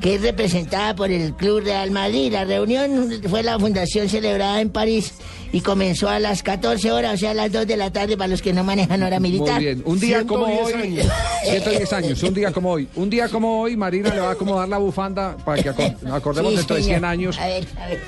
que 0.00 0.14
es 0.14 0.22
representada 0.22 0.94
por 0.96 1.10
el 1.10 1.34
Club 1.34 1.60
Real 1.64 1.90
Madrid. 1.90 2.32
La 2.32 2.44
reunión 2.44 3.10
fue 3.28 3.42
la 3.42 3.58
fundación 3.58 4.08
celebrada 4.08 4.60
en 4.60 4.70
París 4.70 5.12
y 5.52 5.60
comenzó 5.60 6.08
a 6.08 6.18
las 6.20 6.42
14 6.42 6.90
horas, 6.92 7.14
o 7.14 7.16
sea, 7.18 7.32
a 7.32 7.34
las 7.34 7.52
2 7.52 7.66
de 7.66 7.76
la 7.76 7.90
tarde 7.92 8.16
para 8.16 8.28
los 8.28 8.40
que 8.40 8.52
no 8.52 8.64
manejan 8.64 9.02
hora 9.02 9.20
militar. 9.20 9.56
Muy 9.56 9.64
bien. 9.64 9.82
Un 9.84 10.00
día 10.00 10.24
como 10.26 10.46
110 10.46 10.74
hoy. 10.74 10.82
años. 10.82 11.06
110 11.44 11.92
años. 11.92 12.22
Un 12.22 12.34
día 12.34 12.52
como 12.52 12.70
hoy. 12.70 12.88
Un 12.94 13.10
día 13.10 13.28
como 13.28 13.60
hoy, 13.60 13.76
Marina 13.76 14.14
le 14.14 14.20
va 14.20 14.28
a 14.28 14.32
acomodar 14.32 14.68
la 14.68 14.78
bufanda 14.78 15.36
para 15.44 15.62
que 15.62 15.68
acordemos 16.10 16.52
Sí, 16.52 16.56
dentro 16.58 16.76
de 16.76 16.82
100 16.82 16.94
señor. 16.96 17.10
años. 17.10 17.38
A 17.38 17.46
ver, 17.46 17.66
a 17.78 17.86
ver. 17.88 18.00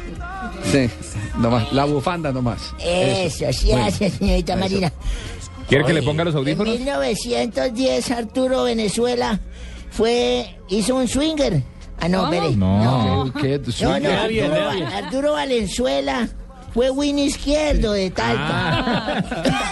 Sí, 0.70 0.90
nomás. 1.38 1.72
La 1.72 1.84
bufanda 1.84 2.32
nomás. 2.32 2.72
Eso, 2.78 3.52
sí 3.52 3.66
Bueno. 3.68 3.84
hace, 3.86 4.08
señorita 4.10 4.52
Eso. 4.54 4.60
Marina. 4.60 4.92
¿Quiere 5.68 5.84
que 5.84 5.92
le 5.92 6.02
ponga 6.02 6.24
los 6.24 6.34
audífonos? 6.34 6.74
En 6.74 6.80
1910 6.84 8.10
Arturo 8.12 8.64
Venezuela 8.64 9.40
fue 9.90 10.56
hizo 10.68 10.94
un 10.96 11.08
swinger. 11.08 11.62
Ah, 12.02 12.08
no, 12.08 12.24
espere. 12.24 12.56
No. 12.56 13.32
¿Qué? 13.40 13.60
¿Qué? 13.60 13.84
No, 13.84 14.00
no, 14.00 14.10
Swinger. 14.10 14.12
Arturo, 14.12 14.86
Arturo 14.92 15.32
Valenzuela 15.34 16.28
fue 16.74 16.90
win 16.90 17.20
izquierdo 17.20 17.92
de 17.92 18.10
Talca. 18.10 19.24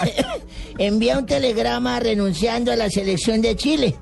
Envía 0.78 1.18
un 1.18 1.26
telegrama 1.26 1.98
renunciando 1.98 2.70
a 2.70 2.76
la 2.76 2.88
selección 2.88 3.42
de 3.42 3.56
Chile. 3.56 3.96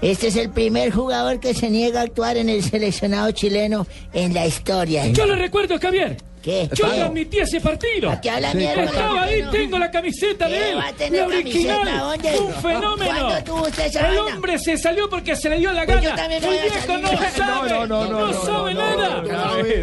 Este 0.00 0.28
es 0.28 0.36
el 0.36 0.48
primer 0.48 0.92
jugador 0.92 1.40
que 1.40 1.52
se 1.52 1.68
niega 1.68 2.00
a 2.00 2.04
actuar 2.04 2.38
en 2.38 2.48
el 2.48 2.62
seleccionado 2.62 3.30
chileno 3.32 3.86
en 4.14 4.32
la 4.32 4.46
historia. 4.46 5.06
Yo 5.08 5.26
le 5.26 5.36
recuerdo, 5.36 5.78
Javier. 5.78 6.16
¿Qué? 6.44 6.68
Yo 6.74 6.84
¿Qué? 6.90 6.96
transmití 6.98 7.38
ese 7.38 7.60
partido. 7.60 8.10
¿A 8.10 8.20
qué 8.20 8.28
habla 8.30 8.52
mierda? 8.52 8.84
Estaba 8.84 9.22
ahí, 9.22 9.42
No. 9.42 9.50
tengo 9.50 9.78
la 9.78 9.90
camiseta 9.90 10.46
¿Qué 10.46 10.52
de 10.52 10.70
él. 10.72 10.76
va 10.78 10.88
a 10.88 10.92
tener 10.92 11.26
La 11.28 11.36
camiseta? 11.36 11.76
original. 11.80 11.98
¿Dónde? 12.00 12.38
Un 12.38 12.54
fenómeno. 12.54 13.10
¿Cuándo 13.18 13.44
tuvo 13.44 13.62
usted 13.62 13.86
esa 13.86 14.08
El 14.10 14.18
hombre 14.18 14.58
se 14.58 14.76
salió 14.76 15.08
porque 15.08 15.34
se 15.36 15.48
le 15.48 15.58
dio 15.58 15.72
la 15.72 15.86
Pues 15.86 15.96
gana. 16.02 16.10
yo 16.10 16.16
también 16.16 16.42
El 16.44 16.48
voy 16.50 16.58
a 16.58 16.62
viejo 16.62 16.98
no 16.98 17.08
sabe. 17.08 17.70
No, 17.70 17.86
no, 17.86 18.04
no, 18.06 18.26
no, 18.30 18.44
sabe 18.44 18.74
nada. 18.74 19.22
No 19.22 19.62
me 19.62 19.74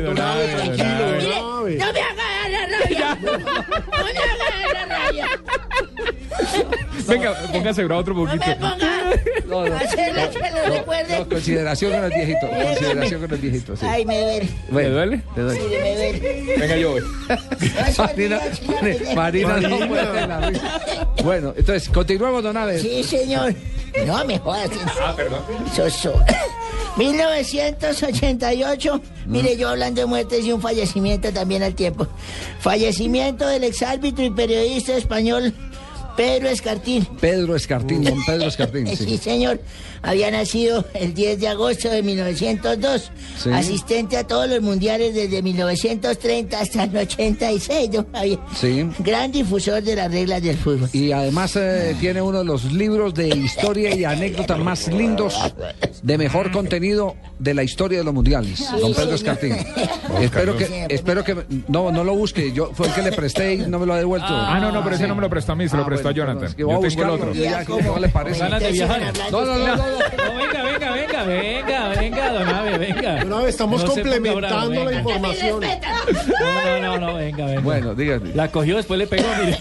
me 2.90 2.98
haga 2.98 4.74
la 4.74 4.86
rabia. 4.86 5.28
Venga, 7.08 7.34
póngase 7.52 7.84
bravo 7.84 8.02
otro 8.02 8.16
poquito. 8.16 8.46
No, 9.48 9.66
no. 9.68 9.76
Hacerle 9.76 10.30
que 10.30 10.52
lo 10.52 10.76
recuerde. 10.76 11.20
No, 11.20 11.30
consideración 11.30 11.92
con 11.92 12.04
el 12.06 12.12
viejito. 12.12 12.50
Consideración 12.50 13.22
con 13.22 13.32
el 13.32 13.38
viejito, 13.38 13.76
sí. 13.76 13.86
Ay, 13.86 14.06
me 14.06 14.22
duele. 14.22 14.50
Bueno, 14.70 14.90
¿Le 14.90 14.96
duele? 14.96 15.24
Sí, 15.36 15.62
me 15.70 15.96
duele. 15.96 16.56
Venga, 16.58 16.76
yo 16.78 16.92
voy. 16.92 17.02
Marina, 17.98 18.40
Marina, 19.16 19.58
no 19.58 19.88
muerde 19.88 20.28
la 20.28 20.40
risa. 20.42 20.82
Bueno, 21.24 21.54
entonces, 21.56 21.90
continuemos, 21.90 22.44
don 22.44 22.56
Abe. 22.56 22.80
Sí, 22.80 23.04
señor. 23.04 23.54
No 24.06 24.24
me 24.26 24.40
jodas. 24.40 24.70
Ah, 25.02 25.14
perdón. 25.16 25.42
Soso. 25.76 26.24
1988. 26.98 29.02
Mire, 29.26 29.56
yo 29.58 29.70
hablando 29.70 30.02
de 30.02 30.08
muertes 30.08 30.46
y 30.46 30.52
un 30.52 30.62
fallecimiento 30.62 31.32
también 31.32 31.64
al 31.64 31.76
tiempo. 31.76 32.08
Fallecimiento 32.60 33.48
del 33.48 33.64
exárbitro 33.64 34.24
y 34.26 34.30
periodista 34.32 34.96
español 34.96 35.54
Pedro 36.18 36.50
Escartín. 36.50 37.06
Pedro 37.20 37.56
Escartín, 37.56 38.04
don 38.04 38.24
Pedro 38.26 38.48
Escartín. 38.48 38.88
Sí, 38.96 39.06
Sí. 39.06 39.18
señor. 39.18 39.60
Había 40.04 40.32
nacido 40.32 40.86
el 40.94 41.14
10 41.14 41.40
de 41.40 41.48
agosto 41.48 41.90
de 41.90 42.02
1902. 42.04 43.12
Sí. 43.38 43.50
Asistente 43.52 44.18
a 44.18 44.26
todos 44.26 44.50
los 44.50 44.62
mundiales 44.62 45.14
desde 45.14 45.42
1930 45.42 46.60
hasta 46.60 46.84
el 46.86 46.98
86, 46.98 47.92
don 47.92 48.12
Javier. 48.12 48.40
Sí. 48.56 48.90
Gran 49.00 49.32
difusor 49.32 49.82
de 49.84 49.96
las 49.96 50.12
reglas 50.12 50.42
del 50.42 50.58
fútbol. 50.58 50.90
Y 50.94 51.12
además 51.12 51.56
eh, 51.56 51.96
tiene 52.00 52.22
uno 52.22 52.40
de 52.40 52.46
los 52.46 52.72
libros 52.72 53.14
de 53.14 53.28
historia 53.30 53.94
y 53.96 54.04
anécdotas 54.04 54.58
más 54.60 54.88
lindos, 54.88 55.36
de 56.02 56.18
mejor 56.18 56.52
contenido 56.52 57.16
de 57.40 57.54
la 57.54 57.64
historia 57.64 58.00
de 58.00 58.04
los 58.04 58.14
mundiales. 58.14 58.60
don 58.80 58.94
Pedro. 58.94 59.16
Escartín. 59.16 59.56
espero 60.22 60.58
que, 60.58 60.86
espero 60.90 61.24
que 61.24 61.36
no, 61.68 61.92
no 61.92 62.04
lo 62.04 62.16
busque. 62.16 62.52
Yo 62.52 62.72
fue 62.74 62.88
el 62.88 62.94
que 62.94 63.02
le 63.02 63.12
presté 63.12 63.54
y 63.54 63.58
no 63.58 63.80
me 63.80 63.86
lo 63.86 63.94
ha 63.94 63.98
devuelto. 63.98 64.28
Ah, 64.30 64.60
no, 64.60 64.72
no, 64.72 64.84
pero 64.84 64.96
ese 64.96 65.08
no 65.08 65.16
me 65.16 65.22
lo 65.22 65.30
prestó 65.30 65.52
a 65.52 65.56
mí, 65.56 65.68
se 65.70 65.76
lo 65.78 65.84
Ah, 65.84 65.86
prestó 65.86 66.10
bueno, 66.10 66.24
a 66.24 66.26
Jonathan. 66.28 66.50
es 66.50 66.56
que 66.56 66.64
voy 66.64 66.74
a 66.74 66.76
Yo 66.78 66.82
tengo 66.82 66.88
el 67.04 67.10
buscarlo, 67.10 67.14
otro. 67.16 67.34
yo 67.34 67.44
ya- 67.44 67.66
¿Cómo 67.66 68.00
le 68.00 68.10
parece? 68.10 68.40
Ganas 68.40 68.62
de 68.64 68.72
viajar. 68.72 69.14
No, 69.32 69.46
no, 69.46 69.58
no, 69.58 69.76
no, 69.76 69.84
no. 69.92 70.36
Venga, 70.36 70.64
venga, 70.64 70.92
venga, 70.92 71.24
venga, 71.26 71.88
venga, 71.90 72.32
don 72.32 72.48
Abe, 72.50 72.78
venga. 72.78 73.24
Don 73.24 73.34
Abe, 73.34 73.50
estamos 73.50 73.84
No 73.84 73.88
complementando 73.90 74.70
bravo, 74.70 74.90
la 74.90 74.98
información. 74.98 75.62
No, 75.62 76.80
no, 76.80 76.80
no, 76.80 76.98
no, 77.00 77.14
venga, 77.16 77.46
venga. 77.46 77.62
Bueno, 77.62 77.96
dígame. 77.96 78.34
La 78.34 78.52
cogió, 78.52 78.78
después 78.78 78.98
le 78.98 79.08
pegó, 79.08 79.28
mire. 79.40 79.60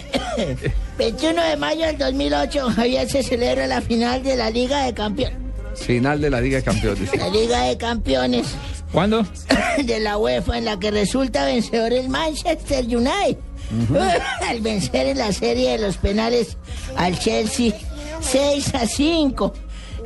21 0.97 1.43
de 1.43 1.57
mayo 1.57 1.85
del 1.85 1.97
2008, 1.97 2.69
Javier, 2.75 3.09
se 3.09 3.23
celebra 3.23 3.67
la 3.67 3.81
final 3.81 4.23
de 4.23 4.35
la 4.35 4.49
Liga 4.49 4.85
de 4.85 4.93
Campeones. 4.93 5.37
Final 5.75 6.21
de 6.21 6.29
la 6.29 6.41
Liga 6.41 6.57
de 6.57 6.63
Campeones. 6.63 7.15
La 7.15 7.29
Liga 7.29 7.63
de 7.63 7.77
Campeones 7.77 8.55
¿Cuándo? 8.91 9.25
de 9.83 9.99
la 9.99 10.17
UEFA, 10.17 10.57
en 10.57 10.65
la 10.65 10.77
que 10.79 10.91
resulta 10.91 11.45
vencedor 11.45 11.93
el 11.93 12.09
Manchester 12.09 12.85
United. 12.85 13.37
Al 14.47 14.61
vencer 14.61 15.07
en 15.07 15.17
la 15.17 15.31
serie 15.31 15.71
de 15.71 15.77
los 15.77 15.97
penales 15.97 16.57
al 16.97 17.17
Chelsea 17.17 17.71
6 18.19 18.75
a 18.75 18.85
5. 18.85 19.53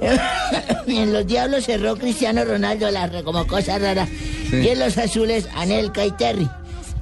en 0.88 1.14
los 1.14 1.26
Diablos 1.28 1.66
cerró 1.66 1.96
Cristiano 1.98 2.44
Ronaldo 2.44 2.90
Larra 2.92 3.24
como 3.24 3.46
cosa 3.48 3.78
rara. 3.80 4.08
Sí. 4.50 4.58
Y 4.58 4.68
en 4.70 4.80
los 4.80 4.98
azules, 4.98 5.48
Anelka 5.56 6.06
y 6.06 6.12
Terry. 6.12 6.50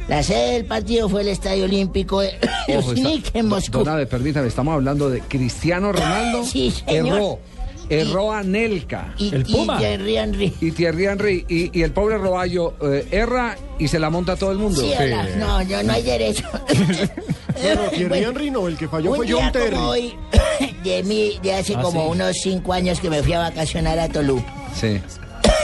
La 0.08 0.22
sede 0.22 0.54
del 0.54 0.66
partido 0.66 1.08
fue 1.08 1.22
el 1.22 1.30
Estadio 1.30 1.64
Olímpico 1.64 2.20
de 2.22 2.38
Ojo, 2.78 2.92
está- 2.94 3.40
en 3.40 3.48
Moscú. 3.48 3.84
Permítame, 4.10 4.48
estamos 4.48 4.74
hablando 4.74 5.10
de 5.10 5.22
Cristiano 5.22 5.94
Ronaldo. 5.94 6.44
Sí, 6.44 6.72
señor. 6.86 7.08
Erró. 7.18 7.40
Erró 7.90 8.32
a 8.32 8.44
Nelka. 8.44 9.14
Y, 9.18 9.36
y 9.36 9.44
Thierry 9.44 10.18
Henry. 10.18 10.54
Y 10.62 10.72
Thierry 10.72 11.06
Henry. 11.06 11.46
Y, 11.50 11.78
y 11.78 11.84
el 11.84 11.92
pobre 11.92 12.18
Roballo 12.18 12.74
eh, 12.82 13.08
erra 13.12 13.58
y 13.80 13.88
se 13.88 14.00
la 14.00 14.10
monta 14.10 14.34
a 14.34 14.36
todo 14.36 14.52
el 14.52 14.58
mundo. 14.58 14.82
Sí, 14.82 14.92
hola. 14.98 15.28
No, 15.38 15.62
yo 15.64 15.84
no 15.84 15.94
hay 15.94 16.04
derecho. 16.04 16.44
Bueno, 17.62 17.82
Thierry 17.92 18.20
Henry 18.24 18.50
no, 18.52 18.68
el 18.68 18.76
que 18.76 18.88
falló 18.88 19.12
un 19.12 19.18
fue 19.18 19.32
John 19.32 19.52
Terry. 19.52 19.76
como 19.76 19.90
hoy, 19.90 20.14
de, 20.84 21.04
mí, 21.04 21.40
de 21.44 21.54
hace 21.54 21.76
Ah, 21.78 21.82
como 21.84 22.04
sí. 22.06 22.10
unos 22.12 22.36
cinco 22.42 22.74
años 22.74 23.00
que 23.00 23.10
me 23.12 23.22
fui 23.24 23.32
a 23.34 23.40
vacacionar 23.40 24.00
a 24.00 24.10
Toluca. 24.10 24.44
Sí. 24.76 25.00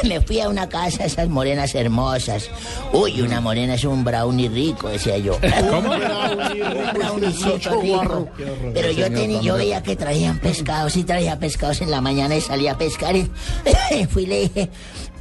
Me 0.07 0.21
fui 0.21 0.39
a 0.39 0.49
una 0.49 0.67
casa, 0.69 1.05
esas 1.05 1.29
morenas 1.29 1.75
hermosas. 1.75 2.49
Uy, 2.93 3.21
una 3.21 3.41
morena 3.41 3.75
es 3.75 3.83
un 3.83 4.03
brownie 4.03 4.49
rico, 4.49 4.89
decía 4.89 5.17
yo. 5.17 5.37
¿Cómo? 5.69 5.91
Un 5.91 6.93
browniecito 6.93 7.81
rico. 7.81 8.27
Pero 8.73 8.91
yo, 8.91 9.11
tenía, 9.11 9.41
yo 9.41 9.55
veía 9.55 9.83
que 9.83 9.95
traían 9.95 10.39
pescados 10.39 10.95
y 10.95 11.03
traía 11.03 11.39
pescados 11.39 11.81
en 11.81 11.91
la 11.91 12.01
mañana 12.01 12.35
y 12.35 12.41
salía 12.41 12.73
a 12.73 12.77
pescar. 12.77 13.15
Y 13.15 13.29
fui 14.09 14.23
y 14.23 14.27
le 14.27 14.39
dije, 14.41 14.69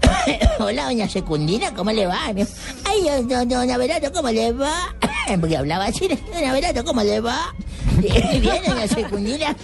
hola, 0.59 0.85
doña 0.85 1.09
Secundina, 1.09 1.73
¿cómo 1.75 1.91
le 1.93 2.07
va? 2.07 2.19
Ay, 2.27 3.25
don- 3.27 3.29
don- 3.49 4.12
¿cómo 4.12 4.29
le 4.31 4.53
va? 4.53 4.95
Porque 5.41 5.57
hablaba 5.57 5.87
así, 5.87 6.09
doña 6.33 6.53
Verato, 6.53 6.85
¿cómo 6.85 7.03
le 7.03 7.20
va? 7.20 7.55
Bien, 8.01 8.62
doña 8.66 8.87
Secundina. 8.89 9.57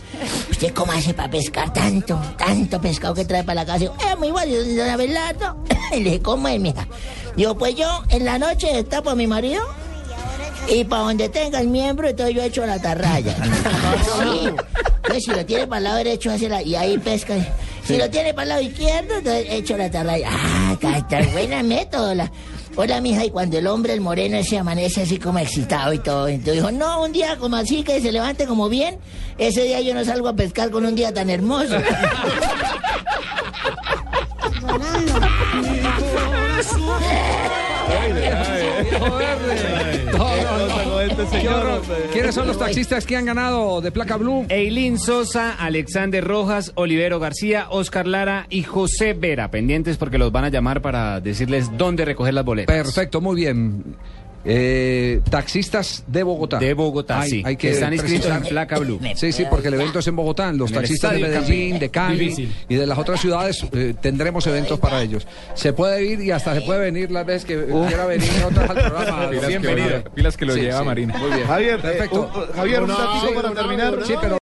¿Usted 0.50 0.72
cómo 0.74 0.92
hace 0.92 1.14
para 1.14 1.30
pescar 1.30 1.72
tanto, 1.72 2.20
tanto 2.36 2.80
pescado 2.80 3.14
que 3.14 3.24
trae 3.24 3.44
para 3.44 3.62
la 3.62 3.66
casa? 3.66 3.84
Es 4.10 4.18
muy 4.18 4.30
bueno, 4.30 4.52
doña 4.56 4.96
Verato. 4.96 5.56
Y 5.92 5.96
le 6.00 6.04
dije, 6.04 6.22
¿cómo 6.22 6.48
es, 6.48 6.60
mija? 6.60 6.86
Digo, 7.36 7.56
pues 7.56 7.74
yo 7.76 8.02
en 8.10 8.24
la 8.24 8.38
noche 8.38 8.68
destapo 8.72 9.10
a 9.10 9.14
mi 9.14 9.26
marido 9.26 9.62
y 10.68 10.84
para 10.84 11.02
donde 11.02 11.28
tenga 11.28 11.60
el 11.60 11.68
miembro, 11.68 12.08
entonces 12.08 12.34
yo 12.34 12.42
echo 12.42 12.64
la 12.66 12.80
tarraya. 12.80 13.36
Sí. 14.22 14.50
Entonces, 14.96 15.24
si 15.24 15.30
lo 15.32 15.44
tiene 15.44 15.66
para 15.66 15.78
el 15.78 15.84
lado 15.84 15.96
derecho, 15.98 16.30
hace 16.30 16.48
la, 16.48 16.62
y 16.62 16.74
ahí 16.76 16.96
pesca. 16.98 17.34
Si 17.84 17.98
lo 17.98 18.08
tiene 18.08 18.32
para 18.32 18.42
el 18.44 18.48
lado 18.48 18.62
izquierdo, 18.62 19.18
entonces 19.18 19.46
echo 19.50 19.76
la 19.76 19.90
tarraya. 19.90 20.28
Ah, 20.30 20.70
está, 20.72 20.98
está 20.98 21.20
buena 21.32 21.62
método. 21.62 22.14
La... 22.14 22.30
Hola, 22.76 23.00
mija, 23.00 23.24
y 23.24 23.30
cuando 23.30 23.58
el 23.58 23.66
hombre, 23.66 23.92
el 23.92 24.00
moreno, 24.00 24.42
se 24.42 24.58
amanece 24.58 25.02
así 25.02 25.18
como 25.18 25.38
excitado 25.38 25.92
y 25.92 25.98
todo. 25.98 26.28
Entonces 26.28 26.54
dijo, 26.54 26.72
no, 26.72 27.02
un 27.02 27.12
día 27.12 27.36
como 27.36 27.56
así, 27.56 27.84
que 27.84 28.00
se 28.00 28.10
levante 28.10 28.46
como 28.46 28.68
bien, 28.68 28.98
ese 29.38 29.64
día 29.64 29.80
yo 29.80 29.94
no 29.94 30.04
salgo 30.04 30.28
a 30.28 30.34
pescar 30.34 30.70
con 30.70 30.86
un 30.86 30.94
día 30.94 31.12
tan 31.12 31.30
hermoso. 31.30 31.76
¿Quiénes 42.12 42.34
son 42.34 42.48
los 42.48 42.58
taxistas 42.58 43.06
que 43.06 43.16
han 43.16 43.24
ganado 43.24 43.80
de 43.80 43.92
placa 43.92 44.16
blue? 44.16 44.46
Eileen 44.48 44.98
Sosa, 44.98 45.52
Alexander 45.52 46.24
Rojas, 46.24 46.72
Olivero 46.74 47.20
García, 47.20 47.66
Oscar 47.70 48.06
Lara 48.06 48.46
y 48.50 48.64
José 48.64 49.14
Vera. 49.14 49.50
Pendientes 49.50 49.96
porque 49.96 50.18
los 50.18 50.32
van 50.32 50.44
a 50.44 50.48
llamar 50.48 50.82
para 50.82 51.20
decirles 51.20 51.70
dónde 51.76 52.04
recoger 52.04 52.34
las 52.34 52.44
boletas. 52.44 52.74
Perfecto, 52.74 53.20
muy 53.20 53.36
bien. 53.36 53.96
Eh, 54.46 55.20
taxistas 55.30 56.04
de 56.06 56.22
Bogotá. 56.22 56.58
De 56.58 56.74
Bogotá, 56.74 57.20
Hay- 57.22 57.30
sí. 57.30 57.42
Hay 57.44 57.56
que 57.56 57.70
Están 57.70 57.92
inscritos 57.94 58.30
en 58.30 58.42
placa 58.42 58.78
blue. 58.78 59.00
Sí, 59.14 59.32
sí, 59.32 59.44
porque 59.48 59.68
el 59.68 59.74
evento 59.74 59.98
es 60.00 60.06
en 60.06 60.16
Bogotá. 60.16 60.52
Los 60.52 60.70
En 60.70 60.76
taxistas 60.76 61.12
de 61.12 61.20
Medellín, 61.20 61.78
de 61.78 61.88
Cali 61.90 62.18
Difícil. 62.18 62.54
y 62.68 62.74
de 62.74 62.86
las 62.86 62.98
otras 62.98 63.20
ciudades 63.20 63.64
eh, 63.72 63.94
tendremos 64.00 64.46
eventos 64.46 64.78
para 64.78 65.02
ellos. 65.02 65.26
Se 65.54 65.72
puede 65.72 66.04
ir 66.04 66.20
y 66.20 66.30
hasta 66.30 66.54
se 66.54 66.60
puede 66.60 66.80
venir 66.80 67.10
las 67.10 67.24
veces 67.24 67.44
que 67.44 67.64
quiera 67.88 68.06
venir 68.06 68.28
otras 68.46 68.68
al 68.70 68.76
programa. 68.76 69.30
Pilas 69.30 69.48
Bienvenido. 69.48 69.90
lo- 70.04 70.04
pilas 70.14 70.36
que 70.36 70.44
lo 70.44 70.54
Sí, 70.54 70.60
lleva 70.60 70.80
sí. 70.80 70.84
Marina. 70.84 71.16
Muy 71.18 71.30
bien. 71.30 71.46
Javier, 71.46 71.74
eh, 71.78 71.82
Perfecto. 71.82 72.30
un- 72.34 72.52
Javier, 72.56 72.82
un 72.82 72.88
No, 72.88 72.96
ratito 72.98 73.26
sí, 73.28 73.34
para 73.34 73.48
no, 73.48 73.54
terminar. 73.54 73.98
Sí, 74.06 74.14
pero 74.20 74.38